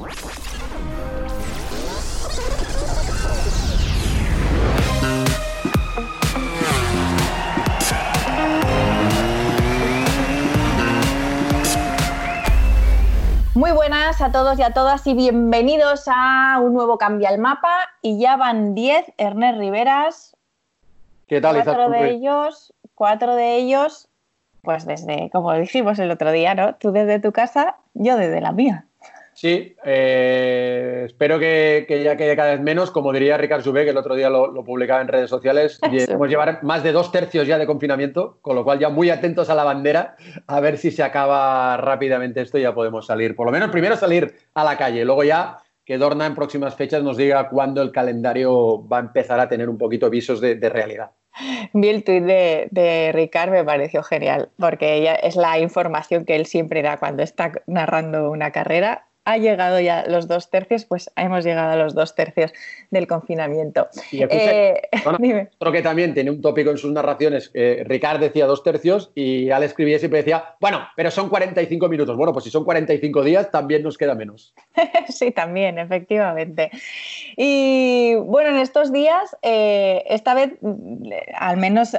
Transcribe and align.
Muy 0.00 0.08
buenas 13.72 14.22
a 14.22 14.32
todos 14.32 14.58
y 14.58 14.62
a 14.62 14.72
todas 14.72 15.06
y 15.06 15.12
bienvenidos 15.12 16.04
a 16.06 16.58
un 16.62 16.72
nuevo 16.72 16.96
Cambia 16.96 17.28
el 17.28 17.38
Mapa. 17.38 17.68
Y 18.00 18.18
ya 18.18 18.38
van 18.38 18.74
10, 18.74 19.12
Ernest 19.18 19.58
Riveras. 19.58 20.34
¿Qué 21.26 21.42
tal, 21.42 21.62
Cuatro 21.62 21.90
de 21.90 22.10
ellos, 22.10 22.72
cuatro 22.94 23.34
de 23.34 23.56
ellos, 23.56 24.08
pues 24.62 24.86
desde, 24.86 25.28
como 25.30 25.52
dijimos 25.52 25.98
el 25.98 26.10
otro 26.10 26.32
día, 26.32 26.54
¿no? 26.54 26.74
Tú 26.76 26.90
desde 26.90 27.20
tu 27.20 27.32
casa, 27.32 27.76
yo 27.92 28.16
desde 28.16 28.40
la 28.40 28.52
mía. 28.52 28.86
Sí, 29.40 29.74
eh, 29.86 31.04
espero 31.06 31.38
que, 31.38 31.86
ya 32.04 32.14
quede 32.14 32.36
cada 32.36 32.50
vez 32.50 32.60
menos. 32.60 32.90
Como 32.90 33.10
diría 33.10 33.38
Ricardo 33.38 33.64
Subé, 33.64 33.84
que 33.84 33.90
el 33.92 33.96
otro 33.96 34.14
día 34.14 34.28
lo, 34.28 34.52
publicaba 34.64 35.00
en 35.00 35.08
redes 35.08 35.30
sociales, 35.30 35.80
debemos 35.90 36.28
llevar 36.28 36.62
más 36.62 36.82
de 36.82 36.92
dos 36.92 37.10
tercios 37.10 37.46
ya 37.46 37.56
de 37.56 37.64
confinamiento, 37.64 38.36
con 38.42 38.54
lo 38.54 38.64
cual 38.64 38.78
ya 38.78 38.90
muy 38.90 39.08
atentos 39.08 39.48
a 39.48 39.54
la 39.54 39.64
bandera, 39.64 40.14
a 40.46 40.60
ver 40.60 40.76
si 40.76 40.90
se 40.90 41.02
acaba 41.02 41.78
rápidamente 41.78 42.42
esto 42.42 42.58
y 42.58 42.62
ya 42.64 42.74
podemos 42.74 43.06
salir. 43.06 43.34
Por 43.34 43.46
lo 43.46 43.52
menos 43.52 43.70
primero 43.70 43.96
salir 43.96 44.34
a 44.52 44.62
la 44.62 44.76
calle, 44.76 45.06
luego 45.06 45.24
ya 45.24 45.56
que 45.86 45.96
Dorna 45.96 46.26
en 46.26 46.34
próximas 46.34 46.74
fechas 46.74 47.02
nos 47.02 47.16
diga 47.16 47.48
cuándo 47.48 47.80
el 47.80 47.92
calendario 47.92 48.86
va 48.86 48.98
a 48.98 49.00
empezar 49.00 49.40
a 49.40 49.48
tener 49.48 49.70
un 49.70 49.78
poquito 49.78 50.10
visos 50.10 50.42
de, 50.42 50.68
realidad. 50.68 51.12
Vi 51.72 51.88
el 51.88 52.04
tuit 52.04 52.24
de, 52.24 52.68
de 52.72 53.10
Ricard, 53.12 53.52
me 53.52 53.64
pareció 53.64 54.02
genial, 54.02 54.50
porque 54.58 54.96
ella 54.96 55.14
es 55.14 55.34
la 55.34 55.58
información 55.58 56.26
que 56.26 56.36
él 56.36 56.44
siempre 56.44 56.82
da 56.82 56.98
cuando 56.98 57.22
está 57.22 57.52
narrando 57.66 58.30
una 58.30 58.50
carrera 58.50 59.06
ha 59.30 59.36
llegado 59.36 59.78
ya 59.78 60.04
los 60.08 60.26
dos 60.26 60.50
tercios, 60.50 60.84
pues 60.84 61.08
hemos 61.14 61.44
llegado 61.44 61.70
a 61.70 61.76
los 61.76 61.94
dos 61.94 62.16
tercios 62.16 62.52
del 62.90 63.06
confinamiento. 63.06 63.88
Y 64.10 64.24
eh, 64.28 64.80
otro 65.58 65.72
que 65.72 65.82
también 65.82 66.14
tiene 66.14 66.32
un 66.32 66.40
tópico 66.40 66.70
en 66.70 66.78
sus 66.78 66.90
narraciones, 66.90 67.52
eh, 67.54 67.84
Ricard 67.86 68.18
decía 68.18 68.46
dos 68.46 68.64
tercios 68.64 69.12
y 69.14 69.50
al 69.50 69.62
escribir 69.62 70.00
siempre 70.00 70.18
decía, 70.18 70.56
bueno, 70.60 70.80
pero 70.96 71.12
son 71.12 71.28
45 71.28 71.88
minutos. 71.88 72.16
Bueno, 72.16 72.32
pues 72.32 72.44
si 72.44 72.50
son 72.50 72.64
45 72.64 73.22
días, 73.22 73.50
también 73.52 73.84
nos 73.84 73.96
queda 73.96 74.16
menos. 74.16 74.52
sí, 75.08 75.30
también, 75.30 75.78
efectivamente. 75.78 76.72
Y 77.36 78.16
bueno, 78.16 78.50
en 78.50 78.56
estos 78.56 78.92
días, 78.92 79.36
eh, 79.42 80.02
esta 80.06 80.34
vez, 80.34 80.54
al 81.34 81.56
menos 81.56 81.96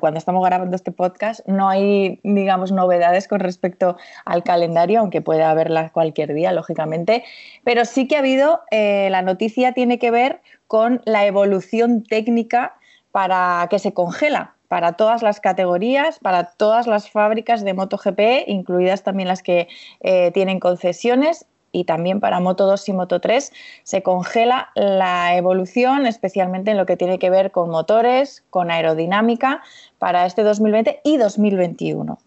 cuando 0.00 0.18
estamos 0.18 0.44
grabando 0.44 0.76
este 0.76 0.92
podcast, 0.92 1.46
no 1.46 1.68
hay, 1.68 2.20
digamos, 2.22 2.72
novedades 2.72 3.28
con 3.28 3.40
respecto 3.40 3.96
al 4.24 4.42
calendario, 4.42 5.00
aunque 5.00 5.22
pueda 5.22 5.50
haberlas 5.50 5.92
cualquier 5.92 6.34
día, 6.34 6.52
lógicamente, 6.52 7.24
pero 7.64 7.84
sí 7.84 8.08
que 8.08 8.16
ha 8.16 8.20
habido, 8.20 8.60
eh, 8.70 9.08
la 9.10 9.22
noticia 9.22 9.72
tiene 9.72 9.98
que 9.98 10.10
ver 10.10 10.40
con 10.66 11.02
la 11.04 11.26
evolución 11.26 12.02
técnica 12.02 12.76
para 13.12 13.66
que 13.70 13.78
se 13.78 13.92
congela 13.92 14.54
para 14.68 14.94
todas 14.94 15.22
las 15.22 15.40
categorías, 15.40 16.18
para 16.18 16.44
todas 16.44 16.88
las 16.88 17.08
fábricas 17.08 17.62
de 17.62 17.74
MotoGP, 17.74 18.48
incluidas 18.48 19.04
también 19.04 19.28
las 19.28 19.42
que 19.42 19.68
eh, 20.00 20.32
tienen 20.32 20.58
concesiones 20.58 21.46
y 21.74 21.84
también 21.84 22.20
para 22.20 22.40
Moto 22.40 22.66
2 22.66 22.88
y 22.88 22.92
Moto 22.92 23.20
3 23.20 23.52
se 23.82 24.02
congela 24.02 24.70
la 24.76 25.36
evolución, 25.36 26.06
especialmente 26.06 26.70
en 26.70 26.76
lo 26.76 26.86
que 26.86 26.96
tiene 26.96 27.18
que 27.18 27.30
ver 27.30 27.50
con 27.50 27.68
motores, 27.68 28.44
con 28.48 28.70
aerodinámica 28.70 29.60
para 29.98 30.24
este 30.24 30.44
2020 30.44 31.00
y 31.04 31.16
2021. 31.16 32.18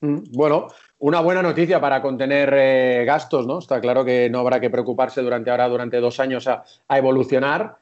Mm, 0.00 0.18
bueno, 0.32 0.68
una 1.00 1.20
buena 1.20 1.42
noticia 1.42 1.80
para 1.80 2.00
contener 2.00 2.54
eh, 2.56 3.04
gastos, 3.04 3.44
¿no? 3.46 3.58
Está 3.58 3.80
claro 3.80 4.04
que 4.04 4.30
no 4.30 4.38
habrá 4.38 4.60
que 4.60 4.70
preocuparse 4.70 5.20
durante 5.20 5.50
ahora, 5.50 5.68
durante 5.68 5.98
dos 5.98 6.20
años, 6.20 6.46
a, 6.46 6.62
evolucionar. 6.88 7.78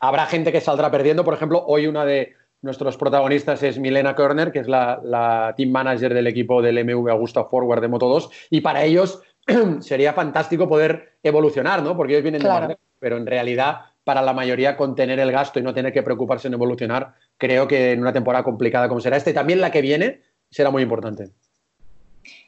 habrá 0.00 0.26
gente 0.26 0.52
que 0.52 0.60
saldrá 0.60 0.90
perdiendo. 0.90 1.24
Por 1.24 1.32
ejemplo, 1.32 1.64
hoy 1.66 1.86
una 1.86 2.04
de 2.04 2.34
nuestros 2.64 2.96
protagonistas 2.96 3.62
es 3.62 3.78
Milena 3.78 4.16
Körner, 4.16 4.50
que 4.50 4.60
es 4.60 4.68
la, 4.68 5.52
team 5.56 5.70
manager 5.70 6.14
del 6.14 6.26
equipo 6.26 6.62
del 6.62 6.82
MV 6.84 7.10
Augusta 7.10 7.44
Forward 7.44 7.82
de 7.82 7.88
Moto 7.88 8.08
2. 8.08 8.30
Y 8.50 8.62
para 8.62 8.84
ellos 8.84 9.22
sería 9.80 10.12
fantástico 10.12 10.68
poder 10.68 11.14
evolucionar, 11.22 11.82
¿no? 11.82 11.96
Porque 11.96 12.14
ellos 12.14 12.22
vienen 12.22 12.42
de 12.42 12.78
pero 12.98 13.16
en 13.16 13.26
realidad 13.26 13.80
para 14.04 14.22
la 14.22 14.32
mayoría 14.32 14.76
contener 14.76 15.18
el 15.18 15.32
gasto 15.32 15.58
y 15.58 15.62
no 15.62 15.74
tener 15.74 15.92
que 15.92 16.02
preocuparse 16.02 16.48
en 16.48 16.54
evolucionar, 16.54 17.14
creo 17.38 17.66
que 17.66 17.92
en 17.92 18.00
una 18.00 18.12
temporada 18.12 18.44
complicada 18.44 18.88
como 18.88 19.00
será 19.00 19.16
esta 19.16 19.30
y 19.30 19.34
también 19.34 19.60
la 19.60 19.70
que 19.70 19.80
viene 19.80 20.22
será 20.50 20.70
muy 20.70 20.82
importante. 20.82 21.30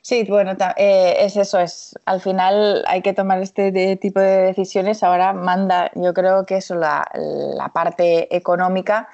Sí, 0.01 0.25
bueno, 0.29 0.53
eh, 0.77 1.17
es 1.21 1.37
eso, 1.37 1.59
es 1.59 1.95
al 2.07 2.21
final 2.21 2.85
hay 2.87 3.03
que 3.03 3.13
tomar 3.13 3.41
este 3.43 3.97
tipo 3.97 4.21
de 4.21 4.43
decisiones. 4.43 5.03
Ahora 5.03 5.33
manda, 5.33 5.91
yo 5.95 6.15
creo 6.15 6.47
que 6.47 6.59
eso, 6.59 6.77
la, 6.77 7.05
la 7.15 7.69
parte 7.69 8.35
económica 8.35 9.09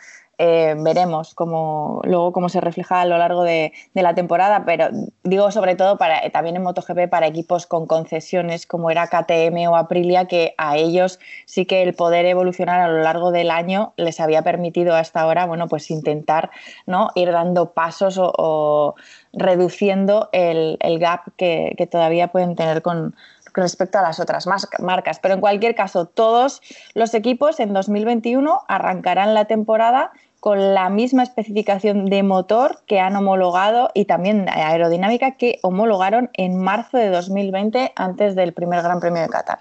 eh, 0.44 0.74
veremos 0.76 1.36
cómo, 1.36 2.00
luego 2.02 2.32
cómo 2.32 2.48
se 2.48 2.60
refleja 2.60 3.00
a 3.00 3.04
lo 3.04 3.16
largo 3.16 3.44
de, 3.44 3.72
la 3.94 4.12
temporada, 4.16 4.64
pero 4.66 4.88
digo 5.22 5.52
sobre 5.52 5.76
todo 5.76 5.96
eh, 6.00 6.30
también 6.30 6.56
en 6.56 6.64
MotoGP 6.64 7.08
para 7.08 7.28
equipos 7.28 7.64
con 7.68 7.86
concesiones 7.86 8.66
como 8.66 8.90
era 8.90 9.06
KTM 9.06 9.68
o 9.68 9.76
Aprilia, 9.76 10.26
que 10.26 10.56
a 10.58 10.76
ellos 10.76 11.20
sí 11.46 11.64
que 11.64 11.84
el 11.84 11.94
poder 11.94 12.26
evolucionar 12.26 12.80
a 12.80 12.88
lo 12.88 13.02
largo 13.04 13.30
del 13.30 13.52
año 13.52 13.92
les 13.96 14.18
había 14.18 14.42
permitido 14.42 14.96
hasta 14.96 15.20
ahora, 15.20 15.46
bueno, 15.46 15.68
pues 15.68 15.92
intentar 15.92 16.50
¿no? 16.88 17.10
ir 17.14 17.30
dando 17.30 17.72
pasos 17.72 18.18
o, 18.20 18.96
reduciendo 19.32 20.28
el, 20.32 20.76
gap 20.98 21.20
que, 21.36 21.76
que 21.78 21.86
todavía 21.86 22.32
pueden 22.32 22.56
tener 22.56 22.82
con, 22.82 23.14
respecto 23.54 23.98
a 23.98 24.02
las 24.02 24.20
otras 24.20 24.46
marcas. 24.80 25.18
Pero 25.20 25.34
en 25.34 25.40
cualquier 25.40 25.74
caso, 25.74 26.06
todos 26.06 26.62
los 26.94 27.14
equipos 27.14 27.60
en 27.60 27.72
2021 27.72 28.62
arrancarán 28.68 29.34
la 29.34 29.44
temporada 29.44 30.12
con 30.42 30.74
la 30.74 30.90
misma 30.90 31.22
especificación 31.22 32.06
de 32.06 32.24
motor 32.24 32.80
que 32.86 32.98
han 32.98 33.14
homologado 33.14 33.90
y 33.94 34.06
también 34.06 34.48
aerodinámica 34.48 35.36
que 35.36 35.60
homologaron 35.62 36.30
en 36.32 36.58
marzo 36.58 36.98
de 36.98 37.10
2020 37.10 37.92
antes 37.94 38.34
del 38.34 38.52
primer 38.52 38.82
Gran 38.82 38.98
Premio 38.98 39.22
de 39.22 39.28
Qatar. 39.28 39.60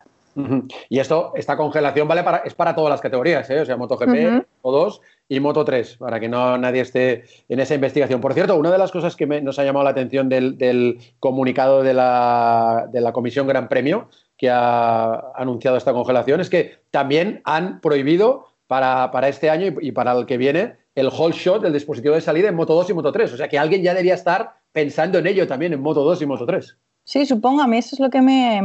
Y 0.90 0.98
esto, 0.98 1.34
esta 1.36 1.56
congelación 1.56 2.08
vale 2.08 2.24
para, 2.24 2.38
es 2.38 2.56
para 2.56 2.74
todas 2.74 2.90
las 2.90 3.00
categorías, 3.00 3.48
¿eh? 3.52 3.60
o 3.60 3.66
sea, 3.66 3.78
MotoGP, 3.78 4.44
Moto 4.64 4.78
2 4.80 5.02
y 5.30 5.40
Moto 5.40 5.64
3, 5.64 5.98
para 5.98 6.20
que 6.20 6.28
no 6.28 6.58
nadie 6.58 6.82
esté 6.82 7.26
en 7.48 7.60
esa 7.60 7.76
investigación. 7.76 8.20
Por 8.20 8.34
cierto, 8.34 8.56
una 8.56 8.72
de 8.72 8.80
las 8.80 8.92
cosas 8.92 9.16
que 9.16 9.28
nos 9.28 9.60
ha 9.60 9.64
llamado 9.64 9.84
la 9.84 9.92
atención 9.92 10.30
del, 10.30 10.98
comunicado 11.20 11.84
de 11.84 11.94
la, 11.94 12.88
de 12.92 13.02
la 13.02 13.14
Comisión 13.14 13.46
Gran 13.46 13.70
Premio 13.70 14.10
que 14.36 14.50
ha 14.50 15.32
anunciado 15.36 15.78
esta 15.78 15.94
congelación 15.94 16.42
es 16.42 16.50
que 16.50 16.80
también 16.90 17.44
han 17.44 17.82
prohibido 17.82 18.48
para, 18.72 19.28
este 19.28 19.50
año 19.50 19.74
y, 19.82 19.92
para 19.92 20.14
el 20.14 20.26
que 20.26 20.38
viene 20.38 20.78
el 20.96 21.08
whole 21.10 21.34
shot 21.36 21.62
del 21.62 21.74
dispositivo 21.74 22.16
de 22.16 22.22
salida 22.22 22.48
en 22.48 22.56
Moto 22.56 22.74
2 22.74 22.90
y 22.92 22.94
Moto 22.94 23.12
3. 23.12 23.34
O 23.34 23.38
sea 23.38 23.50
que 23.50 23.60
alguien 23.60 23.84
ya 23.84 23.92
debería 23.92 24.14
estar 24.14 24.54
pensando 24.72 25.20
en 25.20 25.28
ello 25.28 25.46
también 25.46 25.74
en 25.74 25.82
Moto 25.82 26.06
2 26.06 26.22
y 26.22 26.26
Moto 26.26 26.46
3. 26.46 26.78
Sí, 27.04 27.26
supongo, 27.26 27.62
a 27.62 27.68
mí 27.68 27.78
eso 27.78 27.96
es 27.98 28.00
lo 28.00 28.10
que 28.10 28.22
me, 28.22 28.62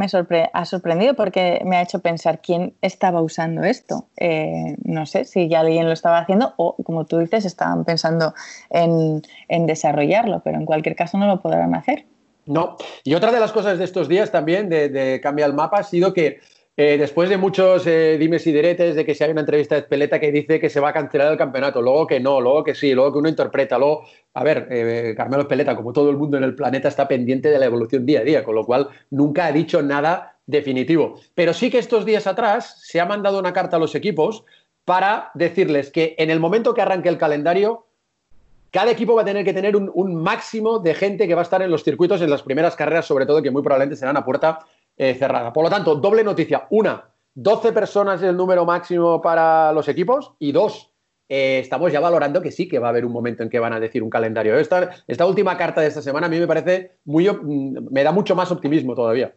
ha 0.53 0.65
sorprendido 0.65 1.15
porque 1.15 1.61
me 1.65 1.77
ha 1.77 1.83
hecho 1.83 1.99
pensar 1.99 2.41
quién 2.41 2.75
estaba 2.83 3.21
usando 3.21 3.65
esto. 3.65 4.07
Eh, 4.17 4.77
no 4.85 5.07
sé 5.07 5.25
si 5.25 5.49
ya 5.49 5.61
alguien 5.61 5.87
lo 5.87 5.93
estaba 5.93 6.19
haciendo 6.19 6.55
o, 6.57 6.77
como 6.85 7.07
tú 7.07 7.19
dices, 7.19 7.45
estaban 7.45 7.85
pensando 7.85 8.33
en, 8.71 9.23
desarrollarlo, 9.67 10.41
pero 10.45 10.59
en 10.59 10.67
cualquier 10.67 10.95
caso 10.95 11.19
no 11.19 11.27
lo 11.27 11.41
podrán 11.41 11.75
hacer. 11.75 12.05
No, 12.45 12.77
y 13.03 13.15
otra 13.15 13.33
de 13.33 13.41
las 13.41 13.51
cosas 13.51 13.79
de 13.79 13.85
estos 13.85 14.07
días 14.07 14.31
también 14.31 14.69
de, 14.69 14.89
de 14.89 15.21
cambiar 15.21 15.51
el 15.51 15.57
mapa 15.57 15.79
ha 15.79 15.83
sido 15.83 16.13
que 16.13 16.39
eh, 16.79 16.99
después 16.99 17.31
de 17.31 17.39
muchos 17.39 17.87
eh, 17.87 18.19
dimes 18.19 18.47
y 18.47 18.53
diretes 18.53 18.95
de 18.95 19.07
que 19.07 19.15
si 19.15 19.25
hay 19.25 19.31
una 19.31 19.41
entrevista 19.41 19.77
de 19.77 19.83
Peleta 19.83 20.21
que 20.21 20.31
dice 20.31 20.61
que 20.61 20.69
se 20.69 20.79
va 20.79 20.91
a 20.91 20.93
cancelar 20.93 21.33
el 21.33 21.39
campeonato, 21.39 21.81
luego 21.81 22.07
que 22.07 22.21
no, 22.21 22.39
luego 22.39 22.63
que 22.63 22.75
sí, 22.75 22.93
luego 22.93 23.13
que 23.13 23.19
uno 23.19 23.31
interpreta, 23.31 23.79
luego, 23.79 24.05
a 24.35 24.45
ver, 24.45 24.69
eh, 24.71 25.15
Carmelo 25.17 25.45
Espeleta, 25.45 25.75
como 25.75 25.95
todo 25.95 26.11
el 26.11 26.19
mundo 26.19 26.37
en 26.37 26.45
el 26.45 26.55
planeta, 26.55 26.89
está 26.89 27.09
pendiente 27.09 27.49
de 27.49 27.59
la 27.59 27.65
evolución 27.65 28.05
día 28.05 28.21
a 28.21 28.25
día, 28.25 28.45
con 28.45 28.55
lo 28.55 28.67
cual 28.67 28.89
nunca 29.09 29.47
ha 29.47 29.53
dicho 29.53 29.81
nada 29.81 30.37
definitivo. 30.45 31.19
Pero 31.35 31.55
sí 31.55 31.71
que 31.71 31.79
estos 31.79 32.05
días 32.05 32.27
atrás 32.27 32.79
se 32.83 33.01
ha 33.01 33.07
mandado 33.07 33.39
una 33.39 33.55
carta 33.55 33.79
a 33.79 33.81
los 33.81 33.95
equipos 33.95 34.45
para 34.85 35.31
decirles 35.33 35.91
que 35.91 36.15
en 36.19 36.29
el 36.29 36.41
momento 36.41 36.75
que 36.75 36.83
arranque 36.83 37.09
el 37.09 37.17
calendario, 37.17 37.87
cada 38.71 38.91
equipo 38.91 39.15
va 39.15 39.23
a 39.23 39.25
tener 39.25 39.47
que 39.47 39.55
tener 39.55 39.77
un, 39.77 39.91
un, 39.95 40.15
máximo 40.15 40.79
de 40.79 40.93
gente 40.93 41.27
que 41.27 41.35
va 41.35 41.41
a 41.41 41.45
estar 41.45 41.63
en 41.63 41.71
los 41.71 41.83
circuitos 41.83 42.21
en 42.21 42.29
las 42.29 42.43
primeras 42.43 42.77
carreras, 42.77 43.07
sobre 43.07 43.25
todo 43.25 43.43
que 43.43 43.51
muy 43.51 43.63
probablemente 43.63 43.97
serán 43.97 44.19
a 44.19 44.25
puerta 44.27 44.59
eh, 44.97 45.15
cerrada. 45.15 45.53
Por 45.53 45.65
lo 45.65 45.71
tanto, 45.71 45.97
doble 45.97 46.25
noticia. 46.25 46.67
Una, 46.71 47.11
12 47.35 47.73
personas 47.73 48.23
es 48.23 48.29
el 48.31 48.37
número 48.37 48.65
máximo 48.65 49.21
para 49.21 49.73
los 49.73 49.89
equipos 49.89 50.33
y 50.39 50.53
dos, 50.53 50.93
eh, 51.29 51.59
estamos 51.59 51.93
ya 51.93 52.01
valorando 52.01 52.41
que 52.41 52.51
sí 52.51 52.69
que 52.69 52.79
va 52.79 52.89
a 52.89 52.91
haber 52.91 53.05
un 53.05 53.13
momento 53.13 53.43
en 53.43 53.51
que 53.51 53.59
van 53.59 53.73
a 53.73 53.81
decir 53.81 54.03
un 54.03 54.11
calendario. 54.11 54.57
Esta, 54.59 55.27
última 55.27 55.57
carta 55.57 55.81
de 55.81 55.89
esta 55.89 56.03
semana 56.03 56.29
a 56.29 56.31
mí 56.31 56.39
me 56.39 56.47
parece 56.47 56.99
muy, 57.05 57.29
mm, 57.29 57.89
me 57.91 58.05
da 58.05 58.13
mucho 58.13 58.35
más 58.35 58.51
optimismo 58.51 58.95
todavía. 58.95 59.35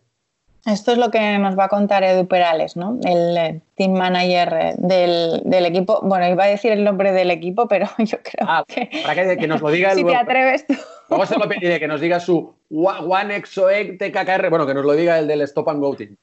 Esto 0.65 0.91
es 0.91 0.97
lo 0.97 1.09
que 1.09 1.37
nos 1.37 1.57
va 1.57 1.65
a 1.65 1.69
contar 1.69 2.03
Edu 2.03 2.27
Perales, 2.27 2.75
¿no? 2.75 2.99
El 3.03 3.37
eh, 3.37 3.61
team 3.75 3.93
manager 3.93 4.53
eh, 4.53 4.75
del, 4.77 5.65
equipo. 5.65 5.99
Bueno, 6.03 6.27
iba 6.27 6.43
a 6.43 6.47
decir 6.47 6.71
el 6.71 6.83
nombre 6.83 7.11
del 7.11 7.31
equipo, 7.31 7.67
pero 7.67 7.87
yo 7.97 8.17
creo 8.21 8.47
ah, 8.47 8.63
que. 8.67 8.89
Para 9.03 9.37
que, 9.37 9.47
nos 9.47 9.61
lo 9.61 9.69
diga 9.71 9.91
el. 9.93 9.97
si 9.97 10.03
te 10.03 10.15
atreves 10.15 10.67
tú. 10.67 10.75
Luego 11.09 11.25
se 11.25 11.37
lo 11.37 11.47
pediré 11.47 11.79
que 11.79 11.87
nos 11.87 12.01
diga 12.01 12.19
su 12.19 12.53
One 12.69 13.41
TKKR. 13.41 14.49
Bueno, 14.49 14.67
que 14.67 14.73
nos 14.73 14.85
lo 14.85 14.93
diga 14.93 15.17
el 15.17 15.27
del 15.27 15.41
Stop 15.41 15.69
and 15.69 15.79
Go 15.79 15.95
Team. 15.95 16.15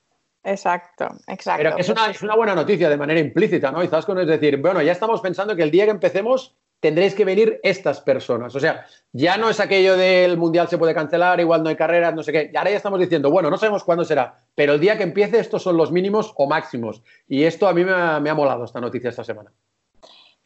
Exacto, 0.45 1.09
exacto. 1.27 1.63
Pero 1.65 1.77
es 1.77 1.89
una, 1.89 2.09
es 2.09 2.23
una 2.23 2.37
buena 2.37 2.55
noticia 2.55 2.89
de 2.89 2.97
manera 2.97 3.19
implícita, 3.19 3.73
¿no? 3.73 3.81
Quizás 3.81 4.07
con 4.07 4.21
es 4.21 4.29
decir, 4.29 4.59
bueno, 4.59 4.81
ya 4.81 4.93
estamos 4.93 5.21
pensando 5.21 5.57
que 5.57 5.65
el 5.65 5.73
día 5.73 5.87
que 5.87 5.91
empecemos 5.91 6.55
tendréis 6.81 7.15
que 7.15 7.25
venir 7.25 7.61
estas 7.63 8.01
personas. 8.01 8.55
O 8.55 8.61
sea, 8.61 8.87
ya 9.13 9.37
no 9.37 9.49
es 9.49 9.61
aquello 9.61 9.97
del 9.97 10.37
mundial 10.37 10.69
se 10.69 10.79
puede 10.79 10.95
cancelar, 10.95 11.41
igual 11.41 11.63
no 11.63 11.69
hay 11.69 11.77
carreras, 11.77 12.15
no 12.15 12.23
sé 12.23 12.33
qué. 12.33 12.53
Ahora 12.57 12.71
ya 12.71 12.77
estamos 12.77 13.01
diciendo, 13.01 13.31
bueno, 13.31 13.51
no 13.51 13.57
sabemos 13.57 13.85
cuándo 13.85 14.05
será, 14.05 14.45
pero 14.55 14.75
el 14.75 14.81
día 14.81 14.97
que 14.97 15.03
empiece 15.03 15.39
estos 15.39 15.63
son 15.63 15.77
los 15.77 15.91
mínimos 15.91 16.33
o 16.37 16.47
máximos. 16.47 17.03
Y 17.29 17.45
esto 17.45 17.69
a 17.69 17.73
mí 17.73 17.85
me 17.85 17.93
ha, 17.93 18.35
molado 18.35 18.65
esta 18.65 18.81
noticia 18.81 19.11
esta 19.11 19.25
semana. 19.25 19.53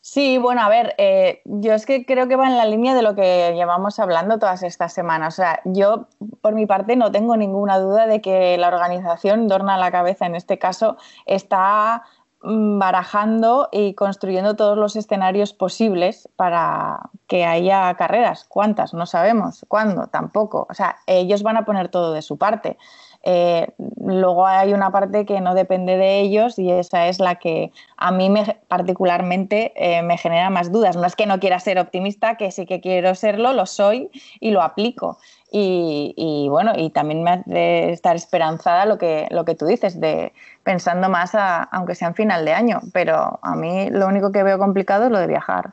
Sí, 0.03 0.39
bueno, 0.39 0.63
a 0.63 0.71
ver, 0.71 0.95
eh, 0.97 1.43
yo 1.45 1.75
es 1.75 1.85
que 1.85 2.07
creo 2.07 2.27
que 2.27 2.37
va 2.37 2.49
en 2.49 2.57
la 2.57 2.65
línea 2.65 2.95
de 2.95 3.03
lo 3.03 3.15
que 3.15 3.53
llevamos 3.55 3.99
hablando 3.99 4.39
todas 4.39 4.63
estas 4.63 4.95
semanas. 4.95 5.35
O 5.35 5.37
sea, 5.37 5.61
yo 5.67 6.07
por 6.41 6.55
mi 6.55 6.65
parte 6.65 6.97
no 6.97 7.13
tengo 7.13 7.37
ninguna 7.37 7.79
duda 7.79 8.07
de 8.07 8.23
que 8.23 8.57
la 8.57 8.69
organización, 8.69 9.47
Dorna 9.47 9.75
a 9.75 9.79
la 9.79 9.91
cabeza 9.91 10.25
en 10.25 10.37
este 10.37 10.59
caso, 10.59 10.97
está 11.27 12.05
barajando 12.43 13.69
y 13.71 13.95
construyendo 13.95 14.57
todos 14.57 14.79
los 14.79 14.97
escenarios 14.97 15.53
posibles 15.53 16.29
para 16.37 17.11
que 17.27 17.45
haya 17.45 17.93
carreras. 17.95 18.45
¿Cuántas? 18.49 18.95
No 18.95 19.07
sabemos. 19.07 19.65
¿Cuándo? 19.69 20.07
Tampoco. 20.07 20.67
O 20.71 20.75
sea, 20.75 20.97
ellos 21.07 21.43
van 21.43 21.59
a 21.59 21.65
poner 21.65 21.89
todo 21.89 22.13
de 22.13 22.23
su 22.23 22.39
parte. 22.39 22.79
Eh, 23.23 23.69
luego 24.03 24.47
hay 24.47 24.73
una 24.73 24.91
parte 24.91 25.27
que 25.27 25.43
no 25.43 25.55
depende 25.55 25.99
de 25.99 26.21
ellos 26.21 26.59
y 26.59 26.71
esa 26.71 27.09
es 27.09 27.21
la 27.21 27.35
que 27.35 27.71
a 27.99 28.11
mí 28.13 28.31
me, 28.31 28.59
particularmente 28.67 29.73
eh, 29.77 30.03
me 30.03 30.17
genera 30.17 30.49
más 30.49 30.73
dudas. 30.73 30.97
No 30.97 31.05
es 31.05 31.17
que 31.17 31.27
no 31.27 31.39
quiera 31.39 31.61
ser 31.61 31.79
optimista, 31.79 32.37
que 32.37 32.51
sí 32.51 32.65
que 32.65 32.81
quiero 32.81 33.15
serlo, 33.15 33.53
lo 33.53 33.67
soy 33.67 34.11
y 34.41 34.53
lo 34.53 34.63
aplico. 34.63 35.19
Y, 35.53 36.47
bueno, 36.49 36.73
y 36.77 36.91
también 36.91 37.25
me 37.25 37.31
hace 37.31 37.91
estar 37.93 38.15
esperanzada 38.15 38.87
lo 38.87 38.99
que, 38.99 39.27
lo 39.31 39.45
que 39.45 39.55
tú 39.55 39.67
dices, 39.67 40.01
de 40.01 40.33
pensando 40.63 41.09
más 41.09 41.33
aunque 41.35 41.95
sea 41.95 42.09
en 42.09 42.15
final 42.15 42.45
de 42.45 42.53
año, 42.53 42.81
pero 42.93 43.41
a 43.43 43.57
mí 43.57 43.91
lo 43.91 44.07
único 44.07 44.31
que 44.31 44.43
veo 44.43 44.59
complicado 44.59 45.07
es 45.07 45.11
lo 45.11 45.19
de 45.19 45.27
viajar. 45.27 45.73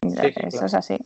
Eso 0.00 0.66
es 0.66 0.74
así. 0.74 0.98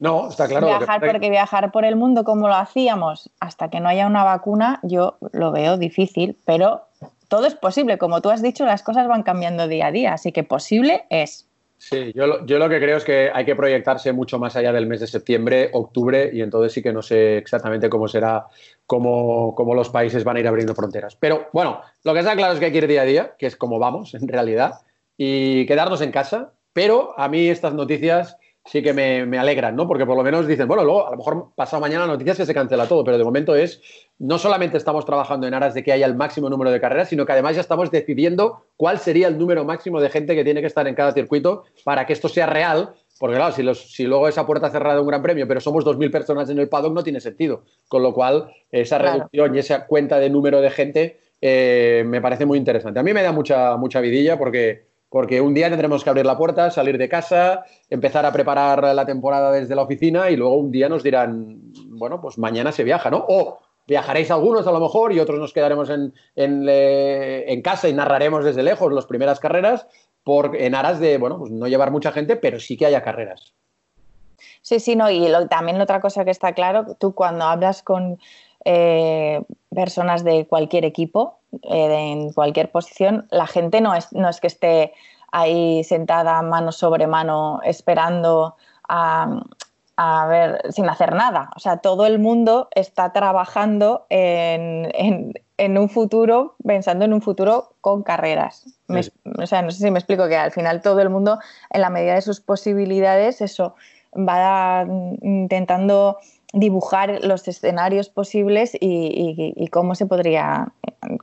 No, 0.00 0.28
está 0.28 0.46
claro. 0.48 0.66
Viajar, 0.66 1.00
porque 1.00 1.30
viajar 1.30 1.72
por 1.72 1.84
el 1.84 1.96
mundo 1.96 2.24
como 2.24 2.48
lo 2.48 2.54
hacíamos 2.54 3.30
hasta 3.40 3.70
que 3.70 3.80
no 3.80 3.88
haya 3.88 4.06
una 4.06 4.24
vacuna, 4.24 4.80
yo 4.82 5.16
lo 5.32 5.52
veo 5.52 5.78
difícil, 5.78 6.36
pero 6.44 6.82
todo 7.28 7.46
es 7.46 7.54
posible. 7.54 7.96
Como 7.96 8.20
tú 8.20 8.30
has 8.30 8.42
dicho, 8.42 8.66
las 8.66 8.82
cosas 8.82 9.08
van 9.08 9.22
cambiando 9.22 9.68
día 9.68 9.86
a 9.86 9.92
día, 9.92 10.12
así 10.12 10.32
que 10.32 10.42
posible 10.42 11.06
es. 11.10 11.46
Sí, 11.86 12.12
yo 12.14 12.26
lo, 12.26 12.46
yo 12.46 12.58
lo, 12.58 12.66
que 12.70 12.80
creo 12.80 12.96
es 12.96 13.04
que 13.04 13.30
hay 13.32 13.44
que 13.44 13.54
proyectarse 13.54 14.10
mucho 14.14 14.38
más 14.38 14.56
allá 14.56 14.72
del 14.72 14.86
mes 14.86 15.00
de 15.00 15.06
septiembre, 15.06 15.68
octubre, 15.74 16.30
y 16.32 16.40
entonces 16.40 16.72
sí 16.72 16.82
que 16.82 16.94
no 16.94 17.02
sé 17.02 17.36
exactamente 17.36 17.90
cómo 17.90 18.08
será, 18.08 18.46
cómo, 18.86 19.54
cómo, 19.54 19.74
los 19.74 19.90
países 19.90 20.24
van 20.24 20.38
a 20.38 20.40
ir 20.40 20.48
abriendo 20.48 20.74
fronteras. 20.74 21.14
Pero 21.14 21.50
bueno, 21.52 21.82
lo 22.02 22.14
que 22.14 22.20
está 22.20 22.34
claro 22.36 22.54
es 22.54 22.58
que 22.58 22.64
hay 22.64 22.72
que 22.72 22.78
ir 22.78 22.86
día 22.86 23.02
a 23.02 23.04
día, 23.04 23.34
que 23.38 23.44
es 23.44 23.56
como 23.56 23.78
vamos 23.78 24.14
en 24.14 24.26
realidad, 24.26 24.80
y 25.18 25.66
quedarnos 25.66 26.00
en 26.00 26.10
casa. 26.10 26.54
Pero 26.72 27.12
a 27.18 27.28
mí 27.28 27.48
estas 27.48 27.74
noticias 27.74 28.38
sí 28.64 28.82
que 28.82 28.92
me, 28.92 29.38
alegran, 29.38 29.76
¿no? 29.76 29.86
Porque 29.86 30.06
por 30.06 30.16
lo 30.16 30.22
menos 30.22 30.46
dicen, 30.46 30.66
bueno, 30.66 30.84
luego 30.84 31.06
a 31.06 31.10
lo 31.10 31.16
mejor 31.18 31.50
pasado 31.54 31.80
mañana 31.80 32.06
la 32.06 32.12
noticia 32.12 32.32
es 32.32 32.38
que 32.38 32.46
se 32.46 32.54
cancela 32.54 32.86
todo, 32.86 33.04
pero 33.04 33.18
de 33.18 33.24
momento 33.24 33.54
es, 33.54 33.82
no 34.18 34.38
solamente 34.38 34.78
estamos 34.78 35.04
trabajando 35.04 35.46
en 35.46 35.54
aras 35.54 35.74
de 35.74 35.82
que 35.84 35.92
haya 35.92 36.06
el 36.06 36.14
máximo 36.14 36.48
número 36.48 36.70
de 36.70 36.80
carreras, 36.80 37.08
sino 37.08 37.26
que 37.26 37.32
además 37.32 37.56
ya 37.56 37.60
estamos 37.60 37.90
decidiendo 37.90 38.64
cuál 38.76 38.98
sería 38.98 39.28
el 39.28 39.38
número 39.38 39.64
máximo 39.64 40.00
de 40.00 40.08
gente 40.08 40.34
que 40.34 40.44
tiene 40.44 40.60
que 40.62 40.66
estar 40.66 40.88
en 40.88 40.94
cada 40.94 41.12
circuito 41.12 41.64
para 41.84 42.06
que 42.06 42.14
esto 42.14 42.28
sea 42.28 42.46
real. 42.46 42.94
Porque 43.18 43.36
claro, 43.36 43.54
si, 43.54 43.62
los, 43.62 43.92
si 43.92 44.04
luego 44.04 44.26
esa 44.28 44.44
puerta 44.44 44.70
cerrada 44.70 45.00
un 45.00 45.06
gran 45.06 45.22
premio, 45.22 45.46
pero 45.46 45.60
somos 45.60 45.84
2.000 45.84 46.10
personas 46.10 46.50
en 46.50 46.58
el 46.58 46.68
paddock, 46.68 46.94
no 46.94 47.04
tiene 47.04 47.20
sentido. 47.20 47.64
Con 47.86 48.02
lo 48.02 48.12
cual, 48.12 48.50
esa 48.70 48.98
reducción 48.98 49.54
y 49.54 49.58
esa 49.58 49.86
cuenta 49.86 50.18
de 50.18 50.30
número 50.30 50.60
de 50.60 50.70
gente 50.70 51.20
eh, 51.40 52.02
me 52.06 52.20
parece 52.20 52.44
muy 52.46 52.58
interesante. 52.58 52.98
A 52.98 53.02
mí 53.02 53.12
me 53.12 53.22
da 53.22 53.30
mucha, 53.30 53.76
mucha 53.76 54.00
vidilla 54.00 54.36
porque 54.36 54.93
porque 55.14 55.40
un 55.40 55.54
día 55.54 55.68
tendremos 55.68 56.02
que 56.02 56.10
abrir 56.10 56.26
la 56.26 56.36
puerta, 56.36 56.72
salir 56.72 56.98
de 56.98 57.08
casa, 57.08 57.64
empezar 57.88 58.26
a 58.26 58.32
preparar 58.32 58.82
la 58.82 59.06
temporada 59.06 59.52
desde 59.52 59.76
la 59.76 59.82
oficina 59.82 60.28
y 60.28 60.34
luego 60.34 60.56
un 60.56 60.72
día 60.72 60.88
nos 60.88 61.04
dirán, 61.04 61.60
bueno, 61.90 62.20
pues 62.20 62.36
mañana 62.36 62.72
se 62.72 62.82
viaja, 62.82 63.12
¿no? 63.12 63.24
O 63.28 63.60
viajaréis 63.86 64.32
algunos 64.32 64.66
a 64.66 64.72
lo 64.72 64.80
mejor 64.80 65.12
y 65.12 65.20
otros 65.20 65.38
nos 65.38 65.52
quedaremos 65.52 65.88
en, 65.88 66.12
en, 66.34 67.62
casa 67.62 67.88
y 67.88 67.92
narraremos 67.92 68.44
desde 68.44 68.64
lejos 68.64 68.92
las 68.92 69.06
primeras 69.06 69.38
carreras 69.38 69.86
por, 70.24 70.56
en 70.56 70.74
aras 70.74 70.98
de, 70.98 71.16
bueno, 71.18 71.38
pues 71.38 71.52
no 71.52 71.68
llevar 71.68 71.92
mucha 71.92 72.10
gente, 72.10 72.34
pero 72.34 72.58
sí 72.58 72.76
que 72.76 72.86
haya 72.86 73.04
carreras. 73.04 73.54
Sí, 74.62 74.80
sí, 74.80 74.96
no, 74.96 75.08
y 75.12 75.30
también 75.48 75.80
otra 75.80 76.00
cosa 76.00 76.24
que 76.24 76.32
está 76.32 76.54
claro, 76.54 76.96
tú 76.98 77.14
cuando 77.14 77.44
hablas 77.44 77.84
con 77.84 78.18
eh, 78.64 79.42
personas 79.72 80.24
de 80.24 80.48
cualquier 80.48 80.84
equipo, 80.84 81.38
eh, 81.62 82.12
en 82.12 82.32
cualquier 82.32 82.70
posición, 82.70 83.26
la 83.30 83.46
gente 83.46 83.80
no 83.80 83.94
es, 83.94 84.12
no 84.12 84.28
es 84.28 84.40
que 84.40 84.46
esté 84.46 84.92
ahí 85.32 85.82
sentada 85.84 86.40
mano 86.42 86.70
sobre 86.70 87.06
mano 87.06 87.60
esperando 87.64 88.56
a, 88.88 89.40
ver, 90.28 90.60
sin 90.72 90.88
hacer 90.88 91.14
nada. 91.14 91.50
O 91.56 91.58
sea, 91.58 91.78
todo 91.78 92.06
el 92.06 92.18
mundo 92.18 92.68
está 92.74 93.12
trabajando 93.12 94.06
en, 94.10 95.32
un 95.58 95.88
futuro, 95.88 96.54
pensando 96.64 97.04
en 97.04 97.12
un 97.12 97.22
futuro 97.22 97.74
con 97.80 98.02
carreras. 98.02 98.64
o 98.88 99.46
sea, 99.46 99.62
no 99.62 99.70
sé 99.70 99.78
si 99.78 99.90
me 99.90 99.98
explico 99.98 100.28
que 100.28 100.36
al 100.36 100.52
final 100.52 100.82
todo 100.82 101.00
el 101.00 101.10
mundo, 101.10 101.38
en 101.70 101.80
la 101.80 101.90
medida 101.90 102.14
de 102.14 102.22
sus 102.22 102.40
posibilidades, 102.40 103.40
eso 103.40 103.74
va 104.16 104.86
intentando 105.22 106.18
dibujar 106.54 107.24
los 107.24 107.46
escenarios 107.48 108.08
posibles 108.08 108.76
y, 108.80 109.68
cómo 109.70 109.94
se 109.94 110.06
podría 110.06 110.72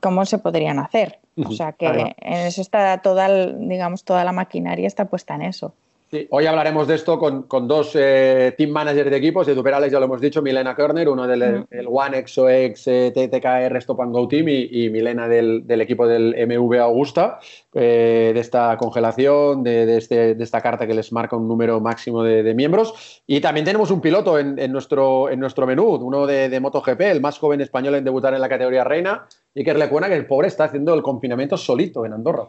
cómo 0.00 0.24
se 0.26 0.38
podrían 0.38 0.78
hacer. 0.78 1.18
O 1.44 1.52
sea 1.52 1.72
que 1.72 1.86
en 1.86 2.34
eso 2.46 2.60
está 2.60 2.98
toda, 2.98 3.28
digamos, 3.46 4.04
toda 4.04 4.24
la 4.24 4.32
maquinaria 4.32 4.86
está 4.86 5.06
puesta 5.06 5.34
en 5.34 5.42
eso 5.42 5.74
hoy 6.30 6.46
hablaremos 6.46 6.86
de 6.86 6.94
esto 6.94 7.18
con, 7.18 7.68
dos 7.68 7.92
eh, 7.94 8.54
team 8.56 8.70
managers 8.70 9.10
de 9.10 9.16
equipos, 9.16 9.46
de 9.46 9.54
Duperales 9.54 9.90
ya 9.90 9.98
lo 9.98 10.04
hemos 10.06 10.20
dicho, 10.20 10.42
Milena 10.42 10.74
Körner, 10.74 11.08
uno 11.08 11.26
del 11.26 11.64
One 11.88 12.18
Exoex 12.18 12.86
eh, 12.86 13.12
TTKR 13.14 13.76
Stop 13.78 14.02
and 14.02 14.12
Go 14.12 14.28
Team 14.28 14.46
y, 14.48 14.90
Milena 14.90 15.26
del, 15.26 15.64
equipo 15.80 16.06
del 16.06 16.34
MV 16.46 16.80
Augusta, 16.80 17.38
eh, 17.72 18.32
de 18.34 18.40
esta 18.40 18.76
congelación, 18.76 19.66
este, 19.66 20.34
de, 20.34 20.44
esta 20.44 20.60
carta 20.60 20.86
que 20.86 20.94
les 20.94 21.12
marca 21.12 21.36
un 21.36 21.48
número 21.48 21.80
máximo 21.80 22.22
de, 22.22 22.52
miembros. 22.54 23.22
Y 23.26 23.40
también 23.40 23.64
tenemos 23.64 23.90
un 23.90 24.00
piloto 24.00 24.38
en, 24.38 24.70
nuestro, 24.70 25.30
en 25.30 25.40
nuestro 25.40 25.66
menú, 25.66 25.94
uno 25.94 26.26
de, 26.26 26.60
MotoGP, 26.60 27.00
el 27.00 27.20
más 27.20 27.38
joven 27.38 27.60
español 27.60 27.94
en 27.94 28.04
debutar 28.04 28.34
en 28.34 28.40
la 28.40 28.48
categoría 28.48 28.84
reina, 28.84 29.26
y 29.54 29.64
que 29.64 29.72
le 29.72 29.88
cuenta 29.88 30.08
que 30.08 30.16
el 30.16 30.26
pobre 30.26 30.48
está 30.48 30.64
haciendo 30.64 30.92
el 30.94 31.02
confinamiento 31.02 31.56
solito 31.56 32.04
en 32.04 32.12
Andorra 32.12 32.48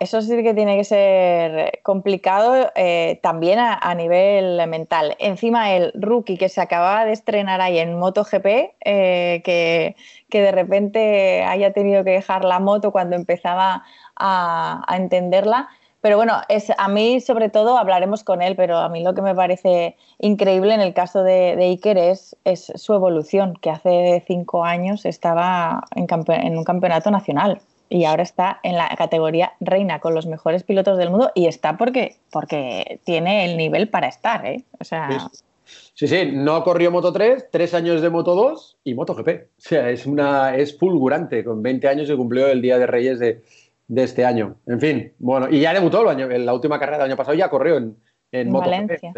eso 0.00 0.20
sí 0.22 0.42
que 0.42 0.54
tiene 0.54 0.76
que 0.76 0.84
ser 0.84 1.80
complicado 1.82 2.72
eh, 2.74 3.20
también 3.22 3.58
a, 3.60 3.94
nivel 3.94 4.66
mental. 4.68 5.14
Encima 5.18 5.72
el 5.74 5.92
rookie 5.94 6.36
que 6.36 6.48
se 6.48 6.60
acababa 6.60 7.04
de 7.04 7.12
estrenar 7.12 7.60
ahí 7.60 7.78
en 7.78 7.98
MotoGP, 7.98 8.46
eh, 8.84 9.42
que, 9.44 9.96
que, 10.28 10.40
de 10.42 10.52
repente 10.52 11.44
haya 11.44 11.72
tenido 11.72 12.02
que 12.02 12.10
dejar 12.10 12.44
la 12.44 12.58
moto 12.58 12.90
cuando 12.90 13.14
empezaba 13.14 13.84
a, 14.16 14.84
entenderla. 14.96 15.68
Pero 16.00 16.16
bueno, 16.16 16.40
es, 16.48 16.72
a 16.76 16.88
mí 16.88 17.20
sobre 17.20 17.48
todo 17.48 17.78
hablaremos 17.78 18.24
con 18.24 18.42
él, 18.42 18.56
pero 18.56 18.78
a 18.78 18.88
mí 18.88 19.04
lo 19.04 19.14
que 19.14 19.22
me 19.22 19.34
parece 19.34 19.96
increíble 20.18 20.74
en 20.74 20.80
el 20.80 20.94
caso 20.94 21.22
de, 21.22 21.56
Iker 21.60 21.98
es, 21.98 22.36
es, 22.44 22.72
su 22.74 22.94
evolución, 22.94 23.54
que 23.60 23.70
hace 23.70 24.24
cinco 24.26 24.64
años 24.64 25.04
estaba 25.06 25.84
en, 25.94 26.08
en 26.28 26.58
un 26.58 26.64
campeonato 26.64 27.12
nacional 27.12 27.60
y 27.92 28.04
ahora 28.06 28.22
está 28.22 28.58
en 28.62 28.76
la 28.76 28.88
categoría 28.96 29.52
reina 29.60 30.00
con 30.00 30.14
los 30.14 30.26
mejores 30.26 30.62
pilotos 30.62 30.96
del 30.96 31.10
mundo 31.10 31.30
y 31.34 31.46
está 31.46 31.76
porque, 31.76 32.16
porque 32.30 33.00
tiene 33.04 33.44
el 33.44 33.58
nivel 33.58 33.88
para 33.88 34.08
estar, 34.08 34.46
¿eh? 34.46 34.64
O 34.80 34.84
sea... 34.84 35.28
Sí, 35.94 36.08
sí, 36.08 36.30
no 36.32 36.64
corrió 36.64 36.90
Moto 36.90 37.12
3, 37.12 37.48
tres 37.50 37.74
años 37.74 38.00
de 38.00 38.08
Moto 38.08 38.34
2 38.34 38.78
y 38.84 38.94
Moto 38.94 39.14
GP. 39.14 39.28
O 39.28 39.60
sea, 39.60 39.90
es, 39.90 40.06
una, 40.06 40.56
es 40.56 40.76
fulgurante. 40.78 41.44
Con 41.44 41.62
20 41.62 41.86
años 41.86 42.08
se 42.08 42.16
cumplió 42.16 42.48
el 42.48 42.62
Día 42.62 42.78
de 42.78 42.86
Reyes 42.86 43.18
de, 43.18 43.42
este 43.94 44.24
año. 44.24 44.56
En 44.66 44.80
fin, 44.80 45.12
bueno, 45.18 45.48
y 45.50 45.60
ya 45.60 45.74
debutó 45.74 46.00
el 46.00 46.08
año, 46.08 46.30
en 46.30 46.46
la 46.46 46.54
última 46.54 46.78
carrera 46.78 46.98
del 46.98 47.08
año 47.08 47.16
pasado, 47.16 47.36
ya 47.36 47.50
corrió 47.50 47.76
en, 47.76 47.96
en, 48.32 48.50
Moto 48.50 48.70
Valencia. 48.70 49.12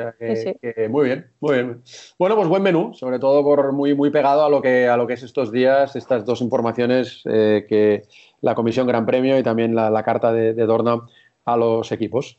muy 0.90 1.06
bien, 1.06 1.30
muy 1.40 1.54
bien. 1.54 1.82
Bueno, 2.18 2.36
pues 2.36 2.48
buen 2.48 2.62
menú, 2.62 2.92
sobre 2.92 3.20
todo 3.20 3.44
por 3.44 3.72
muy, 3.72 3.94
muy 3.94 4.10
pegado 4.10 4.44
a 4.44 4.50
lo 4.50 4.60
que, 4.60 4.88
a 4.88 4.96
lo 4.96 5.06
que 5.06 5.14
es 5.14 5.22
estos 5.22 5.52
días, 5.52 5.94
estas 5.94 6.24
dos 6.24 6.40
informaciones 6.40 7.22
eh, 7.24 7.66
que 7.68 8.02
la 8.44 8.54
Comisión 8.54 8.86
Gran 8.86 9.06
Premio 9.06 9.38
y 9.38 9.42
también 9.42 9.74
la, 9.74 10.02
carta 10.02 10.32
de, 10.32 10.54
Dorna 10.54 11.00
a 11.46 11.56
los 11.56 11.90
equipos. 11.92 12.36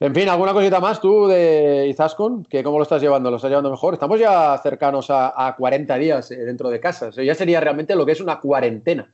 En 0.00 0.14
fin, 0.14 0.28
¿alguna 0.28 0.52
cosita 0.52 0.80
más 0.80 1.00
tú 1.00 1.26
de 1.28 1.86
Izaskun? 1.88 2.44
¿Que 2.44 2.62
¿Cómo 2.62 2.78
lo 2.78 2.82
estás 2.82 3.00
llevando? 3.00 3.30
¿Lo 3.30 3.36
estás 3.36 3.50
llevando 3.50 3.70
mejor? 3.70 3.94
Estamos 3.94 4.18
ya 4.18 4.58
cercanos 4.62 5.06
a, 5.10 5.54
40 5.56 5.96
días 5.96 6.30
eh, 6.30 6.36
dentro 6.44 6.70
de 6.70 6.80
casa. 6.80 7.10
ya 7.10 7.34
sería 7.34 7.60
realmente 7.60 7.94
lo 7.94 8.04
que 8.04 8.12
es 8.12 8.20
una 8.20 8.40
cuarentena. 8.40 9.12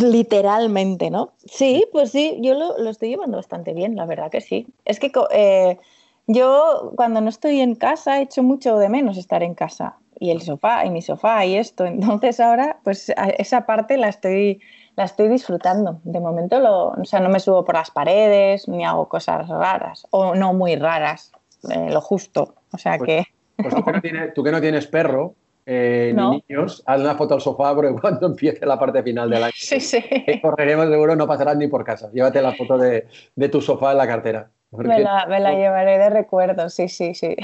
Literalmente, 0.00 1.10
¿no? 1.10 1.32
Sí, 1.44 1.86
pues 1.92 2.10
sí, 2.10 2.38
yo 2.40 2.54
lo, 2.54 2.90
estoy 2.90 3.10
llevando 3.10 3.36
bastante 3.36 3.72
bien, 3.72 3.96
la 3.96 4.06
verdad 4.06 4.30
que 4.30 4.40
sí. 4.40 4.66
Es 4.84 5.00
que 5.00 5.10
eh, 5.32 5.78
yo 6.26 6.92
cuando 6.96 7.20
no 7.20 7.28
estoy 7.28 7.60
en 7.60 7.74
casa 7.74 8.20
echo 8.20 8.42
mucho 8.42 8.76
de 8.78 8.88
menos 8.88 9.16
estar 9.16 9.42
en 9.42 9.54
casa 9.54 9.96
y 10.20 10.30
el 10.30 10.42
sofá 10.42 10.84
y 10.84 10.90
mi 10.90 11.02
sofá 11.02 11.44
y 11.44 11.56
esto. 11.56 11.86
Entonces 11.86 12.38
ahora 12.38 12.78
pues 12.84 13.12
esa 13.38 13.66
parte 13.66 13.96
la 13.96 14.08
estoy, 14.08 14.60
la 15.00 15.06
estoy 15.06 15.28
disfrutando. 15.28 15.98
De 16.04 16.20
momento 16.20 16.60
lo, 16.60 16.88
o 16.88 17.04
sea, 17.04 17.20
no 17.20 17.30
me 17.30 17.40
subo 17.40 17.64
por 17.64 17.74
las 17.74 17.90
paredes 17.90 18.68
ni 18.68 18.84
hago 18.84 19.08
cosas 19.08 19.48
raras 19.48 20.06
o 20.10 20.34
no 20.34 20.52
muy 20.52 20.76
raras, 20.76 21.32
eh, 21.70 21.88
lo 21.90 22.02
justo. 22.02 22.54
O 22.70 22.76
sea 22.76 22.98
pues, 22.98 23.08
que... 23.08 23.26
Pues 23.56 23.74
tú 23.74 23.82
que, 23.82 23.92
no 23.92 24.00
tienes, 24.02 24.34
tú 24.34 24.44
que 24.44 24.52
no 24.52 24.60
tienes 24.60 24.86
perro, 24.86 25.34
eh, 25.64 26.14
niños, 26.14 26.82
haz 26.84 27.00
una 27.00 27.14
foto 27.14 27.34
al 27.34 27.40
sofá 27.40 27.74
porque 27.74 27.94
cuando 28.00 28.26
empiece 28.26 28.66
la 28.66 28.78
parte 28.78 29.02
final 29.02 29.30
del 29.30 29.44
año, 29.44 29.52
sí, 29.54 29.80
sí. 29.80 30.02
correremos 30.42 30.88
seguro, 30.88 31.16
no 31.16 31.26
pasarás 31.26 31.56
ni 31.56 31.66
por 31.66 31.82
casa. 31.82 32.10
Llévate 32.12 32.42
la 32.42 32.52
foto 32.52 32.76
de, 32.76 33.06
de 33.34 33.48
tu 33.48 33.62
sofá 33.62 33.92
en 33.92 33.98
la 33.98 34.06
cartera. 34.06 34.50
Me 34.72 35.00
la, 35.00 35.52
llevaré 35.54 35.98
de 35.98 36.10
recuerdo, 36.10 36.68
sí, 36.68 36.88
sí, 36.88 37.14
sí. 37.14 37.34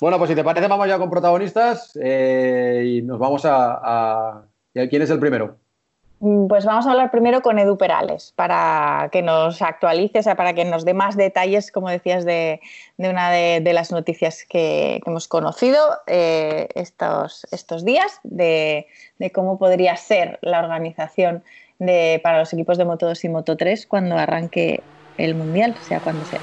Bueno, 0.00 0.18
pues 0.18 0.30
si 0.30 0.34
te 0.34 0.42
parece, 0.42 0.66
vamos 0.66 0.88
ya 0.88 0.98
con 0.98 1.08
protagonistas 1.08 1.96
eh, 2.02 2.82
y 2.86 3.02
nos 3.02 3.18
vamos 3.18 3.42
a, 3.44 4.42
¿Quién 4.72 5.02
es 5.02 5.10
el 5.10 5.20
primero? 5.20 5.58
Mm, 6.22 6.46
pues 6.46 6.64
vamos 6.64 6.86
a 6.86 6.92
hablar 6.92 7.10
primero 7.10 7.42
con 7.42 7.58
Edu 7.58 7.76
Perales 7.76 8.32
para 8.36 9.08
que 9.10 9.22
nos 9.22 9.60
actualice, 9.60 10.20
o 10.20 10.22
sea, 10.22 10.36
para 10.36 10.54
que 10.54 10.64
nos 10.64 10.84
dé 10.84 10.94
más 10.94 11.16
detalles, 11.16 11.72
como 11.72 11.90
decías, 11.90 12.24
de, 12.24 12.60
una 12.96 13.32
de, 13.32 13.72
las 13.72 13.90
noticias 13.90 14.44
que, 14.48 15.00
hemos 15.04 15.26
conocido 15.26 15.80
eh, 16.06 16.68
estos, 16.76 17.44
estos 17.50 17.84
días, 17.84 18.20
de, 18.22 18.86
cómo 19.34 19.58
podría 19.58 19.96
ser 19.96 20.38
la 20.42 20.60
organización 20.60 21.42
de, 21.80 22.20
para 22.22 22.38
los 22.38 22.52
equipos 22.52 22.78
de 22.78 22.84
Moto 22.84 23.06
2 23.06 23.24
y 23.24 23.28
Moto 23.28 23.56
3 23.56 23.84
cuando 23.88 24.16
arranque 24.16 24.80
el 25.18 25.34
Mundial, 25.34 25.74
sea 25.80 25.98
cuando 25.98 26.24
sea. 26.26 26.40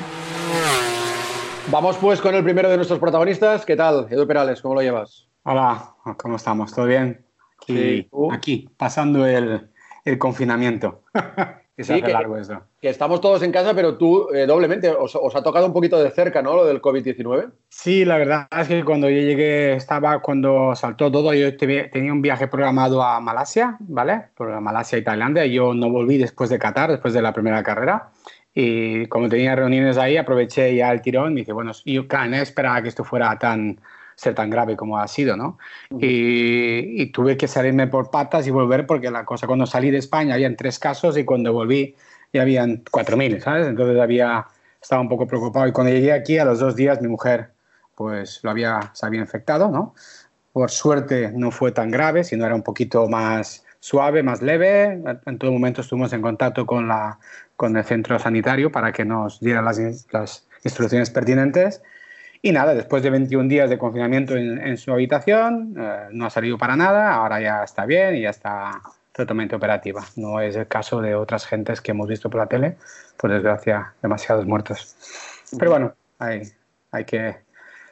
Vamos 1.68 1.96
pues 2.02 2.20
con 2.20 2.36
el 2.36 2.44
primero 2.44 2.70
de 2.70 2.76
nuestros 2.76 3.00
protagonistas. 3.00 3.66
¿Qué 3.66 3.78
tal, 3.78 4.08
Edu 4.10 4.28
Perales? 4.28 4.62
¿Cómo 4.62 4.76
lo 4.76 4.82
llevas? 4.82 5.30
Hola, 5.44 5.96
¿cómo 6.18 6.36
estamos? 6.36 6.74
¿Todo 6.74 6.86
bien? 6.86 7.29
Aquí, 7.62 8.10
aquí 8.32 8.70
pasando 8.78 9.26
el, 9.26 9.70
el 10.06 10.18
confinamiento. 10.18 11.04
que 11.80 11.86
se 11.86 11.94
hace 11.94 12.12
largo 12.12 12.36
eso. 12.36 12.62
Que 12.82 12.90
estamos 12.90 13.22
todos 13.22 13.42
en 13.42 13.54
casa, 13.54 13.74
pero 13.74 13.98
tú 13.98 14.28
eh, 14.34 14.46
doblemente, 14.46 14.90
os, 14.90 15.16
ha 15.16 15.42
tocado 15.42 15.66
un 15.66 15.72
poquito 15.72 15.98
de 16.04 16.12
cerca, 16.12 16.42
¿no? 16.42 16.54
Lo 16.54 16.66
del 16.66 16.82
COVID-19. 16.82 17.52
Sí, 17.70 18.04
la 18.04 18.18
verdad 18.18 18.48
es 18.60 18.68
que 18.68 18.84
cuando 18.84 19.10
yo 19.10 19.22
llegué, 19.22 19.76
estaba 19.76 20.20
cuando 20.22 20.76
saltó 20.76 21.10
todo, 21.10 21.34
yo 21.34 21.56
tenía 21.56 22.12
un 22.12 22.22
viaje 22.22 22.50
programado 22.50 23.02
a 23.02 23.22
Malasia, 23.22 23.78
¿vale? 23.80 24.24
Por 24.36 24.60
Malasia 24.60 24.98
y 24.98 25.06
Tailandia, 25.06 25.46
yo 25.46 25.74
no 25.74 25.90
volví 25.90 26.18
después 26.18 26.50
de 26.50 26.60
Qatar, 26.60 26.92
después 26.92 27.14
de 27.14 27.22
la 27.22 27.32
primera 27.32 27.64
carrera. 27.64 28.10
Y 28.54 29.06
como 29.06 29.30
tenía 29.30 29.56
reuniones 29.56 29.98
ahí, 29.98 30.18
aproveché 30.18 30.76
ya 30.76 30.92
el 30.92 31.02
tirón 31.02 31.32
y 31.32 31.42
dije, 31.42 31.54
bueno, 31.54 31.72
yo 31.86 32.10
claro, 32.10 32.32
no 32.32 32.36
esperaba 32.36 32.82
que 32.82 32.90
esto 32.90 33.06
fuera 33.06 33.40
tan 33.40 33.80
ser 34.20 34.36
tan 34.36 34.50
grave 34.50 34.76
como 34.76 35.00
ha 35.00 35.08
sido, 35.08 35.38
¿no? 35.38 35.58
Y, 35.98 37.06
tuve 37.12 37.38
que 37.38 37.48
salirme 37.48 37.88
por 37.88 38.12
patas 38.12 38.46
y 38.48 38.52
volver 38.52 38.86
porque 38.86 39.10
la 39.10 39.24
cosa, 39.24 39.48
cuando 39.48 39.66
salí 39.66 39.92
de 39.92 39.98
España 39.98 40.34
habían 40.34 40.58
tres 40.58 40.78
casos 40.78 41.18
y 41.18 41.24
cuando 41.24 41.54
volví 41.54 41.96
ya 42.34 42.42
habían 42.42 42.84
4.000, 42.84 43.40
¿sabes? 43.40 43.68
Entonces 43.68 43.98
había, 44.00 44.46
estaba 44.82 45.02
un 45.02 45.08
poco 45.08 45.26
preocupado 45.26 45.68
y 45.68 45.72
cuando 45.72 45.94
llegué 45.94 46.12
aquí 46.12 46.38
a 46.38 46.44
los 46.44 46.60
dos 46.60 46.76
días 46.76 47.02
mi 47.02 47.08
mujer 47.08 47.52
pues 47.96 48.42
lo 48.44 48.52
había, 48.52 48.92
se 48.94 49.06
había 49.06 49.22
infectado, 49.22 49.72
¿no? 49.72 49.96
Por 50.52 50.70
suerte 50.70 51.32
no 51.34 51.50
fue 51.50 51.72
tan 51.72 51.90
grave, 51.90 52.26
sino 52.26 52.46
era 52.46 52.56
un 52.56 52.64
poquito 52.64 53.08
más 53.08 53.64
suave, 53.80 54.22
más 54.22 54.42
leve. 54.42 55.02
En 55.26 55.38
todo 55.38 55.52
momento 55.54 55.80
estuvimos 55.80 56.12
en 56.12 56.22
contacto 56.22 56.66
con, 56.66 56.90
la, 56.90 57.20
con 57.56 57.78
el 57.78 57.86
centro 57.86 58.20
sanitario 58.20 58.70
para 58.70 58.92
que 58.92 59.06
nos 59.06 59.40
diera 59.40 59.62
las, 59.62 59.80
las 60.12 60.46
instrucciones 60.66 61.10
pertinentes. 61.10 61.82
Y 62.42 62.52
nada, 62.52 62.74
después 62.74 63.04
de 63.04 63.10
21 63.10 63.50
días 63.50 63.70
de 63.70 63.78
confinamiento 63.78 64.36
en, 64.36 64.78
su 64.78 64.92
habitación, 64.94 65.76
eh, 65.78 66.08
no 66.12 66.26
ha 66.26 66.30
salido 66.30 66.58
para 66.58 66.76
nada, 66.76 67.14
ahora 67.14 67.42
ya 67.42 67.64
está 67.64 67.86
bien 67.86 68.16
y 68.16 68.22
ya 68.22 68.30
está 68.30 68.82
totalmente 69.12 69.56
operativa. 69.56 70.06
No 70.16 70.40
es 70.40 70.56
el 70.56 70.68
caso 70.68 71.02
de 71.02 71.16
otras 71.16 71.46
gentes 71.46 71.82
que 71.82 71.92
hemos 71.92 72.08
visto 72.08 72.30
por 72.30 72.40
la 72.40 72.48
tele, 72.48 72.78
por 73.18 73.32
desgracia, 73.32 73.94
demasiados 74.02 74.46
muertos. 74.46 74.96
Pero 75.58 75.72
bueno, 75.72 75.94
hay, 76.18 76.44
hay 76.92 77.04
que, 77.04 77.36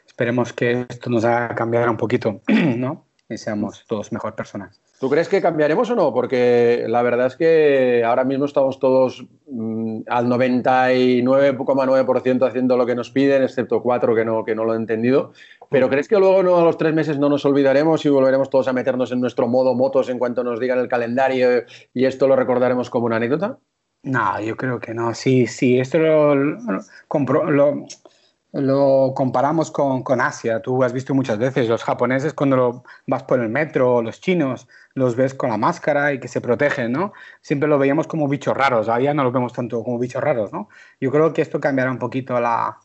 esperemos 0.06 0.54
que 0.54 0.86
esto 0.88 1.10
nos 1.10 1.26
haga 1.26 1.54
cambiar 1.54 1.90
un 1.90 1.98
poquito, 1.98 2.40
¿no? 2.48 3.06
Y 3.28 3.38
seamos 3.38 3.84
todos 3.86 4.14
mejor 4.14 4.36
personas. 4.36 4.80
¿Tú 5.00 5.12
crees 5.12 5.30
que 5.30 5.44
cambiaremos 5.44 5.92
o 5.92 5.96
no? 5.96 6.12
Porque 6.12 6.86
la 6.88 7.04
verdad 7.04 7.28
es 7.28 7.36
que 7.36 8.04
ahora 8.04 8.24
mismo 8.24 8.46
estamos 8.46 8.80
todos 8.80 9.28
mm, 9.48 10.00
al 10.08 10.26
99,9% 10.26 12.48
haciendo 12.48 12.78
lo 12.78 12.88
que 12.88 12.96
nos 12.96 13.12
piden, 13.12 13.44
excepto 13.44 13.84
cuatro 13.84 14.16
que 14.16 14.26
no, 14.26 14.44
que 14.44 14.56
no 14.56 14.66
lo 14.66 14.74
he 14.74 14.78
entendido. 14.78 15.34
¿Pero 15.70 15.88
crees 15.90 16.08
que 16.08 16.18
luego 16.18 16.42
no, 16.42 16.58
a 16.58 16.64
los 16.64 16.80
tres 16.80 16.96
meses 16.96 17.20
no 17.20 17.30
nos 17.30 17.46
olvidaremos 17.46 18.04
y 18.06 18.10
volveremos 18.10 18.50
todos 18.50 18.68
a 18.68 18.74
meternos 18.74 19.12
en 19.12 19.22
nuestro 19.22 19.48
modo 19.48 19.76
motos 19.76 20.10
en 20.10 20.18
cuanto 20.18 20.44
nos 20.44 20.60
digan 20.60 20.80
el 20.80 20.88
calendario 20.88 21.66
y 21.94 22.06
esto 22.06 22.28
lo 22.28 22.36
recordaremos 22.36 22.90
como 22.90 23.06
una 23.06 23.18
anécdota? 23.18 23.60
No, 24.02 24.42
yo 24.42 24.58
creo 24.58 24.80
que 24.80 24.96
no. 24.96 25.14
Sí, 25.14 25.46
sí, 25.46 25.80
esto 25.80 26.00
lo, 26.00 26.34
lo, 26.34 26.82
lo 27.52 27.86
lo 28.54 29.14
comparamos 29.16 29.72
con, 29.72 30.04
con, 30.04 30.22
Asia. 30.22 30.62
Tú 30.62 30.84
has 30.84 30.94
visto 30.94 31.14
muchas 31.14 31.38
veces 31.38 31.68
los 31.68 31.84
japoneses 31.84 32.34
cuando 32.34 32.84
vas 33.06 33.24
por 33.24 33.40
el 33.40 33.50
metro, 33.50 34.02
los 34.02 34.22
chinos, 34.22 34.68
los 34.98 35.16
ves 35.16 35.36
con 35.36 35.52
la 35.52 35.58
máscara 35.58 36.12
y 36.12 36.20
que 36.20 36.28
se 36.28 36.42
protegen, 36.42 36.92
¿no? 36.92 37.14
Siempre 37.42 37.70
lo 37.70 37.78
veíamos 37.78 38.08
como 38.08 38.28
bichos 38.28 38.58
raros. 38.58 38.90
Ahora 38.90 39.04
ya 39.04 39.14
no 39.14 39.24
lo 39.24 39.32
vemos 39.32 39.54
tanto 39.54 39.84
como 39.84 40.00
bichos 40.00 40.24
raros, 40.24 40.52
¿no? 40.52 40.70
Yo 41.00 41.12
creo 41.12 41.34
que 41.34 41.44
esto 41.44 41.60
cambiará 41.62 41.92
un 41.92 42.00
poquito 42.00 42.40
la, 42.40 42.80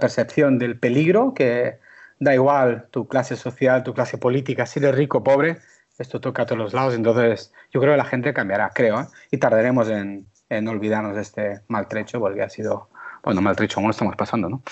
percepción 0.00 0.58
del 0.58 0.78
peligro, 0.78 1.34
que 1.34 1.78
da 2.18 2.34
igual 2.34 2.88
tu 2.90 3.06
clase 3.06 3.36
social, 3.36 3.82
tu 3.82 3.92
clase 3.92 4.16
política, 4.16 4.66
si 4.66 4.80
eres 4.80 4.94
rico 4.94 5.18
o 5.18 5.24
pobre, 5.24 5.58
esto 5.98 6.20
toca 6.20 6.42
a 6.42 6.46
todos 6.46 6.58
los 6.58 6.72
lados. 6.72 6.94
Entonces, 6.94 7.52
yo 7.70 7.80
creo 7.80 7.92
que 7.92 7.98
la 7.98 8.04
gente 8.04 8.32
cambiará, 8.32 8.70
creo, 8.74 9.00
¿eh? 9.00 9.06
y 9.30 9.36
tardaremos 9.38 9.88
en, 9.90 10.26
en 10.48 10.68
olvidarnos 10.68 11.16
de 11.16 11.22
este 11.22 11.60
maltrecho 11.68 12.18
porque 12.18 12.42
ha 12.42 12.50
sido 12.50 12.88
bueno, 13.22 13.42
maltrecho 13.42 13.76
como 13.76 13.88
lo 13.88 13.92
estamos 13.92 14.16
pasando, 14.16 14.48
¿no? 14.48 14.62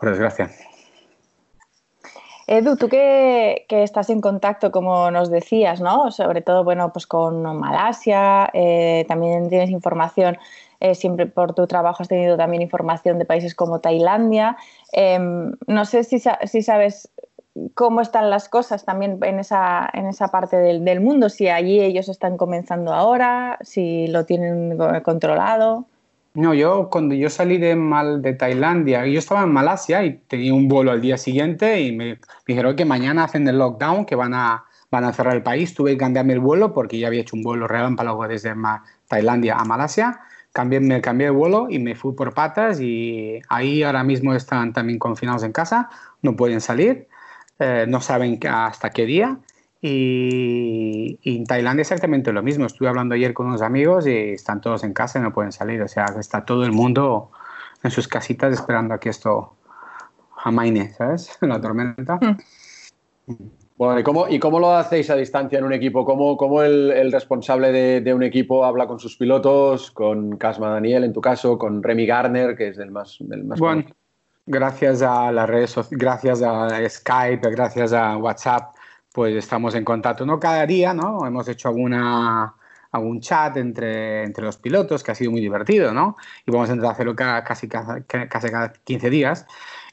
Por 0.00 0.10
desgracia. 0.10 0.50
Edu, 2.48 2.76
tú 2.76 2.88
que, 2.88 3.66
estás 3.68 4.08
en 4.08 4.20
contacto, 4.20 4.70
como 4.70 5.10
nos 5.10 5.30
decías, 5.30 5.80
¿no? 5.80 6.12
Sobre 6.12 6.42
todo, 6.42 6.62
bueno, 6.62 6.92
pues 6.92 7.06
con 7.06 7.42
Malasia, 7.42 8.48
eh, 8.52 9.04
también 9.08 9.48
tienes 9.48 9.70
información, 9.70 10.38
eh, 10.78 10.94
siempre 10.94 11.26
por 11.26 11.54
tu 11.54 11.66
trabajo 11.66 12.02
has 12.04 12.08
tenido 12.08 12.36
también 12.36 12.62
información 12.62 13.18
de 13.18 13.24
países 13.24 13.54
como 13.56 13.80
Tailandia. 13.80 14.56
Em, 14.92 15.54
no 15.66 15.84
sé 15.84 16.04
si, 16.04 16.20
si, 16.20 16.62
sabes 16.62 17.08
cómo 17.74 18.00
están 18.00 18.30
las 18.30 18.48
cosas 18.48 18.84
también 18.84 19.18
en 19.22 19.40
esa, 19.40 19.88
en 19.92 20.06
esa 20.06 20.28
parte 20.28 20.56
del, 20.56 20.84
del 20.84 21.00
mundo, 21.00 21.28
si 21.30 21.48
allí 21.48 21.80
ellos 21.80 22.08
están 22.08 22.36
comenzando 22.36 22.92
ahora, 22.94 23.58
si 23.62 24.06
lo 24.06 24.24
tienen 24.24 24.78
controlado. 25.02 25.86
No, 26.36 26.52
yo 26.52 26.90
cuando 26.90 27.14
yo 27.14 27.30
salí 27.30 27.56
de, 27.56 27.74
Mal, 27.76 28.20
de 28.20 28.34
Tailandia, 28.34 29.06
yo 29.06 29.18
estaba 29.18 29.44
en 29.44 29.52
Malasia 29.52 30.04
y 30.04 30.18
tenía 30.28 30.52
un 30.52 30.68
vuelo 30.68 30.90
al 30.90 31.00
día 31.00 31.16
siguiente 31.16 31.80
y 31.80 31.96
me, 31.96 32.18
dijeron 32.46 32.76
que 32.76 32.84
mañana 32.84 33.24
hacen 33.24 33.48
el 33.48 33.56
lockdown, 33.58 34.04
que 34.04 34.16
van 34.16 34.34
a, 34.34 34.66
van 34.90 35.04
a 35.04 35.14
cerrar 35.14 35.34
el 35.34 35.42
país. 35.42 35.72
Tuve 35.72 35.92
que 35.92 35.96
cambiarme 35.96 36.34
el 36.34 36.40
vuelo 36.40 36.74
porque 36.74 36.98
ya 36.98 37.06
había 37.06 37.22
hecho 37.22 37.36
un 37.36 37.42
vuelo 37.42 37.66
relámpago 37.66 38.28
desde 38.28 38.54
Tailandia 39.08 39.56
a 39.56 39.64
Malasia. 39.64 40.20
Cambié, 40.52 40.78
me 40.80 41.00
cambié 41.00 41.28
de 41.28 41.30
vuelo 41.30 41.68
y 41.70 41.78
me 41.78 41.94
fui 41.94 42.12
por 42.14 42.34
patas 42.34 42.80
y 42.82 43.40
ahí 43.48 43.82
ahora 43.82 44.04
mismo 44.04 44.34
están 44.34 44.74
también 44.74 44.98
confinados 44.98 45.42
en 45.42 45.52
casa, 45.52 45.88
no 46.20 46.36
pueden 46.36 46.60
salir, 46.60 47.08
eh, 47.58 47.86
no 47.88 48.02
saben 48.02 48.38
hasta 48.46 48.90
qué 48.90 49.06
día 49.06 49.38
y, 49.80 51.18
en 51.22 51.44
Tailandia 51.44 51.82
exactamente 51.82 52.32
lo 52.32 52.42
mismo. 52.42 52.66
Estuve 52.66 52.88
hablando 52.88 53.14
ayer 53.14 53.34
con 53.34 53.46
unos 53.46 53.62
amigos 53.62 54.06
y 54.06 54.30
están 54.30 54.60
todos 54.60 54.84
en 54.84 54.92
casa 54.92 55.18
y 55.18 55.22
no 55.22 55.32
pueden 55.32 55.52
salir. 55.52 55.82
O 55.82 55.88
sea, 55.88 56.06
está 56.18 56.44
todo 56.44 56.64
el 56.64 56.72
mundo 56.72 57.30
en 57.82 57.90
sus 57.90 58.08
casitas 58.08 58.52
esperando 58.52 58.94
a 58.94 59.00
que 59.00 59.10
esto 59.10 59.54
amaine, 60.44 60.92
¿sabes? 60.92 61.36
La 61.40 61.60
tormenta. 61.60 62.18
Hmm. 63.26 63.34
Bueno, 63.76 64.00
¿y 64.00 64.02
cómo, 64.02 64.26
¿y 64.26 64.38
cómo 64.38 64.58
lo 64.58 64.74
hacéis 64.74 65.10
a 65.10 65.16
distancia 65.16 65.58
en 65.58 65.64
un 65.64 65.72
equipo? 65.74 66.06
¿Cómo, 66.06 66.38
cómo 66.38 66.62
el, 66.62 66.90
el, 66.92 67.12
responsable 67.12 67.72
de, 67.72 68.00
de, 68.00 68.14
un 68.14 68.22
equipo 68.22 68.64
habla 68.64 68.86
con 68.86 68.98
sus 68.98 69.18
pilotos, 69.18 69.90
con 69.90 70.38
Casma 70.38 70.70
Daniel 70.70 71.04
en 71.04 71.12
tu 71.12 71.20
caso, 71.20 71.58
con 71.58 71.82
Remy 71.82 72.06
Garner, 72.06 72.56
que 72.56 72.68
es 72.68 72.78
el 72.78 72.90
más... 72.90 73.18
El 73.30 73.44
más 73.44 73.60
bueno, 73.60 73.84
gracias 74.46 75.02
a 75.02 75.30
las 75.32 75.48
redes 75.48 75.76
gracias 75.90 76.40
a 76.42 76.88
Skype, 76.88 77.50
gracias 77.50 77.92
a 77.92 78.16
WhatsApp, 78.16 78.75
pues 79.16 79.34
estamos 79.34 79.74
en 79.74 79.82
contacto, 79.82 80.26
no 80.26 80.38
cada 80.38 80.66
día, 80.66 80.92
¿no? 80.92 81.26
Hemos 81.26 81.48
hecho 81.48 81.68
alguna, 81.68 82.54
algún 82.92 83.22
chat 83.22 83.56
entre, 83.56 84.24
entre 84.24 84.44
los 84.44 84.58
pilotos 84.58 85.02
que 85.02 85.10
ha 85.10 85.14
sido 85.14 85.30
muy 85.30 85.40
divertido, 85.40 85.94
¿no? 85.94 86.16
Y 86.44 86.50
vamos 86.50 86.68
a 86.68 86.74
intentar 86.74 86.92
hacerlo 86.92 87.16
casi, 87.16 87.66
casi, 87.66 88.02
casi 88.04 88.50
cada 88.50 88.74
15 88.74 89.08
días. 89.08 89.46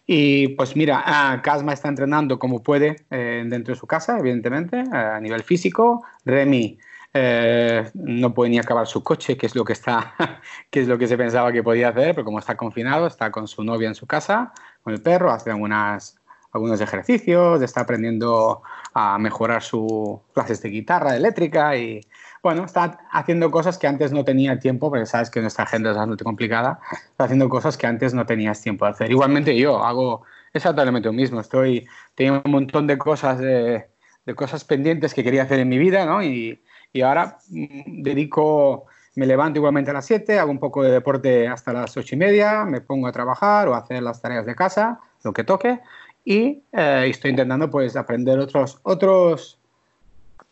Y 0.05 0.49
pues 0.49 0.75
mira, 0.75 1.39
Casma 1.41 1.71
está 1.71 1.87
entrenando 1.87 2.37
como 2.37 2.61
puede 2.63 3.05
eh, 3.11 3.45
dentro 3.47 3.73
de 3.73 3.79
su 3.79 3.87
casa, 3.87 4.19
evidentemente, 4.19 4.83
a 4.91 5.21
nivel 5.21 5.43
físico. 5.43 6.03
Remy 6.25 6.77
eh, 7.13 7.89
no 7.93 8.33
puede 8.33 8.49
ni 8.51 8.59
acabar 8.59 8.87
su 8.87 9.03
coche, 9.03 9.37
que 9.37 9.45
es 9.45 9.55
lo 9.55 9.63
que 9.63 9.71
está, 9.71 10.15
que 10.69 10.81
es 10.81 10.87
lo 10.89 10.97
que 10.97 11.07
se 11.07 11.15
pensaba 11.15 11.53
que 11.53 11.63
podía 11.63 11.87
hacer, 11.87 12.13
pero 12.13 12.25
como 12.25 12.39
está 12.39 12.57
confinado, 12.57 13.07
está 13.07 13.31
con 13.31 13.47
su 13.47 13.63
novia 13.63 13.87
en 13.87 13.95
su 13.95 14.05
casa, 14.05 14.51
con 14.83 14.93
el 14.93 15.01
perro, 15.01 15.31
hace 15.31 15.49
algunas, 15.49 16.17
algunos 16.51 16.81
ejercicios, 16.81 17.61
está 17.61 17.81
aprendiendo 17.81 18.61
a 18.93 19.17
mejorar 19.17 19.63
sus 19.63 20.19
clases 20.33 20.61
de 20.61 20.69
guitarra 20.69 21.15
eléctrica 21.15 21.75
y 21.75 22.01
bueno, 22.43 22.65
está 22.65 22.99
haciendo 23.11 23.49
cosas 23.49 23.77
que 23.77 23.87
antes 23.87 24.11
no 24.11 24.25
tenía 24.25 24.59
tiempo, 24.59 24.89
porque 24.89 25.05
sabes 25.05 25.29
que 25.29 25.39
nuestra 25.41 25.63
agenda 25.63 25.91
es 25.91 25.95
bastante 25.95 26.25
complicada, 26.25 26.79
está 26.91 27.23
haciendo 27.23 27.47
cosas 27.47 27.77
que 27.77 27.87
antes 27.87 28.13
no 28.13 28.25
tenías 28.25 28.61
tiempo 28.61 28.83
de 28.85 28.91
hacer. 28.91 29.11
Igualmente 29.11 29.57
yo 29.57 29.81
hago 29.83 30.23
exactamente 30.53 31.07
lo 31.07 31.13
mismo, 31.13 31.39
estoy, 31.39 31.87
tengo 32.15 32.41
un 32.43 32.51
montón 32.51 32.85
de 32.85 32.97
cosas, 32.97 33.39
de, 33.39 33.87
de 34.25 34.35
cosas 34.35 34.65
pendientes 34.65 35.13
que 35.13 35.23
quería 35.23 35.43
hacer 35.43 35.59
en 35.59 35.69
mi 35.69 35.77
vida, 35.77 36.05
¿no? 36.05 36.21
Y, 36.21 36.61
y 36.91 37.01
ahora 37.01 37.37
mm, 37.49 38.03
dedico, 38.03 38.87
me 39.15 39.25
levanto 39.25 39.59
igualmente 39.59 39.91
a 39.91 39.93
las 39.95 40.05
7, 40.05 40.37
hago 40.37 40.51
un 40.51 40.59
poco 40.59 40.83
de 40.83 40.91
deporte 40.91 41.47
hasta 41.47 41.71
las 41.71 41.95
8 41.95 42.15
y 42.15 42.17
media, 42.17 42.65
me 42.65 42.81
pongo 42.81 43.07
a 43.07 43.13
trabajar 43.13 43.69
o 43.69 43.73
a 43.73 43.77
hacer 43.79 44.03
las 44.03 44.21
tareas 44.21 44.45
de 44.45 44.53
casa, 44.53 44.99
lo 45.23 45.31
que 45.31 45.45
toque, 45.45 45.79
y 46.25 46.63
eh, 46.71 47.05
estoy 47.07 47.31
intentando 47.31 47.69
pues 47.69 47.95
aprender 47.95 48.39
otros, 48.39 48.79
otros, 48.83 49.59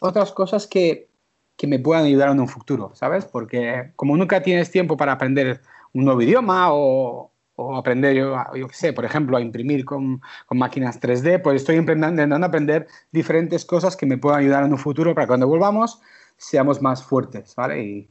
otras 0.02 0.32
cosas 0.32 0.68
que, 0.68 1.08
que 1.56 1.68
me 1.68 1.80
puedan 1.80 2.06
ayudar 2.06 2.30
en 2.30 2.40
un 2.40 2.48
futuro, 2.48 2.92
¿sabes? 2.94 3.26
Porque 3.26 3.92
como 3.96 4.18
nunca 4.18 4.42
tienes 4.42 4.72
tiempo 4.72 4.98
para 4.98 5.14
aprender 5.14 5.62
un 5.94 6.06
nuevo 6.06 6.22
idioma 6.22 6.74
o, 6.74 7.32
o 7.56 7.76
aprender, 7.76 8.16
yo, 8.16 8.36
yo 8.56 8.68
qué 8.68 8.76
sé, 8.76 8.94
por 8.94 9.06
ejemplo, 9.06 9.38
a 9.38 9.42
imprimir 9.42 9.86
con, 9.86 10.22
con, 10.46 10.58
máquinas 10.58 11.00
3D, 11.00 11.42
pues 11.42 11.62
estoy 11.62 11.78
intentando 11.78 12.46
aprender 12.46 12.88
diferentes 13.12 13.66
cosas 13.66 13.96
que 13.96 14.06
me 14.06 14.18
puedan 14.18 14.40
ayudar 14.40 14.64
en 14.66 14.72
un 14.72 14.78
futuro 14.78 15.14
para 15.16 15.28
cuando 15.28 15.48
volvamos 15.48 16.02
seamos 16.38 16.82
más 16.82 17.04
fuertes, 17.04 17.56
¿vale? 17.56 17.84
Y 17.84 18.10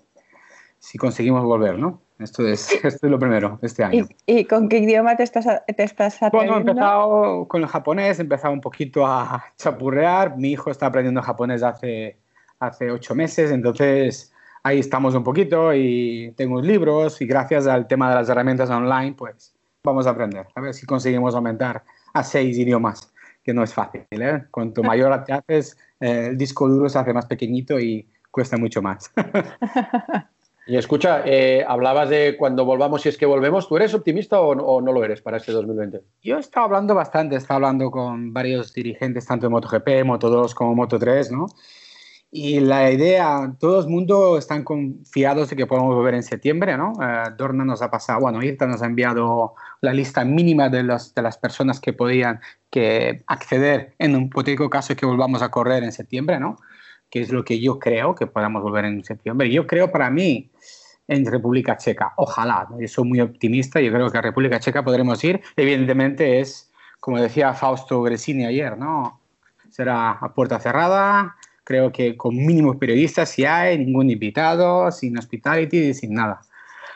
si 0.79 0.97
conseguimos 0.97 1.45
volver, 1.45 1.79
¿no? 1.79 2.01
Esto 2.21 2.47
es, 2.47 2.71
esto 2.85 3.07
es 3.07 3.11
lo 3.11 3.19
primero 3.19 3.59
este 3.63 3.83
año. 3.83 4.07
¿Y, 4.27 4.45
con 4.45 4.69
qué 4.69 4.79
idioma 4.79 5.17
te 5.17 5.23
estás, 5.23 5.47
te 5.67 5.83
estás 5.83 6.19
Bueno, 6.33 6.57
he 6.57 6.61
empezado 6.61 7.49
con 7.49 7.63
el 7.63 7.69
japonés, 7.69 8.19
he 8.19 8.23
empezado 8.23 8.53
un 8.53 8.61
poquito 8.61 9.07
a 9.07 9.45
chapurrear. 9.57 10.37
Mi 10.37 10.53
hijo 10.53 10.71
está 10.71 10.87
aprendiendo 10.87 11.23
japonés 11.23 11.63
hace, 11.63 12.19
hace 12.59 12.91
ocho 12.91 13.15
meses, 13.15 13.51
entonces 13.51 14.33
ahí 14.63 14.79
estamos 14.79 15.15
un 15.15 15.25
poquito 15.25 15.73
y 15.75 16.33
tengo 16.37 16.61
libros 16.61 17.21
y 17.23 17.27
gracias 17.27 17.67
al 17.67 17.87
tema 17.87 18.11
de 18.11 18.17
las 18.17 18.29
herramientas 18.29 18.69
online, 18.69 19.15
pues 19.15 19.55
vamos 19.83 20.07
a 20.07 20.11
aprender. 20.11 20.47
A 20.55 20.61
ver 20.61 20.75
si 20.75 20.85
conseguimos 20.85 21.35
aumentar 21.35 21.83
a 22.13 22.23
seis 22.23 22.59
idiomas, 22.59 23.13
que 23.43 23.55
no 23.55 23.63
es 23.63 23.73
fácil. 23.73 24.05
¿eh? 24.11 24.45
Cuanto 24.51 24.83
mayor 24.83 25.25
te 25.25 25.33
haces, 25.33 25.79
eh, 26.01 26.29
el 26.31 26.37
disco 26.37 26.69
duro 26.69 26.89
se 26.89 26.99
hace 26.99 27.15
más 27.15 27.25
pequeñito 27.25 27.81
y 27.81 28.07
cuesta 28.31 28.59
mucho 28.59 28.83
más. 28.83 29.11
y 30.71 30.77
escucha, 30.77 31.23
eh, 31.25 31.65
hablabas 31.67 32.09
de 32.11 32.37
cuando 32.39 32.65
volvamos, 32.65 33.03
si 33.03 33.09
es 33.09 33.19
que 33.19 33.27
volvemos, 33.27 33.67
¿tú 33.69 33.77
eres 33.77 33.93
optimista 33.93 34.41
o, 34.41 34.81
no 34.81 34.93
lo 34.93 35.05
eres 35.05 35.21
para 35.21 35.39
este 35.39 35.51
2020? 35.51 36.01
Yo 36.23 36.37
he 36.37 36.39
estado 36.39 36.67
hablando 36.67 36.95
bastante, 36.95 37.35
he 37.35 37.39
estado 37.39 37.57
hablando 37.57 37.91
con 37.91 38.33
varios 38.33 38.73
dirigentes, 38.73 39.27
tanto 39.27 39.47
de 39.47 39.51
MotoGP, 39.51 39.89
Moto2 40.05 40.55
como 40.55 40.77
Moto3, 40.77 41.33
¿no? 41.33 41.47
Y 42.31 42.61
la 42.61 42.93
idea, 42.93 43.53
todo 43.59 43.81
el 43.81 43.89
mundo 43.89 44.39
están 44.39 44.63
confiados 44.63 45.51
de 45.51 45.57
que 45.57 45.67
podamos 45.67 45.93
volver 45.97 46.15
en 46.15 46.23
septiembre, 46.23 46.77
¿no? 46.77 46.93
Eh, 47.03 47.31
Dorna 47.37 47.65
nos 47.65 47.83
ha 47.83 47.91
pasado, 47.91 48.21
bueno, 48.21 48.41
IRTA 48.41 48.69
nos 48.69 48.81
ha 48.81 48.87
enviado 48.87 49.55
la 49.81 49.93
lista 49.93 50.25
mínima 50.25 50.69
de, 50.69 50.85
los, 50.85 51.13
de 51.17 51.23
las 51.23 51.37
personas 51.37 51.81
que 51.81 51.93
podían 51.93 52.39
que 52.71 53.25
acceder 53.27 53.95
en 53.99 54.15
un 54.15 54.27
hipotético 54.27 54.71
caso 54.71 54.95
que 54.95 55.05
volvamos 55.05 55.43
a 55.43 55.51
correr 55.51 55.83
en 55.83 55.91
septiembre, 55.91 56.39
¿no? 56.39 56.59
Que 57.11 57.21
es 57.21 57.31
lo 57.31 57.45
que 57.45 57.61
yo 57.61 57.79
creo 57.79 58.15
que 58.15 58.27
podamos 58.27 58.63
volver 58.63 58.85
en 58.85 59.05
septiembre. 59.05 59.51
Yo 59.51 59.67
creo 59.67 59.91
para 59.91 60.11
mí 60.11 60.51
en 61.09 61.27
República 61.27 61.77
Checa, 61.77 62.13
ojalá, 62.17 62.69
yo 62.79 62.87
soy 62.87 63.05
muy 63.05 63.21
optimista, 63.21 63.81
yo 63.81 63.93
creo 63.93 64.11
que 64.11 64.19
a 64.19 64.23
República 64.23 64.61
Checa 64.61 64.85
podremos 64.85 65.23
ir. 65.25 65.41
Evidentemente 65.57 66.41
es, 66.41 66.73
como 67.01 67.21
decía 67.21 67.53
Fausto 67.53 68.01
Gresini 68.03 68.45
ayer, 68.45 68.79
¿no? 68.79 69.21
Será 69.71 70.13
a 70.13 70.33
puerta 70.33 70.61
cerrada, 70.61 71.35
creo 71.65 71.91
que 71.91 72.17
con 72.17 72.37
mínimos 72.37 72.77
periodistas 72.77 73.31
si 73.31 73.45
hay, 73.45 73.79
ningún 73.79 74.09
invitado, 74.09 74.91
sin 74.93 75.19
hospitality, 75.19 75.95
sin 75.95 76.15
nada. 76.15 76.41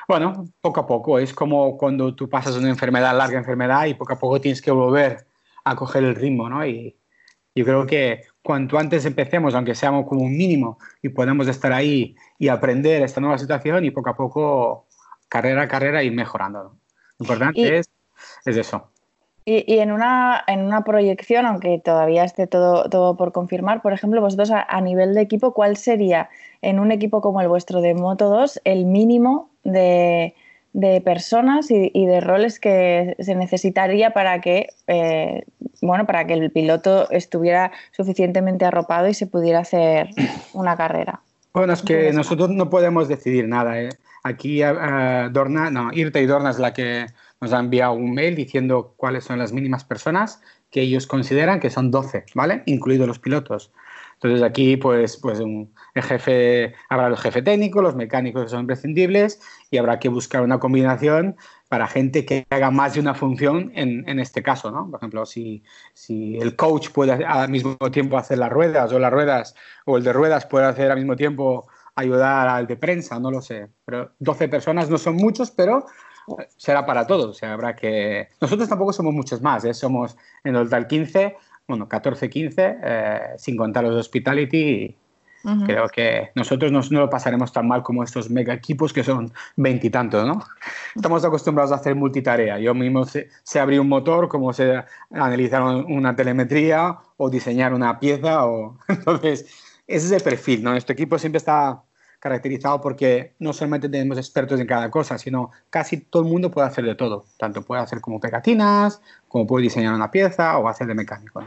Bueno, 0.07 0.47
poco 0.61 0.81
a 0.81 0.87
poco, 0.87 1.19
es 1.19 1.33
como 1.33 1.77
cuando 1.77 2.15
tú 2.15 2.29
pasas 2.29 2.57
una 2.57 2.69
enfermedad, 2.69 3.17
larga 3.17 3.39
enfermedad, 3.39 3.87
y 3.87 3.95
poco 3.95 4.13
a 4.13 4.19
poco 4.19 4.41
tienes 4.41 4.61
que 4.63 4.71
volver 4.71 5.27
a 5.65 5.75
coger 5.75 6.05
el 6.05 6.15
ritmo, 6.15 6.49
¿no? 6.49 6.65
Y 6.65 6.97
yo 7.55 7.65
creo 7.65 7.87
que 7.87 8.23
cuanto 8.45 8.79
antes 8.79 9.07
empecemos, 9.07 9.55
aunque 9.55 9.75
seamos 9.75 10.07
como 10.07 10.23
un 10.23 10.37
mínimo, 10.37 10.79
y 11.03 11.09
podamos 11.09 11.49
estar 11.49 11.73
ahí 11.73 12.15
y 12.39 12.49
aprender 12.49 13.03
esta 13.03 13.21
nueva 13.21 13.39
situación 13.39 13.87
y 13.87 13.91
poco 13.91 14.11
a 14.11 14.17
poco, 14.17 14.87
carrera 15.29 15.63
a 15.63 15.69
carrera, 15.69 16.03
ir 16.03 16.13
mejorando. 16.13 16.77
Lo 17.19 17.25
importante 17.25 17.79
es, 17.79 17.91
es 18.45 18.57
eso. 18.59 18.91
Y, 19.47 19.79
en, 19.79 19.93
una, 19.93 20.43
en 20.47 20.61
una 20.61 20.85
proyección, 20.85 21.47
aunque 21.47 21.79
todavía 21.79 22.25
esté 22.25 22.47
todo, 22.47 22.89
todo 22.91 23.17
por 23.17 23.33
confirmar, 23.33 23.81
por 23.81 23.95
ejemplo, 23.95 24.21
vosotros 24.21 24.51
a, 24.51 24.81
nivel 24.83 25.15
de 25.15 25.23
equipo, 25.23 25.55
¿cuál 25.55 25.77
sería 25.77 26.29
en 26.61 26.79
un 26.81 26.93
equipo 26.93 27.23
como 27.23 27.41
el 27.41 27.49
vuestro 27.49 27.81
de 27.81 27.95
Moto 27.95 28.29
2 28.29 28.61
el 28.65 28.85
mínimo 28.85 29.51
de, 29.63 30.35
de 30.75 31.01
personas 31.01 31.71
y, 31.71 32.07
de 32.07 32.21
roles 32.21 32.59
que 32.59 33.15
se 33.21 33.37
necesitaría 33.37 34.11
para 34.11 34.41
que, 34.41 34.71
eh, 34.89 35.45
bueno, 35.81 36.05
para 36.05 36.27
que 36.27 36.35
el 36.35 36.51
piloto 36.51 37.09
estuviera 37.11 37.71
suficientemente 37.93 38.65
arropado 38.65 39.09
y 39.09 39.15
se 39.15 39.29
pudiera 39.29 39.61
hacer 39.61 40.11
una 40.53 40.77
carrera. 40.77 41.21
Bueno, 41.55 41.73
es 41.73 41.83
que 41.83 42.13
nosotros 42.13 42.51
no 42.51 42.69
podemos 42.71 43.07
decidir 43.07 43.47
nada. 43.47 43.81
¿eh? 43.81 43.91
Aquí 44.25 44.65
uh, 44.65 45.31
Dorna, 45.31 45.71
no, 45.71 45.93
Irta 45.93 46.19
y 46.19 46.27
Dorna 46.27 46.51
es 46.51 46.59
la 46.59 46.75
que 46.75 47.07
nos 47.41 47.53
ha 47.53 47.61
enviado 47.61 47.93
un 47.93 48.13
mail 48.13 48.35
diciendo 48.35 48.95
cuáles 48.97 49.23
son 49.23 49.39
las 49.39 49.53
mínimas 49.53 49.85
personas 49.85 50.43
que 50.71 50.81
ellos 50.81 51.07
consideran 51.07 51.61
que 51.61 51.71
son 51.71 51.93
12, 51.93 52.25
¿vale? 52.35 52.65
Incluidos 52.67 53.07
los 53.07 53.21
pilotos. 53.21 53.71
Entonces 54.25 54.43
aquí, 54.43 54.79
pues, 54.79 55.19
pues 55.19 55.39
un, 55.39 55.75
el 55.95 56.03
jefe, 56.03 56.75
habrá 56.89 57.09
el 57.09 57.17
jefe 57.19 57.43
técnico, 57.43 57.83
los 57.83 57.95
mecánicos 57.95 58.45
que 58.45 58.49
son 58.49 58.61
imprescindibles 58.61 59.39
y 59.71 59.77
habrá 59.77 59.99
que 59.99 60.09
buscar 60.09 60.41
una 60.41 60.59
combinación 60.59 61.37
para 61.69 61.87
gente 61.87 62.25
que 62.25 62.47
haga 62.49 62.71
más 62.71 62.95
de 62.95 63.01
una 63.01 63.15
función 63.15 63.71
en, 63.75 64.09
en 64.09 64.19
este 64.19 64.43
caso, 64.43 64.71
¿no? 64.71 64.91
Por 64.91 64.99
ejemplo, 64.99 65.27
si, 65.27 65.63
si, 65.93 66.39
el 66.39 66.57
coach 66.57 66.89
puede 66.89 67.13
al 67.13 67.51
mismo 67.51 67.77
tiempo 67.93 68.17
hacer 68.17 68.39
las 68.39 68.51
ruedas 68.51 68.91
o 68.95 68.99
las 68.99 69.13
ruedas 69.13 69.55
o 69.85 69.99
el 69.99 70.05
de 70.05 70.15
ruedas 70.15 70.47
puede 70.47 70.65
hacer 70.65 70.91
al 70.91 70.97
mismo 70.97 71.17
tiempo 71.17 71.69
ayudar 71.95 72.49
al 72.49 72.67
de 72.67 72.77
prensa, 72.79 73.21
no 73.21 73.31
lo 73.31 73.43
sé. 73.43 73.69
Pero 73.85 74.13
12 74.21 74.49
personas 74.49 74.89
no 74.89 74.97
son 74.97 75.17
muchos, 75.17 75.51
pero 75.51 75.85
será 76.57 76.87
para 76.87 77.07
todos. 77.07 77.27
O 77.27 77.35
sea, 77.35 77.53
habrá 77.53 77.77
que... 77.77 78.29
Nosotros 78.41 78.69
tampoco 78.71 78.95
somos 78.95 79.13
muchos 79.13 79.43
más, 79.43 79.67
¿eh? 79.67 79.75
somos 79.75 80.17
en 80.43 80.55
total 80.55 80.87
15, 80.87 81.37
bueno, 81.67 81.89
14, 81.89 82.29
15, 82.29 82.77
eh, 82.83 83.21
sin 83.39 83.57
contar 83.57 83.85
los 83.85 83.95
hospitality. 83.95 84.97
Creo 85.67 85.91
que 85.91 86.31
nosotros 86.35 86.73
no, 86.73 86.81
no, 86.91 87.01
lo 87.01 87.11
pasaremos 87.11 87.53
tan 87.53 87.69
mal 87.69 87.83
como 87.83 88.03
estos 88.03 88.31
mega 88.31 88.55
equipos 88.55 88.95
que 88.95 89.05
son 89.05 89.31
veintitantos, 89.57 90.27
¿no? 90.27 90.43
Estamos 90.97 91.23
acostumbrados 91.23 91.71
a 91.71 91.75
hacer 91.75 91.95
multitarea. 91.95 92.59
Yo 92.59 92.73
mismo 92.73 93.05
sé, 93.05 93.29
abrir 93.61 93.79
un 93.79 93.89
motor, 93.91 94.29
como 94.29 94.55
sé 94.55 94.83
analizar 95.11 95.63
una 95.63 96.17
telemetría 96.17 96.97
o 97.19 97.29
diseñar 97.29 97.75
una 97.75 98.01
pieza. 98.01 98.47
O... 98.47 98.79
Entonces, 98.89 99.43
ese 99.87 100.07
es 100.07 100.13
el 100.13 100.23
perfil, 100.23 100.63
¿no? 100.63 100.71
Nuestro 100.71 100.95
equipo 100.95 101.19
siempre 101.19 101.37
está 101.37 101.83
caracterizado 102.25 102.81
porque 102.81 103.35
no 103.39 103.53
solamente 103.53 103.87
tenemos 103.91 104.17
expertos 104.17 104.59
en 104.59 104.67
cada 104.67 104.91
cosa, 104.91 105.19
sino 105.19 105.51
casi 105.69 105.99
todo 105.99 106.23
el 106.23 106.31
mundo 106.31 106.51
puede 106.51 106.67
hacer 106.67 106.87
de 106.87 106.95
todo. 106.95 107.27
Tanto 107.37 107.61
puede 107.61 107.83
hacer 107.83 108.01
como 108.01 108.19
pegatinas, 108.19 109.03
como 109.35 109.49
puede 109.49 109.65
diseñar 109.65 109.93
una 109.93 110.13
pieza 110.13 110.57
o 110.59 110.69
hacer 110.69 110.87
de 110.87 110.95
mecánico. 110.95 111.43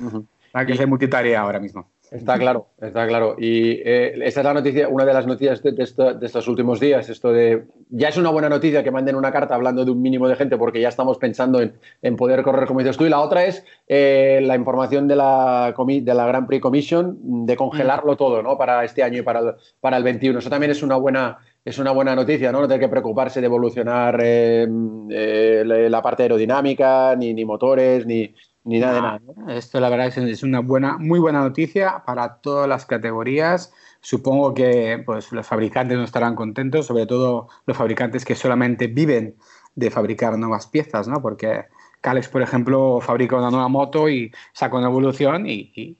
¿no? 0.00 0.24
Hay 0.54 0.64
que 0.64 0.74
ser 0.74 0.86
multitarea 0.86 1.42
ahora 1.42 1.60
mismo. 1.60 1.86
Está 2.10 2.38
claro, 2.38 2.68
está 2.80 3.06
claro. 3.06 3.36
Y 3.36 3.72
eh, 3.84 4.14
esa 4.22 4.40
es 4.40 4.44
la 4.46 4.54
noticia, 4.54 4.88
una 4.88 5.04
de 5.04 5.12
las 5.12 5.26
noticias 5.26 5.62
de, 5.62 5.74
estos 5.76 6.48
últimos 6.48 6.80
días. 6.80 7.10
Esto 7.10 7.32
de 7.32 7.66
ya 7.90 8.08
es 8.08 8.16
una 8.16 8.30
buena 8.30 8.48
noticia 8.48 8.82
que 8.82 8.90
manden 8.90 9.16
una 9.16 9.32
carta 9.32 9.54
hablando 9.54 9.84
de 9.84 9.90
un 9.90 10.00
mínimo 10.00 10.28
de 10.28 10.36
gente 10.36 10.56
porque 10.56 10.80
ya 10.80 10.88
estamos 10.88 11.18
pensando 11.18 11.60
en, 11.60 12.16
poder 12.16 12.42
correr 12.42 12.66
como 12.66 12.80
dices 12.80 12.96
tú. 12.96 13.04
Y 13.04 13.10
la 13.10 13.20
otra 13.20 13.44
es 13.44 13.62
eh, 13.86 14.40
la 14.42 14.56
información 14.56 15.06
de 15.06 15.16
la, 15.16 15.74
de 15.76 16.14
la 16.14 16.26
Grand 16.26 16.46
Prix 16.46 16.62
Commission 16.62 17.44
de 17.44 17.54
congelarlo 17.54 18.14
mm. 18.14 18.16
todo, 18.16 18.42
¿no? 18.42 18.56
Para 18.56 18.82
este 18.82 19.02
año 19.02 19.18
y 19.18 19.22
para 19.22 19.40
el, 19.40 19.54
para 19.82 19.98
el 19.98 20.04
21. 20.04 20.38
Eso 20.38 20.48
también 20.48 20.70
es 20.70 20.82
una 20.82 20.96
buena 20.96 21.36
es 21.66 21.78
una 21.78 21.90
buena 21.90 22.14
noticia, 22.14 22.52
¿no? 22.52 22.60
No 22.60 22.68
tener 22.68 22.80
que 22.80 22.88
preocuparse 22.88 23.40
de 23.40 23.46
evolucionar 23.46 24.20
eh, 24.22 24.68
la 25.64 26.00
parte 26.00 26.22
aerodinámica, 26.22 27.16
ni, 27.16 27.34
ni 27.34 27.44
motores, 27.44 28.06
ni, 28.06 28.32
ni 28.62 28.78
nada 28.78 28.94
de 28.94 29.00
nada. 29.00 29.20
Esto 29.48 29.80
la 29.80 29.88
verdad 29.88 30.16
es 30.16 30.42
una 30.44 30.60
buena, 30.60 30.96
muy 30.96 31.18
buena 31.18 31.40
noticia 31.40 32.04
para 32.06 32.36
todas 32.36 32.68
las 32.68 32.86
categorías. 32.86 33.72
Supongo 34.00 34.54
que 34.54 35.02
pues, 35.04 35.32
los 35.32 35.44
fabricantes 35.44 35.98
no 35.98 36.04
estarán 36.04 36.36
contentos, 36.36 36.86
sobre 36.86 37.04
todo 37.04 37.48
los 37.66 37.76
fabricantes 37.76 38.24
que 38.24 38.36
solamente 38.36 38.86
viven 38.86 39.34
de 39.74 39.90
fabricar 39.90 40.38
nuevas 40.38 40.68
piezas, 40.68 41.08
¿no? 41.08 41.20
Porque 41.20 41.64
Calex, 42.00 42.28
por 42.28 42.42
ejemplo, 42.42 43.00
fabrica 43.00 43.34
una 43.34 43.50
nueva 43.50 43.66
moto 43.66 44.08
y 44.08 44.30
saca 44.52 44.76
una 44.76 44.86
evolución 44.86 45.48
y, 45.48 45.72
y, 45.74 45.98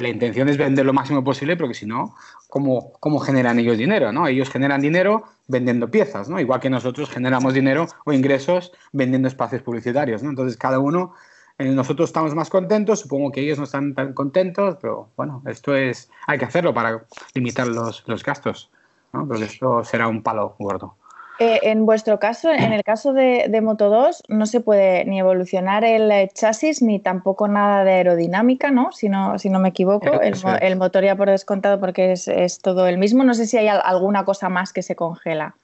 la 0.00 0.08
intención 0.08 0.48
es 0.48 0.56
vender 0.56 0.84
lo 0.84 0.92
máximo 0.92 1.22
posible, 1.22 1.56
porque 1.56 1.74
si 1.74 1.86
no, 1.86 2.14
¿cómo, 2.48 2.92
¿cómo, 3.00 3.18
generan 3.20 3.58
ellos 3.58 3.78
dinero? 3.78 4.12
¿no? 4.12 4.26
Ellos 4.26 4.50
generan 4.50 4.80
dinero 4.80 5.24
vendiendo 5.46 5.90
piezas, 5.90 6.28
¿no? 6.28 6.40
igual 6.40 6.60
que 6.60 6.70
nosotros 6.70 7.08
generamos 7.10 7.54
dinero 7.54 7.86
o 8.04 8.12
ingresos 8.12 8.72
vendiendo 8.92 9.28
espacios 9.28 9.62
publicitarios. 9.62 10.22
¿no? 10.22 10.30
Entonces, 10.30 10.56
cada 10.56 10.78
uno, 10.78 11.14
eh, 11.58 11.70
nosotros 11.70 12.10
estamos 12.10 12.34
más 12.34 12.50
contentos, 12.50 13.00
supongo 13.00 13.30
que 13.30 13.40
ellos 13.40 13.58
no 13.58 13.64
están 13.64 13.94
tan 13.94 14.12
contentos, 14.12 14.76
pero 14.80 15.10
bueno, 15.16 15.42
esto 15.46 15.74
es, 15.74 16.10
hay 16.26 16.38
que 16.38 16.44
hacerlo 16.44 16.74
para 16.74 17.04
limitar 17.34 17.66
los, 17.68 18.04
los 18.06 18.24
gastos, 18.24 18.70
¿no? 19.12 19.26
porque 19.26 19.44
esto 19.44 19.84
será 19.84 20.08
un 20.08 20.22
palo 20.22 20.56
gordo. 20.58 20.97
Eh, 21.40 21.60
en 21.62 21.86
vuestro 21.86 22.18
caso, 22.18 22.50
en 22.50 22.72
el 22.72 22.82
caso 22.82 23.12
de, 23.12 23.60
Moto 23.62 23.90
2, 23.90 24.24
no 24.28 24.46
se 24.46 24.60
puede 24.60 25.04
ni 25.04 25.20
evolucionar 25.20 25.84
el 25.84 26.10
eh, 26.10 26.28
chasis 26.34 26.82
ni 26.82 26.98
tampoco 26.98 27.46
nada 27.46 27.84
de 27.84 27.92
aerodinámica, 27.92 28.72
¿no? 28.72 28.90
Si 28.90 29.08
no, 29.08 29.38
si 29.38 29.48
no 29.48 29.60
me 29.60 29.68
equivoco, 29.68 30.20
el, 30.20 30.76
motor 30.76 31.04
ya 31.04 31.14
por 31.14 31.30
descontado 31.30 31.78
porque 31.78 32.12
es, 32.12 32.58
todo 32.60 32.88
el 32.88 32.98
mismo. 32.98 33.22
No 33.22 33.34
sé 33.34 33.46
si 33.46 33.56
hay 33.56 33.68
alguna 33.68 34.24
cosa 34.24 34.48
más 34.48 34.72
que 34.72 34.82
se 34.82 34.96
congela. 34.96 35.54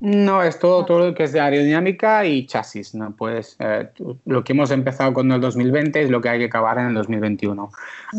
No, 0.00 0.42
es 0.42 0.58
todo, 0.58 0.84
todo 0.84 0.98
lo 0.98 1.14
que 1.14 1.22
es 1.22 1.32
de 1.32 1.40
aerodinámica 1.40 2.26
y 2.26 2.46
chasis. 2.46 2.94
¿no? 2.94 3.12
Pues 3.16 3.56
eh, 3.60 3.88
lo 4.26 4.44
que 4.44 4.52
hemos 4.52 4.70
empezado 4.72 5.14
con 5.14 5.32
el 5.32 5.40
2020 5.40 6.02
es 6.02 6.10
lo 6.10 6.20
que 6.20 6.28
hay 6.28 6.38
que 6.40 6.46
acabar 6.46 6.78
en 6.78 6.88
el 6.88 6.94
2021. 6.94 7.70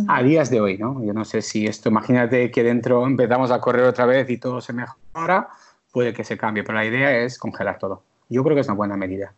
A 0.07 0.23
días 0.23 0.49
de 0.49 0.59
hoy, 0.59 0.79
¿no? 0.79 1.03
Yo 1.03 1.13
no 1.13 1.23
sé 1.23 1.43
si 1.43 1.67
esto, 1.67 1.89
imagínate 1.89 2.49
que 2.49 2.63
dentro 2.63 3.05
empezamos 3.05 3.51
a 3.51 3.61
correr 3.61 3.85
otra 3.85 4.07
vez 4.07 4.27
y 4.31 4.39
todo 4.39 4.59
se 4.59 4.73
mejora 4.73 5.49
puede 5.95 6.13
que 6.13 6.25
se 6.25 6.37
cambie, 6.37 6.61
pero 6.61 6.77
la 6.77 6.83
idea 6.83 7.19
es 7.19 7.39
congelar 7.39 7.79
todo. 7.79 8.03
Yo 8.27 8.43
creo 8.43 8.53
que 8.53 8.59
es 8.59 8.67
una 8.67 8.75
buena 8.75 8.97
medida. 8.97 9.33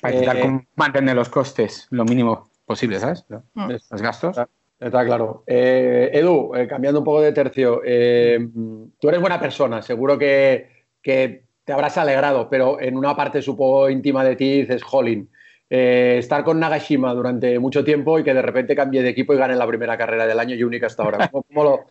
Para 0.00 0.14
intentar 0.14 0.36
eh, 0.38 0.66
mantener 0.76 1.14
los 1.14 1.28
costes 1.28 1.86
lo 1.90 2.06
mínimo 2.06 2.48
posible, 2.64 2.98
¿sabes? 2.98 3.26
Mm. 3.52 3.72
Los 3.72 4.00
gastos. 4.00 4.40
Está, 4.80 5.04
claro. 5.04 5.42
Eh, 5.46 6.08
Edu, 6.14 6.54
eh, 6.54 6.66
cambiando 6.66 7.00
un 7.00 7.04
poco 7.04 7.20
de 7.20 7.32
tercio, 7.32 7.82
tú 8.98 9.08
eres 9.10 9.20
buena 9.20 9.38
persona, 9.38 9.82
seguro 9.82 10.16
que, 10.16 10.86
que, 11.02 11.44
te 11.66 11.74
habrás 11.74 11.98
alegrado, 11.98 12.48
pero 12.48 12.80
en 12.80 12.96
una 12.96 13.14
parte, 13.14 13.42
supongo, 13.42 13.90
íntima 13.90 14.24
de 14.24 14.36
ti 14.36 14.62
dices, 14.62 14.82
jolín, 14.82 15.28
eh, 15.70 16.16
estar 16.18 16.44
con 16.44 16.58
Nagashima 16.58 17.12
durante 17.12 17.58
mucho 17.58 17.84
tiempo 17.84 18.18
y 18.18 18.24
que 18.24 18.32
de 18.32 18.40
repente 18.40 18.74
cambie 18.74 19.02
de 19.02 19.10
equipo 19.10 19.34
y 19.34 19.36
gane 19.36 19.54
la 19.54 19.66
primera 19.66 19.98
carrera 19.98 20.26
del 20.26 20.40
año 20.40 20.54
y 20.54 20.62
única 20.62 20.86
hasta 20.86 21.02
ahora. 21.02 21.28
¿Cómo, 21.28 21.64
lo, 21.64 21.84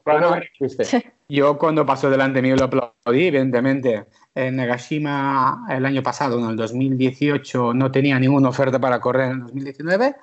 Yo 1.30 1.58
cuando 1.58 1.86
pasó 1.86 2.10
delante 2.10 2.42
mío 2.42 2.56
lo 2.56 2.66
aplaudí, 2.66 3.28
evidentemente. 3.28 4.06
En 4.34 4.56
Nagashima 4.56 5.66
el 5.70 5.86
año 5.86 6.04
pasado, 6.04 6.40
en 6.40 6.50
el 6.50 6.56
2018, 6.56 7.74
no 7.74 7.92
tenía 7.92 8.20
ninguna 8.20 8.50
oferta 8.50 8.80
para 8.80 9.00
correr 9.00 9.32
en 9.32 9.32
el 9.32 9.42
2019. 9.42 10.16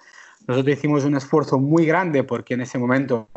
Nosotros 0.46 0.76
hicimos 0.76 1.04
un 1.04 1.16
esfuerzo 1.16 1.58
muy 1.58 1.86
grande 1.86 2.22
porque 2.22 2.54
en 2.54 2.60
ese 2.60 2.78
momento 2.78 3.28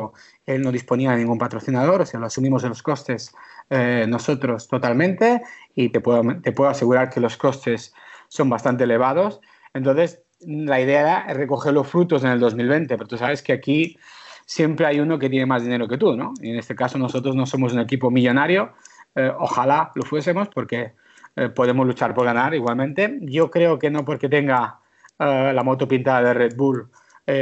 él 0.45 0.61
no 0.61 0.71
disponía 0.71 1.11
de 1.11 1.17
ningún 1.17 1.37
patrocinador, 1.37 2.01
o 2.01 2.05
sea, 2.05 2.19
lo 2.19 2.25
asumimos 2.25 2.63
en 2.63 2.69
los 2.69 2.83
costes 2.83 3.33
eh, 3.69 4.05
nosotros 4.07 4.67
totalmente 4.67 5.41
y 5.73 5.89
te 5.89 6.01
puedo, 6.01 6.21
te 6.41 6.51
puedo 6.51 6.69
asegurar 6.69 7.09
que 7.09 7.21
los 7.21 7.37
costes 7.37 7.93
son 8.27 8.49
bastante 8.49 8.83
elevados. 8.83 9.39
Entonces, 9.77 10.23
la 10.41 10.81
idea 10.81 11.01
era 11.01 11.33
recoger 11.33 11.73
los 11.73 11.87
frutos 11.87 12.23
en 12.23 12.31
el 12.31 12.39
2020, 12.39 12.97
pero 12.97 13.07
tú 13.07 13.17
sabes 13.17 13.41
que 13.41 13.53
aquí 13.53 13.97
siempre 14.45 14.85
hay 14.85 14.99
uno 14.99 15.19
que 15.19 15.29
tiene 15.29 15.45
más 15.45 15.63
dinero 15.63 15.87
que 15.87 15.97
tú, 15.97 16.15
¿no? 16.15 16.33
Y 16.41 16.51
en 16.51 16.57
este 16.57 16.75
caso 16.75 16.97
nosotros 16.97 17.35
no 17.35 17.45
somos 17.45 17.73
un 17.73 17.79
equipo 17.79 18.09
millonario, 18.09 18.73
eh, 19.15 19.31
ojalá 19.37 19.91
lo 19.95 20.03
fuésemos 20.03 20.47
porque 20.49 20.93
eh, 21.35 21.49
podemos 21.49 21.87
luchar 21.87 22.13
por 22.13 22.25
ganar 22.25 22.53
igualmente. 22.53 23.17
Yo 23.21 23.49
creo 23.49 23.79
que 23.79 23.89
no 23.89 24.05
porque 24.05 24.29
tenga 24.29 24.79
eh, 25.17 25.51
la 25.53 25.63
moto 25.63 25.87
pintada 25.87 26.21
de 26.29 26.33
Red 26.33 26.55
Bull 26.55 26.89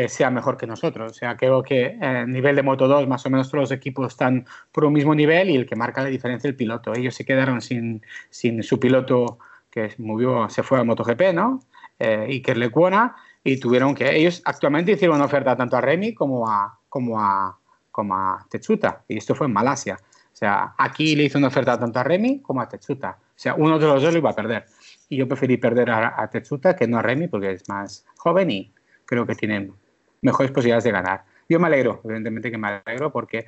sea 0.07 0.31
mejor 0.31 0.57
que 0.57 0.65
nosotros. 0.65 1.11
O 1.11 1.13
sea, 1.13 1.37
creo 1.37 1.61
que 1.61 1.99
a 2.01 2.25
nivel 2.25 2.55
de 2.55 2.63
Moto 2.63 2.87
2 2.87 3.07
más 3.07 3.23
o 3.27 3.29
menos 3.29 3.51
todos 3.51 3.65
los 3.65 3.71
equipos 3.71 4.13
están 4.13 4.47
por 4.71 4.83
un 4.83 4.93
mismo 4.93 5.13
nivel 5.13 5.51
y 5.51 5.55
el 5.55 5.67
que 5.67 5.75
marca 5.75 6.01
la 6.01 6.09
diferencia 6.09 6.47
es 6.47 6.53
el 6.53 6.57
piloto. 6.57 6.95
Ellos 6.95 7.13
se 7.13 7.23
quedaron 7.23 7.61
sin, 7.61 8.01
sin 8.31 8.63
su 8.63 8.79
piloto 8.79 9.37
que 9.69 9.93
movió, 9.99 10.49
se 10.49 10.63
fue 10.63 10.79
a 10.79 10.83
MotoGP, 10.83 11.35
¿no? 11.35 11.59
Eh, 11.99 12.25
Iker 12.29 12.57
Lecuona 12.57 13.15
y 13.43 13.57
tuvieron 13.59 13.95
que 13.95 14.15
ellos 14.15 14.41
actualmente 14.45 14.93
hicieron 14.93 15.17
una 15.17 15.25
oferta 15.25 15.55
tanto 15.55 15.77
a 15.77 15.81
Remy 15.81 16.13
como 16.13 16.49
a 16.49 16.77
como 16.89 17.21
a 17.21 17.57
como 17.91 18.15
a 18.15 18.45
Tetsuta 18.49 19.03
y 19.07 19.17
esto 19.17 19.35
fue 19.35 19.47
en 19.47 19.53
Malasia. 19.53 19.97
O 20.01 20.35
sea 20.35 20.73
aquí 20.77 21.15
le 21.15 21.23
hizo 21.23 21.37
una 21.37 21.47
oferta 21.47 21.79
tanto 21.79 21.99
a 21.99 22.03
Remy 22.03 22.41
como 22.41 22.61
a 22.61 22.67
Tetsuta. 22.67 23.17
O 23.19 23.39
sea 23.39 23.53
uno 23.55 23.79
de 23.79 23.87
los 23.87 24.01
dos 24.01 24.11
lo 24.11 24.19
iba 24.19 24.31
a 24.31 24.35
perder. 24.35 24.65
Y 25.07 25.17
yo 25.17 25.27
preferí 25.27 25.57
perder 25.57 25.91
a, 25.91 26.27
Tetsuta 26.31 26.75
que 26.75 26.87
no 26.87 26.97
a 26.97 27.01
Remy 27.01 27.27
porque 27.27 27.51
es 27.51 27.69
más 27.69 28.05
joven 28.17 28.51
y 28.51 28.73
creo 29.05 29.25
que 29.25 29.35
tiene 29.35 29.71
mejores 30.21 30.51
posibilidades 30.51 30.83
de 30.83 30.91
ganar. 30.91 31.23
Yo 31.47 31.59
me 31.59 31.67
alegro 31.67 32.01
evidentemente 32.03 32.49
que 32.49 32.57
me 32.57 32.67
alegro 32.67 33.11
porque 33.11 33.45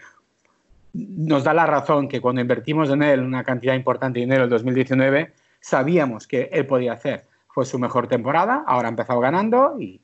nos 0.93 1.43
da 1.43 1.53
la 1.53 1.65
razón 1.65 2.07
que 2.07 2.21
cuando 2.21 2.41
invertimos 2.41 2.89
en 2.91 3.03
él 3.03 3.21
una 3.21 3.43
cantidad 3.43 3.73
importante 3.73 4.19
de 4.19 4.25
dinero 4.25 4.45
en 4.45 4.49
2019 4.51 5.33
sabíamos 5.60 6.27
que 6.27 6.49
él 6.51 6.65
podía 6.65 6.93
hacer 6.93 7.25
fue 7.58 7.65
su 7.65 7.80
mejor 7.80 8.08
temporada, 8.08 8.63
ahora 8.67 8.88
ha 8.88 8.91
empezado 8.91 9.20
ganando 9.20 9.78
y, 9.80 10.00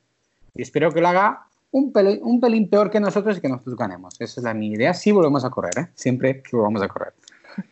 espero 0.55 0.91
que 0.91 1.01
lo 1.01 1.09
haga 1.09 1.45
un 1.69 1.93
pelín, 1.93 2.19
un 2.23 2.41
pelín, 2.41 2.67
peor 2.67 2.89
que 2.89 2.99
nosotros 2.99 3.37
y 3.37 3.41
que 3.41 3.47
nosotros 3.47 3.75
ganemos. 3.75 4.19
Esa 4.19 4.39
es 4.39 4.43
la 4.43 4.55
mi 4.55 4.71
idea. 4.71 4.95
Sí 4.95 5.11
volvemos 5.11 5.45
a 5.45 5.51
correr, 5.51 5.73
¿eh? 5.77 5.87
siempre 5.93 6.41
que 6.41 6.55
volvamos 6.55 6.81
a 6.81 6.87
correr. 6.87 7.13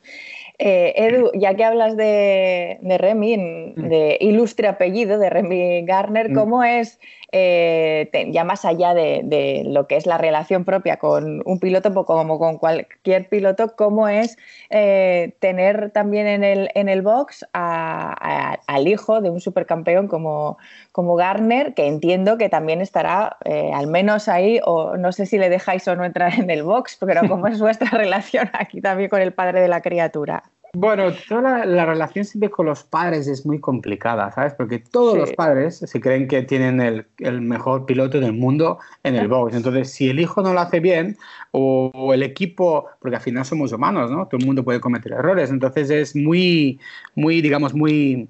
Eh, 0.63 0.93
Edu, 0.95 1.31
ya 1.33 1.55
que 1.55 1.63
hablas 1.63 1.97
de, 1.97 2.77
de 2.83 2.97
Remy, 2.99 3.73
mm. 3.75 3.89
de 3.89 4.17
ilustre 4.21 4.67
apellido 4.67 5.17
de 5.17 5.27
Remy 5.27 5.83
Garner, 5.87 6.29
mm. 6.29 6.35
¿cómo 6.35 6.63
es 6.63 6.99
eh, 7.31 8.09
ya 8.31 8.43
más 8.43 8.65
allá 8.65 8.93
de, 8.93 9.63
lo 9.65 9.87
que 9.87 9.95
es 9.95 10.05
la 10.05 10.17
relación 10.17 10.65
propia 10.65 10.97
con 10.97 11.41
un 11.45 11.59
piloto, 11.59 11.93
pues 11.93 12.05
como 12.05 12.37
con 12.39 12.57
cualquier 12.57 13.29
piloto, 13.29 13.75
cómo 13.75 14.07
es 14.09 14.37
eh, 14.69 15.33
tener 15.39 15.91
también 15.91 16.27
en 16.27 16.43
el, 16.43 16.69
en 16.75 16.89
el 16.89 17.01
box 17.01 17.45
al 17.53 18.87
hijo 18.87 19.21
de 19.21 19.29
un 19.29 19.39
supercampeón 19.39 20.07
como, 20.07 20.57
como 20.91 21.15
Garner, 21.15 21.73
que 21.73 21.87
entiendo 21.87 22.37
que 22.37 22.49
también 22.49 22.81
estará 22.81 23.37
eh, 23.45 23.71
al 23.73 23.87
menos 23.87 24.27
ahí, 24.27 24.59
o 24.65 24.97
no 24.97 25.11
sé 25.11 25.25
si 25.25 25.37
le 25.37 25.49
dejáis 25.49 25.87
o 25.87 25.95
no 25.95 26.03
entrar 26.03 26.33
en 26.33 26.49
el 26.49 26.63
box, 26.63 26.97
pero 26.99 27.21
cómo 27.27 27.47
es 27.47 27.59
vuestra 27.61 27.89
relación 27.97 28.49
aquí 28.53 28.81
también 28.81 29.09
con 29.09 29.21
el 29.21 29.33
padre 29.33 29.61
de 29.61 29.67
la 29.67 29.81
criatura. 29.81 30.43
Bueno, 30.73 31.11
toda 31.27 31.65
la, 31.65 31.85
relación 31.85 32.23
siempre 32.23 32.49
con 32.49 32.65
los 32.65 32.83
padres 32.83 33.27
es 33.27 33.45
muy 33.45 33.59
complicada, 33.59 34.31
¿sabes? 34.31 34.53
Porque 34.53 34.79
todos 34.79 35.17
los 35.17 35.33
padres 35.33 35.79
se 35.79 35.99
creen 35.99 36.29
que 36.29 36.43
tienen 36.43 36.79
el, 36.79 37.05
el, 37.17 37.41
mejor 37.41 37.85
piloto 37.85 38.21
del 38.21 38.31
mundo 38.31 38.79
en 39.03 39.15
el 39.17 39.27
box. 39.27 39.53
Entonces, 39.53 39.91
si 39.91 40.09
el 40.09 40.21
hijo 40.21 40.41
no 40.41 40.53
lo 40.53 40.61
hace 40.61 40.79
bien, 40.79 41.17
o, 41.51 42.13
el 42.13 42.23
equipo, 42.23 42.87
porque 42.99 43.17
al 43.17 43.21
final 43.21 43.43
somos 43.43 43.73
humanos, 43.73 44.09
¿no? 44.11 44.27
Todo 44.27 44.39
el 44.39 44.45
mundo 44.45 44.63
puede 44.63 44.79
cometer 44.79 45.11
errores. 45.11 45.49
Entonces, 45.49 45.89
es 45.89 46.15
muy, 46.15 46.79
muy, 47.15 47.41
digamos, 47.41 47.73
muy 47.73 48.29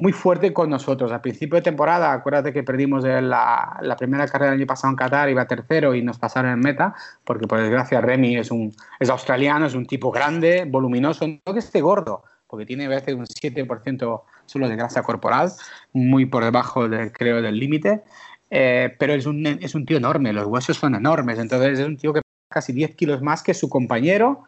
muy 0.00 0.12
fuerte 0.12 0.52
con 0.52 0.70
nosotros. 0.70 1.12
Al 1.12 1.20
principio 1.20 1.56
de 1.56 1.62
temporada, 1.62 2.12
acuérdate 2.12 2.52
que 2.52 2.62
perdimos 2.62 3.04
la, 3.04 3.78
la, 3.80 3.96
primera 3.96 4.26
carrera 4.26 4.52
el 4.52 4.58
año 4.58 4.66
pasado 4.66 4.90
en 4.90 4.96
Qatar, 4.96 5.28
iba 5.28 5.46
tercero 5.46 5.94
y 5.94 6.02
nos 6.02 6.18
pasaron 6.18 6.52
en 6.52 6.60
meta, 6.60 6.94
porque 7.24 7.46
por 7.46 7.60
desgracia 7.60 8.00
Remy 8.00 8.36
es, 8.36 8.50
un, 8.50 8.74
es 8.98 9.10
australiano, 9.10 9.66
es 9.66 9.74
un 9.74 9.86
tipo 9.86 10.10
grande, 10.10 10.64
voluminoso, 10.68 11.26
no 11.26 11.52
que 11.52 11.58
esté 11.58 11.80
gordo, 11.80 12.22
porque 12.46 12.66
tiene 12.66 12.86
a 12.86 12.88
veces 12.88 13.14
un 13.14 13.26
7% 13.26 14.22
solo 14.46 14.68
de 14.68 14.76
grasa 14.76 15.02
corporal, 15.02 15.52
muy 15.92 16.26
por 16.26 16.44
debajo, 16.44 16.88
de, 16.88 17.12
creo, 17.12 17.42
del 17.42 17.58
límite, 17.58 18.02
eh, 18.50 18.94
pero 18.98 19.12
es 19.12 19.26
un, 19.26 19.46
es 19.46 19.74
un 19.74 19.84
tío 19.84 19.96
enorme, 19.96 20.32
los 20.32 20.46
huesos 20.46 20.76
son 20.76 20.94
enormes, 20.94 21.38
entonces 21.38 21.78
es 21.78 21.86
un 21.86 21.96
tío 21.96 22.12
que 22.12 22.20
casi 22.48 22.72
10 22.72 22.94
kilos 22.94 23.22
más 23.22 23.42
que 23.42 23.52
su 23.52 23.68
compañero, 23.68 24.44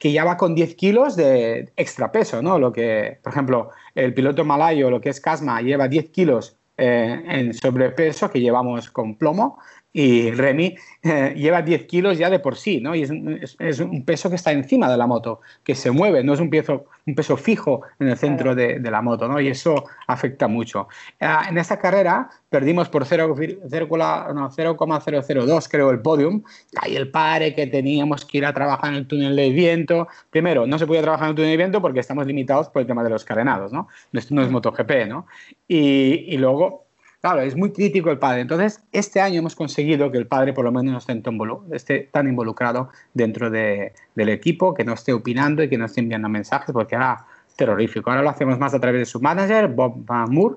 que 0.00 0.12
ya 0.12 0.24
va 0.24 0.38
con 0.38 0.54
10 0.54 0.76
kilos 0.76 1.14
de 1.14 1.72
extra 1.76 2.10
peso, 2.10 2.40
¿no? 2.40 2.58
Lo 2.58 2.72
que, 2.72 3.18
por 3.22 3.34
ejemplo, 3.34 3.70
el 3.94 4.14
piloto 4.14 4.46
malayo, 4.46 4.88
lo 4.88 5.02
que 5.02 5.10
es 5.10 5.20
Casma, 5.20 5.60
lleva 5.60 5.88
10 5.88 6.08
kilos 6.08 6.56
eh, 6.78 7.22
en 7.28 7.52
sobrepeso 7.52 8.30
que 8.30 8.40
llevamos 8.40 8.90
con 8.90 9.16
plomo 9.16 9.58
y 9.92 10.30
Remy 10.30 10.76
eh, 11.02 11.34
lleva 11.36 11.62
10 11.62 11.86
kilos 11.86 12.16
ya 12.16 12.30
de 12.30 12.38
por 12.38 12.56
sí, 12.56 12.80
¿no? 12.80 12.94
Y 12.94 13.02
es 13.02 13.10
un, 13.10 13.40
es, 13.58 13.80
un, 13.80 14.04
peso 14.04 14.30
que 14.30 14.36
está 14.36 14.52
encima 14.52 14.88
de 14.88 14.96
la 14.96 15.08
moto, 15.08 15.40
que 15.64 15.74
se 15.74 15.90
mueve, 15.90 16.22
no 16.22 16.34
es 16.34 16.40
un 16.40 16.48
peso, 16.48 16.84
un 17.06 17.16
peso 17.16 17.36
fijo 17.36 17.82
en 17.98 18.06
el 18.08 18.16
centro 18.16 18.54
de, 18.54 18.78
de, 18.78 18.90
la 18.90 19.02
moto, 19.02 19.26
¿no? 19.26 19.40
Y 19.40 19.48
eso 19.48 19.86
afecta 20.06 20.46
mucho. 20.46 20.86
Eh, 21.18 21.26
en 21.48 21.58
esta 21.58 21.76
carrera 21.78 22.30
perdimos 22.48 22.88
por 22.88 23.04
0,002, 23.04 25.68
creo, 25.68 25.90
el 25.90 26.00
podium. 26.00 26.44
Hay 26.76 26.94
el 26.94 27.10
pare 27.10 27.52
que 27.54 27.66
teníamos 27.66 28.24
que 28.24 28.38
ir 28.38 28.46
a 28.46 28.54
trabajar 28.54 28.92
en 28.92 28.98
el 28.98 29.08
túnel 29.08 29.34
de 29.34 29.50
viento. 29.50 30.06
Primero, 30.30 30.64
no 30.66 30.78
se 30.78 30.86
podía 30.86 31.02
trabajar 31.02 31.26
en 31.26 31.30
el 31.30 31.36
túnel 31.36 31.50
de 31.50 31.56
viento 31.56 31.82
porque 31.82 31.98
estamos 32.00 32.26
limitados 32.26 32.68
por 32.68 32.82
el 32.82 32.86
tema 32.86 33.02
de 33.02 33.10
los 33.10 33.24
carenados, 33.24 33.72
¿no? 33.72 33.88
Esto 34.12 34.34
no 34.34 34.42
es 34.42 34.50
MotoGP, 34.50 35.08
¿no? 35.08 35.26
Y, 35.66 36.26
y 36.28 36.36
luego 36.36 36.89
Claro, 37.20 37.42
es 37.42 37.54
muy 37.54 37.72
crítico 37.72 38.10
el 38.10 38.18
padre. 38.18 38.40
Entonces, 38.40 38.82
este 38.92 39.20
año 39.20 39.40
hemos 39.40 39.54
conseguido 39.54 40.10
que 40.10 40.18
el 40.18 40.26
padre 40.26 40.52
por 40.54 40.64
lo 40.64 40.72
menos 40.72 41.06
no 41.06 41.64
esté, 41.72 42.08
tan 42.10 42.28
involucrado 42.28 42.88
dentro 43.12 43.50
del 43.50 44.28
equipo, 44.28 44.72
que 44.72 44.84
no 44.84 44.94
esté 44.94 45.12
opinando 45.12 45.62
y 45.62 45.68
que 45.68 45.76
no 45.76 45.84
esté 45.84 46.00
enviando 46.00 46.28
mensajes, 46.28 46.72
porque 46.72 46.94
era 46.94 47.26
terrorífico. 47.56 48.10
Ahora 48.10 48.22
lo 48.22 48.30
hacemos 48.30 48.58
más 48.58 48.72
a 48.72 48.80
través 48.80 49.00
de 49.00 49.04
su 49.04 49.20
manager, 49.20 49.68
Bob 49.68 50.02
Moore, 50.28 50.56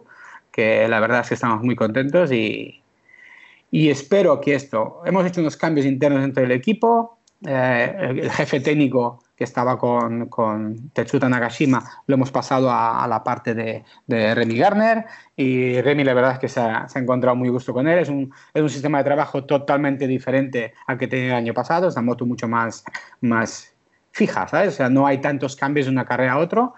que 0.51 0.87
la 0.87 1.01
verdad 1.01 1.21
es 1.21 1.29
que 1.29 1.33
estamos 1.33 1.61
muy 1.63 1.75
contentos 1.75 2.31
y, 2.31 2.81
y 3.73 3.89
espero 3.89 4.39
que 4.39 4.53
esto, 4.53 5.01
hemos 5.03 5.25
hecho 5.25 5.41
unos 5.41 5.57
cambios 5.57 5.87
internos 5.87 6.21
dentro 6.21 6.43
del 6.43 6.51
equipo, 6.51 7.17
eh, 7.45 7.95
el, 7.99 8.29
jefe 8.29 8.59
técnico 8.59 9.23
que 9.35 9.43
estaba 9.43 9.77
con, 9.77 10.27
con, 10.27 10.89
Tetsuta 10.89 11.27
Nagashima 11.27 11.83
lo 12.07 12.15
hemos 12.15 12.31
pasado 12.31 12.69
a, 12.71 13.05
la 13.07 13.23
parte 13.23 13.53
de, 13.53 13.83
de, 14.05 14.35
Remy 14.35 14.57
Garner. 14.57 15.05
Y 15.35 15.81
Remy 15.81 16.03
la 16.03 16.13
verdad 16.13 16.33
es 16.33 16.39
que 16.39 16.49
se 16.49 16.59
ha, 16.59 16.87
se 16.87 16.99
ha, 16.99 17.01
encontrado 17.01 17.35
muy 17.35 17.49
gusto 17.49 17.73
con 17.73 17.87
él, 17.87 17.99
es 17.99 18.09
un, 18.09 18.31
es 18.53 18.61
un 18.61 18.69
sistema 18.69 18.99
de 18.99 19.05
trabajo 19.05 19.43
totalmente 19.45 20.07
diferente 20.07 20.73
al 20.85 20.97
que 20.97 21.07
tenía 21.07 21.27
el 21.27 21.33
año 21.33 21.53
pasado, 21.53 21.87
es 21.87 21.95
una 21.95 22.03
moto 22.03 22.25
mucho 22.25 22.47
más, 22.47 22.83
más 23.21 23.73
fija, 24.13 24.47
¿sabes? 24.47 24.69
O 24.69 24.71
sea, 24.71 24.89
no 24.89 25.07
hay 25.07 25.19
tantos 25.19 25.55
cambios 25.55 25.87
de 25.87 25.91
una 25.91 26.05
carrera 26.05 26.33
a 26.33 26.37
otro. 26.37 26.75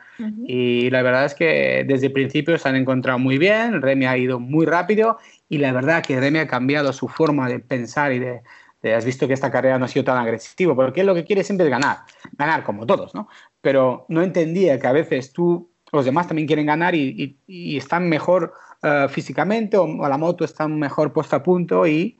Y 0.48 0.90
la 0.90 1.02
verdad 1.02 1.26
es 1.26 1.36
que 1.36 1.84
desde 1.86 2.08
el 2.08 2.14
principio 2.14 2.58
se 2.58 2.70
han 2.70 2.78
encontrado 2.78 3.20
muy 3.20 3.38
bien, 3.38 3.82
Remy 3.82 4.06
ha 4.06 4.18
ido 4.18 4.40
muy 4.40 4.66
rápido. 4.66 5.18
Y 5.50 5.58
la 5.58 5.74
verdad 5.74 6.02
que 6.02 6.18
Remy 6.18 6.40
ha 6.40 6.48
cambiado 6.48 6.94
su 6.94 7.10
forma 7.10 7.50
de 7.50 7.60
pensar 7.60 8.14
y 8.14 8.20
de, 8.20 8.42
has 8.94 9.06
visto 9.06 9.28
que 9.28 9.34
esta 9.34 9.52
carrera 9.52 9.80
no 9.80 9.86
ha 9.86 9.88
sido 9.88 10.04
tan 10.06 10.18
agresivo, 10.18 10.76
porque 10.76 11.02
él 11.02 11.08
lo 11.08 11.16
que 11.16 11.24
quiere 11.24 11.44
siempre 11.44 11.66
es 11.66 11.72
ganar, 11.72 12.00
ganar 12.34 12.64
como 12.64 12.86
todos, 12.86 13.16
¿no? 13.16 13.28
Pero 13.62 14.06
no 14.10 14.22
entendía 14.22 14.80
que 14.80 14.88
a 14.88 14.92
veces 14.92 15.34
tú, 15.34 15.72
los 15.92 16.06
demás 16.06 16.28
también 16.28 16.48
quieren 16.48 16.66
ganar 16.66 16.94
y, 16.94 17.38
están 17.48 18.10
mejor 18.10 18.54
eh, 18.84 19.08
físicamente 19.10 19.78
o, 19.78 19.84
o, 19.86 20.10
la 20.10 20.18
moto 20.18 20.46
está 20.46 20.68
mejor 20.68 21.14
puesta 21.14 21.38
a 21.38 21.44
punto 21.44 21.88
y 21.88 22.18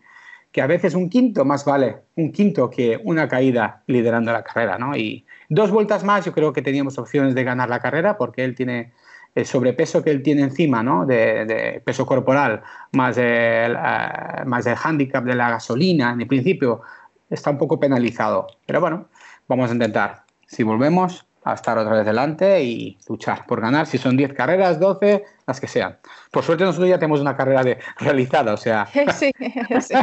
que 0.52 0.62
a 0.62 0.68
veces 0.68 0.96
un 0.96 1.10
quinto 1.10 1.44
más 1.44 1.66
vale 1.66 1.98
un 2.16 2.32
quinto 2.32 2.70
que 2.70 2.98
una 3.04 3.28
caída 3.28 3.84
liderando 3.88 4.32
la 4.32 4.42
carrera, 4.42 4.78
¿no? 4.78 4.96
Y 4.96 5.26
dos 5.50 5.70
vueltas 5.70 6.04
más 6.06 6.24
yo 6.24 6.32
creo 6.32 6.54
que 6.54 6.62
teníamos 6.62 6.98
opciones 6.98 7.36
de 7.36 7.44
ganar 7.44 7.70
la 7.70 7.80
carrera 7.80 8.18
porque 8.18 8.46
él 8.46 8.56
tiene 8.56 8.94
el 9.36 9.46
sobrepeso 9.46 10.02
que 10.02 10.12
él 10.12 10.24
tiene 10.24 10.44
encima, 10.44 10.82
¿no? 10.82 11.06
De, 11.06 11.82
peso 11.86 12.06
corporal, 12.06 12.64
más 12.94 13.18
el, 13.18 13.74
uh, 13.74 14.48
más 14.48 14.66
el 14.66 14.76
hándicap 14.76 15.26
de 15.26 15.36
la 15.36 15.50
gasolina, 15.50 16.14
en 16.14 16.22
el 16.22 16.28
principio 16.28 16.82
está 17.30 17.50
un 17.50 17.58
poco 17.58 17.78
penalizado. 17.78 18.48
Pero 18.66 18.80
bueno, 18.80 19.10
vamos 19.48 19.70
a 19.70 19.74
intentar. 19.74 20.24
Si 20.48 20.64
volvemos, 20.64 21.28
a 21.46 21.54
estar 21.54 21.78
otra 21.78 21.94
vez 21.94 22.06
delante 22.06 22.64
y 22.64 22.98
luchar 23.08 23.46
por 23.46 23.62
ganar. 23.62 23.86
Si 23.86 24.00
son 24.00 24.18
10 24.18 24.34
carreras, 24.34 24.80
12, 24.80 25.24
las 25.46 25.62
que 25.62 25.68
sean. 25.68 25.96
Por 26.32 26.44
suerte 26.44 26.64
nosotros 26.64 26.90
ya 26.90 26.98
tenemos 26.98 27.22
una 27.22 27.38
carrera 27.38 27.64
de, 27.64 27.78
realizada, 28.00 28.54
o 28.54 28.58
sea... 28.58 28.88
Sí, 29.16 29.32
sí, 29.80 29.96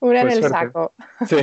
Una 0.00 0.22
en 0.22 0.30
el 0.30 0.42
saco. 0.42 0.92
Sí. 1.26 1.36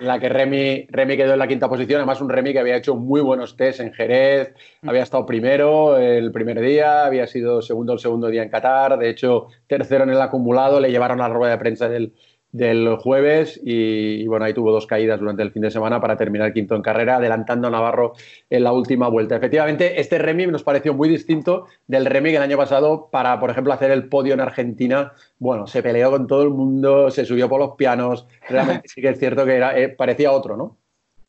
la 0.00 0.18
que 0.18 0.28
Remy, 0.28 0.88
Remy 0.90 1.16
quedó 1.16 1.32
en 1.34 1.38
la 1.38 1.46
quinta 1.46 1.68
posición, 1.68 1.98
además 1.98 2.20
un 2.20 2.28
Remy 2.28 2.52
que 2.52 2.58
había 2.58 2.76
hecho 2.76 2.96
muy 2.96 3.20
buenos 3.20 3.56
test 3.56 3.80
en 3.80 3.92
Jerez, 3.92 4.52
mm. 4.82 4.88
había 4.88 5.04
estado 5.04 5.24
primero 5.24 5.96
el 5.96 6.32
primer 6.32 6.60
día, 6.60 7.06
había 7.06 7.28
sido 7.28 7.62
segundo 7.62 7.92
el 7.92 8.00
segundo 8.00 8.26
día 8.26 8.42
en 8.42 8.50
Qatar, 8.50 8.98
de 8.98 9.08
hecho 9.08 9.46
tercero 9.68 10.02
en 10.02 10.10
el 10.10 10.20
acumulado, 10.20 10.80
le 10.80 10.90
llevaron 10.90 11.20
a 11.20 11.28
la 11.28 11.34
rueda 11.34 11.52
de 11.52 11.58
prensa 11.58 11.88
del 11.88 12.12
del 12.52 12.96
jueves 12.96 13.58
y, 13.64 14.26
bueno, 14.26 14.44
ahí 14.44 14.52
tuvo 14.52 14.70
dos 14.70 14.86
caídas 14.86 15.18
durante 15.18 15.42
el 15.42 15.52
fin 15.52 15.62
de 15.62 15.70
semana 15.70 16.00
para 16.00 16.16
terminar 16.16 16.52
quinto 16.52 16.76
en 16.76 16.82
carrera, 16.82 17.16
adelantando 17.16 17.68
a 17.68 17.70
Navarro 17.70 18.12
en 18.50 18.62
la 18.62 18.72
última 18.72 19.08
vuelta. 19.08 19.36
Efectivamente, 19.36 20.00
este 20.00 20.18
Remy 20.18 20.46
nos 20.48 20.62
pareció 20.62 20.92
muy 20.92 21.08
distinto 21.08 21.66
del 21.86 22.04
Remy 22.04 22.30
que 22.30 22.36
el 22.36 22.42
año 22.42 22.58
pasado 22.58 23.08
para, 23.10 23.40
por 23.40 23.50
ejemplo, 23.50 23.72
hacer 23.72 23.90
el 23.90 24.08
podio 24.08 24.34
en 24.34 24.40
Argentina. 24.40 25.12
Bueno, 25.38 25.66
se 25.66 25.82
peleó 25.82 26.10
con 26.10 26.26
todo 26.26 26.42
el 26.42 26.50
mundo, 26.50 27.10
se 27.10 27.24
subió 27.24 27.48
por 27.48 27.58
los 27.58 27.76
pianos, 27.76 28.26
realmente 28.48 28.86
sí 28.88 29.00
que 29.00 29.08
es 29.08 29.18
cierto 29.18 29.46
que 29.46 29.56
era, 29.56 29.78
eh, 29.78 29.88
parecía 29.88 30.30
otro, 30.30 30.56
¿no? 30.56 30.76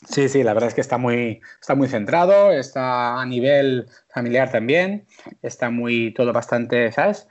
Sí, 0.05 0.27
sí, 0.27 0.43
la 0.43 0.53
verdad 0.53 0.67
es 0.67 0.75
que 0.75 0.81
está 0.81 0.97
muy, 0.97 1.39
está 1.61 1.75
muy 1.75 1.87
centrado, 1.87 2.51
está 2.51 3.21
a 3.21 3.25
nivel 3.25 3.85
familiar 4.13 4.51
también, 4.51 5.05
está 5.41 5.69
muy 5.69 6.13
todo 6.13 6.33
bastante, 6.33 6.91
¿sabes? 6.91 7.29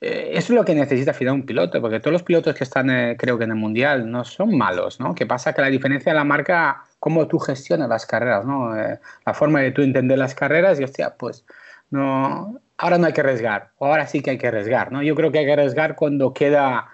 Eh, 0.00 0.32
es 0.34 0.50
lo 0.50 0.64
que 0.64 0.74
necesita 0.74 1.14
final 1.14 1.34
un 1.34 1.46
piloto, 1.46 1.80
porque 1.80 2.00
todos 2.00 2.12
los 2.12 2.22
pilotos 2.22 2.54
que 2.54 2.64
están, 2.64 2.90
eh, 2.90 3.16
creo 3.18 3.38
que 3.38 3.44
en 3.44 3.50
el 3.52 3.56
Mundial, 3.56 4.10
no 4.10 4.24
son 4.24 4.56
malos, 4.56 5.00
¿no? 5.00 5.14
Que 5.14 5.26
pasa 5.26 5.54
que 5.54 5.62
la 5.62 5.68
diferencia 5.68 6.12
de 6.12 6.18
la 6.18 6.24
marca, 6.24 6.84
cómo 6.98 7.26
tú 7.28 7.38
gestionas 7.38 7.88
las 7.88 8.04
carreras, 8.04 8.44
¿no? 8.44 8.76
Eh, 8.78 9.00
la 9.24 9.34
forma 9.34 9.60
de 9.60 9.70
tú 9.72 9.82
entender 9.82 10.18
las 10.18 10.34
carreras 10.34 10.78
y, 10.78 10.84
hostia, 10.84 11.16
pues, 11.16 11.46
no, 11.90 12.60
ahora 12.76 12.98
no 12.98 13.06
hay 13.06 13.12
que 13.14 13.22
arriesgar, 13.22 13.70
o 13.78 13.86
ahora 13.86 14.06
sí 14.06 14.20
que 14.20 14.30
hay 14.30 14.38
que 14.38 14.48
arriesgar, 14.48 14.92
¿no? 14.92 15.02
Yo 15.02 15.14
creo 15.14 15.32
que 15.32 15.38
hay 15.38 15.46
que 15.46 15.52
arriesgar 15.52 15.96
cuando 15.96 16.34
queda 16.34 16.88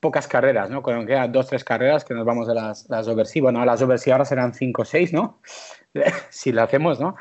pocas 0.00 0.26
carreras, 0.28 0.70
¿no? 0.70 0.82
Cuando 0.82 1.04
quedan 1.06 1.32
dos, 1.32 1.48
tres 1.48 1.64
carreras 1.64 2.04
que 2.04 2.14
nos 2.14 2.24
vamos 2.24 2.48
a 2.48 2.54
las, 2.54 2.88
las 2.88 3.08
overseas, 3.08 3.42
bueno, 3.42 3.64
las 3.64 3.82
overseas 3.82 4.14
ahora 4.14 4.24
serán 4.24 4.54
cinco 4.54 4.82
o 4.82 4.84
seis, 4.84 5.12
¿no? 5.12 5.40
si 6.30 6.52
lo 6.52 6.62
hacemos, 6.62 7.00
¿no? 7.00 7.16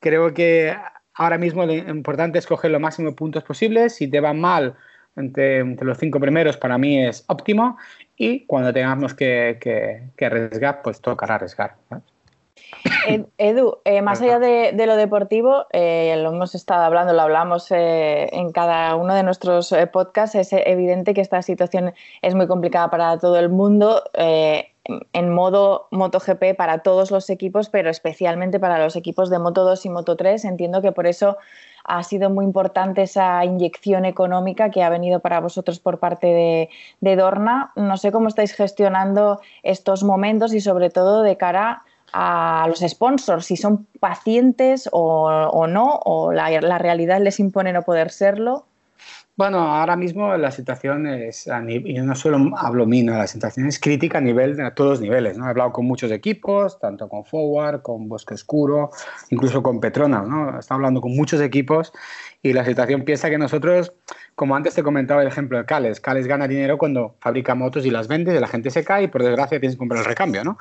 creo 0.00 0.32
que 0.32 0.74
ahora 1.14 1.38
mismo 1.38 1.64
lo 1.66 1.72
importante 1.74 2.38
es 2.38 2.46
coger 2.46 2.70
lo 2.70 2.80
máximo 2.80 3.10
de 3.10 3.16
puntos 3.16 3.42
posibles. 3.44 3.94
Si 3.94 4.08
te 4.08 4.20
va 4.20 4.32
mal 4.32 4.74
entre, 5.16 5.64
los 5.64 5.98
cinco 5.98 6.20
primeros, 6.20 6.56
para 6.56 6.78
mí 6.78 7.04
es 7.04 7.24
óptimo. 7.28 7.78
Y 8.16 8.46
cuando 8.46 8.72
tengamos 8.72 9.14
que, 9.14 10.10
arriesgar, 10.20 10.82
pues 10.82 11.00
tocará 11.00 11.36
arriesgar. 11.36 11.76
Edu, 13.38 13.78
eh, 13.84 14.02
más 14.02 14.20
allá 14.22 14.38
de, 14.38 14.72
lo 14.86 14.96
deportivo, 14.96 15.66
eh, 15.72 16.16
lo 16.22 16.30
hemos 16.30 16.54
estado 16.54 16.84
hablando, 16.84 17.12
lo 17.12 17.22
hablamos 17.22 17.70
eh, 17.70 18.28
en 18.32 18.52
cada 18.52 18.94
uno 18.96 19.14
de 19.14 19.22
nuestros 19.22 19.74
podcasts, 19.92 20.34
es 20.34 20.52
evidente 20.52 21.14
que 21.14 21.20
esta 21.20 21.42
situación 21.42 21.92
es 22.22 22.34
muy 22.34 22.46
complicada 22.46 22.90
para 22.90 23.18
todo 23.18 23.38
el 23.38 23.48
mundo 23.48 24.02
en 25.12 25.30
modo 25.32 25.88
MotoGP 25.90 26.56
para 26.56 26.78
todos 26.78 27.10
los 27.10 27.30
equipos, 27.30 27.68
pero 27.68 27.90
especialmente 27.90 28.58
para 28.58 28.82
los 28.82 28.96
equipos 28.96 29.30
de 29.30 29.38
Moto 29.38 29.64
2 29.64 29.86
y 29.86 29.90
Moto 29.90 30.16
3. 30.16 30.44
Entiendo 30.44 30.82
que 30.82 30.92
por 30.92 31.06
eso 31.06 31.36
ha 31.84 32.02
sido 32.02 32.30
muy 32.30 32.44
importante 32.44 33.02
esa 33.02 33.44
inyección 33.44 34.04
económica 34.04 34.70
que 34.70 34.82
ha 34.82 34.88
venido 34.88 35.20
para 35.20 35.40
vosotros 35.40 35.80
por 35.80 35.98
parte 35.98 36.68
de, 37.00 37.16
Dorna. 37.16 37.72
No 37.76 37.96
sé 37.96 38.12
cómo 38.12 38.28
estáis 38.28 38.52
gestionando 38.52 39.40
estos 39.62 40.02
momentos 40.02 40.54
y 40.54 40.60
sobre 40.60 40.90
todo 40.90 41.22
de 41.22 41.36
cara 41.36 41.84
a 42.12 42.66
los 42.68 42.80
sponsors, 42.80 43.46
si 43.46 43.56
son 43.56 43.86
pacientes 43.98 44.88
o, 44.92 45.66
no, 45.68 46.00
o 46.04 46.32
la, 46.32 46.78
realidad 46.78 47.20
les 47.20 47.40
impone 47.40 47.72
no 47.72 47.82
poder 47.82 48.10
serlo. 48.10 48.66
Bueno, 49.36 49.58
ahora 49.58 49.96
mismo 49.96 50.36
la 50.36 50.50
situación 50.50 51.06
es, 51.06 51.48
y 51.68 51.94
no 51.94 52.14
solo 52.14 52.50
hablo 52.58 52.84
mío, 52.84 53.12
la 53.12 53.26
situación 53.26 53.68
es 53.68 53.80
crítica 53.80 54.18
a, 54.18 54.20
nivel, 54.20 54.60
a 54.60 54.74
todos 54.74 54.90
los 54.90 55.00
niveles. 55.00 55.38
¿no? 55.38 55.46
He 55.46 55.50
hablado 55.50 55.72
con 55.72 55.86
muchos 55.86 56.10
equipos, 56.10 56.78
tanto 56.78 57.08
con 57.08 57.24
Forward, 57.24 57.80
con 57.80 58.06
Bosque 58.06 58.34
Oscuro, 58.34 58.90
incluso 59.30 59.62
con 59.62 59.80
Petronas. 59.80 60.28
¿no? 60.28 60.56
He 60.56 60.60
estado 60.60 60.76
hablando 60.76 61.00
con 61.00 61.16
muchos 61.16 61.40
equipos 61.40 61.90
y 62.42 62.52
la 62.52 62.64
situación 62.64 63.04
piensa 63.04 63.28
que 63.30 63.38
nosotros 63.38 63.92
como 64.40 64.56
antes 64.56 64.74
te 64.74 64.82
comentaba 64.82 65.20
el 65.20 65.28
ejemplo 65.28 65.58
de 65.58 65.66
Cales, 65.66 66.00
Cales 66.00 66.26
gana 66.26 66.48
dinero 66.48 66.78
cuando 66.78 67.14
fabrica 67.20 67.54
motos 67.54 67.84
y 67.84 67.90
las 67.90 68.08
vende, 68.08 68.34
y 68.34 68.40
la 68.40 68.46
gente 68.46 68.70
se 68.70 68.82
cae 68.82 69.02
y 69.02 69.08
por 69.08 69.22
desgracia 69.22 69.60
tienes 69.60 69.76
que 69.76 69.78
comprar 69.78 70.00
el 70.00 70.06
recambio, 70.06 70.44
¿no? 70.44 70.56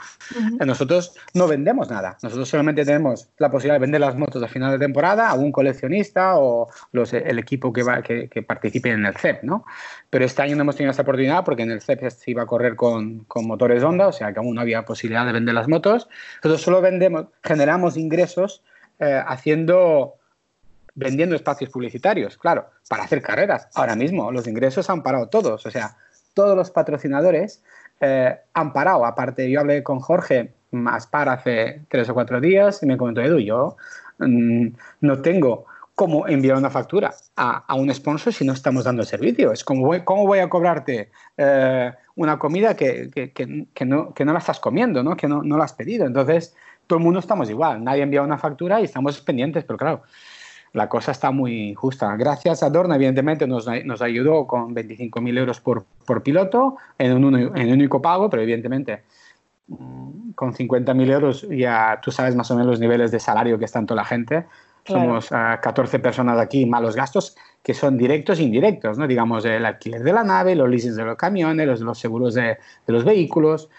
Nosotros 0.66 1.16
no 1.34 1.48
vendemos 1.48 1.90
nada, 1.90 2.18
nosotros 2.22 2.50
solamente 2.50 2.84
tenemos 2.84 3.30
la 3.38 3.50
posibilidad 3.50 3.76
de 3.76 3.80
vender 3.80 4.02
las 4.02 4.18
motos 4.18 4.44
a 4.44 4.50
final 4.50 4.72
de 4.74 4.80
temporada 4.80 5.30
a 5.30 5.34
un 5.36 5.54
coleccionista 5.54 6.38
o 6.38 6.68
los, 6.92 7.14
el 7.14 7.40
equipo 7.40 7.72
que, 7.72 7.84
va, 7.84 8.02
que, 8.02 8.44
participe 8.46 8.90
en 8.90 9.06
el 9.06 9.16
CEP, 9.16 9.44
¿no? 9.44 9.64
Pero 10.10 10.26
este 10.26 10.42
año 10.42 10.58
no 10.58 10.64
hemos 10.64 10.76
tenido 10.76 10.92
esa 10.92 11.04
oportunidad 11.04 11.46
porque 11.46 11.64
en 11.64 11.72
el 11.72 11.80
CEP 11.80 12.10
se 12.10 12.32
iba 12.32 12.44
a 12.44 12.48
correr 12.48 12.76
con, 12.76 13.20
con 13.30 13.48
motores 13.48 13.82
Honda, 13.82 14.08
o 14.08 14.12
sea 14.12 14.34
que 14.34 14.40
aún 14.40 14.56
no 14.56 14.60
había 14.62 14.84
posibilidad 14.84 15.26
de 15.26 15.32
vender 15.32 15.56
las 15.56 15.70
motos. 15.70 16.10
Nosotros 16.44 16.62
solo 16.62 16.82
vendemos, 16.82 17.28
generamos 17.44 17.96
ingresos 17.96 18.62
eh, 19.00 19.24
haciendo 19.26 20.19
vendiendo 21.00 21.36
espacios 21.36 21.70
publicitarios, 21.70 22.38
claro, 22.38 22.70
para 22.90 23.04
hacer 23.04 23.22
carreras. 23.22 23.70
Ahora 23.74 23.96
mismo 23.96 24.32
los 24.32 24.48
ingresos 24.48 24.90
han 24.90 25.02
parado 25.02 25.30
todos, 25.30 25.66
o 25.66 25.72
sea, 25.72 25.96
todos 26.34 26.56
los 26.56 26.72
patrocinadores 26.72 27.64
eh, 28.02 28.38
han 28.54 28.74
parado. 28.74 29.06
Aparte, 29.06 29.50
yo 29.50 29.62
hablé 29.62 29.82
con 29.82 30.00
Jorge 30.00 30.54
más 30.72 31.08
para 31.08 31.34
hace 31.34 31.82
tres 31.90 32.10
o 32.10 32.14
cuatro 32.14 32.40
días 32.40 32.84
y 32.84 32.86
me 32.86 32.98
comentó, 32.98 33.22
Edu, 33.22 33.40
yo 33.40 33.78
mm, 34.20 34.68
no 35.02 35.22
tengo 35.22 35.66
cómo 35.96 36.28
enviar 36.28 36.58
una 36.58 36.70
factura 36.70 37.14
a, 37.36 37.76
un 37.76 37.94
sponsor 37.94 38.34
si 38.34 38.46
no 38.46 38.54
estamos 38.54 38.86
dando 38.86 39.04
servicio. 39.04 39.52
Es 39.52 39.64
como, 39.64 39.92
¿cómo 40.06 40.28
voy 40.28 40.40
a 40.40 40.50
cobrarte 40.50 41.12
eh, 41.38 41.92
una 42.16 42.40
comida 42.40 42.76
que, 42.76 43.10
que, 43.12 43.86
no, 43.86 44.14
que, 44.14 44.26
no, 44.26 44.34
la 44.34 44.40
estás 44.40 44.60
comiendo, 44.60 45.04
¿no? 45.04 45.18
que 45.18 45.28
no, 45.28 45.44
no 45.44 45.58
la 45.58 45.66
has 45.66 45.74
pedido? 45.74 46.06
Entonces, 46.06 46.56
todo 46.88 47.00
el 47.00 47.06
mundo 47.06 47.20
estamos 47.20 47.50
igual. 47.50 47.84
Nadie 47.84 48.04
envía 48.04 48.22
una 48.22 48.38
factura 48.38 48.82
y 48.82 48.86
estamos 48.86 49.20
pendientes, 49.22 49.64
pero 49.66 49.78
claro, 49.78 50.04
la 50.74 50.88
cosa 50.88 51.12
está 51.12 51.32
muy 51.32 51.74
justa. 51.74 52.16
Gracias 52.16 52.64
a 52.64 52.70
Dorna, 52.70 52.96
evidentemente, 52.96 53.48
nos, 53.48 53.68
nos 53.86 54.02
ayudó 54.02 54.46
con 54.46 54.76
25.000 54.76 55.38
euros 55.38 55.60
por, 55.60 55.86
por, 56.06 56.22
piloto 56.24 56.78
en 56.98 57.24
un, 57.24 57.36
en 57.58 57.72
único 57.72 58.02
pago, 58.02 58.30
pero 58.30 58.44
evidentemente 58.44 59.04
mm, 59.68 60.32
con 60.32 60.54
50.000 60.54 61.12
euros 61.12 61.48
ya 61.50 62.00
tú 62.02 62.12
sabes 62.12 62.36
más 62.36 62.50
o 62.52 62.56
menos 62.56 62.72
los 62.72 62.80
niveles 62.80 63.12
de 63.12 63.20
salario 63.20 63.58
que 63.58 63.66
está 63.66 63.80
en 63.80 63.86
toda 63.86 64.02
la 64.02 64.06
gente. 64.06 64.46
Somos 64.86 65.30
14 65.30 65.98
ah, 65.98 66.02
personas 66.02 66.40
aquí, 66.40 66.66
malos 66.66 66.96
gastos 66.96 67.36
que 67.62 67.74
son 67.74 67.98
directos 67.98 68.40
e 68.40 68.44
indirectos, 68.44 68.98
¿no? 68.98 69.08
digamos 69.08 69.46
el 69.46 69.66
alquiler 69.66 70.02
de 70.02 70.14
la 70.14 70.24
nave, 70.24 70.56
los 70.56 70.70
leasings 70.70 70.96
de 70.96 71.04
los 71.04 71.18
camiones, 71.18 71.68
los, 71.68 71.82
los 71.82 72.00
seguros 72.00 72.34
de, 72.34 72.58
de 72.88 72.94
los 72.94 73.04
vehículos, 73.04 73.70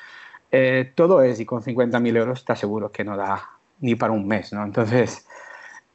eh, 0.53 0.93
todo 0.95 1.23
es 1.23 1.41
y 1.41 1.47
con 1.47 1.63
50.000 1.63 2.17
euros 2.17 2.41
está 2.41 2.57
seguro 2.57 2.91
que 2.91 3.05
no 3.05 3.17
da 3.17 3.43
ni 3.81 3.95
para 3.95 4.13
un 4.13 4.27
mes. 4.27 4.53
¿no? 4.53 4.65
Entonces, 4.65 5.27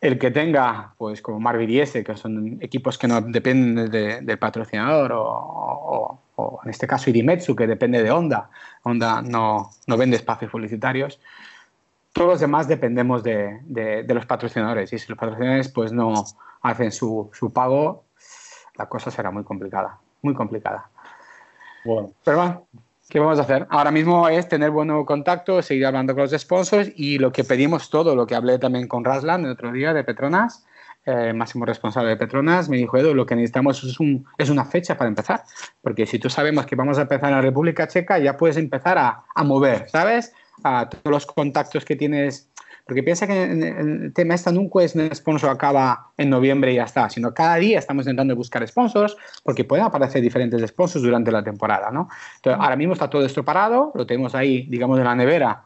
el 0.08 0.20
que 0.20 0.32
tenga, 0.32 0.94
pues 0.98 1.22
como 1.22 1.39
Marvel 1.39 1.70
y 1.70 1.80
S, 1.80 2.04
que 2.04 2.15
son 2.15 2.58
equipos 2.62 2.98
que 2.98 3.08
no 3.08 3.22
dependen 3.22 3.89
del 3.89 4.39
patrocinador, 4.39 5.12
o, 5.15 6.20
en 6.63 6.70
este 6.70 6.86
caso 6.88 7.10
Irimetsu, 7.10 7.56
que 7.56 7.65
depende 7.65 8.04
de 8.04 8.12
Honda. 8.12 8.50
Honda 8.84 9.22
no, 9.22 9.72
no 9.88 9.98
vende 9.98 10.18
espacios 10.18 10.52
publicitarios. 10.52 11.20
Todos 12.13 12.30
los 12.30 12.39
demás 12.39 12.68
dependemos 12.68 13.24
de, 13.24 13.60
de, 13.63 14.13
los 14.13 14.26
patrocinadores 14.26 14.94
y 14.94 15.00
si 15.00 15.10
los 15.10 15.18
patrocinadores 15.18 15.70
pues 15.70 15.91
no 15.91 16.13
hacen 16.62 16.91
su, 16.91 17.30
su 17.34 17.52
pago, 17.52 18.06
la 18.76 18.88
cosa 18.88 19.12
será 19.12 19.32
muy 19.32 19.44
complicada, 19.44 20.00
muy 20.22 20.34
complicada. 20.34 20.89
Bueno. 21.84 22.12
Pero 22.24 22.38
bueno, 22.38 22.68
¿Qué 23.08 23.20
vamos 23.20 23.38
a 23.38 23.44
hacer? 23.44 23.68
Ahora 23.70 23.91
mismo 23.91 24.28
es 24.28 24.50
tener 24.50 24.72
buen 24.72 25.06
contacto, 25.06 25.62
seguir 25.62 25.86
hablando 25.86 26.15
con 26.15 26.24
los 26.24 26.32
sponsors 26.32 26.91
y 26.96 27.20
lo 27.20 27.32
que 27.32 27.44
pedimos 27.44 27.91
todo, 27.91 28.15
lo 28.15 28.26
que 28.26 28.34
hablé 28.34 28.58
también 28.58 28.88
con 28.88 29.06
Raslan 29.06 29.46
el 29.46 29.52
otro 29.52 29.72
día 29.72 29.94
de 29.94 30.04
Petronas, 30.04 30.65
eh, 31.06 31.32
máximo 31.34 31.65
responsable 31.65 32.10
de 32.10 32.18
Petronas, 32.18 32.68
me 32.68 32.78
dijo, 32.78 32.98
Edu, 32.98 33.13
lo 33.13 33.28
que 33.28 33.36
necesitamos 33.36 33.84
es, 33.84 34.00
un, 34.00 34.26
es, 34.39 34.50
una 34.50 34.65
fecha 34.65 34.98
para 34.98 35.08
empezar, 35.08 35.44
porque 35.84 36.08
si 36.08 36.18
tú 36.18 36.32
sabemos 36.32 36.65
que 36.65 36.76
vamos 36.76 36.98
a 36.98 37.04
empezar 37.04 37.30
en 37.30 37.36
la 37.36 37.41
República 37.41 37.88
Checa, 37.88 38.18
ya 38.18 38.36
puedes 38.38 38.58
empezar 38.58 38.98
a, 38.98 39.24
a 39.36 39.44
mover, 39.44 39.88
¿sabes? 39.88 40.34
A 40.63 40.89
todos 40.89 41.12
los 41.12 41.26
contactos 41.28 41.86
que 41.86 41.96
tienes 41.96 42.50
porque 42.86 43.02
piensa 43.02 43.26
que 43.26 43.43
el 43.43 44.13
tema 44.13 44.36
esta 44.36 44.52
nunca 44.52 44.84
es 44.84 44.93
un 44.93 45.10
sponsor 45.13 45.50
acaba 45.50 46.12
en 46.17 46.30
noviembre 46.30 46.71
y 46.71 46.76
ya 46.76 46.84
está, 46.84 47.10
sino 47.10 47.34
cada 47.34 47.56
día 47.56 47.80
estamos 47.80 48.06
intentando 48.06 48.36
buscar 48.36 48.65
sponsors 48.67 49.17
porque 49.43 49.63
pueden 49.63 49.86
aparecer 49.86 50.21
diferentes 50.21 50.62
sponsors 50.69 51.04
durante 51.04 51.32
la 51.32 51.43
temporada, 51.43 51.89
¿no? 51.89 52.10
Entonces, 52.36 52.62
ahora 52.62 52.76
mismo 52.76 52.93
está 52.93 53.10
todo 53.10 53.26
esto 53.26 53.43
parado, 53.43 53.91
lo 53.95 54.06
tenemos 54.06 54.36
ahí, 54.36 54.67
digamos, 54.69 55.00
en 55.00 55.06
la 55.06 55.15
nevera, 55.15 55.63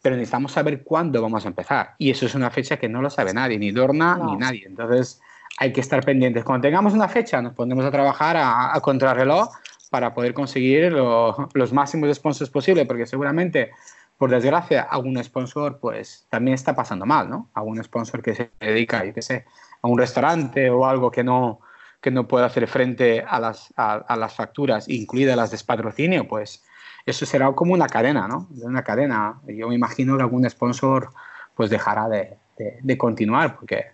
pero 0.00 0.14
necesitamos 0.14 0.52
saber 0.52 0.84
cuándo 0.84 1.20
vamos 1.20 1.44
a 1.44 1.48
empezar. 1.48 1.94
Y 1.98 2.10
eso 2.10 2.26
es 2.26 2.36
una 2.36 2.50
fecha 2.50 2.76
que 2.76 2.88
no 2.88 3.02
lo 3.02 3.10
sabe 3.10 3.34
nadie, 3.34 3.58
ni 3.58 3.72
Dorna, 3.72 4.16
ni 4.24 4.36
nadie. 4.36 4.62
Entonces, 4.64 5.20
hay 5.58 5.72
que 5.72 5.80
estar 5.80 6.04
pendientes. 6.04 6.44
Cuando 6.44 6.68
tengamos 6.68 6.92
una 6.92 7.08
fecha, 7.08 7.42
nos 7.42 7.54
pondremos 7.54 7.84
a 7.84 7.90
trabajar 7.90 8.36
a, 8.38 8.78
contrarreloj 8.80 9.48
para 9.90 10.14
poder 10.14 10.34
conseguir 10.34 10.92
los 10.92 11.72
máximos 11.72 12.14
sponsors 12.14 12.48
posibles, 12.48 12.86
porque 12.86 13.06
seguramente 13.06 13.72
por 14.18 14.30
desgracia, 14.30 14.82
algún 14.82 15.22
sponsor 15.22 15.78
pues 15.78 16.26
también 16.28 16.56
está 16.56 16.74
pasando 16.74 17.06
mal, 17.06 17.30
¿no? 17.30 17.48
Algún 17.54 17.82
sponsor 17.82 18.20
que 18.20 18.34
se 18.34 18.50
dedica, 18.60 19.04
yo 19.04 19.14
qué 19.14 19.22
sé, 19.22 19.44
a 19.80 19.88
un 19.88 19.96
restaurante 19.96 20.68
o 20.70 20.84
algo 20.84 21.10
que 21.10 21.22
no, 21.22 21.60
que 22.00 22.10
no 22.10 22.26
puede 22.26 22.44
hacer 22.44 22.66
frente 22.66 23.24
a 23.26 23.38
las, 23.38 23.72
a, 23.76 24.16
las 24.16 24.34
facturas, 24.34 24.88
incluidas 24.88 25.36
las 25.36 25.52
de 25.52 25.58
patrocinio, 25.64 26.26
pues 26.26 26.64
eso 27.06 27.24
será 27.26 27.52
como 27.52 27.72
una 27.72 27.86
cadena, 27.86 28.26
¿no? 28.26 28.48
Una 28.60 28.82
cadena. 28.82 29.40
Yo 29.46 29.68
me 29.68 29.76
imagino 29.76 30.16
que 30.16 30.22
algún 30.22 30.48
sponsor 30.50 31.10
pues 31.54 31.70
dejará 31.70 32.08
de, 32.08 32.36
de, 32.82 32.98
continuar 32.98 33.56
porque, 33.56 33.86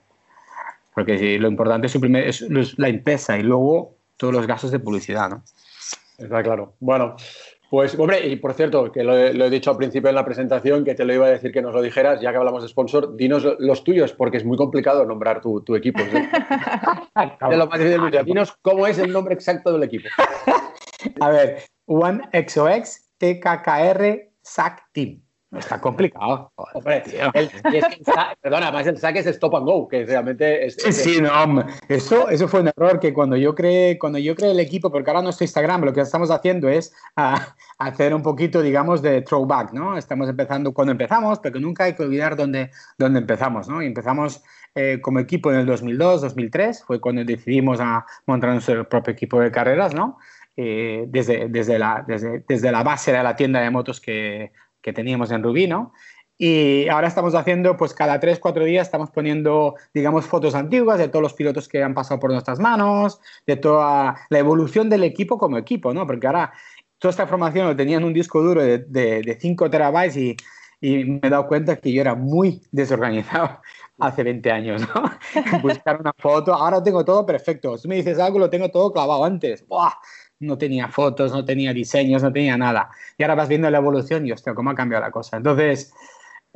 porque 0.95 1.39
lo 1.39 1.49
importante 1.49 1.87
es, 1.87 2.43
es 2.43 2.79
la 2.79 2.89
empresa 2.89 3.39
y 3.39 3.43
luego 3.43 3.95
todos 4.17 4.33
los 4.33 4.47
gastos 4.47 4.71
de 4.71 4.79
publicidad, 4.79 5.29
¿no? 5.29 5.43
Está 6.19 6.43
claro. 6.43 6.75
Bueno, 6.81 7.17
pues, 7.71 7.99
hombre, 7.99 8.27
y 8.27 8.37
por 8.37 8.55
cierto, 8.55 8.93
que 8.93 9.03
lo 9.03 9.17
he, 9.17 9.51
dicho 9.51 9.71
al 9.71 9.77
principio 9.77 10.09
en 10.09 10.15
la 10.15 10.25
presentación, 10.25 10.85
que 10.85 10.95
te 10.95 11.05
lo 11.05 11.13
iba 11.15 11.27
a 11.27 11.31
decir 11.31 11.53
que 11.53 11.63
nos 11.63 11.75
lo 11.75 11.83
dijeras, 11.83 12.21
ya 12.21 12.31
que 12.31 12.37
hablamos 12.37 12.63
de 12.63 12.69
sponsor, 12.69 13.17
dinos 13.17 13.47
los 13.59 13.83
tuyos, 13.83 14.13
porque 14.13 14.37
es 14.37 14.45
muy 14.45 14.57
complicado 14.57 15.05
nombrar 15.05 15.41
tu, 15.41 15.75
equipo. 15.75 16.01
¿eh? 16.01 16.29
dinos 18.25 18.57
cómo 18.63 18.87
es 18.87 18.99
el 18.99 19.13
nombre 19.13 19.35
exacto 19.35 19.73
del 19.73 19.83
equipo. 19.83 20.09
a 21.21 21.31
ver, 21.31 21.65
OneXOX 21.87 23.11
TKKR 23.19 24.31
SAC 24.43 24.83
Team. 24.93 25.24
Está 25.59 25.81
complicado. 25.81 26.53
perdona, 28.43 28.69
además 28.69 28.87
el 28.87 28.99
saque 28.99 29.21
es 29.21 29.27
stop 29.27 29.57
and 29.57 29.67
go, 29.67 29.89
que 29.89 30.05
realmente 30.05 30.67
es. 30.67 30.77
Sí, 30.77 30.93
sí, 30.93 31.21
no, 31.21 31.65
eso, 31.89 32.29
eso 32.29 32.49
fue 32.49 32.61
un 32.61 32.69
error 32.69 33.01
que 33.01 33.13
cuando 33.13 33.37
yo 33.37 33.55
creé, 33.55 33.99
cuando 33.99 34.19
yo 34.19 34.35
creé 34.35 34.53
el 34.53 34.61
equipo, 34.61 34.91
porque 34.91 35.11
ahora 35.11 35.23
nuestro 35.23 35.45
Instagram 35.45 35.85
lo 35.85 35.93
que 35.93 36.01
estamos 36.01 36.31
haciendo 36.31 36.69
es 36.69 36.95
ah, 37.17 37.55
hacer 37.79 38.15
un 38.15 38.23
poquito, 38.23 38.63
digamos, 38.63 39.03
de 39.03 39.23
throwback, 39.23 39.73
¿no? 39.73 39.97
Estamos 39.97 40.29
empezando 40.29 40.73
cuando 40.73 40.93
empezamos, 40.93 41.39
pero 41.41 41.61
nunca 41.61 41.85
hay 41.85 41.95
que 41.95 42.03
olvidar 42.03 42.37
dónde, 42.37 42.71
dónde 42.99 43.21
empezamos, 43.21 43.69
¿no? 43.69 43.83
Y 43.83 43.87
empezamos 43.87 44.43
eh, 44.75 44.99
como 45.01 45.21
equipo 45.21 45.53
en 45.53 45.61
el 45.61 45.67
2002, 45.67 46.23
2003, 46.23 46.85
fue 46.85 47.01
cuando 47.01 47.25
decidimos 47.25 47.79
a 47.81 48.05
montar 48.27 48.51
nuestro 48.51 48.89
propio 48.89 49.13
equipo 49.13 49.39
de 49.41 49.53
carreras, 49.53 49.95
¿no? 49.95 50.19
Eh, 50.57 51.07
desde, 51.09 51.49
desde, 51.49 51.79
la, 51.79 52.05
desde, 52.07 52.45
desde, 52.47 52.71
la 52.71 52.85
base 52.85 53.13
de 53.13 53.23
la 53.23 53.35
tienda 53.35 53.61
de 53.61 53.71
motos 53.71 54.01
que 54.01 54.53
que 54.85 54.93
teníamos 54.93 55.31
en 55.31 55.43
Rubí, 55.43 55.67
¿no? 55.67 55.95
Y 56.37 56.89
ahora 56.89 57.09
estamos 57.09 57.35
haciendo, 57.35 57.77
pues 57.77 57.95
cada 57.95 58.21
tres, 58.21 58.39
cuatro 58.39 58.65
días 58.65 58.87
estamos 58.87 59.11
poniendo, 59.11 59.77
digamos, 59.95 60.27
fotos 60.27 60.55
antiguas 60.55 60.99
de 60.99 61.09
todos 61.09 61.23
los 61.23 61.33
pilotos 61.33 61.69
que 61.69 61.83
han 61.83 61.95
pasado 61.95 62.21
por 62.21 62.31
nuestras 62.31 62.59
manos, 62.61 63.19
de 63.47 63.57
toda 63.57 64.17
la 64.29 64.39
evolución 64.39 64.91
del 64.91 65.05
equipo 65.05 65.39
como 65.39 65.57
equipo, 65.57 65.95
¿no? 65.95 66.07
Porque 66.07 66.27
ahora 66.27 66.53
toda 66.99 67.11
esta 67.11 67.23
información 67.23 67.67
lo 67.67 67.77
tenía 67.77 67.97
en 67.97 68.05
un 68.05 68.13
disco 68.13 68.43
duro 68.43 68.63
de, 68.63 68.79
de, 68.79 69.39
5 69.41 69.71
terabytes 69.71 70.17
y, 70.17 70.37
y, 70.81 71.05
me 71.05 71.21
he 71.23 71.31
dado 71.31 71.47
cuenta 71.47 71.77
que 71.77 71.91
yo 71.91 72.03
era 72.03 72.15
muy 72.15 72.61
desorganizado 72.71 73.61
hace 73.99 74.23
20 74.23 74.51
años, 74.51 74.83
¿no? 74.83 75.05
Buscar 75.63 75.99
una 75.99 76.13
foto, 76.19 76.53
ahora 76.53 76.83
tengo 76.83 77.05
todo 77.07 77.25
perfecto. 77.25 77.79
Si 77.79 77.89
me 77.89 77.97
dices 77.97 78.19
algo, 78.19 78.39
lo 78.39 78.51
tengo 78.51 78.71
todo 78.71 78.93
clavado 78.93 79.25
antes. 79.25 79.67
¡Buah! 79.67 79.95
No 80.41 80.59
tenía 80.59 80.89
fotos, 80.89 81.33
no 81.33 81.45
tenía 81.45 81.73
diseños, 81.73 82.23
no 82.23 82.33
tenía 82.33 82.57
nada. 82.57 82.91
Y 83.17 83.23
ahora 83.23 83.35
vas 83.35 83.49
viendo 83.49 83.71
la 83.71 83.79
evolución 83.79 84.27
y, 84.27 84.33
hostia, 84.33 84.55
cómo 84.55 84.71
ha 84.71 84.75
cambiado 84.75 85.05
la 85.05 85.11
cosa. 85.11 85.37
Entonces, 85.37 85.93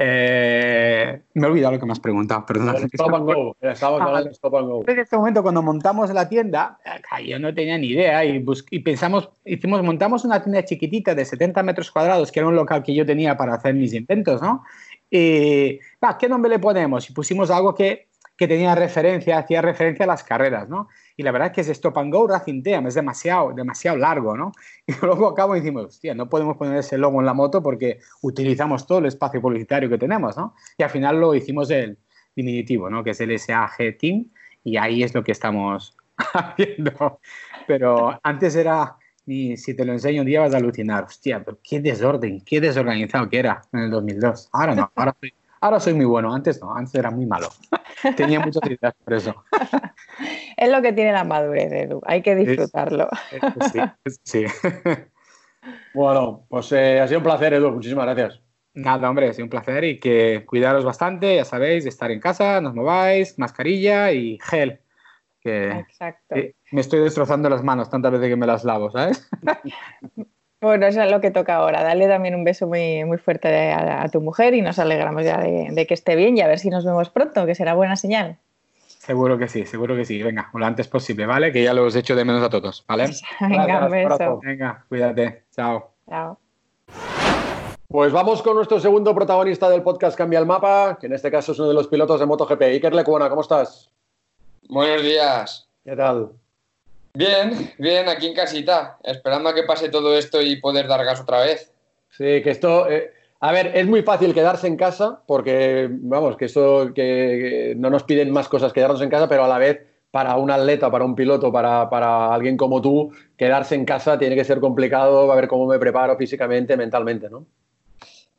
eh, 0.01 1.23
me 1.35 1.47
he 1.47 1.51
olvidado 1.51 1.75
lo 1.75 1.81
que 1.81 1.87
me 1.87 1.93
has 1.93 1.99
preguntado, 1.99 2.47
perdón. 2.47 2.77
Stop 2.93 3.15
and 3.15 3.25
go. 3.25 3.57
Hablando 3.61 4.31
stop 4.31 4.55
and 4.55 4.69
go. 4.69 4.85
En 4.87 4.99
este 5.01 5.17
momento, 5.17 5.43
cuando 5.43 5.61
montamos 5.61 6.13
la 6.15 6.29
tienda, 6.29 6.79
yo 7.27 7.39
no 7.41 7.53
tenía 7.53 7.77
ni 7.79 7.89
idea 7.89 8.25
y, 8.25 8.45
y, 8.71 8.79
pensamos, 8.79 9.29
hicimos, 9.45 9.83
montamos 9.83 10.25
una 10.25 10.41
tienda 10.41 10.65
chiquitita 10.65 11.17
de 11.17 11.25
70 11.25 11.65
metros 11.65 11.91
cuadrados, 11.91 12.31
que 12.31 12.39
era 12.39 12.49
un 12.49 12.55
local 12.55 12.85
que 12.85 12.95
yo 12.95 13.05
tenía 13.05 13.37
para 13.37 13.55
hacer 13.55 13.75
mis 13.75 13.93
inventos, 13.93 14.41
¿no? 14.41 14.63
Y, 15.11 15.81
va, 16.03 16.17
¿qué 16.17 16.29
nombre 16.29 16.51
le 16.51 16.61
ponemos? 16.61 17.11
Y 17.11 17.13
pusimos 17.13 17.51
algo 17.51 17.75
que, 17.75 18.08
que 18.39 18.49
tenía 18.49 18.75
referencia, 18.75 19.37
hacía 19.37 19.61
referencia 19.61 20.05
a 20.05 20.09
las 20.09 20.25
carreras, 20.25 20.69
¿no? 20.69 20.89
y 21.19 21.25
la 21.25 21.33
verdad 21.33 21.49
es 21.49 21.53
que 21.53 21.61
es 21.63 21.69
Stop 21.69 21.99
and 21.99 22.15
Go 22.15 22.29
Racing 22.29 22.63
Team, 22.63 22.87
es 22.87 22.95
demasiado, 22.95 23.53
demasiado 23.53 23.99
largo, 23.99 24.37
¿no? 24.37 24.53
Y 24.87 24.93
luego 25.03 25.27
acabo 25.27 25.57
y 25.57 25.59
decimos, 25.59 25.87
hostia, 25.87 26.15
no 26.15 26.29
podemos 26.29 26.57
poner 26.57 26.79
ese 26.79 26.97
logo 26.97 27.19
en 27.19 27.27
la 27.27 27.35
moto 27.35 27.61
porque 27.61 27.99
utilizamos 28.23 28.87
todo 28.87 28.99
el 28.99 29.07
espacio 29.07 29.43
publicitario 29.43 29.91
que 29.91 29.99
tenemos, 29.99 30.37
¿no? 30.37 30.55
Y 30.79 30.85
al 30.85 30.91
final 30.91 31.21
lo 31.21 31.35
hicimos 31.35 31.71
el 31.71 31.99
diminutivo, 32.37 32.89
¿no? 32.89 33.03
Que 33.03 33.11
es 33.11 33.21
el 33.21 33.37
SAG 33.37 33.99
Team 33.99 34.31
y 34.63 34.77
ahí 34.77 35.03
es 35.03 35.13
lo 35.13 35.25
que 35.25 35.33
estamos 35.33 35.97
haciendo. 36.35 37.19
Pero 37.67 38.17
antes 38.23 38.55
era, 38.55 38.95
y 39.27 39.57
si 39.57 39.75
te 39.75 39.85
lo 39.85 39.93
enseño 39.93 40.21
un 40.21 40.29
día 40.29 40.43
vas 40.43 40.55
a 40.55 40.59
alucinar, 40.59 41.03
hostia, 41.03 41.43
pero 41.45 41.59
qué 41.65 41.81
desorden, 41.81 42.43
qué 42.43 42.61
desorganizado 42.61 43.29
que 43.29 43.41
era 43.41 43.63
en 43.73 43.81
el 43.81 43.91
2002. 43.91 44.51
Ahora 44.53 44.77
no, 44.77 44.93
ahora 44.95 45.17
soy 45.19 45.35
Ahora 45.61 45.81
soy 45.81 45.95
muy 45.95 46.05
bueno, 46.05 46.33
antes 46.33 46.61
no, 46.61 46.75
antes 46.75 46.95
era 46.95 47.11
muy 47.11 47.27
malo. 47.27 47.49
Tenía 48.17 48.41
muchas 48.41 48.63
ideas 48.71 48.95
por 49.05 49.15
eso. 49.15 49.35
es 50.57 50.71
lo 50.71 50.83
que 50.83 50.93
tiene 50.93 51.13
la 51.13 51.25
madurez, 51.25 51.73
Edu, 51.73 52.01
hay 52.05 52.23
que 52.23 52.35
disfrutarlo. 52.35 53.09
sí, 53.73 53.81
sí. 54.23 54.45
bueno, 55.95 56.47
pues 56.49 56.73
eh, 56.73 57.01
ha 57.01 57.09
sido 57.09 57.19
un 57.19 57.25
placer, 57.25 57.55
Edu, 57.55 57.71
muchísimas 57.71 58.07
gracias. 58.07 58.41
Nada, 58.75 59.11
hombre, 59.11 59.29
ha 59.29 59.33
sido 59.33 59.47
un 59.47 59.51
placer 59.51 59.83
y 59.85 59.99
que 59.99 60.45
cuidaros 60.47 60.85
bastante, 60.85 61.37
ya 61.37 61.45
sabéis, 61.45 61.85
estar 61.87 62.11
en 62.11 62.21
casa, 62.21 62.61
nos 62.61 62.75
mováis, 62.75 63.39
mascarilla 63.39 64.13
y 64.13 64.39
gel. 64.41 64.81
Exacto. 65.45 66.35
me 66.73 66.81
estoy 66.81 67.01
destrozando 67.01 67.49
las 67.49 67.63
manos 67.63 67.89
tantas 67.89 68.13
veces 68.13 68.29
que 68.29 68.37
me 68.37 68.47
las 68.47 68.65
lavo, 68.65 68.91
¿sabes? 68.91 69.29
Bueno, 70.61 70.87
eso 70.87 71.03
es 71.03 71.11
lo 71.11 71.21
que 71.21 71.31
toca 71.31 71.57
ahora. 71.57 71.83
Dale 71.83 72.09
también 72.09 72.35
un 72.35 72.43
beso 72.43 72.67
muy, 72.67 73.05
muy 73.05 73.19
fuerte 73.19 73.71
a, 73.73 74.09
tu 74.09 74.21
mujer 74.21 74.55
y 74.55 74.63
nos 74.63 74.79
alegramos 74.79 75.25
ya 75.25 75.39
de, 75.39 75.87
que 75.87 75.95
esté 75.95 76.17
bien 76.17 76.37
y 76.37 76.41
a 76.41 76.49
ver 76.49 76.59
si 76.59 76.69
nos 76.69 76.85
vemos 76.85 77.11
pronto, 77.11 77.47
que 77.47 77.55
será 77.55 77.75
buena 77.75 77.97
señal. 77.97 78.39
Seguro 78.87 79.39
que 79.39 79.47
sí, 79.47 79.65
seguro 79.67 79.95
que 79.95 80.05
sí. 80.05 80.21
Venga, 80.23 80.51
lo 80.53 80.67
antes 80.67 80.89
posible, 80.89 81.27
¿vale? 81.27 81.53
Que 81.53 81.63
ya 81.63 81.73
los 81.73 81.95
hecho 81.95 82.17
de 82.17 82.25
menos 82.25 82.43
a 82.43 82.51
todos, 82.51 82.85
¿vale? 82.89 83.09
Venga, 83.41 83.87
un 83.87 83.91
beso. 83.91 84.41
Venga, 84.43 84.85
cuídate. 84.89 85.45
Chao. 85.55 85.93
Chao. 86.09 86.39
Pues 87.87 88.13
vamos 88.13 88.43
con 88.43 88.57
nuestro 88.57 88.81
segundo 88.81 89.15
protagonista 89.15 89.71
del 89.71 89.83
podcast 89.83 90.19
Cambia 90.19 90.41
el 90.41 90.47
Mapa, 90.47 90.99
que 91.01 91.07
en 91.07 91.15
este 91.15 91.31
caso 91.31 91.53
es 91.53 91.59
uno 91.59 91.69
de 91.69 91.75
los 91.75 91.87
pilotos 91.87 92.21
de 92.21 92.27
MotoGP. 92.27 92.61
Iker 92.63 92.95
Lecuona, 92.95 93.31
¿cómo 93.31 93.41
estás? 93.41 93.91
Buenos 94.69 95.03
días. 95.03 95.69
¿Qué 95.85 95.97
tal? 95.97 96.33
Bien, 97.15 97.73
bien, 97.79 98.09
aquí 98.09 98.27
en 98.27 98.35
casita, 98.35 98.99
esperando 99.03 99.49
a 99.49 99.55
que 99.55 99.65
pase 99.65 99.89
todo 99.89 100.17
esto 100.17 100.41
y 100.41 100.61
poder 100.61 100.87
dar 100.87 101.05
gas 101.05 101.21
otra 101.21 101.41
vez. 101.41 101.73
Sí, 102.11 102.43
que 102.43 102.51
esto, 102.51 102.89
eh, 102.91 103.13
a 103.41 103.53
ver, 103.53 103.73
es 103.75 103.87
muy 103.87 104.03
fácil 104.03 104.35
quedarse 104.35 104.67
en 104.67 104.77
casa 104.77 105.23
porque, 105.27 105.89
vamos, 105.91 106.37
que 106.37 106.47
eso, 106.47 106.93
que, 106.95 107.75
no 107.77 107.91
nos 107.91 108.05
piden 108.05 108.31
más 108.31 108.49
cosas 108.49 108.73
que 108.73 108.81
quedarnos 108.81 109.03
en 109.03 109.11
casa, 109.11 109.29
pero 109.29 109.45
a 109.45 109.49
la 109.49 109.59
vez 109.59 109.81
para 110.11 110.37
un 110.37 110.51
atleta, 110.51 110.91
para 110.91 111.05
un 111.05 111.15
piloto, 111.15 111.53
para, 111.53 111.89
para, 111.91 112.33
alguien 112.35 112.57
como 112.57 112.81
tú, 112.81 113.13
quedarse 113.37 113.75
en 113.75 113.85
casa 113.85 114.19
tiene 114.19 114.35
que 114.35 114.45
ser 114.45 114.59
complicado, 114.61 115.31
a 115.31 115.37
ver 115.37 115.49
cómo 115.49 115.67
me 115.67 115.79
preparo 115.79 116.17
físicamente, 116.17 116.77
mentalmente, 116.77 117.29
¿no? 117.31 117.47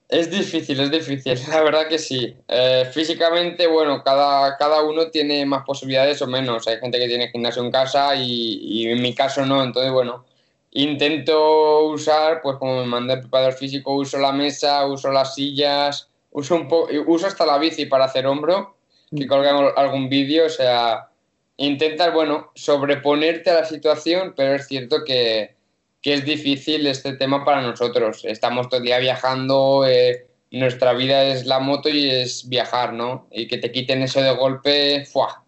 Es 0.09 0.31
difícil, 0.31 0.79
es 0.79 0.89
difícil, 0.89 1.39
la 1.49 1.61
verdad 1.61 1.87
que 1.87 1.99
sí. 1.99 2.35
Eh, 2.47 2.89
físicamente, 2.91 3.67
bueno, 3.67 4.03
cada, 4.03 4.57
cada 4.57 4.81
uno 4.81 5.11
tiene 5.11 5.45
más 5.45 5.63
posibilidades 5.63 6.19
o 6.23 6.27
menos. 6.27 6.67
Hay 6.67 6.79
gente 6.79 6.97
que 6.97 7.07
tiene 7.07 7.29
gimnasio 7.29 7.63
en 7.63 7.71
casa 7.71 8.15
y, 8.15 8.59
y 8.61 8.87
en 8.87 9.01
mi 9.01 9.13
caso 9.13 9.45
no, 9.45 9.63
entonces 9.63 9.91
bueno, 9.91 10.25
intento 10.71 11.85
usar, 11.85 12.41
pues 12.41 12.57
como 12.57 12.79
me 12.81 12.85
manda 12.85 13.13
el 13.13 13.21
preparador 13.21 13.53
físico, 13.53 13.93
uso 13.93 14.17
la 14.17 14.31
mesa, 14.31 14.85
uso 14.87 15.11
las 15.11 15.35
sillas, 15.35 16.09
uso, 16.31 16.55
un 16.55 16.67
uso 17.07 17.27
hasta 17.27 17.45
la 17.45 17.59
bici 17.59 17.85
para 17.85 18.05
hacer 18.05 18.25
hombro, 18.25 18.77
que 19.15 19.25
mm. 19.25 19.27
colgamos 19.27 19.73
algún 19.75 20.09
vídeo, 20.09 20.47
o 20.47 20.49
sea, 20.49 21.09
intentas, 21.57 22.11
bueno, 22.13 22.51
sobreponerte 22.55 23.51
a 23.51 23.61
la 23.61 23.65
situación, 23.65 24.33
pero 24.35 24.55
es 24.55 24.67
cierto 24.67 25.03
que, 25.05 25.55
que 26.01 26.13
es 26.13 26.25
difícil 26.25 26.87
este 26.87 27.13
tema 27.13 27.43
para 27.43 27.61
nosotros. 27.61 28.23
Estamos 28.23 28.69
todo 28.69 28.79
el 28.79 28.85
día 28.85 28.99
viajando, 28.99 29.85
eh, 29.87 30.27
nuestra 30.51 30.93
vida 30.93 31.23
es 31.25 31.45
la 31.45 31.59
moto 31.59 31.89
y 31.89 32.09
es 32.09 32.47
viajar, 32.47 32.93
¿no? 32.93 33.27
Y 33.31 33.47
que 33.47 33.57
te 33.57 33.71
quiten 33.71 34.01
eso 34.01 34.21
de 34.21 34.31
golpe, 34.31 35.05
¡fua! 35.05 35.43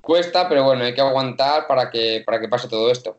Cuesta, 0.00 0.48
pero 0.48 0.64
bueno, 0.64 0.84
hay 0.84 0.94
que 0.94 1.00
aguantar 1.00 1.66
para 1.66 1.90
que, 1.90 2.22
para 2.24 2.40
que 2.40 2.48
pase 2.48 2.68
todo 2.68 2.90
esto. 2.90 3.16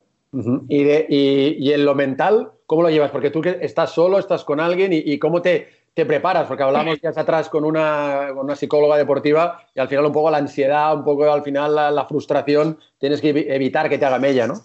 y, 0.70 0.84
de, 0.84 1.06
y, 1.10 1.72
en 1.72 1.86
lo 1.86 1.96
mental, 1.96 2.52
¿cómo 2.66 2.82
lo 2.82 2.90
llevas? 2.90 3.12
Porque 3.12 3.30
tú 3.30 3.42
que 3.42 3.58
estás 3.62 3.92
solo, 3.92 4.20
estás 4.20 4.44
con 4.44 4.60
alguien 4.60 4.92
y, 4.94 5.20
cómo 5.20 5.42
te, 5.42 5.70
te, 5.94 6.06
preparas, 6.06 6.48
porque 6.48 6.64
hablamos 6.64 7.00
días 7.02 7.18
atrás 7.18 7.50
con 7.50 7.66
una, 7.66 8.30
con 8.34 8.46
una, 8.46 8.56
psicóloga 8.56 8.98
deportiva 8.98 9.66
y 9.76 9.80
al 9.80 9.90
final 9.90 10.06
un 10.06 10.14
poco 10.14 10.32
la 10.32 10.38
ansiedad, 10.38 10.96
un 10.96 11.04
poco 11.04 11.32
al 11.32 11.44
final 11.44 11.76
la, 11.76 11.92
la 11.92 12.06
frustración, 12.06 12.80
tienes 12.98 13.20
que 13.20 13.30
evitar 13.30 13.90
que 13.90 13.98
te 13.98 14.06
haga 14.06 14.20
mella, 14.20 14.48
¿no? 14.48 14.62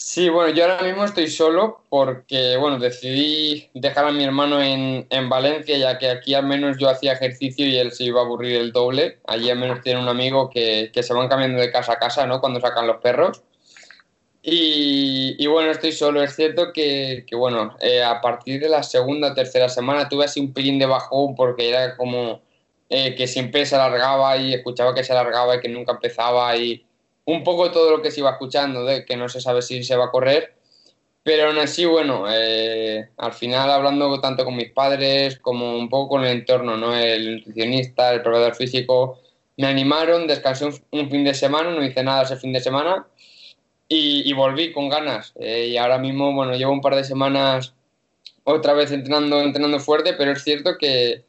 Sí, 0.00 0.28
bueno, 0.28 0.54
yo 0.54 0.62
ahora 0.64 0.84
mismo 0.84 1.04
estoy 1.04 1.26
solo 1.26 1.82
porque, 1.88 2.56
bueno, 2.56 2.78
decidí 2.78 3.68
dejar 3.74 4.04
a 4.06 4.12
mi 4.12 4.22
hermano 4.22 4.62
en, 4.62 5.08
en, 5.10 5.28
Valencia, 5.28 5.76
ya 5.76 5.98
que 5.98 6.08
aquí 6.08 6.34
al 6.34 6.46
menos 6.46 6.78
yo 6.78 6.88
hacía 6.88 7.14
ejercicio 7.14 7.66
y 7.66 7.76
él 7.76 7.90
se 7.90 8.04
iba 8.04 8.20
a 8.20 8.24
aburrir 8.24 8.56
el 8.56 8.70
doble. 8.70 9.18
Allí 9.26 9.50
al 9.50 9.58
menos 9.58 9.80
tiene 9.82 10.00
un 10.00 10.08
amigo 10.08 10.50
que, 10.50 10.92
que 10.94 11.02
se 11.02 11.12
van 11.14 11.28
cambiando 11.28 11.60
de 11.60 11.72
casa 11.72 11.94
a 11.94 11.98
casa, 11.98 12.26
¿no? 12.28 12.40
Cuando 12.40 12.60
sacan 12.60 12.86
los 12.86 12.98
perros. 12.98 13.42
Y, 14.40 15.34
y 15.36 15.46
bueno, 15.48 15.72
estoy 15.72 15.90
solo. 15.90 16.22
Es 16.22 16.36
cierto 16.36 16.72
que, 16.72 17.26
bueno, 17.32 17.76
eh, 17.80 18.04
a 18.04 18.20
partir 18.20 18.60
de 18.60 18.68
la 18.68 18.84
segunda 18.84 19.32
o 19.32 19.34
tercera 19.34 19.68
semana 19.68 20.08
tuve 20.08 20.26
así 20.26 20.38
un 20.38 20.52
pelín 20.52 20.78
de 20.78 20.86
bajón 20.86 21.34
porque 21.34 21.70
era 21.70 21.96
como 21.96 22.40
eh, 22.88 23.16
que 23.16 23.26
siempre 23.26 23.66
se 23.66 23.74
alargaba 23.74 24.36
y 24.36 24.54
escuchaba 24.54 24.94
que 24.94 25.02
se 25.02 25.12
alargaba 25.12 25.56
y 25.56 25.60
que 25.60 25.68
nunca 25.68 25.92
empezaba 25.92 26.56
y 26.56 26.86
un 27.28 27.44
poco 27.44 27.70
todo 27.70 27.90
lo 27.90 28.00
que 28.00 28.10
se 28.10 28.20
iba 28.20 28.30
escuchando, 28.30 28.84
de 28.84 29.04
que 29.04 29.14
no 29.14 29.28
se 29.28 29.42
sabe 29.42 29.60
si 29.60 29.84
se 29.84 29.96
va 29.96 30.06
a 30.06 30.10
correr, 30.10 30.54
pero 31.22 31.48
aún 31.48 31.58
así, 31.58 31.84
bueno, 31.84 32.24
eh, 32.26 33.10
al 33.18 33.34
final 33.34 33.70
hablando 33.70 34.18
tanto 34.18 34.46
con 34.46 34.56
mis 34.56 34.70
padres 34.70 35.38
como 35.38 35.76
un 35.76 35.90
poco 35.90 36.08
con 36.08 36.24
el 36.24 36.38
entorno, 36.38 36.78
¿no? 36.78 36.96
El 36.96 37.36
nutricionista, 37.36 38.14
el 38.14 38.22
proveedor 38.22 38.54
físico, 38.54 39.20
me 39.58 39.66
animaron, 39.66 40.26
descansé 40.26 40.64
un, 40.90 41.10
fin 41.10 41.22
de 41.24 41.34
semana, 41.34 41.70
no 41.70 41.84
hice 41.84 42.02
nada 42.02 42.22
ese 42.22 42.36
fin 42.36 42.54
de 42.54 42.60
semana 42.60 43.06
y, 43.88 44.32
volví 44.32 44.72
con 44.72 44.88
ganas. 44.88 45.34
Eh, 45.38 45.68
y 45.68 45.76
ahora 45.76 45.98
mismo, 45.98 46.32
bueno, 46.32 46.54
llevo 46.54 46.72
un 46.72 46.80
par 46.80 46.94
de 46.94 47.04
semanas 47.04 47.74
otra 48.44 48.72
vez 48.72 48.90
entrenando, 48.90 49.38
entrenando 49.42 49.80
fuerte, 49.80 50.14
pero 50.14 50.32
es 50.32 50.42
cierto 50.42 50.78
que, 50.78 51.24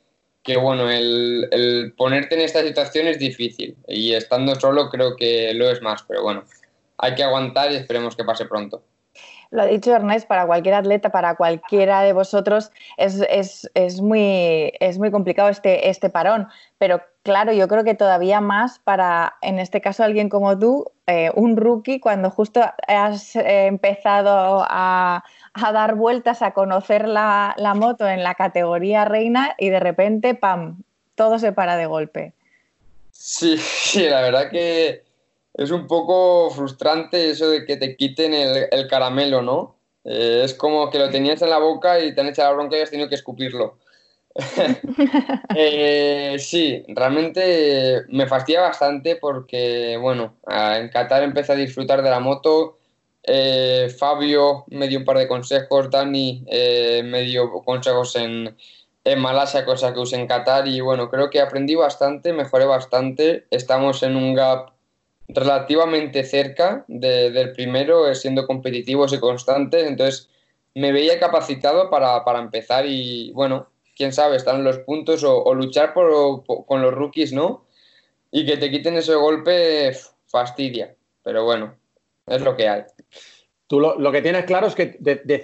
que 0.49 0.57
bueno, 0.57 0.89
el, 0.89 1.93
ponerte 1.95 2.33
en 2.33 2.41
esta 2.41 2.63
situación 2.63 3.05
es 3.05 3.19
difícil 3.19 3.77
y 3.87 4.15
estando 4.15 4.55
solo 4.55 4.89
creo 4.89 5.15
que 5.15 5.53
lo 5.53 5.69
es 5.69 5.79
más, 5.83 6.01
pero 6.07 6.23
bueno, 6.23 6.43
hay 6.97 7.13
que 7.13 7.21
aguantar 7.21 7.71
y 7.71 7.75
esperemos 7.75 8.15
que 8.15 8.23
pase 8.23 8.47
pronto. 8.47 8.81
Lo 9.51 9.61
ha 9.61 9.67
dicho 9.67 9.93
Ernest, 9.93 10.27
para 10.27 10.47
cualquier 10.47 10.73
atleta, 10.73 11.11
para 11.11 11.35
cualquiera 11.35 12.01
de 12.01 12.13
vosotros, 12.13 12.71
es, 12.97 14.01
muy, 14.01 14.73
es 14.79 14.97
muy 14.97 15.11
complicado 15.11 15.49
este, 15.49 15.87
este 15.87 16.09
parón. 16.09 16.47
Pero 16.79 16.99
claro, 17.29 17.53
yo 17.53 17.67
creo 17.67 17.83
que 17.83 17.93
todavía 17.93 18.41
más 18.41 18.79
para, 18.79 19.35
en 19.43 19.59
este 19.59 19.81
caso, 19.81 20.03
alguien 20.03 20.29
como 20.29 20.57
tú, 20.57 20.91
eh, 21.05 21.29
un 21.35 21.57
rookie, 21.57 21.99
cuando 21.99 22.31
justo 22.31 22.59
has 22.87 23.35
eh, 23.35 23.67
empezado 23.67 24.65
a, 24.67 25.23
dar 25.53 25.93
vueltas, 25.93 26.41
a 26.41 26.55
conocer 26.55 27.07
la, 27.07 27.53
moto 27.75 28.09
en 28.09 28.23
la 28.23 28.33
categoría 28.33 29.05
reina 29.05 29.55
y 29.59 29.69
de 29.69 29.79
repente, 29.79 30.33
¡pam!, 30.33 30.81
todo 31.13 31.37
se 31.37 31.51
para 31.51 31.77
de 31.77 31.85
golpe. 31.85 32.33
Sí, 33.11 33.57
sí, 33.59 34.09
la 34.09 34.21
verdad 34.21 34.49
que 34.49 35.03
es 35.53 35.69
un 35.69 35.85
poco 35.85 36.49
frustrante 36.49 37.29
eso 37.29 37.47
de 37.51 37.63
que 37.63 37.77
te 37.77 37.95
quiten 37.95 38.33
el, 38.33 38.87
caramelo, 38.87 39.43
¿no? 39.43 39.75
Eh, 40.03 40.41
es 40.43 40.55
como 40.55 40.89
que 40.89 40.97
lo 40.97 41.11
tenías 41.11 41.43
en 41.43 41.51
la 41.51 41.59
boca 41.59 41.99
y 41.99 42.15
te 42.15 42.21
han 42.21 42.27
echado 42.27 42.49
la 42.49 42.55
bronca 42.55 42.75
y 42.75 42.81
has 42.81 42.89
tenido 42.89 43.07
que 43.07 43.15
escupirlo. 43.15 43.77
Eh, 45.55 46.37
sí, 46.39 46.83
realmente 46.87 48.03
me 48.09 48.27
fastidia 48.27 48.61
bastante 48.61 49.15
porque, 49.15 49.97
bueno, 49.99 50.35
en 50.47 50.89
Qatar 50.89 51.23
empecé 51.23 51.53
a 51.53 51.55
disfrutar 51.55 52.01
de 52.01 52.09
la 52.09 52.19
moto 52.19 52.79
eh, 53.23 53.93
Fabio 53.97 54.65
me 54.69 54.87
dio 54.87 54.99
un 54.99 55.05
par 55.05 55.17
de 55.17 55.27
consejos, 55.27 55.89
Dani 55.89 56.43
eh, 56.47 57.03
me 57.05 57.21
dio 57.21 57.51
consejos 57.63 58.15
en, 58.15 58.55
en 59.03 59.19
Malasia, 59.19 59.65
cosa 59.65 59.93
que 59.93 59.99
usé 59.99 60.15
en 60.15 60.27
Qatar 60.27 60.67
y 60.67 60.79
bueno, 60.81 61.09
creo 61.09 61.29
que 61.29 61.41
aprendí 61.41 61.75
bastante, 61.75 62.33
mejoré 62.33 62.65
bastante, 62.65 63.45
estamos 63.51 64.03
en 64.03 64.15
un 64.15 64.33
gap 64.33 64.71
relativamente 65.27 66.23
cerca 66.23 66.85
del 66.87 67.51
primero, 67.53 68.09
eh, 68.09 68.15
siendo 68.15 68.47
competitivos 68.47 69.13
y 69.13 69.19
constantes, 69.19 69.85
entonces 69.85 70.29
me 70.73 70.91
veía 70.91 71.19
capacitado 71.19 71.89
para, 71.89 72.23
empezar 72.39 72.85
y 72.87 73.31
bueno, 73.33 73.67
quién 73.99 74.13
sabe, 74.13 74.37
estar 74.37 74.55
en 74.55 74.63
los 74.63 74.79
puntos 74.79 75.25
o, 75.25 75.53
luchar 75.53 75.93
por, 75.93 76.45
con 76.65 76.81
los 76.81 76.93
rookies, 76.93 77.33
¿no? 77.33 77.65
Y 78.31 78.45
que 78.45 78.55
te 78.55 78.71
quiten 78.71 78.95
ese 78.95 79.13
golpe 79.13 79.91
fastidia, 80.25 80.95
pero 81.21 81.43
bueno, 81.43 81.75
es 82.25 82.41
lo 82.41 82.55
que 82.55 82.69
hay. 82.69 82.83
Tú 83.67 83.81
lo, 83.81 84.11
que 84.11 84.21
tienes 84.21 84.45
claro 84.45 84.67
es 84.67 84.73
que 84.73 84.97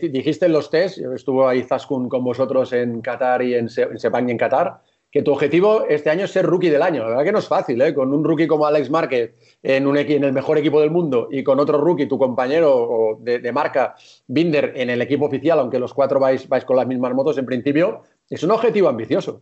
dijiste 0.09 0.45
en 0.45 0.53
los 0.53 0.69
test, 0.69 0.99
estuvo 0.99 1.47
ahí 1.47 1.63
Zaskun 1.63 2.07
con 2.07 2.23
vosotros 2.23 2.71
en 2.71 3.01
Qatar 3.01 3.41
y 3.43 3.55
en, 3.55 3.69
Sepang 3.69 4.29
y 4.29 4.31
en 4.31 4.37
Qatar, 4.37 4.79
que 5.11 5.21
tu 5.21 5.33
objetivo 5.33 5.85
este 5.87 6.09
año 6.09 6.25
es 6.25 6.31
ser 6.31 6.45
rookie 6.45 6.69
del 6.69 6.81
año. 6.81 7.03
La 7.03 7.09
verdad 7.09 7.23
que 7.25 7.31
no 7.33 7.39
es 7.39 7.47
fácil, 7.47 7.81
¿eh? 7.81 7.93
Con 7.93 8.13
un 8.13 8.23
rookie 8.23 8.47
como 8.47 8.65
Alex 8.65 8.89
Márquez 8.89 9.35
en, 9.61 9.85
un, 9.85 9.97
en 9.97 10.23
el 10.23 10.33
mejor 10.33 10.57
equipo 10.57 10.79
del 10.79 10.91
mundo 10.91 11.27
y 11.29 11.43
con 11.43 11.59
otro 11.59 11.77
rookie, 11.77 12.07
tu 12.07 12.17
compañero 12.17 13.17
de, 13.19 13.51
marca, 13.51 13.95
Binder, 14.27 14.73
en 14.75 14.89
el 14.89 15.01
equipo 15.01 15.25
oficial, 15.25 15.59
aunque 15.59 15.77
los 15.77 15.93
cuatro 15.93 16.19
vais, 16.19 16.47
vais 16.47 16.65
con 16.65 16.77
las 16.77 16.87
mismas 16.87 17.13
motos 17.13 17.37
en 17.37 17.45
principio, 17.45 18.01
es 18.29 18.43
un 18.43 18.51
objetivo 18.51 18.89
ambicioso. 18.89 19.41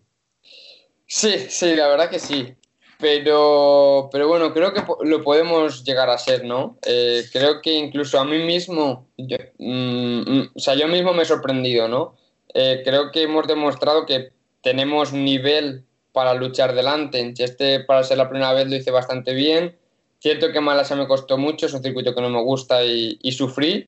Sí, 1.08 1.46
sí, 1.50 1.76
la 1.76 1.88
verdad 1.88 2.10
que 2.10 2.20
sí. 2.20 2.56
Pero, 3.00 4.10
pero 4.12 4.28
bueno, 4.28 4.54
creo 4.54 4.74
que 4.74 4.82
lo 5.04 5.24
podemos 5.24 5.84
llegar 5.84 6.10
a 6.10 6.18
ser, 6.18 6.46
¿no? 6.46 6.78
Eh, 6.86 7.26
creo 7.32 7.62
que 7.62 7.74
incluso 7.74 8.20
a 8.20 8.24
mí 8.24 8.38
mismo, 8.38 9.08
yo, 9.18 9.38
mm, 9.58 10.20
mm, 10.22 10.52
o 10.56 10.60
sea, 10.60 10.76
yo 10.76 10.88
mismo 10.88 11.14
me 11.14 11.24
he 11.24 11.26
sorprendido, 11.26 11.88
¿no? 11.88 12.16
Eh, 12.54 12.82
creo 12.86 13.12
que 13.12 13.24
hemos 13.24 13.46
demostrado 13.48 14.06
que 14.06 14.32
tenemos 14.62 15.12
nivel 15.12 15.84
para 16.14 16.34
luchar 16.34 16.74
delante. 16.76 17.34
Este, 17.38 17.82
para 17.82 18.04
ser 18.04 18.18
la 18.18 18.30
primera 18.30 18.54
vez, 18.54 18.68
lo 18.70 18.76
hice 18.76 18.92
bastante 18.92 19.34
bien. 19.34 19.76
Cierto 20.20 20.52
que 20.54 20.62
Malasia 20.62 20.96
me 20.96 21.08
costó 21.08 21.38
mucho, 21.38 21.66
es 21.66 21.74
un 21.74 21.84
circuito 21.84 22.16
que 22.16 22.22
no 22.22 22.30
me 22.30 22.42
gusta 22.42 22.86
y, 22.86 23.32
sufrí, 23.34 23.86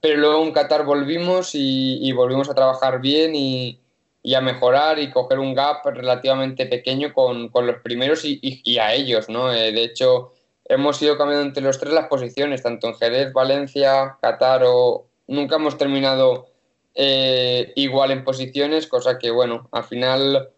pero 0.00 0.16
luego 0.16 0.42
en 0.42 0.52
Qatar 0.52 0.86
volvimos 0.86 1.50
y 1.54 2.10
volvimos 2.12 2.48
a 2.48 2.54
trabajar 2.54 3.02
bien 3.02 3.34
y, 3.36 3.78
y 4.26 4.34
a 4.34 4.40
mejorar 4.40 4.98
y 4.98 5.10
coger 5.10 5.38
un 5.38 5.54
gap 5.54 5.84
relativamente 5.84 6.64
pequeño 6.64 7.12
con, 7.12 7.50
con 7.50 7.66
los 7.66 7.82
primeros 7.82 8.24
y, 8.24 8.40
y, 8.40 8.78
a 8.78 8.94
ellos, 8.94 9.28
¿no? 9.28 9.52
Eh, 9.52 9.70
de 9.70 9.84
hecho, 9.84 10.32
hemos 10.64 11.00
ido 11.02 11.18
cambiando 11.18 11.46
entre 11.46 11.62
los 11.62 11.78
tres 11.78 11.92
las 11.92 12.08
posiciones, 12.08 12.62
tanto 12.62 12.88
en 12.88 12.94
Jerez, 12.94 13.34
Valencia, 13.34 14.16
Qatar 14.22 14.62
o 14.64 15.06
nunca 15.26 15.56
hemos 15.56 15.76
terminado 15.76 16.46
eh, 16.94 17.74
igual 17.76 18.12
en 18.12 18.24
posiciones, 18.24 18.86
cosa 18.86 19.18
que, 19.18 19.30
bueno, 19.30 19.68
al 19.72 19.84
final, 19.84 20.48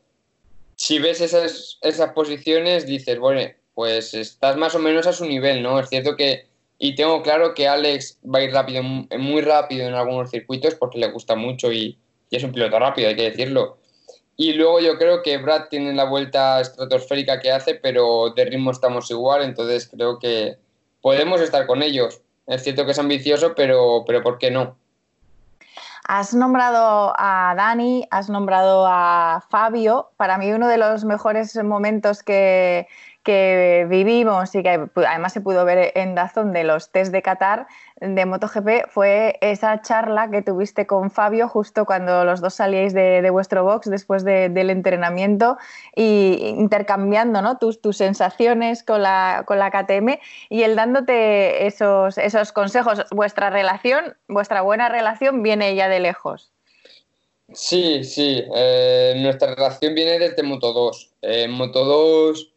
si 0.77 1.01
ves 1.01 1.21
esas, 1.21 1.79
esas 1.83 2.13
posiciones, 2.13 2.87
dices, 2.87 3.19
bueno, 3.19 3.41
pues 3.75 4.15
estás 4.15 4.57
más 4.57 4.77
o 4.77 4.79
menos 4.79 5.09
a 5.09 5.13
su 5.13 5.27
nivel, 5.27 5.61
¿no? 5.65 5.81
Es 5.81 5.89
cierto 5.89 6.15
que, 6.15 6.47
y 6.79 6.95
tengo 6.95 7.21
claro 7.21 7.53
que 7.53 7.67
Alex 7.67 8.21
va 8.25 8.39
a 8.39 8.43
ir 8.45 8.53
rápido, 8.53 8.85
muy 8.85 9.43
rápido 9.43 9.89
en 9.89 9.95
algunos 9.95 10.31
circuitos 10.31 10.77
porque 10.77 11.01
le 11.01 11.11
gusta 11.11 11.35
mucho 11.35 11.73
y, 11.73 11.99
es 12.37 12.45
un 12.45 12.53
piloto 12.53 12.79
rápido, 12.79 13.09
hay 13.09 13.17
que 13.17 13.31
decirlo. 13.31 13.79
Y 14.37 14.53
luego 14.53 14.81
yo 14.81 14.99
creo 14.99 15.23
que 15.23 15.39
Brad 15.39 15.69
tiene 15.69 15.95
la 15.95 16.05
vuelta 16.05 16.61
estratosférica 16.61 17.41
que 17.41 17.51
hace, 17.51 17.75
pero 17.75 18.31
de 18.31 18.45
ritmo 18.45 18.71
estamos 18.71 19.11
igual, 19.11 19.43
entonces 19.43 19.89
creo 19.89 20.19
que 20.19 20.59
podemos 21.01 21.41
estar 21.41 21.67
con 21.67 21.83
ellos. 21.83 22.21
Es 22.47 22.63
cierto 22.63 22.85
que 22.85 22.93
es 22.93 22.99
ambicioso, 22.99 23.55
pero, 23.55 24.05
pero 24.07 24.23
¿por 24.23 24.39
qué 24.39 24.51
no? 24.51 24.77
Has 26.09 26.35
nombrado 26.35 27.13
a 27.19 27.55
Dani, 27.57 28.07
has 28.11 28.29
nombrado 28.29 28.87
a 28.87 29.43
Fabio. 29.51 30.11
Para 30.17 30.39
mí 30.39 30.53
uno 30.53 30.69
de 30.69 30.79
los 30.79 31.05
mejores 31.05 31.57
momentos 31.65 32.23
que, 32.23 32.87
que 33.27 33.87
vivimos 33.91 34.55
y 34.55 34.63
que 34.63 34.89
además 34.95 35.33
se 35.33 35.41
pudo 35.41 35.65
ver 35.65 35.91
en 35.97 36.15
Dazón 36.15 36.53
de 36.53 36.63
los 36.63 36.91
test 36.91 37.11
de 37.11 37.23
Qatar 37.23 37.67
de 38.01 38.25
MotoGP 38.25 38.89
fue 38.89 39.37
esa 39.41 39.83
charla 39.83 40.31
que 40.31 40.43
tuviste 40.43 40.87
con 40.87 41.11
Fabio 41.11 41.49
justo 41.49 41.87
cuando 41.87 42.25
los 42.25 42.41
dos 42.41 42.55
salíais 42.55 42.95
de, 42.95 43.29
vuestro 43.31 43.65
box 43.65 43.91
después 43.91 44.25
del 44.25 44.71
entrenamiento 44.71 45.59
y 45.97 46.55
intercambiando 46.57 47.43
¿no? 47.43 47.59
tus, 47.59 47.81
tus 47.81 47.97
sensaciones 47.97 48.85
con 48.85 49.03
la, 49.03 49.43
con 49.45 49.59
la 49.59 49.73
KTM 49.73 50.21
y 50.49 50.63
él 50.63 50.77
dándote 50.77 51.67
esos, 51.67 52.19
esos 52.19 52.53
consejos. 52.53 53.05
Vuestra 53.11 53.51
relación, 53.51 54.17
vuestra 54.29 54.63
buena 54.63 54.89
relación 54.89 55.43
viene 55.43 55.75
ya 55.75 55.89
de 55.89 55.99
lejos. 55.99 56.53
Sí, 57.53 58.05
sí. 58.05 58.45
Eh, 58.55 59.15
nuestra 59.19 59.55
relación 59.55 59.95
viene 59.95 60.21
desde 60.21 60.45
Moto 60.45 60.73
2. 60.73 61.11
En 61.23 61.51
Moto 61.53 61.85
2, 61.85 62.56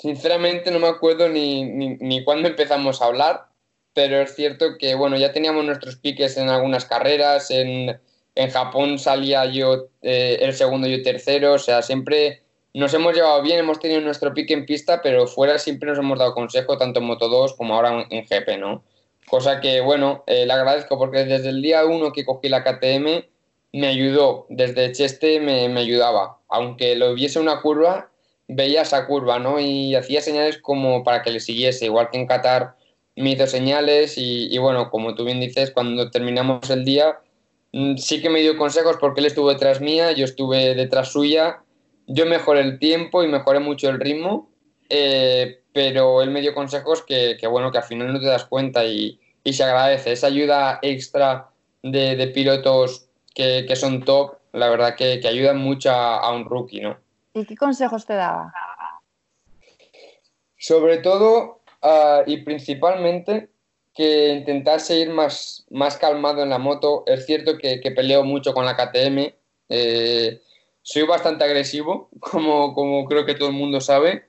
sinceramente 0.00 0.70
no 0.70 0.78
me 0.78 0.88
acuerdo 0.88 1.28
ni, 1.28 1.62
ni, 1.64 2.24
cuándo 2.24 2.48
empezamos 2.48 3.02
a 3.02 3.06
hablar, 3.06 3.46
pero 3.92 4.20
es 4.20 4.34
cierto 4.34 4.78
que, 4.78 4.94
bueno, 4.94 5.16
ya 5.18 5.32
teníamos 5.32 5.64
nuestros 5.64 5.96
piques 5.96 6.38
en 6.38 6.48
algunas 6.48 6.86
carreras. 6.86 7.50
En, 7.50 8.00
en 8.34 8.50
Japón 8.50 8.98
salía 8.98 9.44
yo 9.44 9.88
eh, 10.00 10.38
el 10.40 10.54
segundo 10.54 10.88
y 10.88 10.94
el 10.94 11.02
tercero. 11.02 11.52
O 11.54 11.58
sea, 11.58 11.82
siempre 11.82 12.42
nos 12.72 12.94
hemos 12.94 13.14
llevado 13.14 13.42
bien, 13.42 13.58
hemos 13.58 13.78
tenido 13.78 14.00
nuestro 14.00 14.32
pique 14.32 14.54
en 14.54 14.64
pista, 14.64 15.02
pero 15.02 15.26
fuera 15.26 15.58
siempre 15.58 15.90
nos 15.90 15.98
hemos 15.98 16.18
dado 16.18 16.32
consejo, 16.32 16.78
tanto 16.78 17.00
en 17.00 17.06
Moto 17.06 17.28
2 17.28 17.54
como 17.54 17.74
ahora 17.74 18.06
en, 18.08 18.24
GP, 18.24 18.58
¿no? 18.58 18.82
Cosa 19.28 19.60
que, 19.60 19.82
bueno, 19.82 20.24
eh, 20.26 20.46
le 20.46 20.52
agradezco 20.52 20.98
porque 20.98 21.24
desde 21.24 21.50
el 21.50 21.60
día 21.60 21.84
uno 21.84 22.12
que 22.12 22.24
cogí 22.24 22.48
la 22.48 22.64
KTM 22.64 23.24
me 23.72 23.86
ayudó, 23.86 24.46
desde 24.48 24.92
Cheste 24.92 25.40
me, 25.40 25.68
me, 25.68 25.80
ayudaba. 25.80 26.38
Aunque 26.48 26.96
lo 26.96 27.14
viese 27.14 27.38
una 27.38 27.60
curva, 27.60 28.10
veía 28.54 28.82
esa 28.82 29.06
curva, 29.06 29.38
¿no? 29.38 29.60
Y 29.60 29.94
hacía 29.94 30.20
señales 30.20 30.58
como 30.58 31.04
para 31.04 31.22
que 31.22 31.30
le 31.30 31.40
siguiese, 31.40 31.86
igual 31.86 32.10
que 32.10 32.18
en 32.18 32.26
Qatar 32.26 32.76
me 33.16 33.32
hizo 33.32 33.46
señales 33.46 34.14
y, 34.16 34.56
bueno, 34.58 34.90
como 34.90 35.14
tú 35.14 35.24
bien 35.24 35.40
dices, 35.40 35.70
cuando 35.70 36.10
terminamos 36.10 36.70
el 36.70 36.84
día, 36.84 37.20
mm, 37.72 37.96
sí 37.96 38.22
que 38.22 38.30
me 38.30 38.40
dio 38.40 38.56
consejos 38.56 38.96
porque 39.00 39.20
él 39.20 39.26
estuvo 39.26 39.50
detrás 39.50 39.80
mía, 39.80 40.12
yo 40.12 40.24
estuve 40.24 40.74
detrás 40.74 41.12
suya, 41.12 41.62
yo 42.06 42.26
mejoré 42.26 42.60
el 42.60 42.78
tiempo 42.78 43.22
y 43.22 43.28
mejoré 43.28 43.60
mucho 43.60 43.90
el 43.90 44.00
ritmo, 44.00 44.50
eh, 44.88 45.60
pero 45.72 46.22
él 46.22 46.30
me 46.30 46.40
dio 46.40 46.54
consejos 46.54 47.02
que, 47.02 47.36
que, 47.38 47.46
bueno, 47.46 47.70
que 47.70 47.78
al 47.78 47.84
final 47.84 48.12
no 48.12 48.20
te 48.20 48.26
das 48.26 48.44
cuenta 48.44 48.84
y, 48.84 49.20
y 49.44 49.52
se 49.52 49.64
agradece. 49.64 50.12
Esa 50.12 50.26
ayuda 50.28 50.78
extra 50.82 51.50
de, 51.82 52.16
de 52.16 52.26
pilotos 52.28 53.06
que, 53.34 53.76
son 53.76 54.02
top, 54.02 54.36
la 54.52 54.68
verdad 54.68 54.96
que, 54.96 55.20
que 55.20 55.28
ayudan 55.28 55.58
mucho 55.58 55.90
a, 55.90 56.32
un 56.34 56.44
rookie, 56.44 56.80
¿no? 56.80 56.98
¿Y 57.34 57.44
qué 57.44 57.56
consejos 57.56 58.06
te 58.06 58.14
daba? 58.14 58.52
Sobre 60.58 60.98
todo 60.98 61.62
ah, 61.82 62.22
y 62.26 62.38
principalmente 62.38 63.50
que 63.94 64.28
intentase 64.28 64.98
ir 64.98 65.10
más, 65.10 65.66
más 65.70 65.96
calmado 65.96 66.42
en 66.42 66.50
la 66.50 66.58
moto. 66.58 67.04
Es 67.06 67.26
cierto 67.26 67.58
que, 67.58 67.78
peleo 67.94 68.24
mucho 68.24 68.54
con 68.54 68.64
la 68.64 68.76
KTM. 68.76 69.34
Eh, 69.68 70.40
soy 70.82 71.02
bastante 71.02 71.44
agresivo, 71.44 72.08
como, 72.20 72.74
como 72.74 73.04
creo 73.06 73.26
que 73.26 73.34
todo 73.34 73.48
el 73.48 73.54
mundo 73.54 73.80
sabe. 73.80 74.24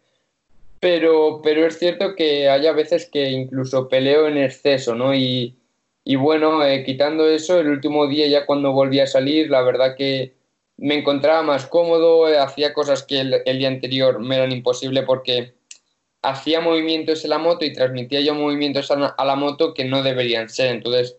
Pero, 0.80 1.42
pero 1.44 1.66
es 1.66 1.78
cierto 1.78 2.16
que 2.16 2.50
hay 2.50 2.66
a 2.66 2.72
veces 2.72 3.08
que 3.10 3.30
incluso 3.30 3.88
peleo 3.88 4.28
en 4.28 4.38
exceso, 4.38 4.96
¿no? 4.96 5.14
Y, 5.14 5.56
y 6.04 6.16
bueno, 6.16 6.66
eh, 6.66 6.84
quitando 6.84 7.30
eso, 7.30 7.60
el 7.60 7.70
último 7.70 8.08
día 8.08 8.28
ya 8.28 8.48
cuando 8.48 8.72
volví 8.72 9.00
a 9.00 9.06
salir, 9.06 9.50
la 9.50 9.62
verdad 9.62 9.96
que 9.96 10.34
me 10.82 10.96
encontraba 10.96 11.44
más 11.44 11.68
cómodo, 11.68 12.28
eh, 12.28 12.40
hacía 12.40 12.74
cosas 12.74 13.04
que 13.04 13.20
el, 13.20 13.58
día 13.60 13.68
anterior 13.68 14.20
me 14.20 14.36
eran 14.36 14.52
imposible 14.52 15.04
porque 15.04 15.54
hacía 16.24 16.60
movimientos 16.60 17.24
en 17.24 17.30
la 17.30 17.38
moto 17.38 17.64
y 17.66 17.72
transmitía 17.72 18.22
yo 18.22 18.34
movimientos 18.34 18.90
a, 18.92 19.26
la 19.26 19.36
moto 19.36 19.74
que 19.74 19.86
no 19.86 20.02
deberían 20.02 20.50
ser, 20.50 20.72
entonces 20.72 21.18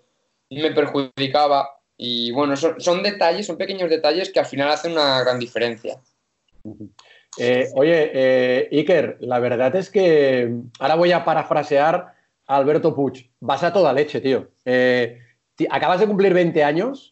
me 0.50 0.72
perjudicaba 0.72 1.70
y 1.96 2.32
bueno, 2.32 2.56
son, 2.56 3.02
detalles, 3.02 3.46
son 3.46 3.56
pequeños 3.56 3.88
detalles 3.88 4.30
que 4.30 4.40
al 4.40 4.46
final 4.46 4.68
hacen 4.68 4.92
una 4.92 5.20
gran 5.20 5.38
diferencia. 5.38 6.00
Eh, 7.38 7.68
oye, 7.74 8.68
Iker, 8.72 9.18
la 9.20 9.38
verdad 9.38 9.74
es 9.76 9.90
que 9.90 10.52
ahora 10.80 10.96
voy 10.96 11.12
a 11.12 11.24
parafrasear 11.24 12.14
Alberto 12.46 12.94
Puig, 12.94 13.30
vas 13.40 13.62
a 13.62 13.72
toda 13.72 13.92
leche, 13.92 14.20
tío. 14.20 14.50
Eh, 14.64 15.18
acabas 15.70 16.00
de 16.00 16.06
cumplir 16.06 16.34
20 16.34 16.64
años, 16.64 17.11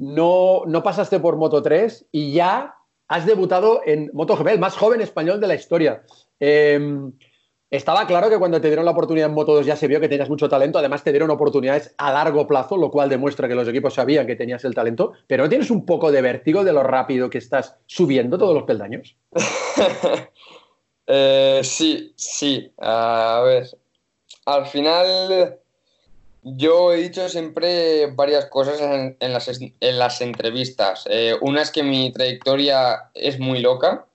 no, 0.00 0.62
no 0.66 0.82
pasaste 0.82 1.20
por 1.20 1.36
Moto 1.36 1.62
3 1.62 2.06
y 2.10 2.32
ya 2.32 2.74
has 3.06 3.26
debutado 3.26 3.82
en 3.84 4.10
MotoGP, 4.14 4.48
el 4.48 4.58
más 4.58 4.76
joven 4.76 5.00
español 5.02 5.40
de 5.40 5.46
la 5.46 5.54
historia. 5.54 6.02
Em, 6.38 7.12
estaba 7.68 8.06
claro 8.06 8.30
que 8.30 8.38
cuando 8.38 8.60
te 8.60 8.68
dieron 8.68 8.86
la 8.86 8.92
oportunidad 8.92 9.28
en 9.28 9.34
Moto 9.34 9.54
2 9.54 9.66
ya 9.66 9.76
se 9.76 9.88
vio 9.88 10.00
que 10.00 10.08
tenías 10.08 10.30
mucho 10.30 10.48
talento, 10.48 10.78
además 10.78 11.04
te 11.04 11.10
dieron 11.10 11.30
oportunidades 11.30 11.94
a 11.98 12.12
largo 12.12 12.46
plazo, 12.46 12.78
lo 12.78 12.90
cual 12.90 13.10
demuestra 13.10 13.46
que 13.46 13.54
los 13.54 13.68
equipos 13.68 13.94
sabían 13.94 14.26
que 14.26 14.36
tenías 14.36 14.64
el 14.64 14.74
talento, 14.74 15.12
pero 15.26 15.44
¿no 15.44 15.50
tienes 15.50 15.70
un 15.70 15.84
poco 15.84 16.10
de 16.10 16.22
vértigo 16.22 16.64
de 16.64 16.72
lo 16.72 16.82
rápido 16.82 17.28
que 17.28 17.38
estás 17.38 17.76
subiendo 17.84 18.38
todos 18.38 18.54
los 18.54 18.64
peldaños? 18.64 19.16
Eh, 21.12 21.62
sí, 21.64 22.12
sí. 22.14 22.72
A 22.78 23.42
ver, 23.44 23.66
al 24.46 24.66
final 24.66 25.59
yo 26.42 26.92
he 26.92 26.96
dicho 26.96 27.28
siempre 27.28 28.06
varias 28.12 28.46
cosas 28.46 28.80
en, 28.80 29.32
las, 29.98 30.20
entrevistas. 30.20 31.04
Eh, 31.10 31.36
una 31.40 31.62
es 31.62 31.70
que 31.70 31.82
mi 31.82 32.12
trayectoria 32.12 33.10
es 33.14 33.38
muy 33.38 33.60
loca. 33.60 34.06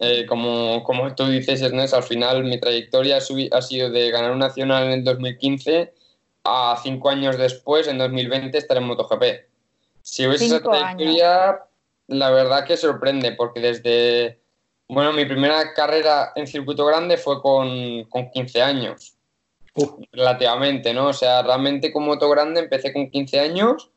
Eh, 0.00 0.24
como, 0.26 0.82
como, 0.84 1.14
tú 1.14 1.26
dices, 1.26 1.60
Ernest, 1.60 1.92
al 1.92 2.02
final 2.02 2.44
mi 2.44 2.58
trayectoria 2.58 3.18
ha 3.18 3.62
sido 3.62 3.90
de 3.90 4.10
ganar 4.10 4.30
un 4.30 4.38
nacional 4.38 4.84
en 4.84 4.92
el 4.92 5.04
2015 5.04 5.92
a 6.44 6.80
cinco 6.82 7.10
años 7.10 7.36
después, 7.36 7.86
en 7.86 7.98
2020, 7.98 8.56
estar 8.56 8.78
en 8.78 8.84
MotoGP. 8.84 9.24
Si 10.00 10.26
ves 10.26 10.40
esa 10.40 10.62
trayectoria, 10.62 11.60
la 12.06 12.30
verdad 12.30 12.64
que 12.64 12.78
sorprende, 12.78 13.32
porque 13.32 13.60
desde, 13.60 14.40
bueno, 14.88 15.12
mi 15.12 15.26
primera 15.26 15.74
carrera 15.74 16.32
en 16.34 16.46
circuito 16.46 16.86
grande 16.86 17.18
fue 17.18 17.42
con, 17.42 18.04
con 18.04 18.30
15 18.30 18.62
años 18.62 19.15
relativamente, 20.12 20.94
¿no? 20.94 21.08
O 21.08 21.12
sea, 21.12 21.42
realmente 21.42 21.92
con 21.92 22.04
moto 22.04 22.28
grande 22.28 22.60
empecé 22.60 22.92
con 22.92 23.10
15 23.10 23.40
años 23.40 23.90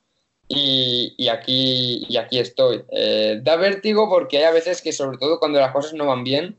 y, 0.47 1.27
aquí, 1.27 2.05
y 2.09 2.17
aquí 2.17 2.39
estoy. 2.39 2.83
Eh, 2.91 3.39
da 3.41 3.55
vértigo 3.55 4.09
porque 4.09 4.39
hay 4.39 4.43
a 4.45 4.51
veces 4.51 4.81
que, 4.81 4.91
sobre 4.91 5.17
todo 5.17 5.39
cuando 5.39 5.59
las 5.59 5.71
cosas 5.71 5.93
no 5.93 6.07
van 6.07 6.23
bien, 6.23 6.55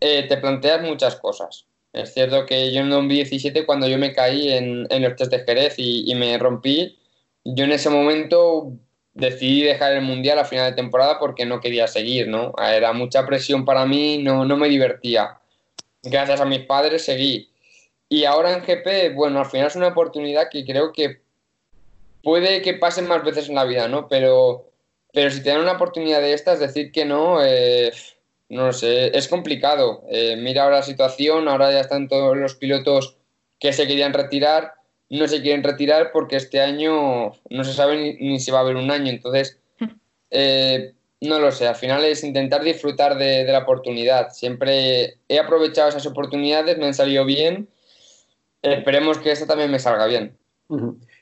eh, 0.00 0.26
te 0.28 0.36
planteas 0.36 0.82
muchas 0.82 1.16
cosas. 1.16 1.66
Es 1.92 2.12
cierto 2.12 2.44
que 2.44 2.72
yo 2.72 2.80
en 2.82 2.90
2017, 2.90 3.64
cuando 3.64 3.88
yo 3.88 3.96
me 3.96 4.12
caí 4.12 4.52
en, 4.52 4.86
en 4.90 5.02
los 5.02 5.16
test 5.16 5.30
de 5.30 5.44
Jerez 5.44 5.74
y, 5.78 6.14
me 6.14 6.36
rompí, 6.36 6.98
yo 7.42 7.64
en 7.64 7.72
ese 7.72 7.88
momento 7.88 8.72
decidí 9.14 9.62
dejar 9.62 9.94
el 9.94 10.02
mundial 10.02 10.38
a 10.38 10.44
final 10.44 10.70
de 10.70 10.76
temporada 10.76 11.18
porque 11.18 11.46
no 11.46 11.58
quería 11.58 11.86
seguir, 11.86 12.28
¿no? 12.28 12.52
Era 12.58 12.92
mucha 12.92 13.24
presión 13.24 13.64
para 13.64 13.86
mí, 13.86 14.18
no, 14.18 14.44
no 14.44 14.58
me 14.58 14.68
divertía. 14.68 15.38
Gracias 16.02 16.38
a 16.38 16.44
mis 16.44 16.60
padres 16.60 17.02
seguí. 17.02 17.48
Y 18.08 18.24
ahora 18.24 18.52
en 18.52 18.62
GP, 18.62 19.14
bueno, 19.14 19.40
al 19.40 19.46
final 19.46 19.66
es 19.66 19.76
una 19.76 19.88
oportunidad 19.88 20.48
que 20.50 20.64
creo 20.64 20.92
que 20.92 21.20
puede 22.22 22.62
que 22.62 22.74
pasen 22.74 23.08
más 23.08 23.24
veces 23.24 23.48
en 23.48 23.56
la 23.56 23.64
vida, 23.64 23.88
¿no? 23.88 24.08
Pero, 24.08 24.70
pero 25.12 25.30
si 25.30 25.42
te 25.42 25.50
dan 25.50 25.60
una 25.60 25.72
oportunidad 25.72 26.20
de 26.20 26.32
estas, 26.32 26.60
decir 26.60 26.92
que 26.92 27.04
no, 27.04 27.44
eh, 27.44 27.92
no 28.48 28.72
sé, 28.72 29.16
es 29.16 29.26
complicado. 29.28 30.04
Eh, 30.10 30.36
mira 30.36 30.64
ahora 30.64 30.78
la 30.78 30.82
situación, 30.82 31.48
ahora 31.48 31.72
ya 31.72 31.80
están 31.80 32.08
todos 32.08 32.36
los 32.36 32.54
pilotos 32.54 33.16
que 33.58 33.72
se 33.72 33.86
querían 33.86 34.12
retirar, 34.12 34.74
no 35.08 35.26
se 35.26 35.42
quieren 35.42 35.64
retirar 35.64 36.10
porque 36.12 36.36
este 36.36 36.60
año 36.60 37.32
no 37.50 37.64
se 37.64 37.72
sabe 37.72 38.16
ni, 38.20 38.38
si 38.38 38.50
va 38.50 38.58
a 38.58 38.62
haber 38.62 38.76
un 38.76 38.90
año. 38.90 39.10
Entonces, 39.10 39.58
eh, 40.30 40.94
no 41.20 41.40
lo 41.40 41.50
sé, 41.50 41.66
al 41.66 41.76
final 41.76 42.04
es 42.04 42.22
intentar 42.22 42.62
disfrutar 42.62 43.18
de, 43.18 43.44
de 43.44 43.52
la 43.52 43.60
oportunidad. 43.60 44.30
Siempre 44.30 45.18
he 45.28 45.38
aprovechado 45.40 45.88
esas 45.88 46.06
oportunidades, 46.06 46.78
me 46.78 46.86
han 46.86 46.94
salido 46.94 47.24
bien 47.24 47.68
Esperemos 48.72 49.18
que 49.18 49.30
esto 49.30 49.46
también 49.46 49.70
me 49.70 49.78
salga 49.78 50.06
bien. 50.06 50.36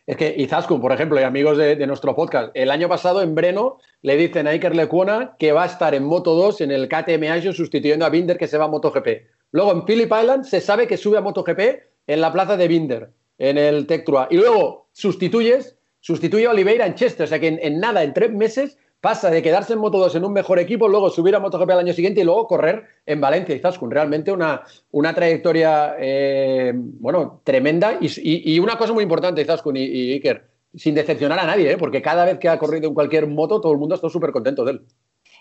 Es 0.06 0.16
que 0.16 0.34
Izaskun, 0.38 0.80
por 0.80 0.92
ejemplo, 0.92 1.20
y 1.20 1.22
amigos 1.22 1.58
de, 1.58 1.86
nuestro 1.86 2.14
podcast, 2.14 2.50
el 2.54 2.70
año 2.70 2.88
pasado 2.88 3.22
en 3.22 3.34
Breno 3.34 3.78
le 4.00 4.16
dicen 4.16 4.46
a 4.46 4.50
Iker 4.50 4.74
Lecuona 4.74 5.36
que 5.38 5.52
va 5.52 5.64
a 5.64 5.66
estar 5.66 5.94
en 5.94 6.04
Moto 6.04 6.34
2 6.34 6.62
en 6.62 6.70
el 6.70 6.88
KTM 6.88 7.24
Asia 7.30 7.52
sustituyendo 7.52 8.06
a 8.06 8.10
Binder 8.10 8.38
que 8.38 8.48
se 8.48 8.56
va 8.56 8.64
a 8.64 8.68
MotoGP. 8.68 9.08
Luego 9.52 9.72
en 9.72 9.84
Phillip 9.84 10.10
Island 10.10 10.44
se 10.44 10.60
sabe 10.60 10.86
que 10.86 10.96
sube 10.96 11.18
a 11.18 11.20
MotoGP 11.20 11.60
en 12.06 12.20
la 12.20 12.32
plaza 12.32 12.56
de 12.56 12.68
Binder, 12.68 13.10
en 13.38 13.58
el 13.58 13.86
Tech 13.86 14.04
Y 14.30 14.36
luego 14.36 14.88
sustituyes, 14.92 15.76
sustituye 16.00 16.46
a 16.46 16.50
Oliveira 16.50 16.86
en 16.86 16.94
Chester. 16.94 17.24
O 17.24 17.28
sea 17.28 17.40
que 17.40 17.48
en 17.48 17.80
nada, 17.80 18.02
en 18.02 18.14
tres 18.14 18.32
meses, 18.32 18.78
pasa 19.04 19.30
de 19.30 19.42
quedarse 19.42 19.74
en 19.74 19.80
Moto 19.80 19.98
2 19.98 20.14
en 20.14 20.24
un 20.24 20.32
mejor 20.32 20.58
equipo, 20.58 20.88
luego 20.88 21.10
subir 21.10 21.36
a 21.36 21.38
MotoGP 21.38 21.70
al 21.72 21.80
año 21.80 21.92
siguiente 21.92 22.22
y 22.22 22.24
luego 22.24 22.48
correr 22.48 22.84
en 23.04 23.20
Valencia 23.20 23.54
y. 23.54 23.90
Realmente 23.90 24.32
una, 24.32 24.62
una 24.92 25.14
trayectoria, 25.14 25.94
eh, 25.98 26.72
bueno, 26.74 27.42
tremenda 27.44 27.98
y, 28.00 28.58
una 28.60 28.78
cosa 28.78 28.94
muy 28.94 29.02
importante, 29.02 29.44
Zaskun 29.44 29.76
y, 29.76 30.12
Iker, 30.12 30.46
sin 30.74 30.94
decepcionar 30.94 31.38
a 31.38 31.44
nadie, 31.44 31.72
¿eh? 31.72 31.76
porque 31.76 32.00
cada 32.00 32.24
vez 32.24 32.38
que 32.38 32.48
ha 32.48 32.58
corrido 32.58 32.88
en 32.88 32.94
cualquier 32.94 33.26
moto, 33.26 33.60
todo 33.60 33.72
el 33.72 33.78
mundo 33.78 33.94
está 33.94 34.08
súper 34.08 34.32
contento 34.32 34.64
de 34.64 34.72
él. 34.72 34.80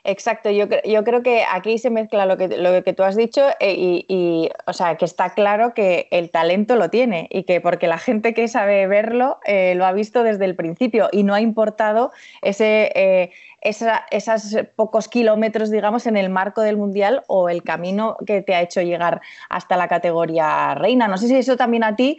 Exacto, 0.05 0.49
yo, 0.49 0.65
yo 0.83 1.05
creo 1.05 1.23
que 1.23 1.45
aquí 1.49 1.77
se 1.77 1.89
mezcla 1.89 2.25
lo 2.25 2.35
que, 2.35 2.49
lo 2.49 2.83
que 2.83 2.91
tú 2.91 3.03
has 3.03 3.15
dicho 3.15 3.41
eh, 3.61 4.03
y, 4.05 4.49
o 4.65 4.73
sea, 4.73 4.97
que 4.97 5.05
está 5.05 5.33
claro 5.33 5.73
que 5.73 6.09
el 6.11 6.29
talento 6.29 6.75
lo 6.75 6.89
tiene 6.89 7.29
y 7.31 7.43
que 7.43 7.61
porque 7.61 7.87
la 7.87 7.97
gente 7.97 8.33
que 8.33 8.49
sabe 8.49 8.85
verlo 8.87 9.39
eh, 9.45 9.75
lo 9.75 9.85
ha 9.85 9.93
visto 9.93 10.23
desde 10.23 10.43
el 10.43 10.57
principio 10.57 11.07
y 11.13 11.23
no 11.23 11.33
ha 11.33 11.39
importado 11.39 12.11
ese, 12.41 12.91
eh, 12.95 13.31
esos 13.61 14.57
pocos 14.75 15.07
kilómetros, 15.07 15.71
digamos, 15.71 16.05
en 16.05 16.17
el 16.17 16.29
marco 16.29 16.59
del 16.59 16.75
Mundial 16.75 17.23
o 17.27 17.47
el 17.47 17.63
camino 17.63 18.17
que 18.27 18.41
te 18.41 18.55
ha 18.55 18.61
hecho 18.61 18.81
llegar 18.81 19.21
hasta 19.49 19.77
la 19.77 19.87
categoría 19.87 20.75
reina. 20.75 21.07
No 21.07 21.17
sé 21.17 21.29
si 21.29 21.37
eso 21.37 21.55
también 21.55 21.85
a 21.85 21.95
ti, 21.95 22.17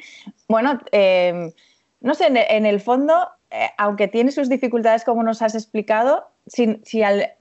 bueno, 0.49 0.80
no 2.01 2.14
sé, 2.14 2.28
en, 2.28 2.64
el 2.64 2.80
fondo, 2.80 3.28
aunque 3.76 4.09
tiene 4.09 4.32
sus 4.32 4.49
dificultades 4.49 5.05
como 5.05 5.22
nos 5.22 5.43
has 5.43 5.55
explicado, 5.55 6.34
si, 6.47 6.80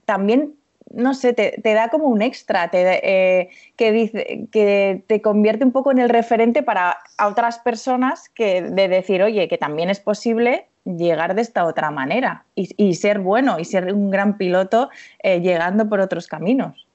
también, 0.04 0.54
no 0.90 1.14
sé, 1.14 1.32
te, 1.32 1.60
da 1.62 1.88
como 1.88 2.06
un 2.06 2.22
extra, 2.22 2.70
eh, 2.72 3.48
que, 3.76 3.92
dice, 3.92 4.46
que 4.50 5.02
te 5.06 5.20
convierte 5.20 5.64
un 5.64 5.72
poco 5.72 5.90
en 5.90 5.98
el 5.98 6.08
referente 6.08 6.62
para 6.62 6.98
otras 7.24 7.58
personas 7.58 8.28
que 8.30 8.62
de 8.62 8.88
decir, 8.88 9.22
oye, 9.22 9.48
que 9.48 9.58
también 9.58 9.90
es 9.90 10.00
posible 10.00 10.66
llegar 10.84 11.34
de 11.34 11.42
esta 11.42 11.64
otra 11.64 11.90
manera 11.90 12.44
y, 12.54 12.94
ser 12.94 13.18
bueno 13.18 13.58
y 13.58 13.64
ser 13.64 13.92
un 13.92 14.10
gran 14.10 14.36
piloto 14.36 14.90
eh, 15.22 15.40
llegando 15.40 15.88
por 15.88 16.00
otros 16.00 16.26
caminos. 16.26 16.86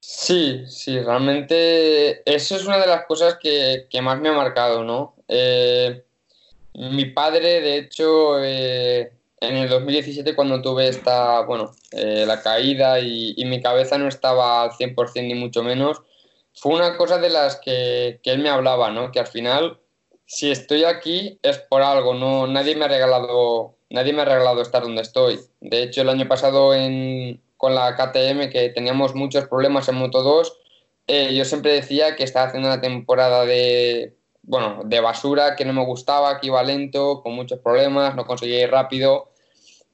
Sí, 0.00 0.64
sí, 0.66 0.98
realmente 0.98 2.22
eso 2.24 2.56
es 2.56 2.66
una 2.66 2.78
de 2.78 2.86
las 2.88 3.04
cosas 3.06 3.36
que, 3.40 3.86
más 4.02 4.20
me 4.20 4.30
ha 4.30 4.32
marcado, 4.32 4.82
¿no? 4.82 5.14
Eh, 5.28 6.02
mi 6.74 7.04
padre, 7.04 7.60
de 7.60 7.76
hecho, 7.76 8.38
en 9.42 9.56
el 9.56 9.68
2017 9.68 10.36
cuando 10.36 10.62
tuve 10.62 10.88
esta, 10.88 11.40
bueno, 11.40 11.72
eh, 11.90 12.24
la 12.26 12.40
caída 12.42 13.00
y, 13.00 13.34
mi 13.44 13.60
cabeza 13.60 13.98
no 13.98 14.06
estaba 14.06 14.62
al 14.62 14.70
100% 14.70 15.26
ni 15.26 15.34
mucho 15.34 15.64
menos, 15.64 16.00
fue 16.54 16.74
una 16.74 16.96
cosa 16.96 17.18
de 17.18 17.28
las 17.28 17.56
que, 17.56 18.20
él 18.22 18.38
me 18.38 18.50
hablaba, 18.50 18.90
¿no? 18.90 19.10
Que 19.10 19.18
al 19.18 19.26
final, 19.26 19.80
si 20.26 20.50
estoy 20.50 20.84
aquí 20.84 21.40
es 21.42 21.58
por 21.58 21.82
algo, 21.82 22.14
no, 22.14 22.46
nadie 22.46 22.76
me 22.76 22.84
ha 22.84 22.88
regalado, 22.88 23.74
nadie 23.90 24.12
me 24.12 24.22
ha 24.22 24.26
regalado 24.26 24.62
estar 24.62 24.82
donde 24.82 25.02
estoy. 25.02 25.40
De 25.60 25.82
hecho, 25.82 26.02
el 26.02 26.08
año 26.08 26.28
pasado 26.28 26.72
en, 26.74 27.42
con 27.56 27.74
la 27.74 27.96
KTM, 27.96 28.48
que 28.48 28.70
teníamos 28.72 29.14
muchos 29.16 29.48
problemas 29.48 29.88
en 29.88 29.96
Moto 29.96 30.22
2, 30.22 30.58
eh, 31.08 31.34
yo 31.34 31.44
siempre 31.44 31.72
decía 31.72 32.14
que 32.14 32.22
estaba 32.22 32.46
haciendo 32.46 32.68
una 32.68 32.80
temporada 32.80 33.44
de, 33.44 34.14
bueno, 34.42 34.82
de 34.84 35.00
basura, 35.00 35.56
que 35.56 35.64
no 35.64 35.72
me 35.72 35.84
gustaba, 35.84 36.38
que 36.38 36.46
iba 36.46 36.62
lento, 36.62 37.22
con 37.22 37.34
muchos 37.34 37.58
problemas, 37.58 38.14
no 38.14 38.24
conseguía 38.24 38.62
ir 38.62 38.70
rápido 38.70 39.31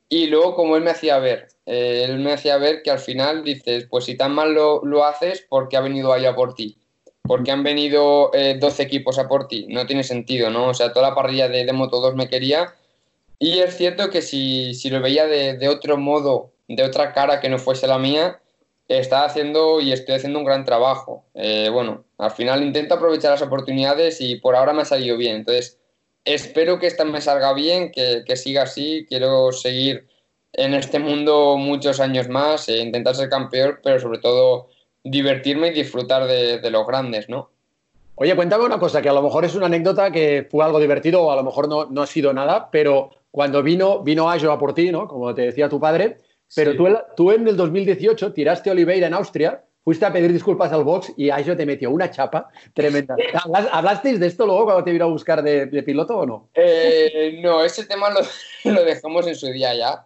y 0.09 0.27
luego, 0.27 0.55
como 0.55 0.77
él 0.77 0.83
me 0.83 0.91
hacía 0.91 1.19
ver, 1.19 1.49
eh, 1.67 2.05
él 2.05 2.19
me 2.19 2.33
hacía 2.33 2.57
ver 2.57 2.83
que 2.83 2.91
al 2.91 2.99
final 2.99 3.45
dices, 3.45 3.87
pues 3.91 4.07
si 4.07 4.17
tan 4.17 4.35
mal 4.35 4.55
lo, 4.55 4.83
lo 4.85 5.05
haces, 5.05 5.43
¿por 5.43 5.69
qué 5.69 5.77
ha 5.77 5.83
venido 5.83 6.13
allá 6.13 6.35
por 6.35 6.55
ti? 6.55 6.79
Porque 7.23 7.51
han 7.51 7.63
venido 7.63 8.31
eh, 8.33 8.57
12 8.59 8.83
equipos 8.83 9.19
a 9.19 9.29
por 9.29 9.49
ti. 9.49 9.67
No 9.69 9.87
tiene 9.87 10.03
sentido, 10.03 10.49
¿no? 10.49 10.69
O 10.69 10.75
sea, 10.75 10.95
toda 10.95 11.11
la 11.11 11.15
parrilla 11.15 11.49
de, 11.49 11.67
de 11.67 11.73
Moto 11.75 12.01
2 12.01 12.15
me 12.15 12.29
quería. 12.29 12.75
Y 13.39 13.59
es 13.59 13.77
cierto 13.77 14.09
que 14.09 14.23
si, 14.23 14.73
si 14.75 14.89
lo 14.89 15.03
veía 15.03 15.27
de, 15.27 15.59
de, 15.59 15.69
otro 15.69 15.99
modo, 15.99 16.53
de 16.69 16.83
otra 16.83 17.13
cara 17.13 17.41
que 17.41 17.51
no 17.51 17.59
fuese 17.59 17.87
la 17.87 17.99
mía, 17.99 18.41
estaba 18.89 19.27
haciendo 19.27 19.81
y 19.81 19.93
estoy 19.93 20.15
haciendo 20.15 20.39
un 20.39 20.47
gran 20.47 20.65
trabajo. 20.65 21.25
Eh, 21.35 21.69
bueno, 21.71 22.05
al 22.17 22.31
final 22.31 22.63
intento 22.63 22.95
aprovechar 22.95 23.33
las 23.33 23.43
oportunidades 23.43 24.23
y 24.23 24.37
por 24.37 24.57
ahora 24.57 24.73
me 24.73 24.83
ha 24.83 24.87
salido 24.87 25.19
bien. 25.19 25.37
Entonces, 25.37 25.79
espero 26.25 26.79
que 26.79 26.87
esta 26.87 27.05
me 27.05 27.21
salga 27.21 27.53
bien, 27.53 27.91
que, 27.91 28.37
siga 28.37 28.63
así. 28.63 29.07
Quiero 29.09 29.53
seguir 29.53 30.07
en 30.53 30.75
este 30.75 30.99
mundo 30.99 31.57
muchos 31.57 32.01
años 32.01 32.29
más, 32.29 32.69
e 32.69 32.79
intentar 32.79 33.15
ser 33.15 33.29
campeón, 33.29 33.79
pero 33.83 33.99
sobre 34.01 34.19
todo 34.19 34.69
divertirme 35.05 35.69
y 35.69 35.73
disfrutar 35.73 36.27
de, 36.27 36.71
los 36.71 36.87
grandes, 36.87 37.29
¿no? 37.29 37.51
Oye, 38.17 38.35
cuéntame 38.35 38.65
una 38.65 38.81
cosa, 38.81 39.01
que 39.01 39.09
a 39.09 39.13
lo 39.13 39.23
mejor 39.23 39.45
es 39.45 39.55
una 39.55 39.67
anécdota 39.67 40.11
que 40.11 40.47
fue 40.51 40.65
algo 40.65 40.81
divertido 40.81 41.23
o 41.23 41.31
a 41.31 41.37
lo 41.37 41.45
mejor 41.45 41.69
no, 41.69 41.87
no 41.87 42.03
ha 42.03 42.07
sido 42.07 42.33
nada, 42.33 42.69
pero 42.71 43.11
cuando 43.31 43.63
vino, 43.63 44.01
vino 44.03 44.29
a 44.29 44.59
por 44.59 44.75
ti, 44.75 44.91
¿no? 44.91 45.07
Como 45.07 45.33
te 45.35 45.43
decía 45.43 45.69
tu 45.69 45.79
padre, 45.79 46.19
pero 46.55 46.75
tú, 46.75 46.89
tú 47.17 47.31
en 47.31 47.47
el 47.47 47.57
2018 47.57 48.33
tiraste 48.33 48.71
Oliveira 48.71 49.07
en 49.07 49.15
Austria 49.15 49.63
fuiste 49.89 50.05
a 50.05 50.13
pedir 50.13 50.31
disculpas 50.31 50.71
al 50.71 50.85
box 50.85 51.15
y 51.17 51.31
a 51.31 51.39
ello 51.39 51.57
te 51.57 51.65
metió 51.65 51.91
una 51.91 52.11
chapa 52.11 52.51
tremenda. 52.75 53.17
¿Hablasteis 53.73 54.21
de 54.21 54.27
esto 54.27 54.45
luego 54.45 54.67
cuando 54.67 54.85
te 54.85 54.93
vino 54.93 55.07
a 55.07 55.09
buscar 55.09 55.43
de, 55.43 55.67
piloto 55.83 56.19
o 56.19 56.27
no? 56.27 56.51
Eh, 56.53 57.41
no, 57.43 57.65
ese 57.65 57.87
tema 57.87 58.11
lo, 58.65 58.85
dejamos 58.85 59.27
en 59.27 59.35
su 59.35 59.47
día 59.47 59.75
ya. 59.75 60.05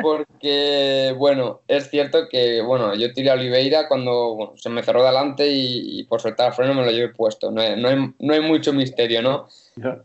Porque, 0.00 1.14
bueno, 1.18 1.60
es 1.68 1.90
cierto 1.90 2.30
que, 2.30 2.62
bueno, 2.62 2.94
yo 2.94 3.12
tiré 3.12 3.28
a 3.28 3.34
Oliveira 3.34 3.88
cuando 3.88 4.54
se 4.56 4.70
me 4.70 4.82
cerró 4.82 5.04
delante 5.04 5.48
y, 5.48 6.02
por 6.04 6.22
soltar 6.22 6.48
el 6.48 6.54
freno 6.54 6.72
me 6.72 6.86
lo 6.86 6.90
llevé 6.90 7.12
puesto. 7.12 7.50
No 7.50 7.60
hay, 7.60 7.78
no 7.78 8.32
hay, 8.32 8.40
mucho 8.40 8.72
misterio, 8.72 9.20
¿no? 9.20 9.48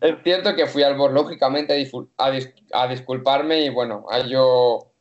Es 0.01 0.15
cierto 0.25 0.57
que 0.57 0.67
fui 0.67 0.83
al 0.83 0.97
box, 0.97 1.13
lógicamente, 1.13 1.89
a, 2.17 2.87
disculparme 2.89 3.61
y, 3.61 3.69
bueno, 3.69 4.07
a 4.11 4.27
yo, 4.27 4.91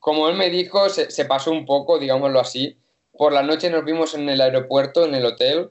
como 0.00 0.28
él 0.28 0.36
me 0.36 0.50
dijo, 0.50 0.88
se, 0.88 1.08
se 1.12 1.24
pasó 1.24 1.52
un 1.52 1.64
poco, 1.64 2.00
digámoslo 2.00 2.40
así 2.40 2.76
por 3.16 3.32
la 3.32 3.42
noche 3.42 3.70
nos 3.70 3.84
vimos 3.84 4.14
en 4.14 4.28
el 4.28 4.40
aeropuerto, 4.40 5.04
en 5.04 5.14
el 5.14 5.26
hotel, 5.26 5.70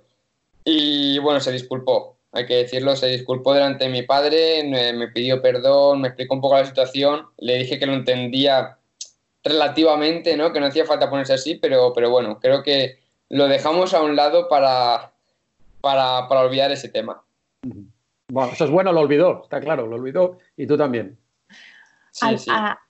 y 0.63 1.17
bueno, 1.19 1.39
se 1.39 1.51
disculpó, 1.51 2.17
hay 2.31 2.45
que 2.45 2.55
decirlo, 2.55 2.95
se 2.95 3.07
disculpó 3.07 3.53
delante 3.53 3.85
de 3.85 3.89
mi 3.89 4.03
padre, 4.03 4.63
me, 4.63 5.07
pidió 5.09 5.41
perdón, 5.41 6.01
me 6.01 6.09
explicó 6.09 6.35
un 6.35 6.41
poco 6.41 6.57
la 6.57 6.65
situación, 6.65 7.27
le 7.37 7.57
dije 7.57 7.77
que 7.77 7.85
lo 7.85 7.93
entendía 7.93 8.77
relativamente, 9.43 10.37
¿no? 10.37 10.53
Que 10.53 10.59
no 10.59 10.67
hacía 10.67 10.85
falta 10.85 11.09
ponerse 11.09 11.33
así, 11.33 11.55
pero, 11.55 11.93
pero 11.93 12.09
bueno, 12.09 12.39
creo 12.39 12.63
que 12.63 12.99
lo 13.29 13.47
dejamos 13.47 13.93
a 13.93 14.01
un 14.01 14.15
lado 14.15 14.47
para, 14.47 15.11
para, 15.81 16.27
olvidar 16.27 16.71
ese 16.71 16.89
tema. 16.89 17.23
Bueno, 18.29 18.53
eso 18.53 18.65
es 18.65 18.71
bueno, 18.71 18.93
lo 18.93 19.01
olvidó, 19.01 19.43
está 19.43 19.59
claro, 19.59 19.87
lo 19.87 19.95
olvidó 19.97 20.37
y 20.55 20.67
tú 20.67 20.77
también. 20.77 21.17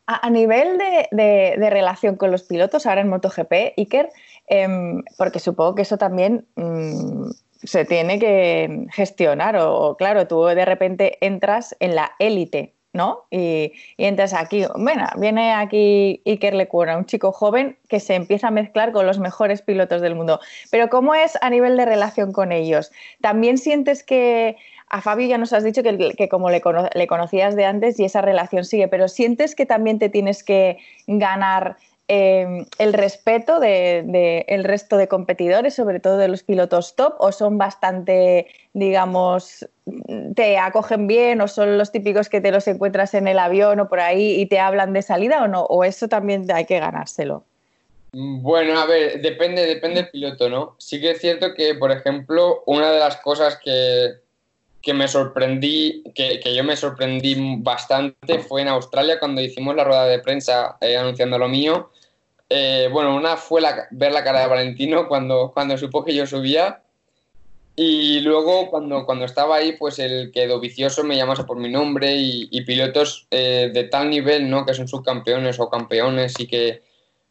A, 0.08 0.30
nivel 0.30 0.78
de, 0.78 1.56
de, 1.58 1.70
relación 1.70 2.16
con 2.18 2.32
los 2.32 2.44
pilotos, 2.44 2.86
ahora 2.86 3.02
en 3.02 3.10
MotoGP, 3.10 3.78
Iker, 3.78 4.10
Em, 4.54 5.02
porque 5.18 5.40
supongo 5.40 5.76
que 5.76 5.84
eso 5.84 5.98
también 5.98 6.46
mm, 6.58 7.30
se 7.64 7.86
tiene 7.86 8.20
que 8.20 8.86
gestionar 8.92 9.56
o, 9.56 9.96
claro, 9.96 10.28
tú 10.28 10.44
de 10.44 10.66
repente 10.66 11.18
entras 11.26 11.74
en 11.80 11.96
la 11.96 12.12
élite, 12.20 12.74
¿no? 12.92 13.28
Y, 13.32 13.72
entras 13.98 14.34
aquí, 14.34 14.66
bueno, 14.76 15.06
viene 15.16 15.54
aquí 15.54 16.22
Iker 16.26 16.54
Lecuna, 16.54 16.98
un 16.98 17.06
chico 17.06 17.32
joven 17.32 17.78
que 17.88 18.02
se 18.02 18.16
empieza 18.16 18.50
a 18.50 18.52
mezclar 18.52 18.92
con 18.92 19.08
los 19.08 19.20
mejores 19.20 19.62
pilotos 19.62 20.02
del 20.02 20.16
mundo. 20.16 20.42
Pero 20.70 20.90
¿cómo 20.90 21.16
es 21.16 21.38
a 21.42 21.50
nivel 21.50 21.78
de 21.78 21.86
relación 21.86 22.34
con 22.34 22.52
ellos? 22.52 22.92
¿También 23.22 23.58
sientes 23.58 24.04
que 24.04 24.58
a 24.90 25.00
Fabio 25.00 25.26
ya 25.28 25.38
nos 25.38 25.54
has 25.54 25.64
dicho 25.64 25.82
que, 25.82 26.28
como 26.28 26.50
le, 26.50 26.60
conocías 26.60 27.56
de 27.56 27.64
antes 27.64 27.98
y 28.02 28.04
esa 28.04 28.20
relación 28.20 28.66
sigue, 28.66 28.90
pero 28.90 29.08
sientes 29.08 29.56
que 29.56 29.66
también 29.66 29.98
te 29.98 30.10
tienes 30.10 30.44
que 30.44 30.80
ganar 31.08 31.78
Em, 32.14 32.66
el 32.78 32.92
respeto 32.92 33.62
del 33.62 34.12
de, 34.12 34.60
resto 34.64 34.98
de 34.98 35.08
competidores, 35.08 35.76
sobre 35.76 36.02
todo 36.02 36.18
de 36.18 36.28
los 36.28 36.44
pilotos 36.44 36.98
top, 36.98 37.14
o 37.20 37.32
son 37.32 37.58
bastante, 37.58 38.48
digamos, 38.74 39.66
te 40.36 40.58
acogen 40.58 41.08
bien 41.08 41.40
o 41.40 41.48
son 41.48 41.78
los 41.78 41.94
típicos 41.94 42.28
que 42.28 42.42
te 42.42 42.52
los 42.52 42.68
encuentras 42.68 43.14
en 43.14 43.30
el 43.30 43.40
avión 43.40 43.80
o 43.80 43.88
por 43.88 44.02
ahí 44.02 44.42
y 44.42 44.46
te 44.48 44.60
hablan 44.60 44.92
de 44.92 45.04
salida 45.04 45.42
o 45.42 45.48
no, 45.48 45.62
o 45.62 45.86
eso 45.86 46.10
también 46.10 46.46
hay 46.52 46.66
que 46.66 46.82
ganárselo. 46.82 47.46
Bueno, 48.12 48.78
a 48.78 48.86
ver, 48.86 49.22
depende, 49.22 49.66
depende 49.66 50.02
del 50.02 50.12
piloto, 50.12 50.50
¿no? 50.50 50.76
Sí 50.80 51.00
que 51.00 51.12
es 51.12 51.22
cierto 51.22 51.54
que, 51.54 51.76
por 51.76 51.94
ejemplo, 51.94 52.62
una 52.66 52.92
de 52.92 53.00
las 53.00 53.16
cosas 53.22 53.58
que, 53.64 54.16
que 54.82 54.94
me 54.94 55.08
sorprendí, 55.08 56.04
que, 56.14 56.42
que, 56.42 56.54
yo 56.54 56.66
me 56.66 56.76
sorprendí 56.76 57.56
bastante 57.60 58.40
fue 58.40 58.64
en 58.64 58.68
Australia 58.68 59.18
cuando 59.18 59.40
hicimos 59.40 59.78
la 59.78 59.86
rueda 59.86 60.08
de 60.08 60.20
prensa 60.20 60.76
eh, 60.82 60.98
anunciando 60.98 61.38
lo 61.38 61.48
mío 61.48 61.90
eh, 62.54 62.90
bueno, 62.92 63.16
una 63.16 63.38
fue 63.38 63.62
ver 63.92 64.12
la 64.12 64.26
cara 64.26 64.42
de 64.42 64.48
Valentino 64.48 65.08
cuando, 65.08 65.52
cuando 65.54 65.78
supo 65.78 66.04
que 66.04 66.14
yo 66.14 66.28
subía. 66.28 66.82
Y 67.78 68.20
luego, 68.20 68.70
cuando, 68.70 69.06
cuando 69.06 69.24
estaba 69.24 69.56
ahí, 69.56 69.78
pues 69.78 70.00
el 70.00 70.32
quedó 70.34 70.60
vicioso 70.60 71.06
me 71.06 71.16
llamase 71.16 71.46
por 71.46 71.56
mi 71.56 71.70
nombre 71.70 72.14
y, 72.14 72.62
pilotos 72.66 73.26
eh, 73.32 73.72
de 73.74 73.86
tal 73.86 74.10
nivel, 74.10 74.50
¿no? 74.50 74.66
Que 74.66 74.74
son 74.74 74.90
subcampeones 74.90 75.62
o 75.62 75.70
campeones 75.70 76.38
y 76.42 76.48
que 76.48 76.84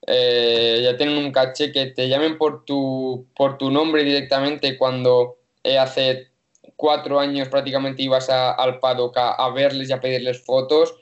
eh, 0.06 0.80
ya 0.84 0.96
tienen 0.96 1.18
un 1.18 1.32
caché 1.32 1.70
que 1.70 1.86
te 1.86 2.08
llamen 2.08 2.38
por 2.38 2.64
tu, 2.64 3.26
por 3.36 3.58
tu 3.58 3.70
nombre 3.70 4.02
directamente 4.02 4.78
cuando 4.78 5.36
hace 5.78 6.28
cuatro 6.76 7.20
años 7.20 7.48
prácticamente 7.48 8.02
ibas 8.02 8.30
al 8.30 8.80
paddock 8.80 9.18
a 9.18 9.50
verles 9.50 9.90
y 9.90 9.92
a 9.92 10.00
pedirles 10.00 10.42
fotos 10.42 10.94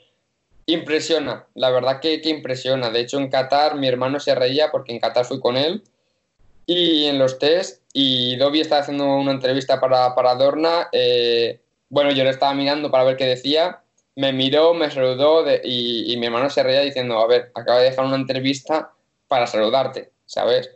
Impresiona, 0.69 1.47
la 1.55 1.71
verdad 1.71 1.99
que, 1.99 2.21
impresiona. 2.25 2.91
De 2.91 2.99
hecho, 2.99 3.17
en 3.17 3.29
Qatar 3.29 3.75
mi 3.75 3.87
hermano 3.87 4.19
se 4.19 4.35
reía 4.35 4.69
porque 4.71 4.91
en 4.91 4.99
Qatar 4.99 5.25
fui 5.25 5.39
con 5.39 5.57
él 5.57 5.81
y 6.67 7.05
en 7.05 7.17
los 7.17 7.39
test 7.39 7.81
y 7.91 8.35
Dobby 8.35 8.61
estaba 8.61 8.81
haciendo 8.81 9.15
una 9.15 9.31
entrevista 9.31 9.79
para, 9.79 10.13
para 10.13 10.35
Dorna. 10.35 10.87
Eh, 10.91 11.59
bueno, 11.89 12.11
yo 12.11 12.23
le 12.23 12.29
estaba 12.29 12.53
mirando 12.53 12.91
para 12.91 13.03
ver 13.03 13.17
qué 13.17 13.25
decía. 13.25 13.81
Me 14.15 14.31
miró, 14.31 14.75
me 14.75 14.91
saludó 14.91 15.43
y, 15.63 16.15
mi 16.19 16.27
hermano 16.27 16.51
se 16.51 16.61
reía 16.61 16.81
diciendo, 16.81 17.17
a 17.17 17.25
ver, 17.25 17.51
acaba 17.55 17.79
de 17.79 17.89
dejar 17.89 18.05
una 18.05 18.17
entrevista 18.17 18.91
para 19.27 19.47
saludarte, 19.47 20.11
¿sabes? 20.27 20.69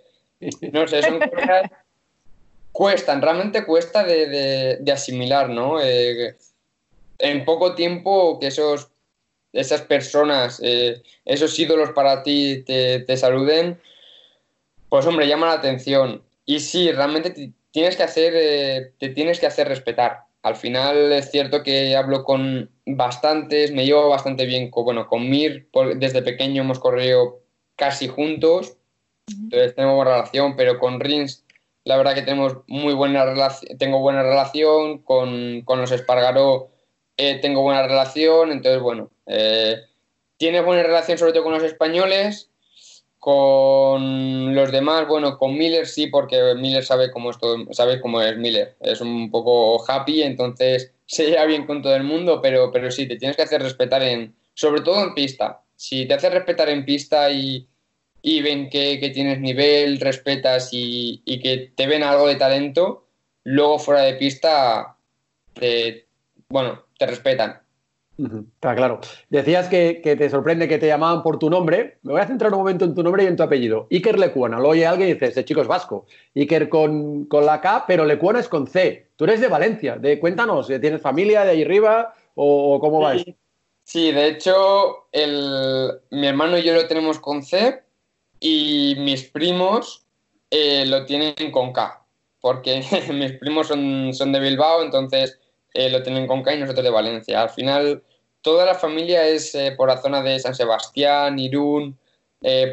No 0.71 0.87
sé, 0.87 1.03
son 1.03 1.19
cosas 1.19 1.69
cuestan, 2.71 3.21
realmente 3.21 3.63
cuesta 3.63 4.03
de, 4.03 4.91
asimilar, 4.91 5.49
¿no? 5.49 5.79
Eh, 5.79 6.35
en 7.19 7.45
poco 7.45 7.75
tiempo 7.75 8.39
que 8.39 8.47
esos, 8.47 8.89
esas 9.53 9.81
personas, 9.81 10.59
eh, 10.63 11.01
esos 11.25 11.57
ídolos 11.57 11.91
para 11.91 12.23
ti 12.23 12.63
te, 12.65 13.17
saluden, 13.17 13.79
pues 14.89 15.05
hombre, 15.05 15.27
llama 15.27 15.47
la 15.47 15.53
atención. 15.53 16.23
Y 16.45 16.59
sí, 16.59 16.91
realmente 16.91 17.29
te 17.29 17.53
tienes 17.71 17.95
que 17.95 18.03
hacer, 18.03 18.33
eh, 18.35 18.91
te 18.99 19.09
tienes 19.09 19.39
que 19.39 19.45
hacer 19.45 19.67
respetar. 19.67 20.25
Al 20.41 20.55
final 20.55 21.13
es 21.13 21.31
cierto 21.31 21.63
que 21.63 21.95
hablo 21.95 22.23
con 22.23 22.69
bastantes, 22.85 23.71
me 23.71 23.85
llevo 23.85 24.09
bastante 24.09 24.45
bien 24.45 24.69
con, 24.69 24.83
bueno, 24.83 25.07
con 25.07 25.29
Mir, 25.29 25.69
desde 25.95 26.21
pequeño 26.21 26.63
hemos 26.63 26.79
corrido 26.79 27.39
casi 27.77 28.07
juntos, 28.07 28.75
entonces 29.31 29.73
tenemos 29.73 29.95
buena 29.95 30.11
relación, 30.17 30.55
pero 30.57 30.79
con 30.79 30.99
Rins 30.99 31.45
la 31.85 31.97
verdad 31.97 32.13
que 32.13 32.21
tenemos 32.21 32.57
muy 32.67 32.93
buena 32.93 33.25
relación, 33.25 33.77
tengo 33.77 33.99
buena 33.99 34.23
relación, 34.23 34.99
con, 34.99 35.61
con 35.61 35.79
los 35.79 35.91
Espargaró 35.91 36.69
eh, 37.17 37.39
tengo 37.41 37.61
buena 37.61 37.83
relación, 37.83 38.51
entonces 38.51 38.81
bueno, 38.81 39.11
eh, 39.26 39.84
tiene 40.38 40.61
buena 40.61 40.84
relación 40.84 41.17
sobre 41.17 41.34
todo 41.34 41.43
con 41.43 41.53
los 41.53 41.63
españoles, 41.63 42.49
con 43.19 44.53
los 44.53 44.71
demás, 44.71 45.07
bueno, 45.07 45.38
con 45.38 45.57
Miller 45.57 45.88
sí, 45.88 46.07
porque 46.07 46.55
Miller 46.55 46.84
sabe 46.84 47.09
cómo 47.09 47.32
es 47.32 47.38
sabe 47.71 48.01
cómo 48.01 48.21
es 48.21 48.38
Miller, 48.38 48.76
es 48.82 48.99
un 48.99 49.32
poco 49.32 49.82
happy, 49.89 50.24
entonces 50.24 50.91
se 51.05 51.28
lleva 51.28 51.45
bien 51.45 51.65
con 51.65 51.82
todo 51.82 51.95
el 51.95 52.03
mundo, 52.03 52.41
pero, 52.41 52.71
pero 52.71 52.91
sí, 52.91 53.07
te 53.07 53.15
tienes 53.15 53.38
que 53.38 53.43
hacer 53.43 53.61
respetar 53.61 54.03
en, 54.03 54.36
sobre 54.53 54.82
todo 54.82 55.03
en 55.03 55.13
pista. 55.13 55.61
Si 55.76 56.05
te 56.05 56.13
haces 56.13 56.34
respetar 56.34 56.69
en 56.69 56.86
pista 56.86 57.32
y, 57.32 57.67
y 58.21 58.41
ven 58.41 58.69
que, 58.69 59.11
tienes 59.13 59.39
nivel, 59.39 59.99
respetas 59.99 60.69
y, 60.71 61.21
que 61.41 61.71
te 61.76 61.88
ven 61.88 62.03
algo 62.03 62.28
de 62.28 62.36
talento, 62.36 63.07
luego 63.43 63.80
fuera 63.80 64.01
de 64.01 64.13
pista, 64.15 64.97
bueno, 66.49 66.86
te 66.97 67.05
respetan. 67.05 67.62
Está 68.18 68.76
claro. 68.76 68.99
Decías 69.30 69.68
que, 69.68 70.01
te 70.03 70.30
sorprende 70.30 70.68
que 70.68 70.78
te 70.78 70.88
llamaban 70.88 71.24
por 71.24 71.39
tu 71.39 71.49
nombre. 71.49 71.97
Me 72.03 72.14
voy 72.14 72.22
a 72.22 72.28
centrar 72.28 72.51
un 72.51 72.59
momento 72.59 72.86
en 72.86 72.93
tu 72.93 73.03
nombre 73.03 73.24
y 73.24 73.28
en 73.28 73.36
tu 73.36 73.43
apellido. 73.43 73.88
Iker 73.91 74.20
Lecuona. 74.20 74.59
Lo 74.59 74.70
oye 74.70 74.86
alguien 74.86 75.09
y 75.09 75.14
dice, 75.14 75.28
ese 75.28 75.45
chico 75.45 75.61
es 75.61 75.68
vasco. 75.68 76.05
Iker 76.36 76.70
con, 76.70 77.28
la 77.32 77.59
K, 77.59 77.86
pero 77.88 78.05
Lecuona 78.05 78.39
es 78.39 78.49
con 78.49 78.68
C. 78.68 79.09
Tú 79.16 79.26
eres 79.26 79.41
de 79.41 79.47
Valencia. 79.47 79.97
De, 79.97 80.20
cuéntanos, 80.20 80.68
¿tienes 80.68 81.01
familia 81.01 81.43
de 81.43 81.51
ahí 81.51 81.64
arriba 81.64 82.14
o 82.36 82.80
cómo 82.80 83.01
va 83.01 83.18
sí. 83.18 83.36
Sí, 83.84 84.11
de 84.11 84.30
hecho, 84.30 85.07
mi 86.11 86.28
hermano 86.28 86.57
y 86.57 86.64
yo 86.64 86.74
lo 86.74 86.88
tenemos 86.88 87.20
con 87.20 87.43
C, 87.43 87.84
y 88.39 88.95
mis 88.99 89.24
primos 89.24 90.05
eh, 90.49 90.86
lo 90.86 91.05
tienen 91.05 91.51
con 91.51 91.74
K, 91.74 92.05
porque 92.39 92.84
mis 93.14 93.34
primos 93.34 93.68
son, 93.68 94.14
son 94.14 94.32
de 94.32 94.39
Bilbao, 94.39 94.84
entonces 94.84 95.39
eh, 95.74 95.89
lo 95.89 96.03
tienen 96.03 96.28
con 96.28 96.43
K 96.43 96.53
y 96.55 96.59
nosotros 96.59 96.84
de 96.84 96.89
Valencia. 96.89 97.41
Al 97.41 97.49
final, 97.49 98.03
toda 98.41 98.65
la 98.65 98.76
familia 98.76 99.28
es 99.28 99.53
eh, 99.55 99.74
por 99.76 99.89
la 99.89 100.01
zona 100.01 100.21
de 100.21 100.39
San 100.39 100.55
Sebastián, 100.55 101.39
Irún, 101.39 101.97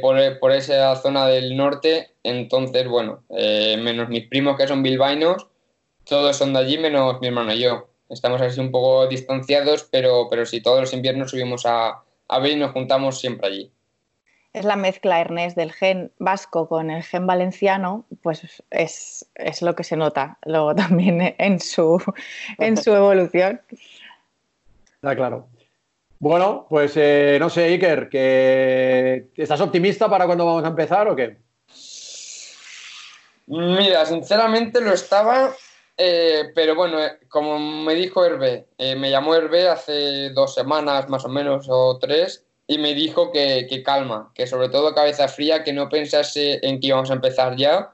por, 0.01 0.40
por, 0.40 0.51
esa 0.51 0.96
zona 0.96 1.28
del 1.28 1.57
norte, 1.57 2.11
entonces, 2.24 2.88
bueno, 2.88 3.22
menos 3.28 4.09
mis 4.09 4.26
primos 4.26 4.57
que 4.57 4.66
son 4.66 4.82
bilbaínos, 4.82 5.46
todos 6.03 6.36
son 6.36 6.53
de 6.53 6.59
allí, 6.59 6.76
menos 6.76 7.20
mi 7.20 7.28
hermano 7.28 7.55
y 7.55 7.61
yo. 7.61 7.88
Estamos 8.09 8.40
así 8.40 8.59
un 8.59 8.72
poco 8.72 9.07
distanciados, 9.07 9.84
pero, 9.84 10.26
pero 10.28 10.42
todos 10.64 10.80
los 10.80 10.92
inviernos 10.92 11.30
subimos 11.30 11.66
a, 11.66 12.03
a 12.26 12.38
nos 12.40 12.72
juntamos 12.72 13.20
siempre 13.20 13.46
allí 13.46 13.72
es 14.53 14.64
la 14.64 14.76
mezcla, 14.76 15.20
Ernest, 15.20 15.57
del 15.57 15.72
gen 15.72 16.12
vasco 16.18 16.68
con 16.68 16.90
el 16.90 17.03
gen 17.03 17.26
valenciano, 17.26 18.05
pues 18.22 18.62
es, 18.70 19.26
lo 19.62 19.74
que 19.74 19.84
se 19.84 19.96
nota 19.96 20.38
luego 20.44 20.74
también 20.76 21.34
en 21.38 21.61
su, 21.61 22.03
en 22.59 22.76
su 22.76 22.92
evolución. 22.92 23.61
Está 24.94 25.14
claro. 25.14 25.48
Bueno, 26.18 26.66
pues 26.68 26.92
eh, 26.96 27.38
no 27.40 27.48
sé, 27.48 27.64
Iker, 27.64 28.11
que 28.11 29.28
¿estás 29.36 29.61
optimista 29.61 30.09
para 30.11 30.26
cuando 30.26 30.44
vamos 30.44 30.64
a 30.64 30.68
empezar 30.68 31.09
o 31.09 31.16
qué? 31.16 31.38
Mira, 33.46 34.05
sinceramente 34.05 34.80
lo 34.82 34.92
estaba, 34.92 35.51
eh, 35.96 36.53
pero 36.55 36.74
bueno, 36.74 37.03
eh, 37.03 37.18
como 37.28 37.59
me 37.59 37.94
dijo 37.94 38.24
Hervé, 38.24 38.66
me 38.78 39.11
llamó 39.11 39.34
Hervé 39.34 39.68
hace 39.68 40.30
dos 40.30 40.55
semanas 40.55 41.09
más 41.09 41.24
o 41.24 41.28
menos 41.28 41.66
o 41.70 41.98
tres 41.98 42.44
y 42.70 42.78
me 42.78 42.94
dijo 42.94 43.32
que, 43.32 43.82
calma, 43.84 44.30
que 44.32 44.46
sobre 44.46 44.68
todo 44.68 44.94
cabeza 44.94 45.26
fría, 45.26 45.64
que 45.64 45.72
no 45.72 45.88
pensase 45.88 46.60
en 46.62 46.78
que 46.78 46.86
íbamos 46.86 47.10
a 47.10 47.14
empezar 47.14 47.56
ya, 47.56 47.90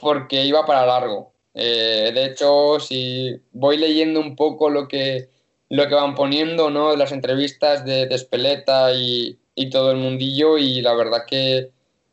porque 0.00 0.46
iba 0.46 0.64
para 0.64 0.86
largo. 0.86 1.34
Eh, 1.52 2.10
de 2.14 2.24
hecho, 2.24 2.80
si 2.80 3.38
voy 3.52 3.76
leyendo 3.76 4.20
un 4.20 4.34
poco 4.34 4.70
lo 4.70 4.88
que, 4.88 5.28
lo 5.68 5.86
que 5.88 5.94
van 5.94 6.14
poniendo, 6.14 6.70
¿no? 6.70 6.96
Las 6.96 7.12
entrevistas 7.12 7.84
de, 7.84 8.06
de 8.06 8.14
Espeleta 8.14 8.94
y, 8.94 9.38
todo 9.70 9.90
el 9.90 9.98
mundillo, 9.98 10.56
y 10.56 10.80
la 10.80 10.94
verdad 10.94 11.26
que, 11.28 11.70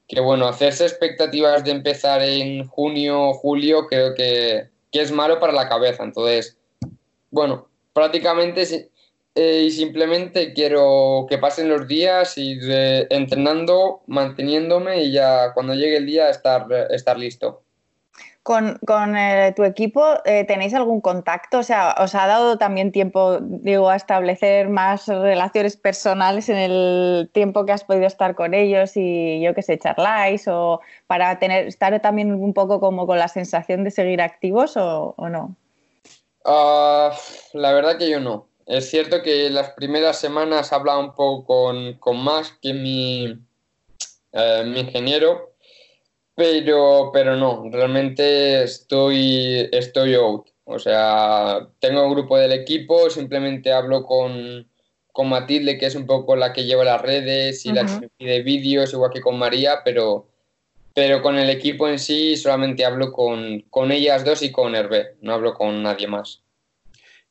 que, 0.09 0.19
bueno, 0.19 0.49
hacerse 0.49 0.83
expectativas 0.83 1.63
de 1.63 1.71
empezar 1.71 2.21
en 2.21 2.67
junio 2.67 3.29
o 3.29 3.33
julio 3.33 3.87
creo 3.87 4.15
que, 4.15 4.67
que 4.91 5.01
es 5.01 5.13
malo 5.13 5.39
para 5.39 5.53
la 5.53 5.69
cabeza. 5.69 6.03
Entonces, 6.03 6.57
bueno, 7.29 7.69
prácticamente 7.93 8.89
eh, 9.35 9.63
y 9.67 9.71
simplemente 9.71 10.53
quiero 10.53 11.25
que 11.29 11.37
pasen 11.37 11.69
los 11.69 11.87
días, 11.87 12.37
ir 12.37 12.61
entrenando, 13.09 14.01
manteniéndome 14.07 15.03
y 15.03 15.11
ya 15.11 15.53
cuando 15.53 15.73
llegue 15.73 15.97
el 15.97 16.05
día 16.05 16.29
estar, 16.29 16.65
estar 16.89 17.17
listo. 17.17 17.63
Con, 18.43 18.79
con 18.87 19.15
eh, 19.15 19.53
tu 19.55 19.63
equipo, 19.63 20.03
eh, 20.25 20.45
¿tenéis 20.45 20.73
algún 20.73 20.99
contacto? 20.99 21.59
O 21.59 21.63
sea, 21.63 21.93
¿os 21.99 22.15
ha 22.15 22.25
dado 22.25 22.57
también 22.57 22.91
tiempo, 22.91 23.37
digo, 23.39 23.87
a 23.87 23.95
establecer 23.95 24.67
más 24.67 25.07
relaciones 25.07 25.77
personales 25.77 26.49
en 26.49 26.57
el 26.57 27.29
tiempo 27.33 27.67
que 27.67 27.71
has 27.71 27.83
podido 27.83 28.07
estar 28.07 28.33
con 28.33 28.55
ellos 28.55 28.93
y 28.95 29.41
yo 29.41 29.53
que 29.53 29.61
sé, 29.61 29.77
charláis 29.77 30.47
o 30.47 30.81
para 31.05 31.37
tener, 31.37 31.67
estar 31.67 31.99
también 32.01 32.33
un 32.33 32.53
poco 32.55 32.79
como 32.79 33.05
con 33.05 33.19
la 33.19 33.27
sensación 33.27 33.83
de 33.83 33.91
seguir 33.91 34.23
activos 34.23 34.75
o, 34.75 35.13
no? 35.29 35.55
Ah, 36.43 37.15
la 37.53 37.73
verdad 37.73 37.99
que 37.99 38.09
yo 38.09 38.19
no. 38.19 38.47
Es 38.71 38.89
cierto 38.89 39.21
que 39.21 39.49
las 39.49 39.71
primeras 39.71 40.17
semanas 40.17 40.71
hablaba 40.71 40.97
un 40.97 41.13
poco 41.13 41.43
con, 41.45 41.95
con 41.95 42.23
más 42.23 42.53
que 42.61 42.73
mi, 42.73 43.37
eh, 44.31 44.63
mi 44.65 44.79
ingeniero, 44.79 45.55
pero, 46.33 47.11
pero 47.11 47.35
no, 47.35 47.65
realmente 47.69 48.63
estoy, 48.63 49.67
estoy 49.73 50.13
out. 50.13 50.47
O 50.63 50.79
sea, 50.79 51.67
tengo 51.79 52.05
un 52.05 52.13
grupo 52.13 52.37
del 52.37 52.53
equipo, 52.53 53.09
simplemente 53.09 53.73
hablo 53.73 54.05
con, 54.05 54.65
con 55.11 55.27
Matilde, 55.27 55.77
que 55.77 55.87
es 55.87 55.95
un 55.95 56.05
poco 56.05 56.37
la 56.37 56.53
que 56.53 56.63
lleva 56.63 56.85
las 56.85 57.01
redes 57.01 57.65
y 57.65 57.73
la 57.73 57.85
que 57.85 58.07
pide 58.17 58.41
vídeos, 58.41 58.93
igual 58.93 59.11
que 59.11 59.19
con 59.19 59.37
María, 59.37 59.81
pero, 59.83 60.29
pero 60.95 61.21
con 61.21 61.37
el 61.37 61.49
equipo 61.49 61.89
en 61.89 61.99
sí 61.99 62.37
solamente 62.37 62.85
hablo 62.85 63.11
con, 63.11 63.65
con 63.69 63.91
ellas 63.91 64.23
dos 64.23 64.41
y 64.43 64.51
con 64.53 64.75
Hervé, 64.75 65.17
no 65.19 65.33
hablo 65.33 65.55
con 65.55 65.83
nadie 65.83 66.07
más. 66.07 66.41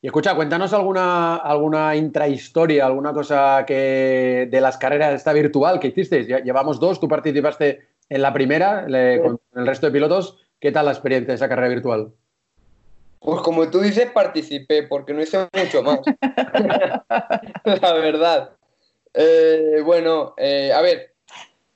Y 0.01 0.07
escucha, 0.07 0.33
cuéntanos 0.35 0.73
alguna, 0.73 1.35
alguna 1.35 1.95
intrahistoria, 1.95 2.87
alguna 2.87 3.13
cosa 3.13 3.63
que 3.67 4.47
de 4.49 4.61
las 4.61 4.77
carreras 4.77 5.13
esta 5.13 5.31
virtual 5.31 5.79
que 5.79 5.89
hiciste. 5.89 6.23
Llevamos 6.43 6.79
dos, 6.79 6.99
tú 6.99 7.07
participaste 7.07 7.87
en 8.09 8.21
la 8.21 8.33
primera 8.33 8.87
con 9.21 9.39
el 9.55 9.67
resto 9.67 9.85
de 9.85 9.91
pilotos. 9.91 10.39
¿Qué 10.59 10.71
tal 10.71 10.85
la 10.85 10.91
experiencia 10.91 11.27
de 11.27 11.35
esa 11.35 11.47
carrera 11.47 11.67
virtual? 11.67 12.11
Pues 13.19 13.41
como 13.41 13.69
tú 13.69 13.79
dices, 13.81 14.09
participé, 14.11 14.83
porque 14.83 15.13
no 15.13 15.21
hice 15.21 15.47
mucho 15.53 15.83
más. 15.83 15.99
la 17.81 17.93
verdad. 17.93 18.51
Eh, 19.13 19.81
bueno, 19.85 20.33
eh, 20.37 20.71
a 20.73 20.81
ver, 20.81 21.13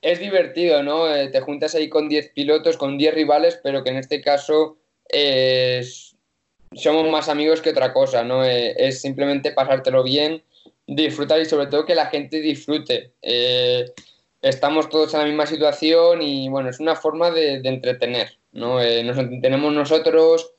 es 0.02 0.20
divertido, 0.20 0.82
¿no? 0.82 1.14
Eh, 1.14 1.28
te 1.28 1.42
juntas 1.42 1.76
ahí 1.76 1.90
con 1.90 2.10
10 2.10 2.30
pilotos, 2.30 2.78
con 2.78 2.98
10 2.98 3.14
rivales, 3.14 3.60
pero 3.62 3.84
que 3.84 3.92
en 3.92 3.98
este 3.98 4.22
caso 4.22 4.78
es 5.08 6.05
somos 6.74 7.09
más 7.09 7.30
amigos 7.30 7.61
que 7.61 7.70
otra 7.70 7.93
cosa, 7.93 8.24
¿no? 8.24 8.43
Eh, 8.43 8.76
es 8.78 9.01
simplemente 9.01 9.51
pasártelo 9.51 10.03
bien, 10.03 10.43
disfrutar 10.88 11.41
y 11.41 11.45
sobre 11.45 11.68
todo 11.68 11.86
que 11.86 11.95
la 11.95 12.07
gente 12.07 12.41
disfrute. 12.41 13.13
Eh, 13.22 13.91
estamos 14.41 14.89
todos 14.89 15.13
en 15.13 15.22
la 15.22 15.26
misma 15.26 15.45
situación 15.45 16.22
y 16.22 16.49
bueno, 16.49 16.70
es 16.70 16.80
una 16.80 16.95
forma 16.95 17.32
de, 17.32 17.61
entretener, 17.63 18.38
¿no? 18.51 18.82
Eh, 18.82 19.03
nos 19.03 19.18
entretenemos 19.18 19.74
nosotros 19.74 20.51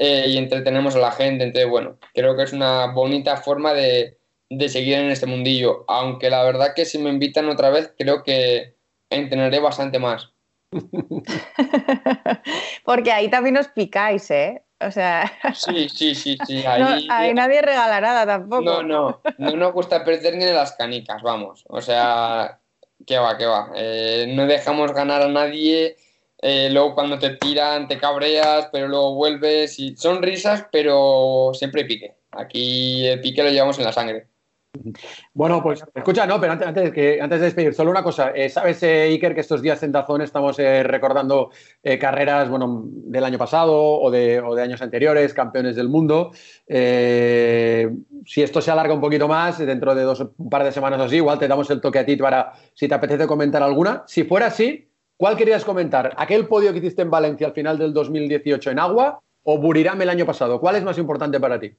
y 0.00 0.36
entretenemos 0.36 0.94
a 0.94 1.00
la 1.00 1.10
gente, 1.10 1.42
entonces 1.42 1.68
bueno, 1.68 1.98
creo 2.14 2.36
que 2.36 2.44
es 2.44 2.52
una 2.52 2.86
bonita 2.92 3.36
forma 3.36 3.74
de, 3.74 4.16
de 4.48 4.68
seguir 4.68 4.94
en 4.94 5.10
este 5.10 5.26
mundillo, 5.26 5.84
aunque 5.88 6.30
la 6.30 6.44
verdad 6.44 6.72
que 6.76 6.84
si 6.84 6.98
me 6.98 7.10
invitan 7.10 7.48
otra 7.48 7.70
vez 7.70 7.92
creo 7.98 8.22
que 8.22 8.76
entrenaré 9.10 9.58
bastante 9.58 9.98
más. 9.98 10.30
Porque 12.84 13.10
ahí 13.10 13.28
también 13.28 13.56
os 13.56 13.68
picáis, 13.68 14.30
¿eh? 14.30 14.62
O 14.80 14.90
sea. 14.90 15.30
Sí, 15.54 15.88
sí, 15.88 16.14
sí, 16.14 16.38
sí. 16.46 16.64
Ahí, 16.66 17.34
nadie 17.34 17.62
regala 17.62 18.00
nada 18.00 18.26
tampoco. 18.26 18.62
No, 18.62 18.82
no. 18.82 19.20
No 19.38 19.56
nos 19.56 19.72
gusta 19.72 20.04
perder 20.04 20.36
ni 20.36 20.44
de 20.44 20.52
las 20.52 20.72
canicas, 20.72 21.22
vamos. 21.22 21.64
O 21.68 21.80
sea, 21.80 22.60
que 23.06 23.18
va, 23.18 23.36
que 23.36 23.46
va. 23.46 23.70
Eh, 23.74 24.32
no 24.34 24.46
dejamos 24.46 24.92
ganar 24.92 25.22
a 25.22 25.28
nadie. 25.28 25.96
Eh, 26.40 26.68
luego 26.70 26.94
cuando 26.94 27.18
te 27.18 27.30
tiran 27.30 27.88
te 27.88 27.98
cabreas, 27.98 28.68
pero 28.70 28.86
luego 28.86 29.14
vuelves 29.14 29.78
y 29.80 29.96
son 29.96 30.22
risas, 30.22 30.66
pero 30.70 31.50
siempre 31.54 31.84
pique. 31.84 32.14
Aquí 32.30 33.06
el 33.06 33.20
pique 33.20 33.42
lo 33.42 33.50
llevamos 33.50 33.78
en 33.78 33.84
la 33.84 33.92
sangre. 33.92 34.28
Bueno, 35.32 35.62
pues 35.62 35.82
escucha, 35.94 36.26
no, 36.26 36.40
pero 36.40 36.52
antes, 36.52 36.92
que, 36.92 37.20
antes 37.20 37.40
de 37.40 37.46
despedir, 37.46 37.74
solo 37.74 37.90
una 37.90 38.02
cosa. 38.02 38.30
Eh, 38.34 38.48
Sabes, 38.48 38.82
Iker, 38.82 39.34
que 39.34 39.40
estos 39.40 39.62
días 39.62 39.82
en 39.82 39.92
Dazón 39.92 40.22
estamos 40.22 40.56
recordando 40.56 41.50
carreras 41.98 42.48
bueno, 42.48 42.82
del 42.84 43.24
año 43.24 43.38
pasado 43.38 43.74
o 43.76 44.10
de, 44.10 44.38
años 44.62 44.82
anteriores, 44.82 45.34
campeones 45.34 45.74
del 45.74 45.88
mundo. 45.88 46.30
si 46.66 48.42
esto 48.42 48.60
se 48.60 48.70
alarga 48.70 48.94
un 48.94 49.00
poquito 49.00 49.26
más, 49.26 49.58
dentro 49.58 49.94
de 49.94 50.02
dos, 50.02 50.20
un 50.20 50.50
par 50.50 50.64
de 50.64 50.72
semanas 50.72 51.00
así, 51.00 51.16
igual 51.16 51.38
te 51.38 51.48
damos 51.48 51.70
el 51.70 51.80
toque 51.80 51.98
a 51.98 52.06
ti 52.06 52.16
para 52.16 52.52
si 52.74 52.88
te 52.88 52.94
apetece 52.94 53.26
comentar 53.26 53.62
alguna. 53.62 54.04
Si 54.06 54.24
fuera 54.24 54.46
así, 54.46 54.88
¿Cuál 55.18 55.36
querías 55.36 55.64
comentar? 55.64 56.14
¿Aquel 56.16 56.46
podio 56.46 56.72
que 56.72 56.78
hiciste 56.78 57.02
en 57.02 57.10
Valencia 57.10 57.48
al 57.48 57.52
final 57.52 57.76
del 57.76 57.92
2018 57.92 58.70
en 58.70 58.78
agua 58.78 59.20
o 59.42 59.58
Buriram 59.58 60.00
el 60.00 60.10
año 60.10 60.24
pasado? 60.24 60.60
¿Cuál 60.60 60.76
es 60.76 60.84
más 60.84 60.96
importante 60.96 61.40
para 61.40 61.58
ti? 61.58 61.74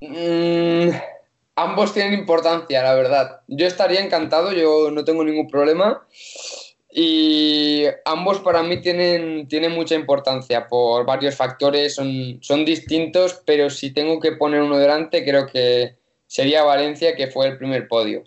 Mm, 0.00 0.90
ambos 1.56 1.92
tienen 1.92 2.18
importancia, 2.18 2.82
la 2.82 2.94
verdad. 2.94 3.40
Yo 3.48 3.66
estaría 3.66 4.00
encantado, 4.00 4.52
yo 4.52 4.90
no 4.90 5.04
tengo 5.04 5.24
ningún 5.24 5.48
problema. 5.48 6.06
Y 6.90 7.84
ambos 8.04 8.40
para 8.40 8.62
mí 8.62 8.80
tienen, 8.80 9.46
tienen 9.46 9.72
mucha 9.72 9.94
importancia 9.94 10.66
por 10.66 11.04
varios 11.04 11.36
factores, 11.36 11.94
son, 11.94 12.38
son 12.40 12.64
distintos, 12.64 13.42
pero 13.44 13.68
si 13.68 13.92
tengo 13.92 14.18
que 14.20 14.32
poner 14.32 14.62
uno 14.62 14.78
delante, 14.78 15.24
creo 15.24 15.46
que 15.46 15.96
sería 16.26 16.64
Valencia, 16.64 17.14
que 17.14 17.26
fue 17.26 17.46
el 17.46 17.58
primer 17.58 17.88
podio. 17.88 18.24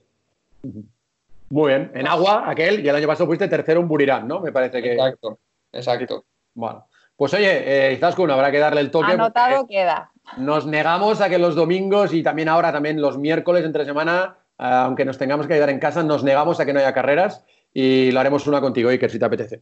Muy 1.49 1.69
bien. 1.69 1.91
En 1.95 2.07
agua, 2.07 2.49
aquel, 2.49 2.85
y 2.85 2.87
el 2.87 2.95
año 2.95 3.07
pasado 3.07 3.27
fuiste 3.27 3.47
tercero 3.47 3.81
en 3.81 3.87
Burirán, 3.87 4.27
¿no? 4.27 4.39
Me 4.39 4.51
parece 4.51 4.81
que. 4.81 4.93
Exacto, 4.93 5.39
exacto. 5.73 6.25
Bueno. 6.53 6.85
Pues 7.21 7.35
oye, 7.35 7.89
eh, 7.89 7.93
Izaskun, 7.93 8.31
habrá 8.31 8.49
que 8.51 8.57
darle 8.57 8.81
el 8.81 8.89
toque. 8.89 9.11
Anotado 9.11 9.67
queda. 9.67 10.11
Nos 10.37 10.65
negamos 10.65 11.21
a 11.21 11.29
que 11.29 11.37
los 11.37 11.55
domingos 11.55 12.13
y 12.13 12.23
también 12.23 12.49
ahora, 12.49 12.71
también 12.71 13.01
los 13.01 13.17
miércoles 13.17 13.65
entre 13.65 13.85
semana, 13.85 14.37
eh, 14.59 14.63
aunque 14.65 15.05
nos 15.05 15.17
tengamos 15.17 15.47
que 15.47 15.53
quedar 15.53 15.69
en 15.69 15.79
casa, 15.79 16.03
nos 16.03 16.23
negamos 16.23 16.59
a 16.59 16.65
que 16.65 16.73
no 16.73 16.79
haya 16.79 16.93
carreras 16.93 17.43
y 17.73 18.11
lo 18.11 18.19
haremos 18.19 18.47
una 18.47 18.61
contigo, 18.61 18.89
Iker, 18.89 19.09
si 19.09 19.19
te 19.19 19.25
apetece. 19.25 19.61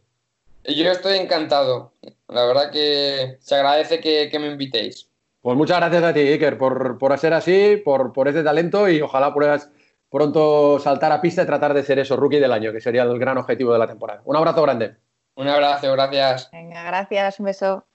Yo 0.64 0.90
estoy 0.90 1.18
encantado. 1.18 1.92
La 2.28 2.44
verdad 2.44 2.70
que 2.70 3.38
se 3.40 3.54
agradece 3.54 4.00
que, 4.00 4.38
me 4.38 4.48
invitéis. 4.48 5.08
Pues 5.40 5.56
muchas 5.56 5.78
gracias 5.78 6.02
a 6.02 6.12
ti, 6.12 6.20
Iker, 6.20 6.58
por, 6.58 6.98
por 6.98 7.16
ser 7.18 7.32
así, 7.32 7.80
por, 7.82 8.12
por 8.12 8.28
ese 8.28 8.42
talento 8.42 8.88
y 8.88 9.00
ojalá 9.00 9.32
puedas 9.32 9.70
pronto 10.10 10.78
saltar 10.78 11.12
a 11.12 11.20
pista 11.20 11.42
y 11.42 11.46
tratar 11.46 11.72
de 11.72 11.82
ser 11.82 11.98
eso, 11.98 12.16
rookie 12.16 12.40
del 12.40 12.52
año, 12.52 12.72
que 12.72 12.80
sería 12.80 13.02
el 13.02 13.18
gran 13.18 13.38
objetivo 13.38 13.72
de 13.72 13.78
la 13.78 13.86
temporada. 13.86 14.22
Un 14.24 14.36
abrazo 14.36 14.62
grande. 14.62 14.96
Un 15.36 15.48
abrazo, 15.48 15.90
gracias. 15.92 16.50
Venga, 16.52 16.82
gracias, 16.82 17.40
un 17.40 17.46
beso. 17.46 17.86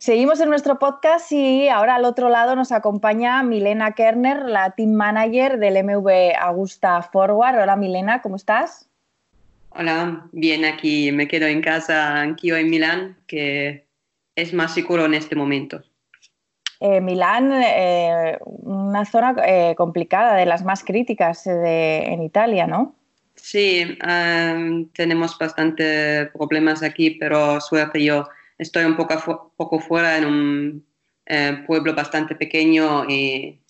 Seguimos 0.00 0.40
en 0.40 0.48
nuestro 0.48 0.78
podcast 0.78 1.30
y 1.30 1.68
ahora 1.68 1.96
al 1.96 2.06
otro 2.06 2.30
lado 2.30 2.56
nos 2.56 2.72
acompaña 2.72 3.42
Milena 3.42 3.92
Kerner, 3.92 4.46
la 4.46 4.70
team 4.70 4.92
manager 4.92 5.58
del 5.58 5.84
MV 5.84 6.08
Augusta 6.40 7.02
Forward. 7.02 7.60
Hola 7.60 7.76
Milena, 7.76 8.22
¿cómo 8.22 8.36
estás? 8.36 8.88
Hola, 9.68 10.26
bien 10.32 10.64
aquí. 10.64 11.12
Me 11.12 11.28
quedo 11.28 11.48
en 11.48 11.60
casa, 11.60 12.22
aquí 12.22 12.50
en 12.50 12.70
Milán, 12.70 13.18
que 13.26 13.84
es 14.36 14.54
más 14.54 14.72
seguro 14.72 15.04
en 15.04 15.12
este 15.12 15.36
momento. 15.36 15.82
Eh, 16.80 17.02
Milán, 17.02 17.52
eh, 17.62 18.38
una 18.46 19.04
zona 19.04 19.36
eh, 19.44 19.74
complicada, 19.76 20.34
de 20.34 20.46
las 20.46 20.64
más 20.64 20.82
críticas 20.82 21.46
en 21.46 22.22
Italia, 22.22 22.66
¿no? 22.66 22.94
Sí, 23.34 23.98
tenemos 24.94 25.36
bastante 25.36 26.30
problemas 26.32 26.82
aquí, 26.82 27.10
pero 27.10 27.60
suerte 27.60 28.02
yo 28.02 28.26
estoy 28.60 28.84
un 28.84 28.96
poco, 28.96 29.52
poco 29.56 29.80
fuera 29.80 30.18
en 30.18 30.24
un 30.26 30.86
pueblo 31.66 31.94
bastante 31.94 32.34
pequeño 32.34 33.08
y 33.08 33.60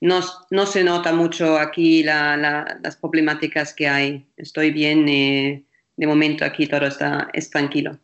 no, 0.00 0.20
no 0.50 0.66
se 0.66 0.82
nota 0.82 1.12
mucho 1.12 1.56
aquí 1.58 2.02
las 2.02 2.96
problemáticas 3.00 3.72
que 3.72 3.88
hay. 3.88 4.26
Estoy 4.36 4.70
bien 4.70 5.08
y 5.08 5.64
de 5.96 6.06
momento 6.06 6.44
aquí 6.44 6.66
todo 6.66 6.86
está 6.86 7.28
es 7.32 7.50
tranquilo. 7.50 7.98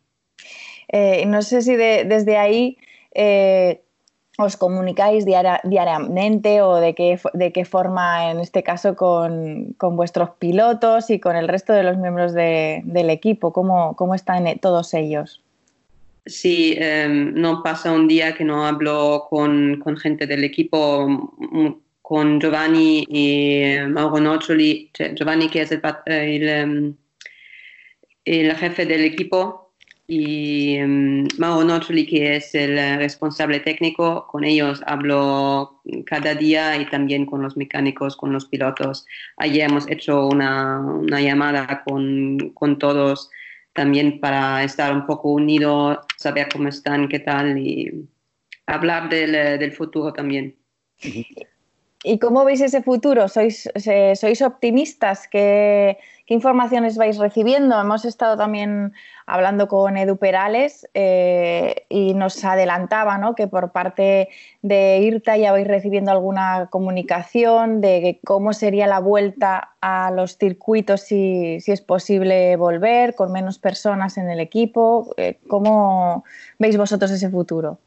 no 1.27 1.41
sé 1.41 1.61
si 1.61 1.75
desde 1.75 2.37
ahí 2.37 2.77
os 4.37 4.57
comunicáis 4.57 5.25
diariamente 5.25 6.61
o 6.61 6.75
de 6.75 6.93
qué, 6.93 7.19
de 7.33 7.51
qué 7.51 7.65
forma, 7.65 8.31
en 8.31 8.39
este 8.39 8.63
caso, 8.63 8.95
con, 8.95 9.75
vuestros 9.79 10.31
pilotos 10.31 11.09
y 11.09 11.19
con 11.19 11.35
el 11.35 11.47
resto 11.47 11.73
de 11.73 11.83
los 11.83 11.97
miembros 11.97 12.33
del 12.33 13.09
equipo? 13.09 13.53
¿Cómo, 13.53 13.95
¿Cómo, 13.95 14.15
están 14.15 14.47
eh, 14.47 14.57
todos 14.61 14.93
ellos? 14.93 15.41
Sí, 16.25 16.75
em, 16.77 17.33
no 17.35 17.61
pasa 17.61 17.91
un 17.91 18.07
día 18.07 18.33
que 18.35 18.43
no 18.43 18.65
hablo 18.65 19.27
con, 19.29 19.81
gente 19.97 20.25
del 20.25 20.43
equipo, 20.43 21.07
mm, 21.07 21.67
con 22.01 22.39
Giovanni 22.39 23.05
y 23.09 23.61
eh, 23.63 23.87
Mauro 23.87 24.19
Noccioli, 24.19 24.91
Giovanni 25.15 25.49
que 25.49 25.61
es 25.61 25.71
el, 25.71 25.81
em, 26.49 26.95
el 28.25 28.55
jefe 28.55 28.85
del 28.85 29.05
equipo, 29.05 29.65
y 30.07 30.79
um, 30.81 31.27
Mauro 31.37 31.65
Noccioli, 31.65 32.05
que 32.05 32.35
es 32.35 32.53
el 32.53 32.77
responsable 32.97 33.59
técnico, 33.59 34.27
con 34.27 34.43
ellos 34.43 34.81
hablo 34.85 35.81
cada 36.05 36.35
día 36.35 36.77
y 36.77 36.85
también 36.89 37.25
con 37.25 37.41
los 37.41 37.57
mecánicos, 37.57 38.15
con 38.15 38.31
los 38.31 38.45
pilotos. 38.45 39.05
Ayer 39.37 39.69
hemos 39.69 39.89
hecho 39.89 40.27
una, 40.27 40.79
una 40.79 41.21
llamada 41.21 41.83
con, 41.83 42.51
con, 42.53 42.77
todos 42.77 43.31
también 43.75 44.21
para 44.21 44.63
estar 44.63 44.93
un 44.93 45.05
poco 45.05 45.31
unidos, 45.31 45.99
saber 46.17 46.47
cómo 46.51 46.69
están, 46.69 47.09
qué 47.09 47.19
tal 47.19 47.57
y 47.57 48.07
hablar 48.65 49.09
del, 49.09 49.33
del 49.59 49.73
futuro 49.73 50.13
también. 50.13 50.55
¿Y 52.07 52.19
cómo 52.19 52.45
veis 52.45 52.61
ese 52.61 52.83
futuro? 52.83 53.27
¿Sois, 53.27 53.67
sois 53.75 54.41
optimistas? 54.43 55.27
¿Qué, 55.27 55.97
¿Qué, 56.27 56.35
informaciones 56.35 56.97
vais 56.97 57.17
recibiendo? 57.17 57.81
Hemos 57.81 58.05
estado 58.05 58.37
también 58.37 58.93
hablando 59.25 59.67
con 59.67 59.97
Edu 59.97 60.15
Perales 60.17 60.87
eh, 60.93 61.87
y 61.89 62.13
nos 62.13 62.43
adelantaba 62.45 63.17
¿no? 63.17 63.33
que 63.33 63.47
por 63.47 63.71
parte 63.71 64.29
de 64.61 64.99
IRTA 64.99 65.37
ya 65.37 65.51
vais 65.51 65.67
recibiendo 65.67 66.11
alguna 66.11 66.67
comunicación 66.69 67.81
de 67.81 68.19
cómo 68.23 68.53
sería 68.53 68.85
la 68.85 68.99
vuelta 68.99 69.73
a 69.81 70.11
los 70.11 70.37
circuitos 70.37 71.01
si, 71.01 71.59
si 71.59 71.71
es 71.71 71.81
posible 71.81 72.55
volver 72.55 73.15
con 73.15 73.31
menos 73.31 73.57
personas 73.57 74.19
en 74.19 74.29
el 74.29 74.39
equipo. 74.39 75.11
Eh, 75.17 75.39
¿Cómo 75.47 76.23
veis 76.59 76.77
vosotros 76.77 77.09
ese 77.09 77.31
futuro? 77.31 77.79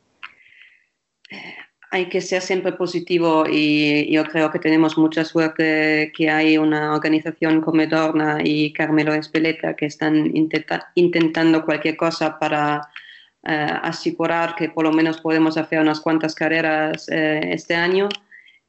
Hay 1.90 2.08
que 2.08 2.20
ser 2.20 2.42
siempre 2.42 2.72
positivo 2.72 3.44
y 3.50 4.10
yo 4.12 4.24
creo 4.24 4.50
que 4.50 4.58
tenemos 4.58 4.98
mucha 4.98 5.24
suerte 5.24 6.12
que 6.14 6.28
hay 6.28 6.58
una 6.58 6.94
organización 6.94 7.60
como 7.62 7.86
Dorna 7.86 8.38
y 8.44 8.72
Carmelo 8.72 9.14
Espeleta 9.14 9.74
que 9.74 9.86
están 9.86 10.32
intentando 10.94 11.64
cualquier 11.64 11.96
cosa 11.96 12.38
para 12.38 12.88
eh, 13.44 13.66
asegurar 13.82 14.54
que 14.54 14.68
por 14.68 14.84
lo 14.84 14.92
menos 14.92 15.20
podemos 15.20 15.56
hacer 15.56 15.80
unas 15.80 16.00
cuantas 16.00 16.34
carreras 16.34 17.08
eh, 17.08 17.40
este 17.52 17.74
año. 17.74 18.08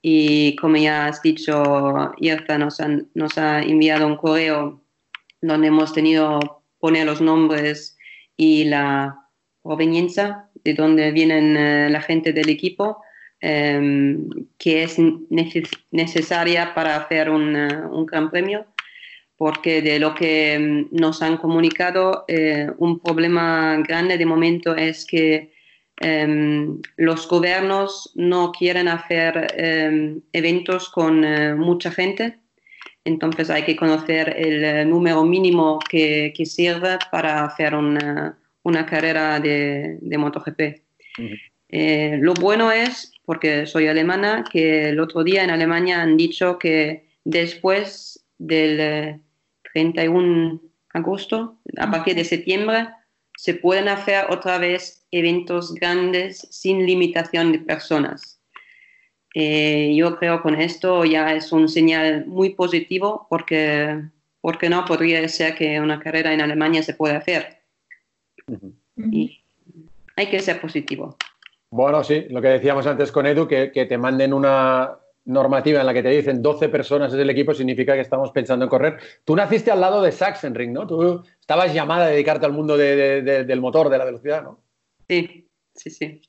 Y 0.02 0.56
como 0.56 0.78
ya 0.78 1.08
has 1.08 1.22
dicho, 1.22 2.14
Irta 2.18 2.58
nos, 2.58 2.78
nos 3.16 3.38
ha 3.38 3.62
enviado 3.62 4.08
un 4.08 4.16
correo 4.16 4.82
donde 5.42 5.68
hemos 5.68 5.92
tenido 5.92 6.64
poner 6.80 7.06
los 7.06 7.20
nombres 7.20 7.98
y 8.38 8.64
la 8.64 9.28
proveniencia 9.62 10.46
de 10.64 10.74
donde 10.74 11.12
vienen 11.12 11.58
eh, 11.58 11.90
la 11.90 12.02
gente 12.02 12.32
del 12.32 12.48
equipo 12.48 13.02
Em, 13.42 14.28
que 14.58 14.84
es 14.84 14.98
necesaria 15.92 16.74
para 16.74 16.98
hacer 16.98 17.30
un 17.30 18.06
gran 18.06 18.30
premio, 18.30 18.66
porque 19.38 19.82
de 19.82 19.98
lo 19.98 20.14
que 20.14 20.56
em, 20.56 20.88
nos 20.92 21.22
han 21.22 21.38
comunicado, 21.38 22.26
eh, 22.28 22.68
un 22.80 23.00
problema 23.00 23.78
grande 23.88 24.18
de 24.18 24.26
momento 24.26 24.76
es 24.76 25.06
que 25.06 25.54
em, 26.02 26.82
los 26.98 27.30
gobiernos 27.30 28.12
no 28.16 28.52
quieren 28.52 28.90
hacer 28.90 29.48
eventos 30.34 30.90
con 30.90 31.24
eh, 31.24 31.56
mucha 31.56 31.92
gente, 31.92 32.40
entonces 33.06 33.50
hay 33.50 33.64
que 33.64 33.78
conocer 33.78 34.36
el 34.38 34.64
eh, 34.66 34.86
número 34.86 35.24
mínimo 35.24 35.80
que, 35.90 36.34
que 36.36 36.46
sirve 36.46 36.98
para 37.10 37.46
hacer 37.46 37.74
una, 37.74 38.38
una 38.64 38.86
carrera 38.86 39.40
de, 39.40 39.98
de 40.02 40.18
MotoGP. 40.18 40.82
lo 42.22 42.34
bueno 42.34 42.72
es 42.72 43.14
porque 43.30 43.68
soy 43.68 43.86
alemana, 43.86 44.44
que 44.52 44.90
el 44.90 45.00
otro 45.00 45.24
día 45.24 45.44
en 45.44 45.52
Alemania 45.52 46.02
han 46.02 46.18
dicho 46.18 46.58
que 46.58 47.06
después 47.24 48.26
del 48.40 49.22
31 49.72 50.54
de 50.54 50.60
agosto, 50.96 51.60
a 51.78 51.92
partir 51.92 52.16
de 52.16 52.24
septiembre, 52.26 52.88
se 53.38 53.54
pueden 53.54 53.88
hacer 53.88 54.26
otra 54.32 54.58
vez 54.58 55.06
eventos 55.12 55.76
grandes 55.76 56.48
sin 56.50 56.88
limitación 56.88 57.52
de 57.52 57.60
personas. 57.60 58.42
Eh, 59.36 59.94
yo 59.96 60.18
creo 60.18 60.42
con 60.42 60.60
esto 60.60 61.06
ya 61.06 61.36
es 61.36 61.52
un 61.52 61.70
señal 61.70 62.26
muy 62.26 62.56
positivo 62.56 63.28
porque, 63.30 64.06
porque 64.42 64.72
no 64.72 64.86
podría 64.86 65.28
ser 65.30 65.54
que 65.54 65.80
una 65.80 66.00
carrera 66.00 66.34
en 66.34 66.42
Alemania 66.42 66.82
se 66.82 66.96
pueda 66.96 67.18
hacer. 67.18 67.60
Y 68.98 69.40
hay 70.16 70.32
que 70.32 70.40
ser 70.40 70.60
positivo. 70.60 71.16
Bueno, 71.72 72.04
sí, 72.04 72.26
lo 72.30 72.42
que 72.42 72.48
decíamos 72.48 72.88
antes 72.88 73.12
con 73.12 73.28
Edu, 73.28 73.48
que, 73.48 73.72
que, 73.72 73.86
te 73.86 73.98
manden 73.98 74.34
una 74.34 74.98
normativa 75.26 75.80
en 75.80 75.86
la 75.86 75.94
que 75.94 76.02
te 76.02 76.10
dicen 76.10 76.42
12 76.42 76.70
personas 76.70 77.14
es 77.14 77.20
el 77.20 77.30
equipo, 77.30 77.54
significa 77.54 77.94
que 77.94 78.02
estamos 78.02 78.32
pensando 78.32 78.66
en 78.66 78.70
correr. 78.70 78.98
Tú 79.24 79.36
naciste 79.36 79.70
al 79.70 79.80
lado 79.80 80.02
de 80.02 80.12
Sachsenring, 80.12 80.74
¿no? 80.74 80.88
Tú 80.88 81.24
estabas 81.40 81.74
llamada 81.74 82.06
a 82.06 82.10
dedicarte 82.10 82.48
al 82.48 82.54
mundo 82.54 82.76
de, 82.76 83.22
de, 83.22 83.44
del 83.44 83.62
motor, 83.62 83.90
de 83.90 83.98
la 84.00 84.06
velocidad, 84.06 84.42
¿no? 84.42 84.60
Sí, 85.08 85.48
sí, 85.76 85.90
sí. 85.92 86.22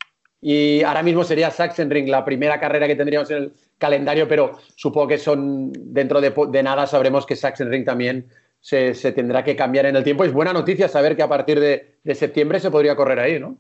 Y 0.43 0.82
ahora 0.82 1.03
mismo 1.03 1.24
sería 1.24 1.51
Sachsenring 1.51 2.11
la 2.11 2.24
primera 2.24 2.61
carrera 2.61 2.86
que 2.86 2.97
tendríamos 2.97 3.30
en 3.30 3.36
el 3.38 3.53
calendario, 3.78 4.28
pero 4.28 4.59
supongo 4.74 5.09
que 5.09 5.18
son 5.18 5.72
dentro 5.72 6.20
de, 6.20 6.62
nada 6.62 6.86
sabremos 6.86 7.24
que 7.24 7.36
Sachsenring 7.36 7.84
también 7.84 8.28
se, 8.61 8.95
se, 8.95 9.12
tendrá 9.12 9.43
que 9.43 9.57
cambiar 9.57 9.86
en 9.86 9.97
el 9.97 10.05
tiempo. 10.05 10.24
Es 10.24 10.32
buena 10.32 10.53
noticia 10.53 10.88
saber 10.88 11.16
que 11.16 11.22
a 11.22 11.28
partir 11.28 11.61
de, 11.61 11.97
de 12.05 12.14
septiembre 12.14 12.61
se 12.61 12.70
podría 12.70 12.97
correr 12.97 13.20
ahí, 13.20 13.41
¿no? 13.41 13.59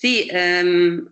Sí, 0.00 0.30
um, 0.32 1.08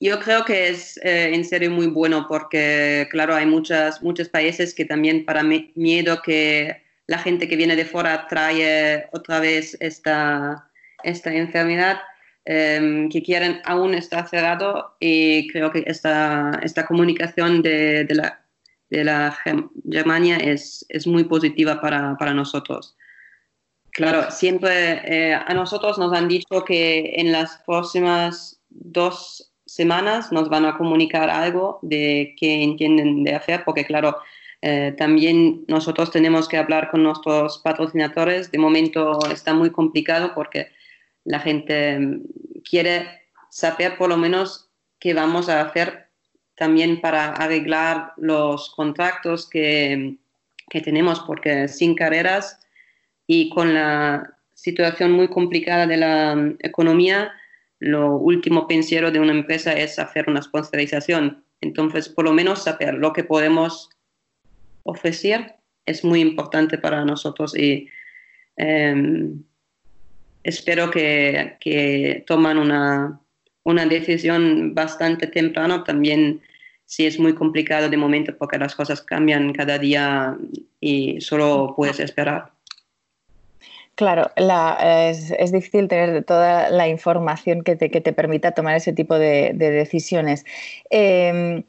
yo 0.00 0.18
creo 0.20 0.42
que 0.46 0.70
es 0.70 0.96
eh, 1.02 1.34
en 1.34 1.44
serio 1.44 1.70
muy 1.70 1.86
bueno 1.86 2.24
porque, 2.26 3.06
claro, 3.10 3.34
hay 3.34 3.44
muchas, 3.44 4.02
muchos 4.02 4.30
países 4.30 4.72
que 4.72 4.86
también 4.86 5.26
para 5.26 5.42
miedo 5.42 6.22
que 6.22 6.82
la 7.08 7.18
gente 7.18 7.46
que 7.46 7.56
viene 7.56 7.76
de 7.76 7.84
fuera 7.84 8.26
trae 8.26 9.06
otra 9.12 9.38
vez 9.40 9.76
esta, 9.80 10.66
esta 11.02 11.34
enfermedad 11.34 11.98
eh, 12.46 13.06
que 13.12 13.22
quieren 13.22 13.60
aún 13.66 13.92
estar 13.92 14.26
cerrado 14.26 14.96
y 14.98 15.48
creo 15.48 15.70
que 15.70 15.84
esta, 15.86 16.58
esta 16.62 16.86
comunicación 16.86 17.60
de, 17.60 18.04
de 18.04 18.14
la, 18.14 18.46
de 18.88 19.04
la 19.04 19.36
Germania 19.92 20.38
es, 20.38 20.86
es 20.88 21.06
muy 21.06 21.24
positiva 21.24 21.82
para, 21.82 22.16
para, 22.16 22.32
nosotros. 22.32 22.96
Claro, 23.96 24.30
siempre 24.30 25.00
eh, 25.06 25.32
a 25.34 25.54
nosotros 25.54 25.96
nos 25.96 26.12
han 26.12 26.28
dicho 26.28 26.66
que 26.66 27.14
en 27.16 27.32
las 27.32 27.62
próximas 27.64 28.60
dos 28.68 29.54
semanas 29.64 30.30
nos 30.32 30.50
van 30.50 30.66
a 30.66 30.76
comunicar 30.76 31.30
algo 31.30 31.78
de 31.80 32.34
qué 32.38 32.62
entienden 32.62 33.24
de 33.24 33.34
hacer, 33.34 33.64
porque 33.64 33.86
claro, 33.86 34.18
eh, 34.60 34.94
también 34.98 35.64
nosotros 35.66 36.10
tenemos 36.10 36.46
que 36.46 36.58
hablar 36.58 36.90
con 36.90 37.04
nuestros 37.04 37.56
patrocinadores. 37.60 38.50
De 38.50 38.58
momento 38.58 39.18
está 39.32 39.54
muy 39.54 39.70
complicado 39.70 40.32
porque 40.34 40.68
la 41.24 41.40
gente 41.40 41.98
mm, 41.98 42.22
quiere 42.68 43.08
saber 43.48 43.96
por 43.96 44.10
lo 44.10 44.18
menos 44.18 44.68
qué 44.98 45.14
vamos 45.14 45.48
a 45.48 45.62
hacer 45.62 46.10
también 46.54 47.00
para 47.00 47.28
arreglar 47.28 48.12
los 48.18 48.74
contratos 48.74 49.48
que, 49.48 50.18
que 50.68 50.82
tenemos, 50.82 51.20
porque 51.20 51.66
sin 51.66 51.94
carreras 51.94 52.60
y 53.26 53.50
con 53.50 53.74
la 53.74 54.36
situación 54.54 55.12
muy 55.12 55.28
complicada 55.28 55.86
de 55.86 55.96
la 55.96 56.34
mm, 56.34 56.56
economía, 56.60 57.32
lo 57.78 58.16
último 58.16 58.66
pensiero 58.66 59.10
de 59.10 59.20
una 59.20 59.32
empresa 59.32 59.72
es 59.72 59.98
hacer 59.98 60.28
una 60.28 60.42
sponsorización. 60.42 61.44
Entonces, 61.60 62.08
por 62.08 62.24
lo 62.24 62.32
menos 62.32 62.64
saber 62.64 62.94
lo 62.94 63.12
que 63.12 63.24
podemos 63.24 63.90
ofrecer 64.82 65.56
es 65.84 66.04
muy 66.04 66.20
importante 66.20 66.78
para 66.78 67.04
nosotros 67.04 67.56
y 67.56 67.88
eh, 68.56 69.32
espero 70.42 70.90
que, 70.90 71.56
que 71.60 72.24
toman 72.26 72.58
una, 72.58 73.20
una, 73.64 73.86
decisión 73.86 74.74
bastante 74.74 75.26
temprano. 75.26 75.84
También 75.84 76.40
si 76.84 77.06
es 77.06 77.18
muy 77.18 77.34
complicado 77.34 77.88
de 77.88 77.96
momento 77.96 78.36
porque 78.36 78.58
las 78.58 78.74
cosas 78.74 79.02
cambian 79.02 79.52
cada 79.52 79.78
día 79.78 80.36
y 80.80 81.20
solo 81.20 81.74
puedes 81.76 82.00
esperar. 82.00 82.55
Claro, 83.96 84.30
la, 84.36 84.76
es, 85.08 85.52
difícil 85.52 85.88
tener 85.88 86.22
toda 86.24 86.70
la 86.70 86.86
información 86.86 87.62
que 87.62 87.76
te, 87.76 87.90
que 87.90 88.00
te 88.00 88.12
permita 88.12 88.52
tomar 88.52 88.76
ese 88.76 88.92
tipo 88.92 89.18
de, 89.18 89.52
de 89.54 89.70
decisiones. 89.70 90.44
Eh, 90.90 91.64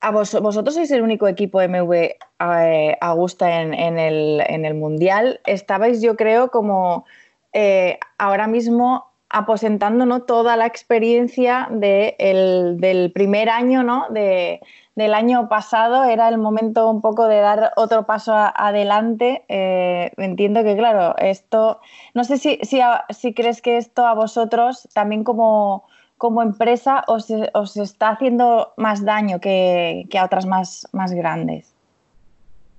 a 0.00 0.10
vos, 0.10 0.38
vosotros 0.40 0.74
sois 0.74 0.90
el 0.90 1.02
único 1.02 1.26
equipo 1.26 1.60
MV 1.60 1.92
eh, 1.92 2.96
Augusta 3.00 3.60
en, 3.60 3.74
en, 3.74 3.98
el, 3.98 4.42
en, 4.46 4.64
el, 4.64 4.74
Mundial. 4.74 5.40
Estabais, 5.46 6.02
yo 6.02 6.16
creo, 6.16 6.50
como 6.50 7.06
eh, 7.52 7.98
ahora 8.18 8.46
mismo 8.46 9.10
aposentando 9.28 10.06
¿no? 10.06 10.22
toda 10.22 10.56
la 10.56 10.66
experiencia 10.66 11.68
de 11.70 12.16
el, 12.18 12.78
del 12.78 13.12
primer 13.12 13.48
año, 13.48 13.82
¿no? 13.82 14.06
De, 14.10 14.60
del 14.94 15.14
año 15.14 15.48
pasado. 15.48 16.04
Era 16.04 16.28
el 16.28 16.38
momento 16.38 16.90
un 16.90 17.00
poco 17.00 17.26
de 17.28 17.40
dar 17.40 17.72
otro 17.76 18.06
paso 18.06 18.34
adelante. 18.34 19.44
Eh, 19.48 20.12
entiendo 20.16 20.62
que, 20.64 20.76
claro, 20.76 21.16
esto, 21.18 21.80
no 22.14 22.24
sé 22.24 22.38
si, 22.38 22.58
si, 22.62 22.80
si, 23.10 23.34
crees 23.34 23.62
que 23.62 23.76
esto 23.76 24.06
a 24.06 24.14
vosotros 24.14 24.88
también 24.94 25.22
como, 25.24 25.84
como 26.18 26.42
empresa 26.42 27.04
os, 27.06 27.26
os, 27.52 27.76
está 27.76 28.10
haciendo 28.10 28.72
más 28.76 29.04
daño 29.04 29.40
que, 29.40 30.06
que 30.10 30.18
a 30.18 30.24
otras 30.24 30.46
más, 30.46 30.88
más 30.92 31.12
grandes. 31.12 31.75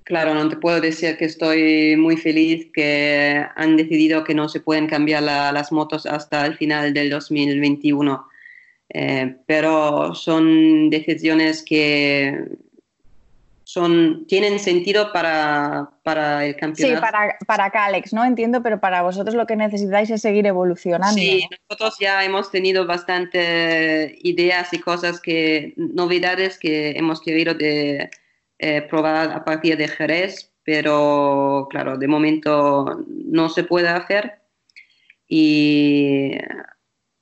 Claro, 0.08 0.32
no 0.32 0.48
te 0.48 0.56
puedo 0.56 0.80
decir 0.80 1.18
que 1.18 1.26
estoy 1.26 1.94
muy 1.98 2.16
feliz 2.16 2.70
que 2.72 3.44
han 3.56 3.76
decidido 3.76 4.24
que 4.24 4.34
no 4.34 4.48
se 4.48 4.58
pueden 4.58 4.86
cambiar 4.86 5.22
la, 5.22 5.52
las 5.52 5.70
motos 5.70 6.06
hasta 6.06 6.46
el 6.46 6.56
final 6.56 6.94
del 6.94 7.10
2021. 7.10 8.26
Eh, 8.88 9.36
pero 9.44 10.14
son 10.14 10.88
decisiones 10.88 11.62
que 11.62 12.42
son, 13.64 14.26
tienen 14.26 14.58
sentido 14.58 15.12
para, 15.12 15.90
para 16.02 16.46
el 16.46 16.56
campeonato. 16.56 16.96
Sí, 16.96 17.02
para, 17.02 17.36
para 17.46 17.70
Calex, 17.70 18.14
¿no? 18.14 18.24
Entiendo, 18.24 18.62
pero 18.62 18.80
para 18.80 19.02
vosotros 19.02 19.34
lo 19.34 19.46
que 19.46 19.56
necesitáis 19.56 20.08
es 20.08 20.22
seguir 20.22 20.46
evolucionando. 20.46 21.20
Sí, 21.20 21.46
nosotros 21.68 21.98
ya 22.00 22.24
hemos 22.24 22.50
tenido 22.50 22.86
bastante 22.86 24.16
ideas 24.22 24.72
y 24.72 24.78
cosas 24.78 25.20
que, 25.20 25.74
novedades 25.76 26.58
que 26.58 26.92
hemos 26.92 27.20
querido 27.20 27.52
de 27.52 28.08
eh, 28.58 28.82
probar 28.82 29.30
a 29.30 29.44
partir 29.44 29.76
de 29.76 29.88
Jerez, 29.88 30.52
pero 30.64 31.66
claro, 31.70 31.96
de 31.96 32.08
momento 32.08 33.04
no 33.06 33.48
se 33.48 33.64
puede 33.64 33.88
hacer 33.88 34.40
y 35.28 36.32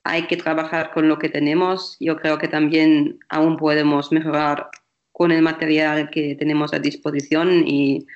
hay 0.04 0.22
que 0.28 0.36
trabajar 0.36 0.92
con 0.92 1.08
lo 1.08 1.18
que 1.18 1.28
tenemos. 1.28 1.96
Yo 2.00 2.16
creo 2.16 2.38
que 2.38 2.48
también 2.48 3.18
aún 3.28 3.56
podemos 3.56 4.12
mejorar 4.12 4.70
con 5.12 5.32
el 5.32 5.42
material 5.42 6.10
que 6.10 6.34
tenemos 6.36 6.72
a 6.72 6.78
disposición 6.78 7.66
y 7.66 8.06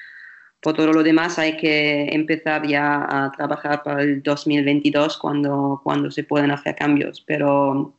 por 0.61 0.75
todo 0.75 0.93
lo 0.93 1.03
demás 1.03 1.39
hay 1.39 1.57
que 1.57 2.09
empezar 2.13 2.67
ya 2.67 3.07
a 3.09 3.33
trabajar 3.33 3.83
para 3.83 4.03
el 4.03 4.23
2022 4.23 5.19
cuando, 5.19 5.81
cuando 5.83 6.11
se 6.11 6.25
pueden 6.25 6.51
hacer 6.51 6.77
cambios. 6.77 7.23
Pero 7.27 7.95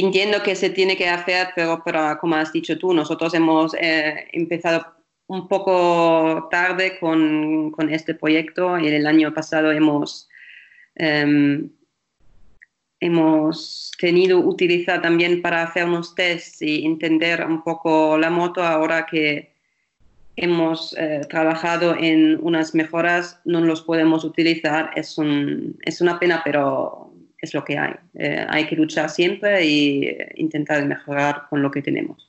entiendo 0.00 0.42
que 0.42 0.54
se 0.54 0.70
tiene 0.70 0.96
que 0.96 1.08
hacer, 1.08 1.48
pero, 1.54 1.82
como 2.20 2.36
has 2.36 2.52
dicho 2.52 2.78
tú, 2.78 2.92
nosotros 2.92 3.34
hemos 3.34 3.74
eh, 3.74 4.28
empezado 4.32 4.86
un 5.28 5.48
poco 5.48 6.48
tarde 6.50 6.98
con, 6.98 7.74
este 7.90 8.14
proyecto 8.14 8.78
y 8.78 8.88
el 8.88 9.06
año 9.06 9.32
pasado 9.34 9.72
hemos, 9.72 10.28
eh, 10.96 11.68
hemos 13.00 13.92
tenido 13.98 14.38
utilizar 14.40 15.02
también 15.02 15.42
para 15.42 15.62
hacer 15.62 15.84
unos 15.84 16.14
tests 16.14 16.62
y 16.62 16.84
entender 16.84 17.44
un 17.46 17.62
poco 17.62 18.16
la 18.18 18.30
moto 18.30 18.62
ahora 18.62 19.06
que 19.06 19.54
hemos 20.36 20.94
eh, 20.98 21.22
trabajado 21.28 21.96
en 21.98 22.38
unas 22.42 22.74
mejoras, 22.74 23.40
no 23.44 23.60
los 23.60 23.82
podemos 23.82 24.24
utilizar. 24.24 24.90
Es 24.94 25.18
una 25.18 26.18
pena, 26.18 26.42
pero 26.44 27.05
es 27.40 27.54
lo 27.54 27.64
que 27.64 27.78
hay. 27.78 27.94
Eh, 28.14 28.44
hay 28.48 28.66
que 28.66 28.76
luchar 28.76 29.10
siempre 29.10 29.64
y 29.64 30.16
intentar 30.36 30.84
mejorar 30.86 31.42
con 31.48 31.62
lo 31.62 31.70
que 31.70 31.82
tenemos. 31.82 32.28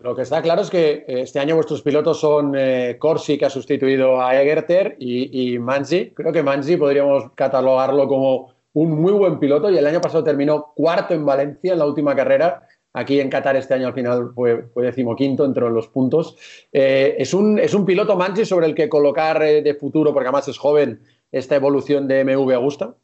Lo 0.00 0.14
que 0.14 0.22
está 0.22 0.42
claro 0.42 0.62
es 0.62 0.70
que 0.70 1.04
eh, 1.06 1.22
este 1.22 1.38
año 1.38 1.54
vuestros 1.54 1.82
pilotos 1.82 2.20
son 2.20 2.54
eh, 2.56 2.96
Corsi, 2.98 3.38
que 3.38 3.46
ha 3.46 3.50
sustituido 3.50 4.20
a 4.20 4.38
Egerter, 4.40 4.96
y, 4.98 5.54
y 5.54 5.58
Manzi. 5.58 6.10
Creo 6.10 6.32
que 6.32 6.42
Manzi 6.42 6.76
podríamos 6.76 7.30
catalogarlo 7.34 8.06
como 8.06 8.52
un 8.74 8.90
muy 9.00 9.12
buen 9.12 9.38
piloto 9.38 9.70
y 9.70 9.78
el 9.78 9.86
año 9.86 10.00
pasado 10.00 10.24
terminó 10.24 10.72
cuarto 10.74 11.14
en 11.14 11.24
Valencia 11.24 11.72
en 11.72 11.78
la 11.78 11.86
última 11.86 12.14
carrera. 12.14 12.66
Aquí 12.94 13.20
en 13.20 13.30
Qatar 13.30 13.56
este 13.56 13.72
año 13.72 13.86
al 13.86 13.94
final 13.94 14.32
fue, 14.34 14.64
fue 14.74 14.84
decimoquinto 14.84 15.46
entre 15.46 15.70
los 15.70 15.88
puntos. 15.88 16.36
Es, 16.70 17.32
un, 17.32 17.58
es 17.58 17.72
un 17.72 17.86
piloto 17.86 18.16
Manzi 18.16 18.44
sobre 18.44 18.66
el 18.66 18.74
que 18.74 18.90
colocar 18.90 19.38
de 19.40 19.74
futuro, 19.80 20.12
porque 20.12 20.28
además 20.28 20.48
es 20.48 20.58
joven, 20.58 21.00
esta 21.30 21.56
evolución 21.56 22.06
de 22.06 22.22
MV 22.24 22.52
Augusta. 22.52 22.94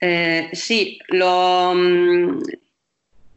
Eh, 0.00 0.50
sí, 0.52 0.98
mm, 1.10 2.38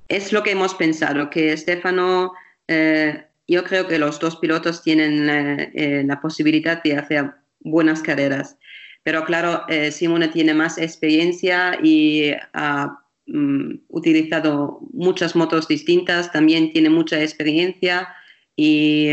es 0.07 0.34
lo 0.34 0.43
que 0.43 0.51
hemos 0.51 0.76
pensado, 0.76 1.30
que 1.30 1.55
Stefano, 1.55 2.34
eh, 2.68 3.26
yo 3.47 3.64
creo 3.64 3.88
que 3.88 3.97
los 3.99 4.20
dos 4.20 4.36
pilotos 4.38 4.84
tienen 4.84 5.30
eh, 5.30 6.03
la 6.05 6.20
posibilidad 6.20 6.84
de 6.84 6.97
hacer 6.97 7.32
buenas 7.62 8.01
carreras, 8.01 8.57
pero 9.03 9.24
claro, 9.24 9.66
Simone 9.91 10.28
tiene 10.28 10.53
más 10.53 10.78
experiencia 10.78 11.80
y 11.82 12.32
ha 12.53 12.99
mm, 13.28 13.76
utilizado 13.88 14.80
muchas 14.93 15.36
motos 15.36 15.68
distintas, 15.68 16.32
también 16.32 16.72
tiene 16.72 16.89
mucha 16.89 17.22
experiencia 17.22 18.10
y 18.55 19.10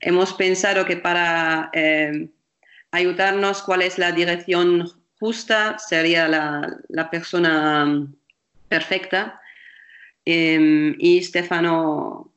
hemos 0.00 0.34
pensado 0.34 0.84
que 0.84 0.96
para 0.96 1.70
ayudarnos 2.90 3.62
cuál 3.62 3.82
es 3.82 3.98
la 3.98 4.12
dirección 4.12 5.01
justa 5.22 5.78
sería 5.78 6.26
la, 6.26 7.08
persona 7.08 7.86
mm, 7.86 8.12
perfecta. 8.68 9.40
Em, 10.24 10.96
y 10.98 11.22
Stefano, 11.22 12.32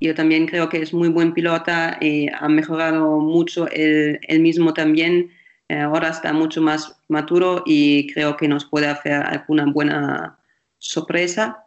yo 0.00 0.14
también 0.14 0.46
creo 0.46 0.70
que 0.70 0.80
es 0.80 0.94
muy 0.94 1.10
buen 1.10 1.34
pilota 1.34 1.98
y 2.00 2.28
ha 2.32 2.48
mejorado 2.48 3.18
mucho 3.18 3.68
él, 3.70 4.18
mismo 4.40 4.72
también. 4.72 5.30
Eh, 5.68 5.80
ahora 5.80 6.08
está 6.08 6.32
mucho 6.32 6.62
más 6.62 6.96
maduro 7.08 7.62
y 7.66 8.06
creo 8.14 8.38
que 8.38 8.48
nos 8.48 8.64
puede 8.64 8.86
hacer 8.86 9.12
alguna 9.12 9.66
buena 9.66 10.38
sorpresa. 10.78 11.66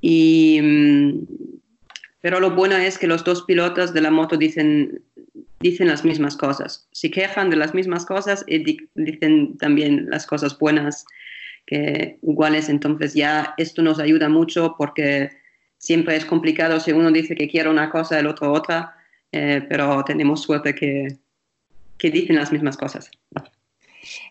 Y, 0.00 0.60
mm, 0.62 1.26
pero 2.20 2.38
lo 2.38 2.52
bueno 2.52 2.76
es 2.76 2.96
que 2.96 3.08
los 3.08 3.24
dos 3.24 3.42
pilotos 3.42 3.92
de 3.92 4.02
la 4.02 4.12
moto 4.12 4.36
dicen, 4.36 5.02
dicen 5.62 5.88
las 5.88 6.04
mismas 6.04 6.36
cosas. 6.36 6.88
Se 6.92 7.10
quejan 7.10 7.48
de 7.48 7.56
las 7.56 7.72
mismas 7.72 8.04
cosas 8.04 8.44
y 8.46 8.64
dicen 8.94 9.56
también 9.56 10.10
las 10.10 10.26
cosas 10.26 10.58
buenas 10.58 11.06
que 11.66 12.18
iguales. 12.22 12.68
Entonces 12.68 13.14
ya 13.14 13.54
esto 13.56 13.82
nos 13.82 13.98
ayuda 13.98 14.28
mucho 14.28 14.74
porque 14.76 15.30
siempre 15.78 16.16
es 16.16 16.24
complicado 16.24 16.80
si 16.80 16.92
uno 16.92 17.10
dice 17.10 17.34
que 17.34 17.48
quiere 17.48 17.70
una 17.70 17.90
cosa, 17.90 18.18
el 18.18 18.26
otro 18.26 18.52
otra, 18.52 18.96
eh, 19.30 19.64
pero 19.68 20.04
tenemos 20.04 20.42
suerte 20.42 20.74
que, 20.74 21.16
que 21.96 22.10
dicen 22.10 22.36
las 22.36 22.52
mismas 22.52 22.76
cosas. 22.76 23.10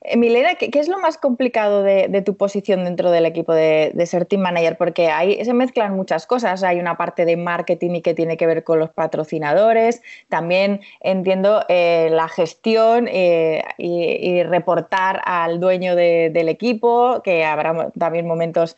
Eh, 0.01 0.17
Milena, 0.17 0.55
¿qué, 0.55 0.69
es 0.74 0.88
lo 0.88 0.99
más 0.99 1.17
complicado 1.17 1.84
de, 1.84 2.22
tu 2.26 2.36
posición 2.36 2.84
dentro 2.84 3.11
del 3.11 3.26
equipo 3.26 3.53
de, 3.53 3.93
ser 4.05 4.26
team 4.26 4.41
manager? 4.41 4.78
Porque 4.78 5.09
ahí 5.09 5.43
se 5.43 5.53
mezclan 5.53 5.95
muchas 5.95 6.28
cosas. 6.28 6.63
Hay 6.63 6.80
una 6.80 6.97
parte 6.97 7.26
de 7.26 7.38
marketing 7.38 7.95
y 7.95 8.01
que 8.01 8.13
tiene 8.13 8.38
que 8.38 8.47
ver 8.47 8.63
con 8.63 8.80
los 8.80 8.89
patrocinadores. 8.89 10.01
También 10.30 10.82
entiendo 10.99 11.63
eh, 11.69 12.09
la 12.11 12.28
gestión 12.28 13.07
eh, 13.09 13.63
y, 13.78 14.43
reportar 14.43 15.22
al 15.26 15.59
dueño 15.59 15.95
del 15.95 16.49
equipo, 16.49 17.22
que 17.24 17.45
habrá 17.45 17.91
también 17.97 18.28
momentos 18.28 18.76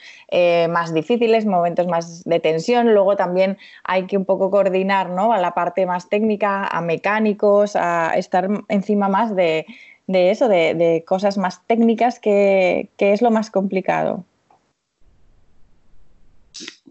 más 0.70 0.94
difíciles, 0.94 1.46
momentos 1.46 1.88
más 1.88 2.24
de 2.26 2.40
tensión. 2.40 2.94
Luego 2.94 3.16
también 3.16 3.58
hay 3.84 4.06
que 4.08 4.18
un 4.18 4.26
poco 4.26 4.52
coordinar 4.52 5.10
¿no? 5.10 5.34
a 5.34 5.40
la 5.40 5.54
parte 5.54 5.86
más 5.86 6.10
técnica, 6.10 6.68
a 6.68 6.82
mecánicos, 6.82 7.76
a 7.76 8.14
estar 8.18 8.48
encima 8.68 9.08
más 9.08 9.36
de 9.36 9.66
de 10.08 10.32
eso, 10.32 10.48
de, 10.48 11.04
cosas 11.08 11.38
más 11.38 11.66
técnicas, 11.68 12.20
que, 12.20 12.90
es 12.98 13.22
lo 13.22 13.32
más 13.32 13.50
complicado? 13.50 14.26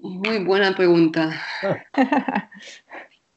Muy 0.00 0.38
buena 0.38 0.74
pregunta. 0.74 1.40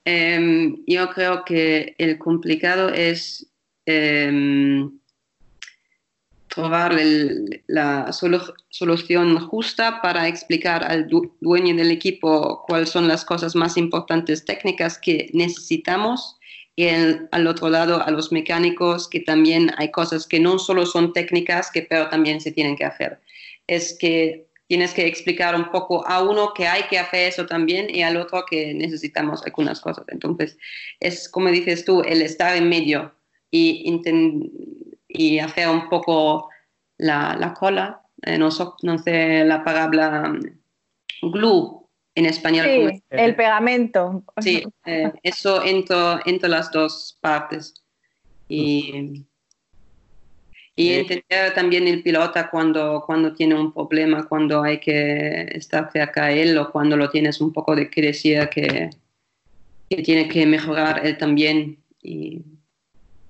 Em, 0.07 0.83
yo 0.85 1.09
creo 1.09 1.43
que 1.45 1.95
el 1.97 2.19
complicado 2.19 2.89
es 2.89 3.47
eh, 3.87 4.87
trobar 6.55 6.95
la 7.67 8.11
solución 8.11 9.39
justa 9.39 10.01
para 10.01 10.27
explicar 10.29 10.89
al 10.89 11.09
dueño 11.41 11.75
del 11.75 11.91
equipo 11.91 12.63
cuáles 12.65 12.89
son 12.89 13.09
las 13.09 13.25
cosas 13.25 13.55
más 13.55 13.75
importantes 13.75 14.45
técnicas 14.45 14.97
que 14.97 15.29
necesitamos 15.33 16.39
y 16.75 16.87
al 16.87 17.47
otro 17.47 17.69
lado 17.69 18.03
a 18.05 18.11
los 18.11 18.31
mecánicos 18.31 19.07
que 19.07 19.21
también 19.21 19.71
hay 19.77 19.91
cosas 19.91 20.27
que 20.27 20.39
no 20.39 20.59
solo 20.59 20.85
son 20.85 21.13
técnicas, 21.13 21.71
que 21.71 21.83
pero 21.83 22.09
también 22.09 22.41
se 22.41 22.51
tienen 22.51 22.75
que 22.75 22.85
hacer. 22.85 23.19
Es 23.67 23.97
que 23.97 24.45
tienes 24.67 24.93
que 24.93 25.05
explicar 25.07 25.55
un 25.55 25.71
poco 25.71 26.05
a 26.07 26.21
uno 26.21 26.53
que 26.53 26.67
hay 26.67 26.83
que 26.83 26.99
hacer 26.99 27.29
eso 27.29 27.45
también 27.45 27.87
y 27.89 28.01
al 28.01 28.17
otro 28.17 28.43
que 28.49 28.73
necesitamos 28.73 29.45
algunas 29.45 29.79
cosas. 29.79 30.05
Entonces, 30.09 30.57
es 30.99 31.29
como 31.29 31.49
dices 31.49 31.85
tú, 31.85 32.01
el 32.01 32.21
estar 32.21 32.55
en 32.55 32.67
medio 32.67 33.13
y, 33.51 34.01
y 35.07 35.39
hacer 35.39 35.69
un 35.69 35.87
poco 35.87 36.49
la, 36.97 37.37
la 37.39 37.53
cola, 37.53 38.01
eh, 38.23 38.37
no, 38.37 38.49
no 38.81 38.97
sé 38.97 39.45
la 39.45 39.63
palabra 39.63 40.29
mm, 40.29 41.31
glue, 41.31 41.84
en 42.15 42.25
español. 42.25 42.65
Sí, 42.93 43.03
el 43.11 43.35
pegamento. 43.35 44.23
Sí, 44.39 44.63
eh, 44.85 45.11
eso 45.21 45.61
entre, 45.63 46.49
las 46.49 46.71
dos 46.71 47.17
partes. 47.21 47.73
Y, 48.47 49.25
y 50.75 50.93
entender 50.93 51.53
también 51.53 51.87
el 51.87 52.01
pilota 52.01 52.49
cuando, 52.49 53.03
cuando 53.05 53.33
tiene 53.33 53.55
un 53.55 53.73
problema, 53.73 54.27
cuando 54.27 54.63
hay 54.63 54.79
que 54.79 55.49
estar 55.51 55.91
cerca 55.91 56.25
a 56.25 56.31
él 56.31 56.57
o 56.57 56.71
cuando 56.71 56.95
lo 56.95 57.09
tienes 57.09 57.41
un 57.41 57.51
poco 57.51 57.75
de 57.75 57.89
que 57.89 58.01
decir 58.01 58.47
que, 58.49 58.89
que 59.89 60.03
tiene 60.03 60.27
que 60.29 60.45
mejorar 60.45 61.05
él 61.05 61.17
también. 61.17 61.77
Y 62.01 62.43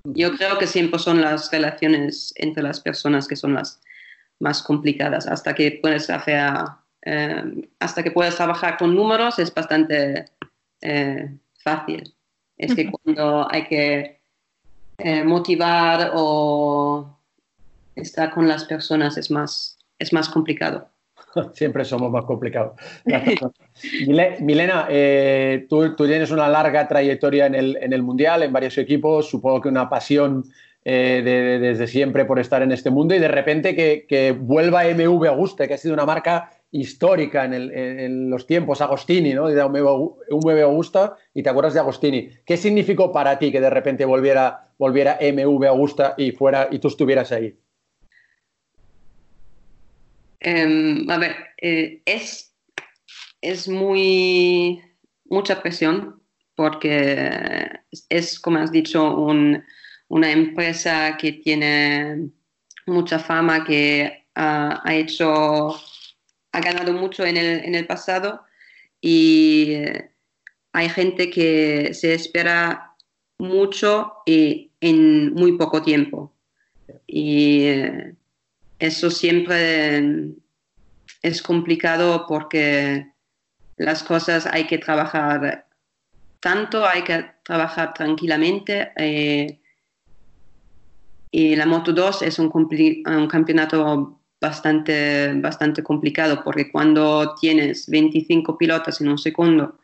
yo 0.04 0.36
creo 0.36 0.58
que 0.58 0.66
siempre 0.66 1.00
son 1.00 1.20
las 1.20 1.50
relaciones 1.50 2.32
entre 2.36 2.62
las 2.62 2.80
personas 2.80 3.26
que 3.26 3.36
son 3.36 3.54
las 3.54 3.80
más 4.38 4.62
complicadas, 4.62 5.26
hasta 5.26 5.54
que 5.54 5.78
puedes 5.82 6.10
hacer 6.10 6.50
eh, 7.08 7.68
hasta 7.78 8.02
que 8.02 8.10
puedas 8.10 8.34
trabajar 8.34 8.76
con 8.76 8.92
números 8.92 9.38
es 9.38 9.54
bastante 9.54 10.24
eh, 10.80 11.30
fácil. 11.62 12.12
Es 12.58 12.74
que 12.74 12.90
cuando 12.90 13.46
hay 13.48 13.64
que 13.68 14.18
eh, 14.98 15.22
motivar 15.22 16.10
o 16.14 17.16
estar 17.94 18.32
con 18.32 18.48
las 18.48 18.64
personas 18.64 19.16
es 19.18 19.30
más, 19.30 19.78
es 20.00 20.12
más 20.12 20.28
complicado. 20.28 20.88
Siempre 21.54 21.84
somos 21.84 22.10
más 22.10 22.24
complicados. 22.24 22.72
Milena, 24.40 24.88
tú, 25.68 25.94
tienes 25.94 26.32
una 26.32 26.48
larga 26.48 26.88
trayectoria 26.88 27.46
en 27.46 27.54
el, 27.54 28.02
Mundial, 28.02 28.42
en 28.42 28.52
varios 28.52 28.76
equipos, 28.78 29.30
supongo 29.30 29.60
que 29.60 29.68
una 29.68 29.88
pasión 29.88 30.44
desde 30.82 31.86
siempre 31.88 32.24
por 32.24 32.38
estar 32.38 32.62
en 32.62 32.70
este 32.70 32.90
mundo 32.90 33.12
y 33.12 33.18
de 33.18 33.26
repente 33.26 33.74
que, 33.74 34.06
que 34.08 34.30
vuelva 34.30 34.84
MV 34.84 35.26
Augusta, 35.26 35.66
que 35.66 35.74
ha 35.74 35.78
sido 35.78 35.94
una 35.94 36.06
marca 36.06 36.55
histórica 36.70 37.44
en, 37.44 38.30
los 38.30 38.46
tiempos, 38.46 38.80
Agostini, 38.80 39.32
¿no? 39.32 39.48
De 39.48 39.62
un 39.64 39.72
MV 39.72 40.62
Augusta, 40.62 41.16
y 41.34 41.42
te 41.42 41.48
acuerdas 41.48 41.74
de 41.74 41.80
Agostini. 41.80 42.30
¿Qué 42.44 42.56
significó 42.56 43.12
para 43.12 43.38
ti 43.38 43.52
que 43.52 43.60
de 43.60 43.70
repente 43.70 44.04
volviera, 44.04 44.70
volviera 44.78 45.18
MV 45.20 45.64
Augusta 45.66 46.14
y, 46.16 46.32
fuera, 46.32 46.68
y 46.70 46.78
tú 46.78 46.88
estuvieras 46.88 47.32
ahí? 47.32 47.54
Em, 50.40 51.08
a 51.10 51.18
ver, 51.18 51.36
eh, 51.60 52.02
es, 52.04 52.54
es 53.40 53.68
muy 53.68 54.82
mucha 55.24 55.60
presión 55.62 56.22
porque 56.54 57.68
es, 58.08 58.38
como 58.40 58.58
has 58.58 58.72
dicho, 58.72 59.14
una 60.08 60.30
empresa 60.30 61.16
que 61.18 61.32
tiene 61.32 62.30
mucha 62.86 63.18
fama, 63.18 63.64
que 63.64 64.26
ha 64.34 64.82
hecho 64.94 65.76
ha 66.56 66.60
ganado 66.60 66.94
mucho 66.94 67.24
en 67.26 67.36
el, 67.36 67.64
en 67.64 67.74
el 67.74 67.86
pasado 67.86 68.42
y 69.00 69.72
eh, 69.72 70.10
hay 70.72 70.88
gente 70.88 71.28
que 71.28 71.92
se 71.92 72.14
espera 72.14 72.94
mucho 73.38 74.14
y 74.24 74.70
en 74.80 75.34
muy 75.34 75.52
poco 75.58 75.82
tiempo. 75.82 76.32
Y 77.06 77.64
eh, 77.64 78.14
eso 78.78 79.10
siempre 79.10 80.30
es 81.20 81.42
complicado 81.42 82.24
porque 82.26 83.06
las 83.76 84.02
cosas 84.02 84.46
hay 84.46 84.66
que 84.66 84.78
trabajar 84.78 85.66
tanto, 86.40 86.86
hay 86.86 87.02
que 87.02 87.32
trabajar 87.44 87.92
tranquilamente. 87.92 88.92
Eh, 88.96 89.60
y 91.30 91.54
la 91.54 91.66
Moto 91.66 91.92
2 91.92 92.22
es 92.22 92.38
un, 92.38 92.50
un 92.50 93.28
campeonato 93.28 94.20
bastante, 94.40 95.32
bastante 95.34 95.82
complicado 95.82 96.42
porque 96.44 96.70
cuando 96.70 97.34
tienes 97.40 97.88
25 97.88 98.58
pilotos 98.58 99.00
en 99.00 99.08
un 99.08 99.18
segundo 99.18 99.78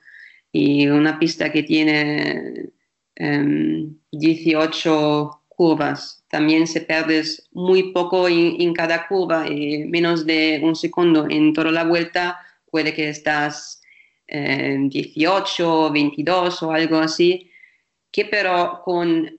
y 0.52 0.86
una 0.86 1.18
pista 1.18 1.50
que 1.50 1.62
tiene 1.62 2.70
18 4.10 5.22
em, 5.22 5.28
curvas, 5.48 6.24
también 6.28 6.66
se 6.66 6.80
pierdes 6.80 7.48
muy 7.52 7.92
poco 7.92 8.28
en, 8.28 8.72
cada 8.74 9.06
curva 9.06 9.48
y 9.48 9.84
menos 9.84 10.26
de 10.26 10.60
un 10.62 10.74
segundo. 10.74 11.26
En 11.28 11.52
toda 11.52 11.70
la 11.70 11.84
vuelta, 11.84 12.38
puede 12.70 12.94
que 12.94 13.08
estás 13.10 13.82
en 14.26 14.88
18, 14.88 15.92
22 15.92 16.62
o 16.62 16.72
algo 16.72 16.98
así, 16.98 17.50
que 18.10 18.24
pero 18.24 18.80
con 18.84 19.30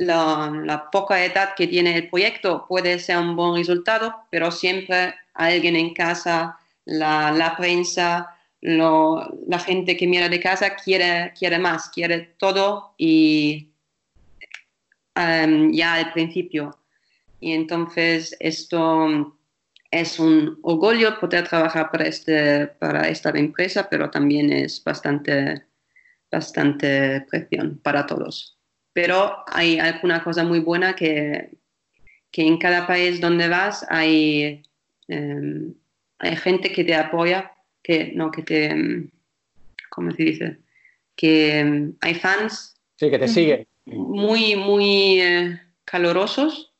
la, 0.00 0.88
poca 0.90 1.22
edad 1.24 1.54
que 1.54 1.66
tiene 1.66 1.94
el 1.94 2.08
proyecto 2.08 2.64
puede 2.66 2.98
ser 2.98 3.18
un 3.18 3.36
buen 3.36 3.56
resultado, 3.56 4.14
pero 4.30 4.50
siempre 4.50 5.14
alguien 5.34 5.76
en 5.76 5.92
casa, 5.92 6.58
la, 6.86 7.54
prensa, 7.56 8.34
la 8.62 9.58
gente 9.58 9.96
que 9.96 10.06
mira 10.06 10.28
de 10.28 10.40
casa 10.40 10.74
quiere, 10.74 11.32
quiere 11.38 11.58
más, 11.58 11.90
quiere 11.90 12.34
todo 12.38 12.94
y 12.96 13.68
em, 15.14 15.72
ya 15.72 15.94
al 15.94 16.12
principio. 16.12 16.78
Y 17.40 17.52
entonces 17.52 18.34
esto 18.40 19.36
es 19.90 20.18
un 20.18 20.58
orgullo 20.62 21.18
poder 21.20 21.46
trabajar 21.48 21.90
para, 21.90 22.04
este, 22.06 22.68
para 22.68 23.08
esta 23.08 23.30
empresa, 23.30 23.88
pero 23.90 24.10
también 24.10 24.50
es 24.50 24.82
bastante, 24.82 25.62
bastante 26.30 27.20
presión 27.28 27.78
para 27.82 28.06
todos. 28.06 28.59
Pero 28.92 29.44
hay 29.46 29.78
alguna 29.78 30.22
cosa 30.22 30.44
muy 30.44 30.60
buena 30.60 30.94
que, 30.94 31.56
que 32.30 32.42
en 32.42 32.58
cada 32.58 32.86
país 32.86 33.20
donde 33.20 33.48
vas 33.48 33.86
hay, 33.88 34.62
em, 35.08 35.74
hay 36.18 36.36
gente 36.36 36.72
que 36.72 36.84
te 36.84 36.94
apoya, 36.94 37.52
que 37.82 38.12
no, 38.14 38.30
que 38.30 38.42
te, 38.42 38.66
em, 38.66 39.10
¿cómo 39.90 40.10
se 40.12 40.22
dice? 40.22 40.58
Que 41.16 41.60
em, 41.60 41.94
hay 42.00 42.14
fans. 42.14 42.76
Sí, 42.96 43.10
que 43.10 43.18
te 43.18 43.28
siguen. 43.28 43.66
Muy, 43.86 44.56
muy 44.56 45.20
eh, 45.20 45.60
calorosos 45.84 46.72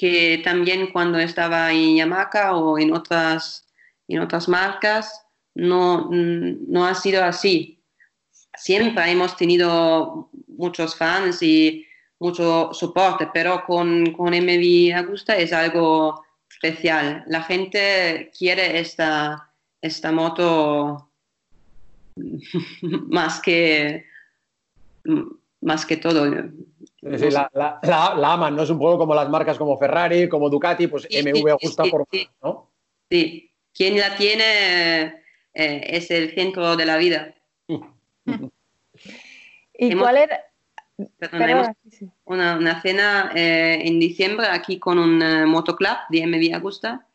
que 0.00 0.40
también 0.42 0.90
cuando 0.92 1.18
estaba 1.18 1.70
en 1.72 1.96
Yamaha 1.96 2.56
o 2.56 2.78
en 2.78 2.94
otras, 2.94 3.66
en 4.08 4.20
otras 4.20 4.48
marcas 4.48 5.26
no, 5.54 6.08
no 6.10 6.86
ha 6.86 6.94
sido 6.94 7.22
así. 7.22 7.79
Siempre 8.60 9.10
hemos 9.10 9.36
tenido 9.36 10.28
muchos 10.46 10.94
fans 10.94 11.42
y 11.42 11.86
mucho 12.18 12.74
soporte, 12.74 13.28
pero 13.32 13.64
con, 13.64 14.12
con 14.12 14.34
MV 14.34 14.94
Agusta 14.94 15.36
es 15.36 15.52
algo 15.54 16.22
especial. 16.50 17.24
La 17.26 17.42
gente 17.42 18.30
quiere 18.38 18.78
esta, 18.78 19.50
esta 19.80 20.12
moto 20.12 21.10
más 22.82 23.40
que, 23.40 24.04
más 25.62 25.86
que 25.86 25.96
todo 25.96 26.26
la, 27.00 27.50
la, 27.82 28.32
aman, 28.32 28.56
¿no? 28.56 28.62
Es 28.62 28.70
un 28.70 28.78
poco 28.78 28.98
como 28.98 29.14
las 29.14 29.30
marcas 29.30 29.56
como 29.56 29.78
Ferrari, 29.78 30.28
como 30.28 30.50
Ducati, 30.50 30.86
pues 30.86 31.08
MV 31.10 31.56
gusta 31.62 31.84
por 31.84 32.06
¿no? 32.42 32.70
Sí, 33.10 33.50
quien 33.72 33.98
la 33.98 34.16
tiene 34.16 35.04
eh, 35.54 35.80
es 35.84 36.10
el 36.10 36.34
centro 36.34 36.76
de 36.76 36.84
la 36.84 36.98
vida. 36.98 37.34
¿Y 39.74 39.94
cuál 39.94 40.16
era? 40.18 40.40
una, 42.26 42.58
una, 42.58 42.82
cena 42.82 43.32
eh, 43.34 43.80
en 43.84 43.98
diciembre 43.98 44.46
aquí 44.48 44.78
con 44.78 44.98
un 44.98 45.22
uh, 45.22 45.46
motoclub 45.46 45.96
de 46.10 46.26
MV 46.26 46.54
Augusta 46.56 47.06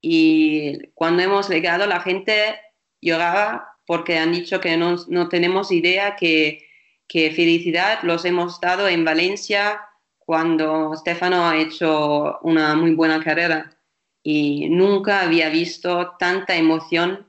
y 0.00 0.88
cuando 0.94 1.22
hemos 1.22 1.50
llegado 1.50 1.86
la 1.86 2.00
gente 2.00 2.56
lloraba 3.02 3.76
porque 3.86 4.16
han 4.16 4.32
dicho 4.32 4.60
que 4.60 4.78
no, 4.78 4.96
no 5.08 5.28
tenemos 5.28 5.70
idea 5.72 6.16
que 6.16 6.64
que 7.08 7.30
felicidad 7.30 8.02
los 8.02 8.24
hemos 8.24 8.60
dado 8.60 8.88
en 8.88 9.04
Valencia 9.04 9.80
cuando 10.18 10.94
Stefano 10.96 11.46
ha 11.46 11.56
hecho 11.56 12.38
una 12.40 12.74
muy 12.74 12.94
buena 12.94 13.22
carrera. 13.22 13.76
Y 14.22 14.68
nunca 14.70 15.20
había 15.20 15.50
visto 15.50 16.16
tanta 16.18 16.56
emoción 16.56 17.26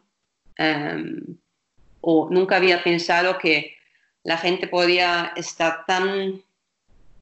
em, 0.57 1.37
o 2.07 2.29
nunca 2.29 2.57
había 2.57 2.83
pensado 2.83 3.39
que 3.39 3.75
la 4.23 4.37
gente 4.37 4.67
podía 4.67 5.33
estar 5.35 5.85
tan, 5.87 6.41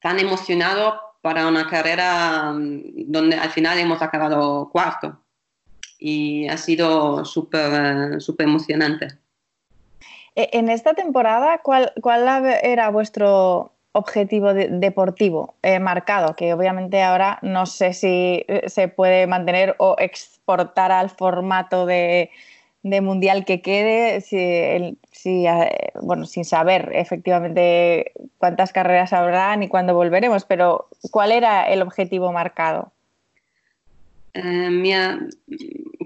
tan 0.02 0.18
emocionado 0.18 1.00
para 1.22 1.46
una 1.46 1.66
carrera 1.66 2.50
em, 2.50 2.82
donde 3.06 3.36
al 3.36 3.48
final 3.48 3.78
hemos 3.78 4.02
acabado 4.02 4.68
cuarto 4.70 5.18
y 5.98 6.46
ha 6.48 6.58
sido 6.58 7.24
súper 7.24 8.20
super 8.20 8.46
emocionante. 8.46 9.08
E, 10.36 10.50
en 10.52 10.68
esta 10.68 10.92
temporada, 10.92 11.62
¿cuál, 11.62 11.92
era 12.62 12.90
vuestro 12.90 13.72
objetivo 13.92 14.52
deportivo 14.52 15.54
eh, 15.62 15.78
marcado? 15.78 16.36
Que 16.36 16.52
obviamente 16.52 17.02
ahora 17.02 17.38
no 17.40 17.64
sé 17.64 17.94
si 17.94 18.44
eh, 18.48 18.68
se 18.68 18.88
puede 18.88 19.26
mantener 19.26 19.76
o 19.78 19.96
exportar 19.98 20.92
al 20.92 21.08
formato 21.08 21.86
de, 21.86 22.30
mundial 22.84 23.44
que 23.44 23.62
quede, 23.62 24.20
si, 24.20 24.36
eh, 24.36 25.92
bueno, 26.02 26.26
sin 26.26 26.44
saber 26.44 26.90
efectivamente 26.94 28.12
cuántas 28.38 28.72
carreras 28.72 29.12
habrá 29.12 29.56
ni 29.56 29.68
cuándo 29.68 29.94
volveremos, 29.94 30.44
pero 30.44 30.88
¿cuál 31.10 31.32
era 31.32 31.64
el 31.64 31.82
objetivo 31.82 32.32
marcado? 32.32 32.92
mira, 34.34 35.20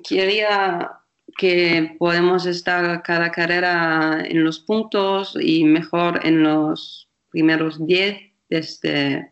quería 0.07 0.91
que 1.39 1.97
podemos 1.99 2.47
estar 2.47 3.03
cada 3.03 3.31
carrera 3.31 4.23
en 4.27 4.45
los 4.45 4.59
puntos 4.59 5.37
y 5.41 5.65
mejor 5.65 6.21
en 6.27 6.43
los 6.43 7.09
primeros 7.31 7.85
10, 7.87 8.19
desde 8.51 9.31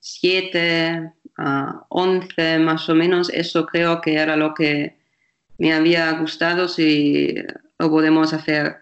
7 0.00 1.12
a 1.36 1.84
11 1.90 2.58
más 2.58 2.88
o 2.88 2.94
menos. 2.94 3.28
Eso 3.30 3.66
creo 3.66 4.00
que 4.00 4.14
era 4.14 4.34
lo 4.34 4.54
que 4.54 4.95
me 5.58 5.72
había 5.72 6.12
gustado 6.12 6.68
si 6.68 7.34
lo 7.78 7.90
podemos 7.90 8.32
hacer 8.32 8.76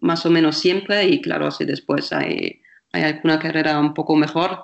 más 0.00 0.26
o 0.26 0.30
menos 0.30 0.58
siempre 0.58 1.04
y 1.04 1.20
claro, 1.20 1.50
si 1.50 1.64
después 1.64 2.12
hay, 2.12 2.60
hay 2.92 3.02
alguna 3.02 3.38
carrera 3.38 3.78
un 3.78 3.94
poco 3.94 4.16
mejor, 4.16 4.62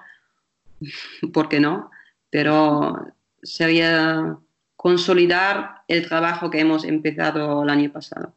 ¿por 1.32 1.48
qué 1.48 1.60
no? 1.60 1.90
Pero 2.30 2.96
sería 3.42 4.36
consolidar 4.76 5.82
el 5.88 6.06
trabajo 6.08 6.50
que 6.50 6.60
hemos 6.60 6.84
empezado 6.84 7.62
el 7.62 7.70
año 7.70 7.92
pasado. 7.92 8.34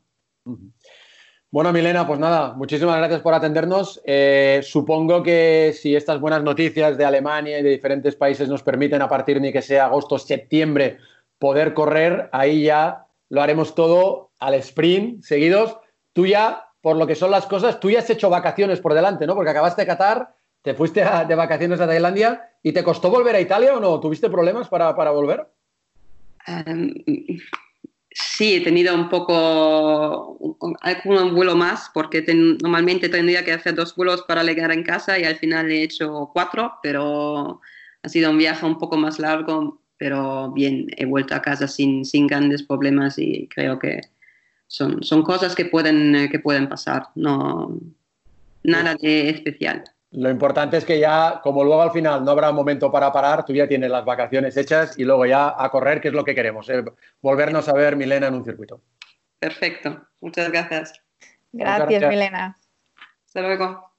Bueno, 1.49 1.71
Milena, 1.71 2.05
pues 2.05 2.19
nada, 2.19 2.53
muchísimas 2.53 2.97
gracias 2.97 3.21
por 3.21 3.33
atendernos. 3.33 4.01
Eh, 4.05 4.59
supongo 4.61 5.23
que 5.23 5.73
si 5.73 5.95
estas 5.95 6.19
buenas 6.19 6.43
noticias 6.43 6.97
de 6.97 7.05
Alemania 7.05 7.59
y 7.59 7.63
de 7.63 7.69
diferentes 7.69 8.15
países 8.15 8.49
nos 8.49 8.61
permiten 8.61 9.01
a 9.01 9.07
partir 9.07 9.39
de 9.39 9.53
que 9.53 9.61
sea 9.61 9.85
agosto, 9.85 10.19
septiembre, 10.19 10.97
poder 11.45 11.75
correr, 11.75 12.27
ahí 12.31 12.63
ya 12.63 13.05
lo 13.29 13.39
haremos 13.39 13.75
todo 13.75 14.31
al 14.39 14.55
sprint 14.55 15.21
seguidos. 15.21 15.77
Tú 16.11 16.25
ya, 16.25 16.69
por 16.81 16.95
lo 16.95 17.05
que 17.05 17.13
son 17.13 17.29
las 17.29 17.45
cosas, 17.45 17.79
tú 17.79 17.91
ya 17.91 17.99
has 17.99 18.09
hecho 18.09 18.31
vacaciones 18.31 18.79
por 18.79 18.95
delante, 18.95 19.27
¿no? 19.27 19.35
Porque 19.35 19.51
acabaste 19.51 19.83
de 19.83 19.85
Qatar, 19.85 20.33
te 20.63 20.73
fuiste 20.73 21.05
de 21.27 21.35
vacaciones 21.35 21.79
a 21.79 21.85
Tailandia 21.85 22.49
y 22.63 22.71
te 22.71 22.83
costó 22.83 23.11
volver 23.11 23.35
a 23.35 23.41
Italia 23.41 23.75
o 23.75 23.79
no? 23.79 23.99
¿Tuviste 23.99 24.27
problemas 24.27 24.69
para, 24.69 24.95
para 24.95 25.11
volver? 25.11 25.45
Em, 26.47 26.91
sí, 28.09 28.55
he 28.55 28.61
tenido 28.61 28.95
un 28.95 29.07
poco, 29.07 30.39
algún 30.81 31.35
vuelo 31.35 31.55
más, 31.55 31.91
porque 31.93 32.25
normalmente 32.59 33.07
tendría 33.07 33.45
que 33.45 33.53
hacer 33.53 33.75
dos 33.75 33.95
vuelos 33.95 34.23
para 34.23 34.43
llegar 34.43 34.71
en 34.71 34.81
casa 34.81 35.19
y 35.19 35.25
al 35.25 35.35
final 35.35 35.69
he 35.69 35.83
hecho 35.83 36.31
cuatro, 36.33 36.73
pero 36.81 37.61
ha 38.01 38.09
sido 38.09 38.31
un 38.31 38.39
viaje 38.39 38.65
un 38.65 38.79
poco 38.79 38.97
más 38.97 39.19
largo, 39.19 39.84
pero 39.97 40.51
bien, 40.51 40.87
he 40.97 41.05
vuelto 41.05 41.35
a 41.35 41.41
casa 41.41 41.67
sin, 41.67 42.05
sin 42.05 42.27
grandes 42.27 42.63
problemas 42.63 43.17
y 43.17 43.47
creo 43.47 43.79
que 43.79 44.01
son, 44.67 45.03
son 45.03 45.23
cosas 45.23 45.55
que 45.55 45.65
pueden, 45.65 46.29
que 46.29 46.39
pueden 46.39 46.67
pasar, 46.67 47.07
no, 47.15 47.79
nada 48.63 48.95
de 48.95 49.29
especial. 49.29 49.83
Lo 50.11 50.29
importante 50.29 50.77
es 50.77 50.85
que 50.85 50.99
ya, 50.99 51.41
como 51.43 51.63
luego 51.63 51.81
al 51.81 51.91
final 51.91 52.23
no 52.23 52.31
habrá 52.31 52.51
momento 52.51 52.91
para 52.91 53.11
parar, 53.11 53.45
tú 53.45 53.53
ya 53.53 53.67
tienes 53.67 53.89
las 53.89 54.05
vacaciones 54.05 54.55
hechas 54.55 54.97
y 54.97 55.03
luego 55.03 55.25
ya 55.25 55.53
a 55.57 55.69
correr, 55.69 55.99
que 55.99 56.07
es 56.07 56.13
lo 56.13 56.23
que 56.23 56.35
queremos, 56.35 56.69
eh, 56.69 56.83
volvernos 57.21 57.67
a 57.67 57.73
ver 57.73 57.95
Milena 57.95 58.27
en 58.27 58.35
un 58.35 58.45
circuito. 58.45 58.81
Perfecto, 59.39 60.07
muchas 60.21 60.49
gracias. 60.51 60.93
Gracias, 61.51 62.09
Milena. 62.09 62.57
Hasta 63.25 63.41
luego. 63.41 63.94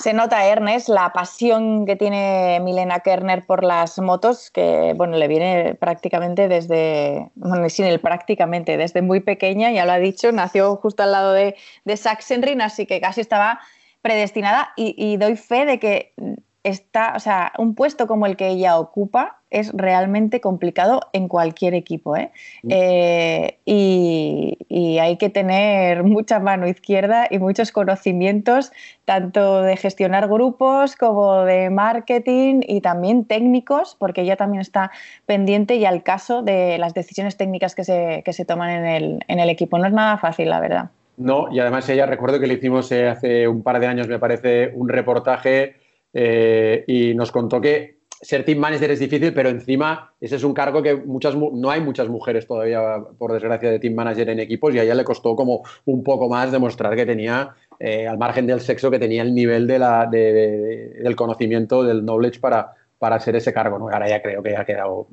Se 0.00 0.14
nota, 0.14 0.46
Ernest, 0.46 0.88
la 0.88 1.12
pasión 1.12 1.84
que 1.84 1.94
tiene 1.94 2.58
Milena 2.62 3.00
Kerner 3.00 3.44
por 3.44 3.62
las 3.62 3.98
motos, 3.98 4.50
que 4.50 4.94
bueno, 4.96 5.18
le 5.18 5.28
viene 5.28 5.74
prácticamente 5.74 6.48
desde, 6.48 7.30
bueno, 7.34 7.68
sin 7.68 7.84
el 7.84 8.00
prácticamente, 8.00 8.78
desde 8.78 9.02
muy 9.02 9.20
pequeña, 9.20 9.70
ya 9.72 9.84
lo 9.84 9.92
ha 9.92 9.98
dicho, 9.98 10.32
nació 10.32 10.76
justo 10.76 11.02
al 11.02 11.12
lado 11.12 11.34
de, 11.34 11.54
de 11.84 11.96
Sachsenring, 11.98 12.62
así 12.62 12.86
que 12.86 12.98
casi 12.98 13.20
estaba 13.20 13.60
predestinada. 14.00 14.72
Y, 14.74 15.18
doy 15.18 15.36
fe 15.36 15.66
de 15.66 15.78
que 15.78 16.14
está, 16.62 17.14
o 17.16 17.20
sea, 17.20 17.52
un 17.58 17.74
puesto 17.74 18.06
como 18.06 18.26
el 18.26 18.36
que 18.36 18.48
ella 18.48 18.78
ocupa 18.78 19.38
es 19.50 19.72
realmente 19.72 20.40
complicado 20.40 21.00
en 21.12 21.26
cualquier 21.26 21.74
equipo. 21.74 22.16
¿eh? 22.16 22.30
Mm. 22.62 22.68
Eh, 22.70 23.58
y, 23.64 24.98
hay 25.00 25.16
que 25.16 25.30
tener 25.30 26.04
mucha 26.04 26.40
mano 26.40 26.68
izquierda 26.68 27.26
y 27.30 27.38
muchos 27.38 27.72
conocimientos, 27.72 28.72
tanto 29.04 29.62
de 29.62 29.76
gestionar 29.76 30.28
grupos 30.28 30.94
como 30.94 31.44
de 31.44 31.70
marketing 31.70 32.60
y 32.66 32.80
también 32.82 33.24
técnicos, 33.24 33.96
porque 33.98 34.22
ella 34.22 34.36
también 34.36 34.60
está 34.60 34.90
pendiente 35.26 35.76
y 35.76 35.86
al 35.86 36.02
caso 36.02 36.42
de 36.42 36.76
las 36.78 36.92
decisiones 36.92 37.36
técnicas 37.36 37.74
que 37.74 37.84
se, 37.84 38.22
que 38.24 38.32
se 38.32 38.44
toman 38.44 38.70
en 38.70 38.84
el, 38.84 39.24
en 39.26 39.40
el 39.40 39.48
equipo. 39.48 39.78
No 39.78 39.86
es 39.86 39.92
nada 39.92 40.18
fácil, 40.18 40.50
la 40.50 40.60
verdad. 40.60 40.90
No, 41.16 41.48
y 41.52 41.60
además 41.60 41.88
ella 41.88 42.06
recuerdo 42.06 42.40
que 42.40 42.46
le 42.46 42.54
hicimos 42.54 42.90
eh, 42.92 43.08
hace 43.08 43.48
un 43.48 43.62
par 43.62 43.80
de 43.80 43.86
años, 43.86 44.08
me 44.08 44.18
parece, 44.18 44.72
un 44.74 44.88
reportaje 44.88 45.79
eh, 46.12 46.84
y 46.86 47.14
nos 47.14 47.30
contó 47.30 47.60
que 47.60 48.00
ser 48.22 48.44
team 48.44 48.58
manager 48.58 48.90
es 48.90 48.98
difícil, 48.98 49.32
pero 49.32 49.48
encima 49.48 50.12
ese 50.20 50.36
es 50.36 50.44
un 50.44 50.52
cargo 50.52 50.82
que 50.82 50.94
muchas 50.94 51.34
no 51.34 51.70
hay 51.70 51.80
muchas 51.80 52.08
mujeres 52.08 52.46
todavía, 52.46 52.80
por 53.18 53.32
desgracia, 53.32 53.70
de 53.70 53.78
team 53.78 53.94
manager 53.94 54.28
en 54.28 54.40
equipos 54.40 54.74
y 54.74 54.78
a 54.78 54.82
ella 54.82 54.94
le 54.94 55.04
costó 55.04 55.34
como 55.34 55.62
un 55.86 56.04
poco 56.04 56.28
más 56.28 56.52
demostrar 56.52 56.94
que 56.96 57.06
tenía, 57.06 57.54
eh, 57.78 58.06
al 58.06 58.18
margen 58.18 58.46
del 58.46 58.60
sexo, 58.60 58.90
que 58.90 58.98
tenía 58.98 59.22
el 59.22 59.34
nivel 59.34 59.66
de 59.66 59.78
la, 59.78 60.06
del 60.06 61.16
conocimiento, 61.16 61.82
del 61.82 62.04
knowledge 62.04 62.40
para, 62.40 62.74
para 62.98 63.18
ser 63.18 63.36
ese 63.36 63.54
cargo. 63.54 63.76
Ahora 63.90 64.08
ya 64.08 64.20
creo 64.20 64.42
que 64.42 64.54
ha 64.54 64.66
quedado 64.66 65.08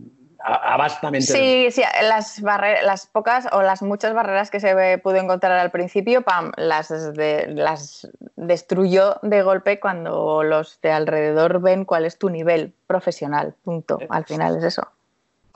abastamente. 0.47 1.27
Sí, 1.27 1.71
sí, 1.71 1.81
las, 2.01 2.39
las 2.39 3.07
pocas 3.07 3.47
o 3.51 3.61
las 3.61 3.81
muchas 3.81 4.13
barreras 4.13 4.49
que 4.49 4.59
se 4.59 4.97
pudo 4.99 5.17
encontrar 5.17 5.53
al 5.53 5.71
principio, 5.71 6.21
pam, 6.21 6.51
las, 6.55 6.89
las 6.89 8.07
destruyó 8.35 9.17
de 9.21 9.41
golpe 9.43 9.79
cuando 9.79 10.43
los 10.43 10.79
de 10.81 10.91
alrededor 10.91 11.61
ven 11.61 11.85
cuál 11.85 12.05
es 12.05 12.17
tu 12.17 12.29
nivel 12.29 12.73
profesional. 12.87 13.55
Punto. 13.63 13.99
Al 14.09 14.25
final 14.25 14.57
es 14.57 14.63
eso. 14.63 14.87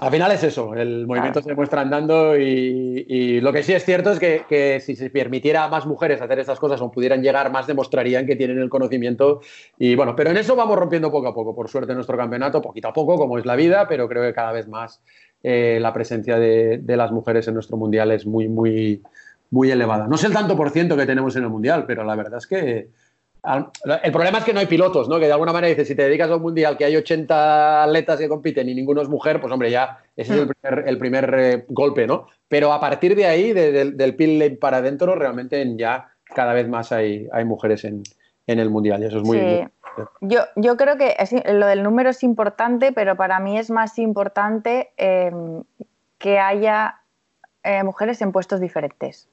Al 0.01 0.09
final 0.09 0.31
es 0.31 0.43
eso, 0.43 0.73
el 0.73 1.05
movimiento 1.05 1.43
se 1.43 1.53
muestra 1.53 1.81
andando 1.81 2.35
y, 2.35 3.39
lo 3.39 3.53
que 3.53 3.61
sí 3.61 3.73
es 3.73 3.85
cierto 3.85 4.11
es 4.11 4.19
que, 4.19 4.79
si 4.83 4.95
se 4.95 5.11
permitiera 5.11 5.65
a 5.65 5.69
más 5.69 5.85
mujeres 5.85 6.19
hacer 6.19 6.39
estas 6.39 6.59
cosas 6.59 6.81
o 6.81 6.91
pudieran 6.91 7.21
llegar 7.21 7.51
más, 7.51 7.67
demostrarían 7.67 8.25
que 8.25 8.35
tienen 8.35 8.57
el 8.57 8.67
conocimiento. 8.67 9.41
Y 9.77 9.93
bueno, 9.93 10.15
pero 10.15 10.31
en 10.31 10.37
eso 10.37 10.55
vamos 10.55 10.75
rompiendo 10.75 11.11
poco 11.11 11.27
a 11.27 11.35
poco, 11.35 11.53
por 11.53 11.69
suerte, 11.69 11.93
nuestro 11.93 12.17
campeonato, 12.17 12.63
poquito 12.63 12.87
a 12.87 12.93
poco, 12.93 13.15
como 13.15 13.37
es 13.37 13.45
la 13.45 13.55
vida, 13.55 13.87
pero 13.87 14.09
creo 14.09 14.23
que 14.23 14.33
cada 14.33 14.51
vez 14.51 14.67
más 14.67 15.03
eh, 15.43 15.77
la 15.79 15.93
presencia 15.93 16.39
de, 16.39 16.79
de, 16.79 16.97
las 16.97 17.11
mujeres 17.11 17.47
en 17.47 17.53
nuestro 17.53 17.77
mundial 17.77 18.09
es 18.09 18.25
muy, 18.25 18.47
muy, 18.47 19.03
muy 19.51 19.69
elevada. 19.69 20.07
No 20.07 20.17
sé 20.17 20.25
el 20.25 20.33
tanto 20.33 20.57
por 20.57 20.71
ciento 20.71 20.97
que 20.97 21.05
tenemos 21.05 21.35
en 21.35 21.43
el 21.43 21.49
mundial, 21.49 21.85
pero 21.85 22.03
la 22.03 22.15
verdad 22.15 22.39
es 22.39 22.47
que 22.47 22.87
el 23.43 24.11
problema 24.11 24.37
es 24.37 24.43
que 24.43 24.53
no 24.53 24.59
hay 24.59 24.67
pilotos, 24.67 25.09
¿no? 25.09 25.19
Que 25.19 25.25
de 25.25 25.31
alguna 25.31 25.51
manera 25.51 25.69
dices, 25.69 25.87
si 25.87 25.95
te 25.95 26.03
dedicas 26.03 26.29
a 26.29 26.35
un 26.35 26.43
mundial 26.43 26.77
que 26.77 26.85
hay 26.85 26.95
80 26.95 27.83
atletas 27.83 28.19
que 28.19 28.29
compiten 28.29 28.69
y 28.69 28.75
ninguno 28.75 29.01
es 29.01 29.09
mujer, 29.09 29.41
pues 29.41 29.51
hombre, 29.51 29.71
ya 29.71 29.97
ese 30.15 30.33
es 30.35 30.39
el 30.85 30.97
primer, 30.99 31.33
eh, 31.39 31.65
golpe, 31.69 32.05
¿no? 32.05 32.27
Pero 32.47 32.71
a 32.71 32.79
partir 32.79 33.15
de 33.15 33.25
ahí, 33.25 33.51
del 33.51 33.97
lane 33.97 34.57
para 34.57 34.77
adentro, 34.77 35.15
realmente 35.15 35.75
ya 35.75 36.09
cada 36.23 36.53
vez 36.53 36.67
más 36.67 36.91
hay, 36.91 37.27
hay 37.31 37.45
mujeres 37.45 37.83
en, 37.83 38.03
el 38.45 38.69
mundial 38.69 39.01
y 39.01 39.05
eso 39.05 39.17
es 39.17 39.23
muy... 39.23 39.37
Sí. 39.39 40.03
yo, 40.19 40.41
yo, 40.57 40.75
creo 40.75 40.97
que 40.97 41.15
lo 41.53 41.67
del 41.67 41.83
número 41.83 42.09
es 42.09 42.21
importante, 42.21 42.91
pero 42.91 43.15
para 43.15 43.39
mí 43.39 43.57
es 43.57 43.71
más 43.71 43.97
importante 43.97 44.91
em, 44.97 45.63
que 46.17 46.37
haya 46.37 46.99
eh, 47.63 47.81
mujeres 47.83 48.21
en 48.21 48.33
puestos 48.33 48.59
diferentes. 48.59 49.29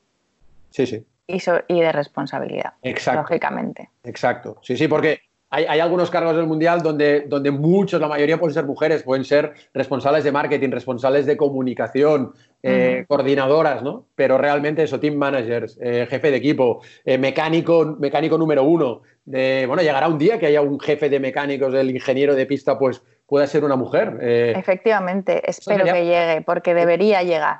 Sí, 0.71 0.87
sí 0.87 1.05
y, 1.29 1.81
de 1.81 1.93
responsabilidad, 1.93 2.73
Exacto. 2.83 3.23
lógicamente. 3.23 3.91
Exacto, 4.03 4.59
sí, 4.63 4.77
sí, 4.77 4.89
porque 4.89 5.21
hay, 5.51 5.81
algunos 5.81 6.11
cargos 6.11 6.37
del 6.37 6.47
Mundial 6.47 6.83
donde, 6.83 7.23
donde 7.23 7.51
muchos, 7.51 8.01
la 8.01 8.09
mayoría 8.09 8.39
pueden 8.39 8.53
ser 8.53 8.67
mujeres, 8.67 9.03
pueden 9.03 9.25
ser 9.25 9.55
responsables 9.73 10.25
de 10.25 10.33
marketing, 10.33 10.71
responsables 10.71 11.25
de 11.25 11.39
comunicación, 11.39 12.33
eh, 12.63 13.07
coordinadoras, 13.09 13.83
¿no? 13.83 14.07
Pero 14.15 14.37
realmente 14.37 14.83
eso, 14.83 15.01
team 15.01 15.15
managers, 15.15 15.79
eh, 15.81 16.07
jefe 16.09 16.31
de 16.31 16.37
equipo, 16.37 16.83
eh, 17.05 17.17
mecánico, 17.17 17.97
mecánico 17.99 18.37
número 18.37 18.65
uno. 18.65 19.03
Bueno, 19.25 19.83
llegará 19.83 20.09
un 20.09 20.19
día 20.19 20.39
que 20.39 20.47
haya 20.47 20.63
un 20.63 20.81
jefe 20.81 21.11
de 21.11 21.21
mecánicos, 21.21 21.75
el 21.75 21.91
ingeniero 21.91 22.35
de 22.35 22.47
pista, 22.47 22.79
pues 22.79 23.03
pueda 23.27 23.47
ser 23.47 23.63
una 23.63 23.77
mujer. 23.77 24.19
Efectivamente, 24.23 25.43
espero 25.49 25.85
que 25.85 26.05
llegue, 26.05 26.43
porque 26.43 26.75
debería 26.75 27.23
llegar. 27.23 27.59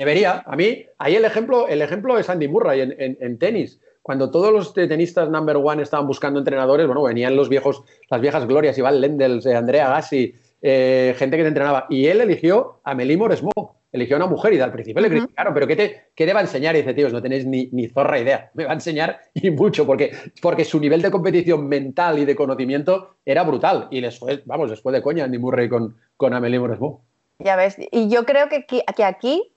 Debería. 0.00 0.42
A 0.46 0.56
mí, 0.56 0.86
ahí 0.96 1.14
el 1.14 1.26
ejemplo, 1.26 1.68
el 1.68 1.82
ejemplo 1.82 2.18
es 2.18 2.30
Andy 2.30 2.48
Murray 2.48 2.80
en, 2.80 3.38
tenis. 3.38 3.78
Cuando 4.00 4.30
todos 4.30 4.50
los 4.50 4.72
tenistas 4.72 5.28
number 5.28 5.58
one 5.58 5.82
estaban 5.82 6.06
buscando 6.06 6.38
entrenadores, 6.38 6.86
bueno, 6.86 7.02
venían 7.02 7.36
los 7.36 7.50
viejos, 7.50 7.82
las 8.08 8.22
viejas 8.22 8.46
glorias, 8.46 8.78
Iván 8.78 8.98
Lendels, 8.98 9.44
eh, 9.44 9.54
Andrea 9.54 9.90
Gassi, 9.90 10.34
eh, 10.62 11.14
gente 11.18 11.36
que 11.36 11.42
te 11.42 11.48
entrenaba. 11.48 11.84
Y 11.90 12.06
él 12.06 12.22
eligió 12.22 12.80
a 12.82 12.94
Melimo 12.94 13.24
Moresmo, 13.24 13.52
eligió 13.92 14.16
a 14.16 14.20
una 14.20 14.26
mujer 14.26 14.54
y 14.54 14.60
al 14.60 14.72
principio 14.72 15.02
le 15.02 15.10
criticaron, 15.10 15.52
pero 15.52 15.66
¿qué 15.66 15.76
te, 15.76 16.04
qué 16.14 16.32
va 16.32 16.40
a 16.40 16.44
enseñar? 16.44 16.74
Y 16.76 16.78
dice, 16.78 16.94
tíos, 16.94 17.12
no 17.12 17.20
tenéis 17.20 17.44
ni, 17.44 17.68
ni, 17.70 17.86
zorra 17.86 18.18
idea. 18.18 18.50
Me 18.54 18.64
va 18.64 18.70
a 18.70 18.74
enseñar 18.76 19.20
y 19.34 19.50
mucho, 19.50 19.84
porque, 19.84 20.12
porque 20.40 20.64
su 20.64 20.80
nivel 20.80 21.02
de 21.02 21.10
competición 21.10 21.68
mental 21.68 22.18
y 22.18 22.24
de 22.24 22.34
conocimiento 22.34 23.16
era 23.26 23.42
brutal. 23.42 23.86
Y 23.90 24.00
les 24.00 24.18
fue, 24.18 24.42
vamos, 24.46 24.70
después 24.70 24.94
de 24.94 25.02
coña 25.02 25.24
Andy 25.24 25.36
Murray 25.36 25.68
con, 25.68 25.94
con 26.16 26.32
Amelie 26.32 26.58
Moresmo. 26.58 27.04
Ya 27.38 27.56
ves, 27.56 27.76
y 27.92 28.08
yo 28.08 28.24
creo 28.24 28.48
que, 28.48 28.64
que 28.64 29.04
aquí 29.04 29.52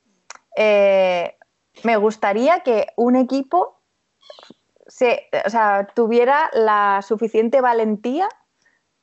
eh, 0.56 1.38
me 1.84 1.98
gustaría 1.98 2.62
que 2.62 2.88
un 2.96 3.16
equipo 3.16 3.80
se, 4.88 5.28
tuviera 5.96 6.50
la 6.54 7.02
suficiente 7.02 7.62
valentía 7.62 8.30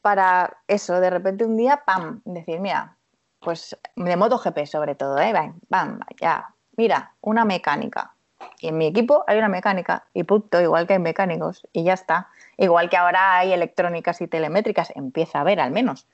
para 0.03 0.59
eso, 0.69 1.01
de 1.01 1.11
repente 1.11 1.45
un 1.45 1.57
día, 1.57 1.83
¡pam!, 1.85 2.23
decir, 2.25 2.61
mira, 2.61 2.97
pues 3.41 3.77
de 3.97 4.17
MotoGP 4.17 4.67
sobre 4.67 4.95
todo, 4.95 5.19
¿eh? 5.19 5.33
¡Bam! 5.69 6.01
Ya, 6.21 6.55
mira, 6.77 7.15
una 7.21 7.45
mecánica. 7.45 8.15
Y 8.61 8.69
en 8.69 8.79
mi 8.79 8.87
equipo 8.87 9.25
hay 9.27 9.39
una 9.39 9.49
mecánica 9.49 10.05
y 10.15 10.25
punto, 10.25 10.61
igual 10.61 10.87
que 10.87 10.95
hay 10.95 10.99
mecánicos 10.99 11.67
y 11.73 11.85
ya 11.85 11.95
está. 11.95 12.29
Igual 12.57 12.89
que 12.89 12.97
ahora 12.97 13.39
hay 13.39 13.53
electrónicas 13.53 14.21
y 14.21 14.29
telemétricas, 14.29 14.93
empieza 14.95 15.39
a 15.39 15.41
haber 15.43 15.61
al 15.61 15.71
menos. 15.71 16.07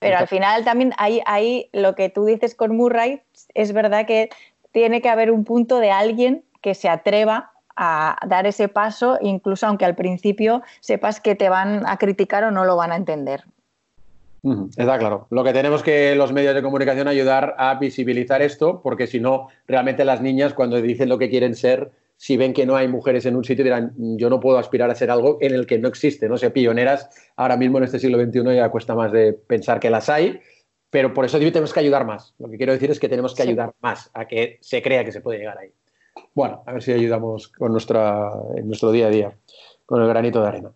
Pero 0.00 0.18
al 0.18 0.28
final 0.28 0.64
también 0.64 0.92
hay, 0.96 1.20
hay 1.26 1.68
lo 1.72 1.94
que 1.94 2.08
tú 2.08 2.24
dices 2.24 2.54
con 2.54 2.76
Murray, 2.76 3.20
es 3.54 3.72
verdad 3.72 4.06
que 4.06 4.30
tiene 4.72 5.02
que 5.02 5.10
haber 5.10 5.30
un 5.30 5.44
punto 5.44 5.78
de 5.78 5.90
alguien 5.90 6.42
que 6.62 6.74
se 6.74 6.88
atreva 6.88 7.52
a 7.76 8.16
dar 8.26 8.46
ese 8.46 8.68
paso, 8.68 9.18
incluso 9.20 9.66
aunque 9.66 9.84
al 9.84 9.94
principio 9.94 10.62
sepas 10.80 11.20
que 11.20 11.34
te 11.34 11.48
van 11.48 11.86
a 11.86 11.98
criticar 11.98 12.44
o 12.44 12.50
no 12.50 12.64
lo 12.64 12.76
van 12.76 12.92
a 12.92 12.96
entender. 12.96 13.44
Está 14.76 14.98
claro. 14.98 15.26
Lo 15.30 15.44
que 15.44 15.52
tenemos 15.52 15.82
que 15.82 16.14
los 16.14 16.32
medios 16.32 16.54
de 16.54 16.62
comunicación 16.62 17.08
ayudar 17.08 17.54
a 17.58 17.74
visibilizar 17.74 18.40
esto, 18.40 18.80
porque 18.82 19.06
si 19.06 19.20
no, 19.20 19.48
realmente 19.66 20.04
las 20.04 20.22
niñas 20.22 20.54
cuando 20.54 20.80
dicen 20.80 21.10
lo 21.10 21.18
que 21.18 21.28
quieren 21.28 21.54
ser, 21.54 21.90
si 22.20 22.36
ven 22.36 22.52
que 22.52 22.66
no 22.66 22.76
hay 22.76 22.86
mujeres 22.86 23.24
en 23.24 23.34
un 23.34 23.44
sitio, 23.44 23.64
dirán, 23.64 23.94
yo 23.96 24.28
no 24.28 24.40
puedo 24.40 24.58
aspirar 24.58 24.90
a 24.90 24.94
ser 24.94 25.10
algo 25.10 25.38
en 25.40 25.54
el 25.54 25.66
que 25.66 25.78
no 25.78 25.88
existe, 25.88 26.28
no 26.28 26.36
sé, 26.36 26.50
pioneras, 26.50 27.08
ahora 27.34 27.56
mismo 27.56 27.78
en 27.78 27.84
este 27.84 27.98
siglo 27.98 28.22
XXI 28.22 28.56
ya 28.56 28.68
cuesta 28.68 28.94
más 28.94 29.10
de 29.10 29.32
pensar 29.32 29.80
que 29.80 29.88
las 29.88 30.10
hay, 30.10 30.38
pero 30.90 31.14
por 31.14 31.24
eso 31.24 31.38
tenemos 31.38 31.72
que 31.72 31.80
ayudar 31.80 32.04
más. 32.04 32.34
Lo 32.38 32.50
que 32.50 32.58
quiero 32.58 32.74
decir 32.74 32.90
es 32.90 33.00
que 33.00 33.08
tenemos 33.08 33.34
que 33.34 33.42
ayudar 33.42 33.72
más 33.80 34.10
a 34.12 34.28
que 34.28 34.58
se 34.60 34.82
crea 34.82 35.02
que 35.02 35.12
se 35.12 35.22
puede 35.22 35.38
llegar 35.38 35.56
ahí. 35.56 35.70
Bueno, 36.34 36.62
a 36.66 36.74
ver 36.74 36.82
si 36.82 36.92
ayudamos 36.92 37.48
con 37.48 37.72
nuestra, 37.72 38.30
en 38.54 38.66
nuestro 38.66 38.92
día 38.92 39.06
a 39.06 39.10
día, 39.10 39.38
con 39.86 40.02
el 40.02 40.08
granito 40.08 40.42
de 40.42 40.48
arena. 40.48 40.72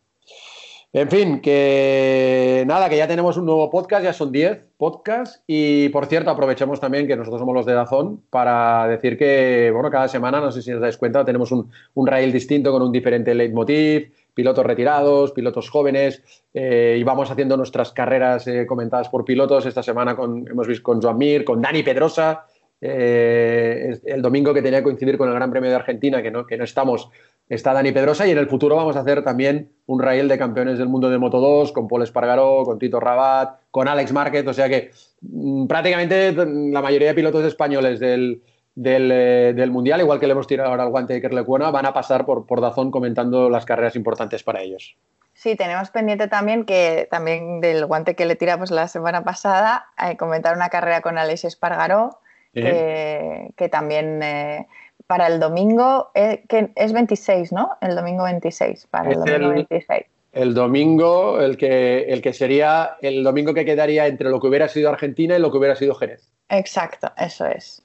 En 0.97 1.11
fin, 1.11 1.41
que 1.41 2.63
nada, 2.69 2.89
que 2.89 2.97
ya 2.97 3.09
tenemos 3.09 3.37
un 3.37 3.47
nuevo 3.47 3.69
podcast, 3.69 4.05
ya 4.05 4.13
son 4.13 4.31
10 4.31 4.65
podcasts 4.77 5.43
y 5.45 5.89
por 5.89 6.07
cierto 6.07 6.31
aprovechemos 6.31 6.79
también 6.79 7.09
que 7.09 7.17
nosotros 7.17 7.41
somos 7.41 7.53
los 7.53 7.67
de 7.67 7.73
Dazón 7.73 8.23
para 8.31 8.87
decir 8.87 9.19
que, 9.19 9.73
bueno, 9.73 9.91
cada 9.91 10.07
semana, 10.07 10.41
no 10.41 10.53
sé 10.53 10.63
si 10.63 10.73
os 10.73 10.81
dais 10.81 10.97
cuenta, 10.97 11.25
tenemos 11.25 11.51
un, 11.51 11.69
un 11.95 12.07
rail 12.07 12.31
distinto 12.31 12.71
con 12.71 12.81
un 12.81 12.93
diferente 12.93 13.35
leitmotiv, 13.35 14.13
pilotos 14.35 14.65
retirados, 14.65 15.33
pilotos 15.33 15.69
jóvenes 15.69 16.23
eh, 16.55 16.97
y 16.97 17.03
vamos 17.03 17.29
haciendo 17.29 17.57
nuestras 17.57 17.91
carreras 17.91 18.47
eh, 18.47 18.65
comentadas 18.65 19.09
por 19.09 19.25
pilotos. 19.25 19.67
Esta 19.67 19.83
semana 19.83 20.15
con, 20.15 20.47
hemos 20.49 20.69
visto 20.69 20.85
con 20.85 21.03
Joan 21.03 21.19
Mir, 21.19 21.45
con 21.45 21.61
Dani 21.61 21.83
Pedrosa, 21.83 22.47
eh, 22.81 23.99
el 24.05 24.23
domingo 24.23 24.53
que 24.53 24.63
tenía 24.63 24.79
que 24.79 24.85
coincidir 24.85 25.17
con 25.19 25.29
el 25.29 25.35
Gran 25.35 25.51
Premio 25.51 25.71
de 25.71 25.77
Argentina, 25.77 26.23
que 26.23 26.31
no, 26.31 26.47
que 26.47 26.57
no 26.57 26.65
estamos 26.65 27.09
está 27.49 27.73
Dani 27.73 27.93
Pedrosa 27.93 28.27
y 28.27 28.31
en 28.31 28.39
el 28.39 28.49
futuro 28.49 28.77
vamos 28.77 28.97
a 28.97 29.01
hacer 29.01 29.23
también 29.23 29.71
un 29.87 30.01
rail 30.01 30.29
de 30.29 30.39
campeones 30.39 30.79
del 30.79 30.89
mundo 30.89 31.11
de 31.11 31.19
Moto 31.19 31.41
2 31.41 31.73
con 31.73 31.89
Paul 31.89 32.03
Espargaró, 32.03 32.65
con 32.65 32.79
Tito 32.79 33.01
Rabat, 33.01 33.61
con 33.71 33.89
Alex 33.89 34.13
Márquez, 34.13 34.47
o 34.47 34.55
sea 34.55 34.69
que 34.69 34.91
mm, 35.21 35.67
prácticamente 35.67 36.33
la 36.33 36.81
mayoría 36.81 37.09
de 37.09 37.15
pilotos 37.15 37.45
españoles 37.45 38.01
del, 38.01 38.43
eh, 38.83 39.53
del, 39.55 39.71
Mundial, 39.71 40.01
igual 40.01 40.21
que 40.21 40.27
le 40.27 40.33
hemos 40.33 40.47
tirado 40.47 40.71
ahora 40.71 40.85
al 40.85 40.91
guante 40.91 41.15
de 41.15 41.21
Kerlecuona, 41.21 41.71
van 41.71 41.87
a 41.87 41.93
pasar 41.93 42.25
por, 42.25 42.47
por 42.47 42.61
Dazón 42.61 42.91
comentando 42.91 43.51
las 43.51 43.65
carreras 43.67 43.97
importantes 43.97 44.43
para 44.43 44.63
ellos. 44.63 44.97
Sí, 45.35 45.57
tenemos 45.57 45.91
pendiente 45.91 46.29
también 46.29 46.65
que 46.65 47.09
también 47.11 47.61
del 47.61 47.85
guante 47.87 48.15
que 48.15 48.25
le 48.25 48.37
tiramos 48.37 48.71
la 48.71 48.87
semana 48.87 49.25
pasada, 49.25 49.87
eh, 50.03 50.17
comentar 50.17 50.57
una 50.57 50.69
carrera 50.69 51.01
con 51.03 51.19
Alex 51.19 51.45
Espargaró, 51.45 52.21
que 52.55 53.69
también... 53.71 54.23
Eh, 54.23 54.67
para 55.07 55.27
el 55.27 55.39
domingo, 55.41 56.11
eh, 56.15 56.45
que 56.49 56.73
es 56.75 56.93
26, 56.93 57.53
¿no? 57.53 57.77
El 57.81 57.95
domingo 57.95 58.25
26, 58.25 58.87
para 58.91 59.11
el 59.11 59.17
domingo 59.17 59.49
26. 59.51 60.07
El 60.33 60.55
domingo, 60.55 61.41
el 61.41 61.57
que, 61.57 62.03
el 62.09 62.21
que 62.21 62.33
sería 62.33 62.97
el 63.01 63.23
domingo 63.23 63.55
que 63.55 63.65
quedaría 63.65 64.07
entre 64.07 64.31
lo 64.31 64.41
que 64.41 64.49
hubiera 64.49 64.69
sido 64.69 64.89
Argentina 64.89 65.37
y 65.37 65.39
lo 65.39 65.53
que 65.53 65.59
hubiera 65.59 65.77
sido 65.77 65.95
Jerez. 65.95 66.29
Exacto, 66.49 67.13
eso 67.17 67.47
es. 67.47 67.83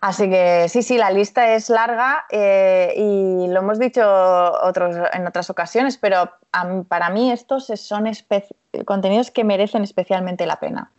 Así 0.00 0.28
que 0.28 0.68
sí, 0.68 0.82
sí, 0.82 0.98
la 0.98 1.10
lista 1.10 1.54
es 1.54 1.70
larga 1.70 2.26
eh, 2.30 2.92
y 2.94 3.46
lo 3.48 3.60
hemos 3.60 3.78
dicho 3.78 4.02
otros, 4.04 4.96
en 5.14 5.26
otras 5.26 5.48
ocasiones, 5.48 5.96
pero 5.96 6.30
para 6.88 7.08
mí 7.08 7.32
estos 7.32 7.66
son 7.66 8.10
contenidos 8.84 9.30
que 9.30 9.44
merecen 9.44 9.82
especialmente 9.82 10.44
la 10.44 10.60
pena. 10.60 10.90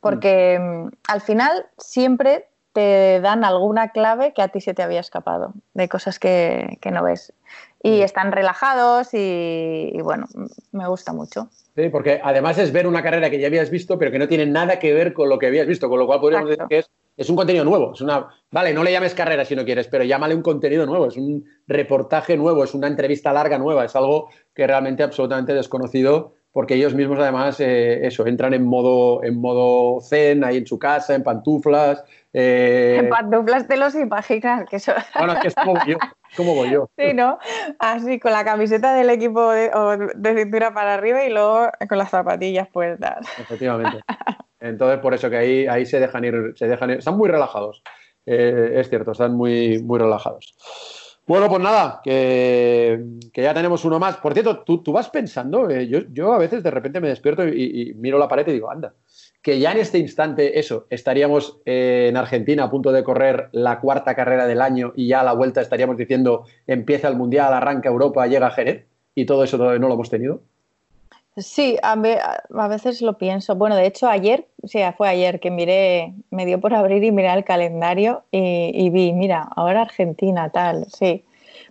Porque 0.00 0.58
mm, 0.58 0.88
al 1.08 1.20
final 1.20 1.66
siempre 1.76 2.47
te 2.72 3.20
dan 3.20 3.44
alguna 3.44 3.90
clave 3.90 4.32
que 4.32 4.42
a 4.42 4.48
ti 4.48 4.60
se 4.60 4.74
te 4.74 4.82
había 4.82 5.00
escapado, 5.00 5.52
de 5.74 5.88
cosas 5.88 6.18
que, 6.18 6.78
no 6.90 7.02
ves. 7.02 7.32
Y 7.82 8.00
están 8.00 8.32
relajados 8.32 9.10
y, 9.12 9.92
bueno, 10.02 10.26
me 10.72 10.88
gusta 10.88 11.12
mucho. 11.12 11.48
Sí, 11.76 11.88
porque 11.90 12.20
además 12.22 12.58
es 12.58 12.72
ver 12.72 12.86
una 12.86 13.02
carrera 13.02 13.30
que 13.30 13.38
ya 13.38 13.46
habías 13.46 13.70
visto, 13.70 13.98
pero 13.98 14.10
que 14.10 14.18
no 14.18 14.28
tiene 14.28 14.46
nada 14.46 14.78
que 14.78 14.92
ver 14.92 15.12
con 15.12 15.28
lo 15.28 15.38
que 15.38 15.46
habías 15.46 15.66
visto, 15.66 15.88
con 15.88 15.98
lo 15.98 16.06
cual 16.06 16.20
podríamos 16.20 16.50
decir 16.50 16.64
que 16.68 16.78
es, 16.78 16.90
es 17.16 17.30
un 17.30 17.36
contenido 17.36 17.64
nuevo. 17.64 17.92
Es 17.94 18.00
una, 18.00 18.28
vale, 18.50 18.72
no 18.72 18.82
le 18.82 18.92
llames 18.92 19.14
carrera 19.14 19.44
si 19.44 19.54
no 19.54 19.64
quieres, 19.64 19.86
pero 19.88 20.04
llámale 20.04 20.34
un 20.34 20.42
contenido 20.42 20.86
nuevo, 20.86 21.06
es 21.06 21.16
un 21.16 21.44
reportaje 21.66 22.36
nuevo, 22.36 22.64
es 22.64 22.74
una 22.74 22.88
entrevista 22.88 23.32
larga 23.32 23.58
nueva, 23.58 23.84
es 23.84 23.94
algo 23.94 24.28
que 24.54 24.66
realmente 24.66 25.02
absolutamente 25.02 25.54
desconocido 25.54 26.37
porque 26.58 26.74
ellos 26.74 26.92
mismos 26.92 27.20
además, 27.20 27.60
eh, 27.60 28.04
eso, 28.04 28.26
entran 28.26 28.52
en 28.52 28.64
modo, 28.64 29.22
en 29.22 29.40
modo 29.40 30.00
zen, 30.00 30.42
ahí 30.42 30.56
en 30.56 30.66
su 30.66 30.76
casa, 30.76 31.14
en 31.14 31.22
pantuflas. 31.22 32.02
Eh, 32.32 32.96
en 32.98 33.08
pantuflas 33.08 33.68
te 33.68 33.76
los 33.76 33.94
imaginas, 33.94 34.68
que 34.68 34.74
eso... 34.74 34.92
Bueno, 35.16 35.34
es 35.34 35.38
que 35.38 35.46
es 35.46 35.54
como 35.54 35.78
yo, 35.86 35.98
como 36.36 36.56
voy 36.56 36.72
yo. 36.72 36.90
Sí, 36.98 37.14
¿no? 37.14 37.38
Así, 37.78 38.18
con 38.18 38.32
la 38.32 38.44
camiseta 38.44 38.92
del 38.92 39.08
equipo 39.08 39.52
de, 39.52 39.70
de 40.16 40.36
cintura 40.36 40.74
para 40.74 40.94
arriba 40.94 41.22
y 41.22 41.30
luego 41.30 41.70
con 41.88 41.96
las 41.96 42.10
zapatillas 42.10 42.66
puestas. 42.66 43.24
Efectivamente. 43.38 44.00
Entonces, 44.58 44.98
por 44.98 45.14
eso 45.14 45.30
que 45.30 45.36
ahí, 45.36 45.66
ahí 45.68 45.86
se 45.86 46.00
dejan 46.00 46.24
ir, 46.24 46.54
se 46.56 46.66
dejan 46.66 46.90
ir, 46.90 46.98
están 46.98 47.16
muy 47.16 47.28
relajados. 47.28 47.84
Eh, 48.26 48.72
es 48.74 48.88
cierto, 48.88 49.12
están 49.12 49.36
muy, 49.36 49.80
muy 49.80 50.00
relajados. 50.00 50.56
Bueno, 51.28 51.50
pues 51.50 51.60
nada, 51.60 52.00
que, 52.02 53.04
ya 53.34 53.52
tenemos 53.52 53.84
uno 53.84 53.98
más. 53.98 54.16
Por 54.16 54.32
cierto, 54.32 54.60
tú, 54.60 54.82
vas 54.92 55.10
pensando, 55.10 55.68
eh, 55.68 55.86
yo, 55.86 56.32
a 56.32 56.38
veces 56.38 56.62
de 56.62 56.70
repente 56.70 57.02
me 57.02 57.08
despierto 57.08 57.46
y, 57.46 57.92
miro 57.96 58.18
la 58.18 58.28
pared 58.28 58.48
y 58.48 58.52
digo, 58.52 58.70
anda, 58.70 58.94
que 59.42 59.60
ya 59.60 59.72
en 59.72 59.76
este 59.76 59.98
instante, 59.98 60.58
eso, 60.58 60.86
estaríamos 60.88 61.60
eh, 61.66 62.06
en 62.08 62.16
Argentina 62.16 62.64
a 62.64 62.70
punto 62.70 62.92
de 62.92 63.04
correr 63.04 63.50
la 63.52 63.78
cuarta 63.78 64.14
carrera 64.14 64.46
del 64.46 64.62
año 64.62 64.94
y 64.96 65.08
ya 65.08 65.20
a 65.20 65.24
la 65.24 65.34
vuelta 65.34 65.60
estaríamos 65.60 65.98
diciendo, 65.98 66.46
empieza 66.66 67.08
el 67.08 67.16
Mundial, 67.16 67.52
arranca 67.52 67.90
Europa, 67.90 68.26
llega 68.26 68.50
Jerez, 68.50 68.86
y 69.14 69.26
todo 69.26 69.44
eso 69.44 69.58
todavía 69.58 69.80
no 69.80 69.88
lo 69.88 69.94
hemos 69.94 70.08
tenido. 70.08 70.40
Sí, 71.38 71.76
a, 71.82 71.94
veces 72.68 73.00
lo 73.00 73.16
pienso. 73.16 73.54
Bueno, 73.54 73.76
de 73.76 73.86
hecho, 73.86 74.08
ayer, 74.08 74.48
sí, 74.64 74.80
fue 74.96 75.08
ayer 75.08 75.38
que 75.38 75.50
miré, 75.50 76.14
me 76.30 76.46
dio 76.46 76.60
por 76.60 76.74
abrir 76.74 77.04
y 77.04 77.12
mirar 77.12 77.38
el 77.38 77.44
calendario 77.44 78.24
y, 78.32 78.90
vi, 78.90 79.12
mira, 79.12 79.48
ahora 79.54 79.82
Argentina, 79.82 80.50
tal, 80.50 80.86
sí. 80.86 81.24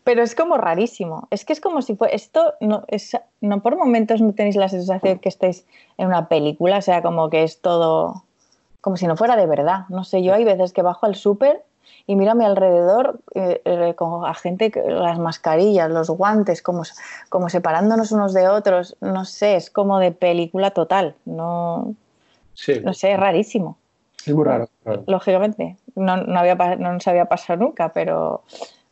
Pero 0.06 0.24
es 0.24 0.36
como 0.36 0.58
rarísimo. 0.58 1.28
Es 1.32 1.44
que 1.44 1.52
es 1.52 1.60
como 1.60 1.82
si 1.82 1.96
fue. 1.96 2.16
Esto 2.16 2.54
no 2.62 2.86
es. 2.88 3.18
No 3.42 3.62
por 3.62 3.76
momentos 3.76 4.22
no 4.22 4.34
tenéis 4.34 4.56
la 4.56 4.70
sensación 4.70 5.20
que 5.20 5.28
estáis 5.28 5.66
en 5.98 6.08
una 6.08 6.30
película, 6.30 6.78
o 6.78 6.82
sea, 6.82 7.02
como 7.02 7.30
que 7.30 7.44
es 7.44 7.60
todo. 7.60 8.24
Como 8.80 8.96
si 8.96 9.06
no 9.06 9.18
fuera 9.18 9.36
de 9.36 9.48
verdad. 9.48 9.82
No 9.90 10.06
sé, 10.06 10.24
yo 10.24 10.34
hay 10.34 10.46
veces 10.46 10.72
que 10.72 10.82
bajo 10.82 11.06
al 11.06 11.16
súper 11.16 11.64
y 12.06 12.16
miro 12.16 12.32
a 12.32 12.36
mi 12.36 12.46
alrededor 12.46 13.20
eh, 13.36 13.62
eh, 13.66 13.94
con 13.96 14.26
a 14.26 14.34
gente, 14.34 14.72
las 14.88 15.20
mascarillas, 15.20 15.90
los 15.90 16.10
guantes, 16.10 16.62
como, 16.62 16.84
como 17.30 17.50
separándonos 17.50 18.12
unos 18.12 18.34
de 18.34 18.48
otros, 18.48 18.96
no 19.02 19.26
sé, 19.26 19.56
es 19.56 19.70
como 19.70 20.00
de 20.00 20.12
película 20.12 20.72
total, 20.72 21.16
no, 21.26 21.94
no 22.84 22.94
sé, 22.94 23.12
es 23.14 23.20
rarísimo. 23.20 23.78
Es 24.26 24.34
muy 24.34 24.44
raro. 24.44 24.68
Lógicamente, 25.06 25.78
no, 25.96 26.18
no, 26.18 26.40
había, 26.40 26.56
no 26.56 26.94
nos 26.94 27.08
había 27.08 27.26
pasado 27.26 27.60
nunca, 27.60 27.90
pero 27.94 28.42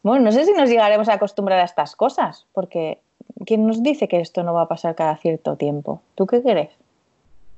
bueno, 0.03 0.25
no 0.25 0.31
sé 0.31 0.45
si 0.45 0.53
nos 0.53 0.69
llegaremos 0.69 1.09
a 1.09 1.13
acostumbrar 1.13 1.59
a 1.59 1.63
estas 1.65 1.95
cosas, 1.95 2.45
porque 2.53 2.99
¿quién 3.45 3.65
nos 3.65 3.81
dice 3.81 4.07
que 4.07 4.19
esto 4.19 4.43
no 4.43 4.53
va 4.53 4.63
a 4.63 4.67
pasar 4.67 4.95
cada 4.95 5.17
cierto 5.17 5.55
tiempo? 5.55 6.01
¿Tú 6.15 6.27
qué 6.27 6.41
crees? 6.41 6.69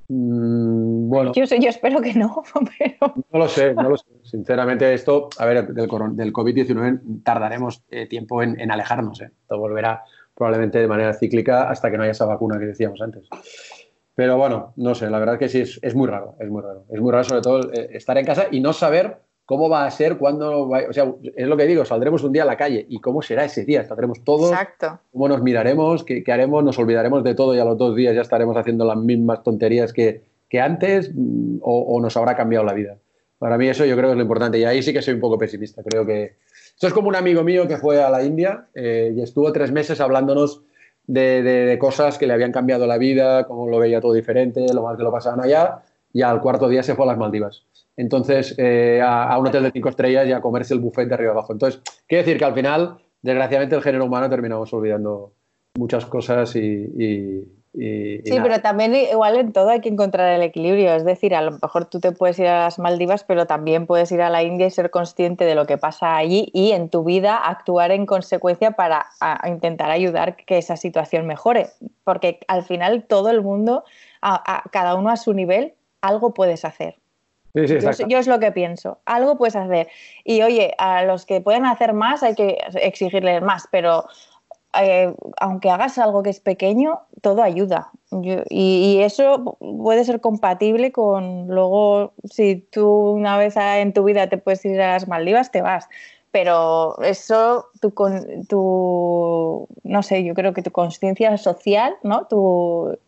Mm, 0.08 1.08
bueno. 1.08 1.32
Yo, 1.34 1.44
yo, 1.44 1.68
espero 1.68 2.00
que 2.00 2.14
no, 2.14 2.42
pero... 2.78 3.14
No 3.30 3.38
lo 3.38 3.48
sé, 3.48 3.74
no 3.74 3.90
lo 3.90 3.96
sé. 3.96 4.06
Sinceramente, 4.22 4.92
esto, 4.92 5.28
a 5.38 5.44
ver, 5.44 5.66
del, 5.66 5.86
del 6.16 6.32
COVID-19 6.32 7.22
tardaremos 7.22 7.82
eh, 7.90 8.06
tiempo 8.06 8.42
en, 8.42 8.70
alejarnos. 8.70 9.20
¿eh? 9.20 9.30
Esto 9.42 9.58
volverá 9.58 10.02
probablemente 10.34 10.78
de 10.78 10.88
manera 10.88 11.14
cíclica 11.14 11.68
hasta 11.68 11.90
que 11.90 11.96
no 11.96 12.04
haya 12.04 12.12
esa 12.12 12.24
vacuna 12.24 12.58
que 12.58 12.66
decíamos 12.66 13.00
antes. 13.02 13.28
Pero 14.14 14.36
bueno, 14.36 14.72
no 14.76 14.94
sé, 14.94 15.10
la 15.10 15.18
verdad 15.18 15.38
que 15.38 15.48
sí, 15.48 15.60
es, 15.60 15.78
es 15.82 15.94
muy 15.94 16.08
raro, 16.08 16.36
es 16.40 16.48
muy 16.48 16.62
raro. 16.62 16.84
Es 16.88 17.00
muy 17.00 17.12
raro 17.12 17.24
sobre 17.24 17.42
todo 17.42 17.72
eh, 17.72 17.90
estar 17.92 18.16
en 18.18 18.24
casa 18.24 18.46
y 18.50 18.60
no 18.60 18.72
saber 18.72 19.18
cómo 19.48 19.70
va 19.70 19.86
a 19.86 19.90
ser, 19.90 20.18
cuándo 20.18 20.68
va, 20.68 20.82
o 20.90 20.92
sea, 20.92 21.10
es 21.34 21.48
lo 21.48 21.56
que 21.56 21.66
digo, 21.66 21.82
saldremos 21.86 22.22
un 22.22 22.34
día 22.34 22.42
a 22.42 22.44
la 22.44 22.58
calle. 22.58 22.84
Y 22.86 23.00
cómo 23.00 23.22
será 23.22 23.46
ese 23.46 23.64
día, 23.64 23.80
estaremos 23.80 24.22
todos, 24.22 24.50
Exacto. 24.50 25.00
cómo 25.10 25.26
nos 25.26 25.40
miraremos, 25.40 26.04
qué, 26.04 26.22
haremos, 26.30 26.62
nos 26.62 26.78
olvidaremos 26.78 27.24
de 27.24 27.34
todo 27.34 27.54
y 27.54 27.58
a 27.58 27.64
los 27.64 27.78
dos 27.78 27.96
días 27.96 28.14
ya 28.14 28.20
estaremos 28.20 28.58
haciendo 28.58 28.84
las 28.84 28.98
mismas 28.98 29.42
tonterías 29.42 29.94
que, 29.94 30.20
antes 30.60 31.10
mm, 31.14 31.60
o, 31.62 31.98
nos 31.98 32.14
habrá 32.18 32.36
cambiado 32.36 32.66
la 32.66 32.74
vida. 32.74 32.98
Para 33.38 33.56
mí 33.56 33.66
eso 33.68 33.86
yo 33.86 33.96
creo 33.96 34.08
que 34.08 34.12
es 34.12 34.16
lo 34.18 34.22
importante 34.22 34.58
y 34.58 34.64
ahí 34.64 34.82
sí 34.82 34.92
que 34.92 35.00
soy 35.00 35.14
un 35.14 35.20
poco 35.20 35.38
pesimista, 35.38 35.82
creo 35.82 36.04
que... 36.04 36.34
Esto 36.74 36.86
es 36.86 36.92
como 36.92 37.08
un 37.08 37.16
amigo 37.16 37.42
mío 37.42 37.66
que 37.66 37.78
fue 37.78 38.02
a 38.02 38.10
la 38.10 38.22
India 38.22 38.66
eh, 38.74 39.14
y 39.16 39.22
estuvo 39.22 39.50
tres 39.50 39.72
meses 39.72 39.98
hablándonos 40.02 40.60
de, 41.06 41.42
de, 41.42 41.78
cosas 41.78 42.18
que 42.18 42.26
le 42.26 42.34
habían 42.34 42.52
cambiado 42.52 42.86
la 42.86 42.98
vida, 42.98 43.46
cómo 43.46 43.66
lo 43.66 43.78
veía 43.78 44.02
todo 44.02 44.12
diferente, 44.12 44.66
lo 44.74 44.82
mal 44.82 44.98
que 44.98 45.04
lo 45.04 45.10
pasaban 45.10 45.40
allá 45.40 45.80
y 46.12 46.20
al 46.20 46.42
cuarto 46.42 46.68
día 46.68 46.82
se 46.82 46.94
fue 46.94 47.06
a 47.06 47.08
las 47.08 47.18
Maldivas 47.18 47.64
entonces 47.98 48.54
eh, 48.58 49.02
a, 49.04 49.36
un 49.38 49.48
hotel 49.48 49.64
de 49.64 49.72
cinco 49.72 49.88
estrellas 49.88 50.26
y 50.28 50.32
a 50.32 50.40
comerse 50.40 50.72
el 50.72 50.80
buffet 50.80 51.08
de 51.08 51.14
arriba 51.14 51.32
abajo. 51.32 51.52
Entonces, 51.52 51.82
quiere 52.06 52.22
decir 52.22 52.38
que 52.38 52.44
al 52.44 52.54
final, 52.54 52.98
desgraciadamente, 53.22 53.74
el 53.74 53.82
género 53.82 54.04
humano 54.04 54.30
terminamos 54.30 54.72
olvidando 54.72 55.32
muchas 55.76 56.06
cosas 56.06 56.54
y... 56.54 57.44
sí, 57.74 58.38
pero 58.40 58.60
también 58.60 58.94
igual 58.94 59.36
en 59.36 59.52
todo 59.52 59.70
hay 59.70 59.80
que 59.80 59.88
encontrar 59.88 60.32
el 60.32 60.42
equilibrio. 60.42 60.94
Es 60.94 61.04
decir, 61.04 61.34
a 61.34 61.42
lo 61.42 61.58
mejor 61.60 61.86
tú 61.86 61.98
te 61.98 62.12
puedes 62.12 62.38
ir 62.38 62.46
a 62.46 62.60
las 62.60 62.78
Maldivas, 62.78 63.24
pero 63.24 63.48
también 63.48 63.86
puedes 63.86 64.12
ir 64.12 64.22
a 64.22 64.30
la 64.30 64.44
India 64.44 64.68
y 64.68 64.70
ser 64.70 64.90
consciente 64.90 65.44
de 65.44 65.56
lo 65.56 65.66
que 65.66 65.76
pasa 65.76 66.16
allí 66.16 66.50
y 66.54 66.70
en 66.70 66.90
tu 66.90 67.02
vida 67.02 67.36
actuar 67.36 67.90
en 67.90 68.06
consecuencia 68.06 68.70
para 68.72 69.06
intentar 69.44 69.90
ayudar 69.90 70.36
que 70.36 70.58
esa 70.58 70.76
situación 70.76 71.26
mejore. 71.26 71.66
Porque 72.04 72.38
al 72.46 72.62
final 72.62 73.06
todo 73.08 73.30
el 73.30 73.42
mundo, 73.42 73.82
cada 74.70 74.94
uno 74.94 75.10
a 75.10 75.16
su 75.16 75.34
nivel, 75.34 75.74
algo 76.00 76.32
puedes 76.32 76.64
hacer 76.64 76.94
yo, 77.54 78.18
es 78.18 78.26
lo 78.26 78.38
que 78.38 78.52
pienso. 78.52 78.98
Algo 79.04 79.36
puedes 79.36 79.56
hacer. 79.56 79.88
Y 80.24 80.42
oye, 80.42 80.74
a 80.78 81.04
los 81.04 81.26
que 81.26 81.40
pueden 81.40 81.66
hacer 81.66 81.92
más 81.92 82.22
hay 82.22 82.34
que 82.34 82.58
exigirles 82.74 83.42
más, 83.42 83.68
pero 83.70 84.04
eh, 84.80 85.14
aunque 85.40 85.70
hagas 85.70 85.98
algo 85.98 86.22
que 86.22 86.30
es 86.30 86.40
pequeño, 86.40 87.00
todo 87.22 87.42
ayuda. 87.42 87.90
y, 88.50 89.00
eso 89.00 89.56
puede 89.58 90.04
ser 90.04 90.20
compatible 90.20 90.92
con 90.92 91.48
luego, 91.48 92.12
si 92.24 92.56
tú 92.70 92.86
una 92.88 93.36
vez 93.38 93.56
en 93.56 93.92
tu 93.92 94.04
vida 94.04 94.28
te 94.28 94.38
puedes 94.38 94.64
ir 94.64 94.80
a 94.80 94.92
las 94.92 95.08
Maldivas, 95.08 95.50
te 95.50 95.62
vas. 95.62 95.88
Pero 96.30 97.00
eso, 97.02 97.66
tu, 97.80 97.92
tu 98.48 99.66
no 99.82 100.02
sé, 100.02 100.24
yo 100.24 100.34
creo 100.34 100.52
que 100.52 100.62
tu 100.62 100.70
conciencia 100.70 101.36
social, 101.38 101.94
¿no? 102.02 102.26
Tu, 102.26 102.98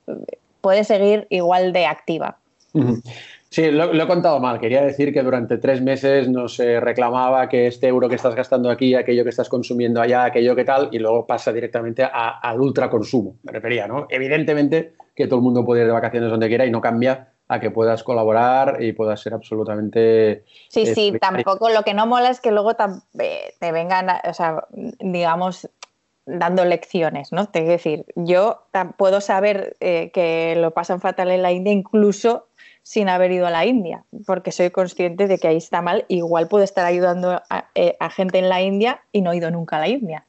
puede 0.61 0.85
seguir 0.85 1.27
igual 1.31 1.73
de 1.73 1.87
activa. 1.87 2.39
Sí, 3.51 3.71
lo, 3.71 3.93
he 3.93 4.07
contado 4.07 4.39
mal. 4.39 4.61
Quería 4.61 4.83
decir 4.83 5.13
que 5.13 5.23
durante 5.23 5.59
tres 5.59 5.83
meses 5.83 6.29
nos 6.29 6.59
reclamaba 6.59 7.49
que 7.49 7.67
este 7.67 7.89
euro 7.89 8.09
que 8.09 8.15
estás 8.15 8.37
gastando 8.37 8.71
aquí, 8.71 8.95
aquello 8.95 9.25
que 9.25 9.31
estás 9.31 9.49
consumiendo 9.49 10.01
allá, 10.01 10.25
aquello 10.25 10.55
que 10.55 10.65
tal, 10.65 10.89
y 10.93 11.01
luego 11.01 11.27
pasa 11.27 11.53
directamente 11.53 12.05
al 12.05 12.61
ultraconsumo. 12.61 13.39
Me 13.43 13.51
refería, 13.51 13.89
¿no? 13.89 14.07
Evidentemente 14.09 14.93
que 15.17 15.27
todo 15.27 15.37
el 15.37 15.43
mundo 15.43 15.65
puede 15.65 15.81
ir 15.81 15.87
de 15.87 15.93
vacaciones 15.93 16.31
donde 16.31 16.49
quiera 16.49 16.65
y 16.65 16.71
no 16.71 16.81
cambia 16.81 17.33
a 17.51 17.59
que 17.59 17.73
puedas 17.73 18.05
colaborar 18.05 18.81
y 18.81 18.93
puedas 18.93 19.21
ser 19.21 19.35
absolutamente... 19.35 20.45
Sí, 20.69 20.83
eh, 20.83 20.95
sí, 20.95 21.13
tampoco 21.21 21.69
lo 21.69 21.83
que 21.83 21.95
no 21.95 22.07
mola 22.07 22.31
es 22.31 22.41
que 22.41 22.53
luego 22.53 22.75
te 22.75 23.73
vengan, 23.73 24.07
o 24.25 24.33
sea, 24.33 24.69
digamos, 25.01 25.69
dando 26.27 26.65
lecciones, 26.65 27.33
¿no? 27.33 27.49
Te 27.49 27.65
decir, 27.65 28.07
yo 28.15 28.63
puedo 28.97 29.21
saber 29.21 29.77
eh, 29.81 30.13
que 30.15 30.55
lo 30.57 30.71
pasan 30.71 31.01
fatal 31.01 31.33
en 31.33 31.43
la 31.43 31.51
India 31.51 31.73
incluso 31.73 32.47
sin 32.83 33.09
haber 33.09 33.33
ido 33.33 33.47
a 33.47 33.51
la 33.51 33.67
India, 33.67 34.05
porque 34.27 34.53
soy 34.53 34.71
consciente 34.71 35.27
de 35.27 35.39
que 35.39 35.49
ahí 35.49 35.57
está 35.57 35.83
mal. 35.83 36.05
Igual 36.09 36.49
puedo 36.49 36.65
estar 36.65 36.85
ayudando 36.85 37.43
a, 37.49 37.71
eh, 37.75 37.97
gente 38.11 38.39
en 38.39 38.49
la 38.49 38.63
India 38.63 39.03
y 39.13 39.23
no 39.23 39.33
he 39.33 39.37
ido 39.37 39.51
nunca 39.51 39.77
a 39.77 39.81
la 39.81 39.89
India. 39.89 40.27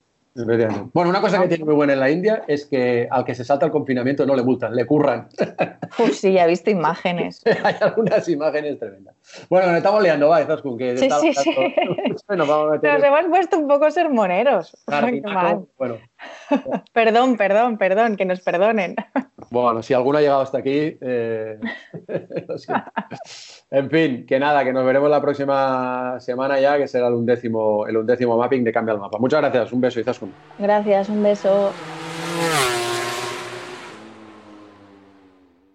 Bueno, 0.93 1.09
una 1.09 1.19
cosa 1.19 1.41
que 1.41 1.49
tiene 1.49 1.65
muy 1.65 1.73
buena 1.73 1.91
en 1.91 1.99
la 1.99 2.09
India 2.09 2.43
es 2.47 2.65
que 2.65 3.05
al 3.11 3.25
que 3.25 3.35
se 3.35 3.43
salta 3.43 3.65
el 3.65 3.71
confinamiento 3.71 4.25
no 4.25 4.33
le 4.33 4.43
multan, 4.43 4.75
le 4.75 4.85
curran. 4.85 5.27
Pues 5.97 6.21
sí, 6.21 6.31
ya 6.31 6.45
he 6.45 6.47
visto 6.47 6.69
imágenes. 6.69 7.41
Hay 7.63 7.75
algunas 7.81 8.27
imágenes 8.29 8.79
tremendas. 8.79 9.13
Bueno, 9.49 9.67
nos 9.67 9.77
estamos 9.77 10.01
liando, 10.01 10.29
va, 10.29 10.39
que 10.77 10.97
sí, 10.97 11.09
sí, 11.19 11.33
sí. 11.33 11.55
Nos, 12.29 13.03
hemos 13.03 13.25
puesto 13.29 13.59
un 13.59 13.67
poco 13.67 13.91
sermoneros. 13.91 14.73
bueno. 15.77 15.97
perdón, 16.93 17.35
perdón, 17.35 17.77
perdón, 17.77 18.15
que 18.15 18.23
nos 18.23 18.39
perdonen. 18.39 18.95
Bueno, 19.51 19.83
si 19.83 19.93
alguno 19.93 20.17
ha 20.17 20.21
llegado 20.21 20.39
hasta 20.39 20.59
aquí, 20.59 20.97
eh, 21.01 21.59
En 23.69 23.89
fin, 23.89 24.25
que 24.25 24.39
nada, 24.39 24.63
que 24.63 24.71
nos 24.71 24.85
veremos 24.85 25.09
la 25.09 25.21
próxima 25.21 26.17
semana 26.21 26.57
ya, 26.59 26.77
que 26.77 26.87
será 26.87 27.07
el 27.07 27.15
undécimo, 27.15 27.85
el 27.85 27.97
undécimo 27.97 28.37
mapping 28.37 28.63
de 28.63 28.71
Cambia 28.71 28.93
el 28.93 28.99
Mapa. 28.99 29.17
Muchas 29.17 29.41
gracias, 29.41 29.73
un 29.73 29.81
beso, 29.81 29.99
Izaskun. 29.99 30.33
Gracias, 30.57 31.09
un 31.09 31.21
beso. 31.21 31.73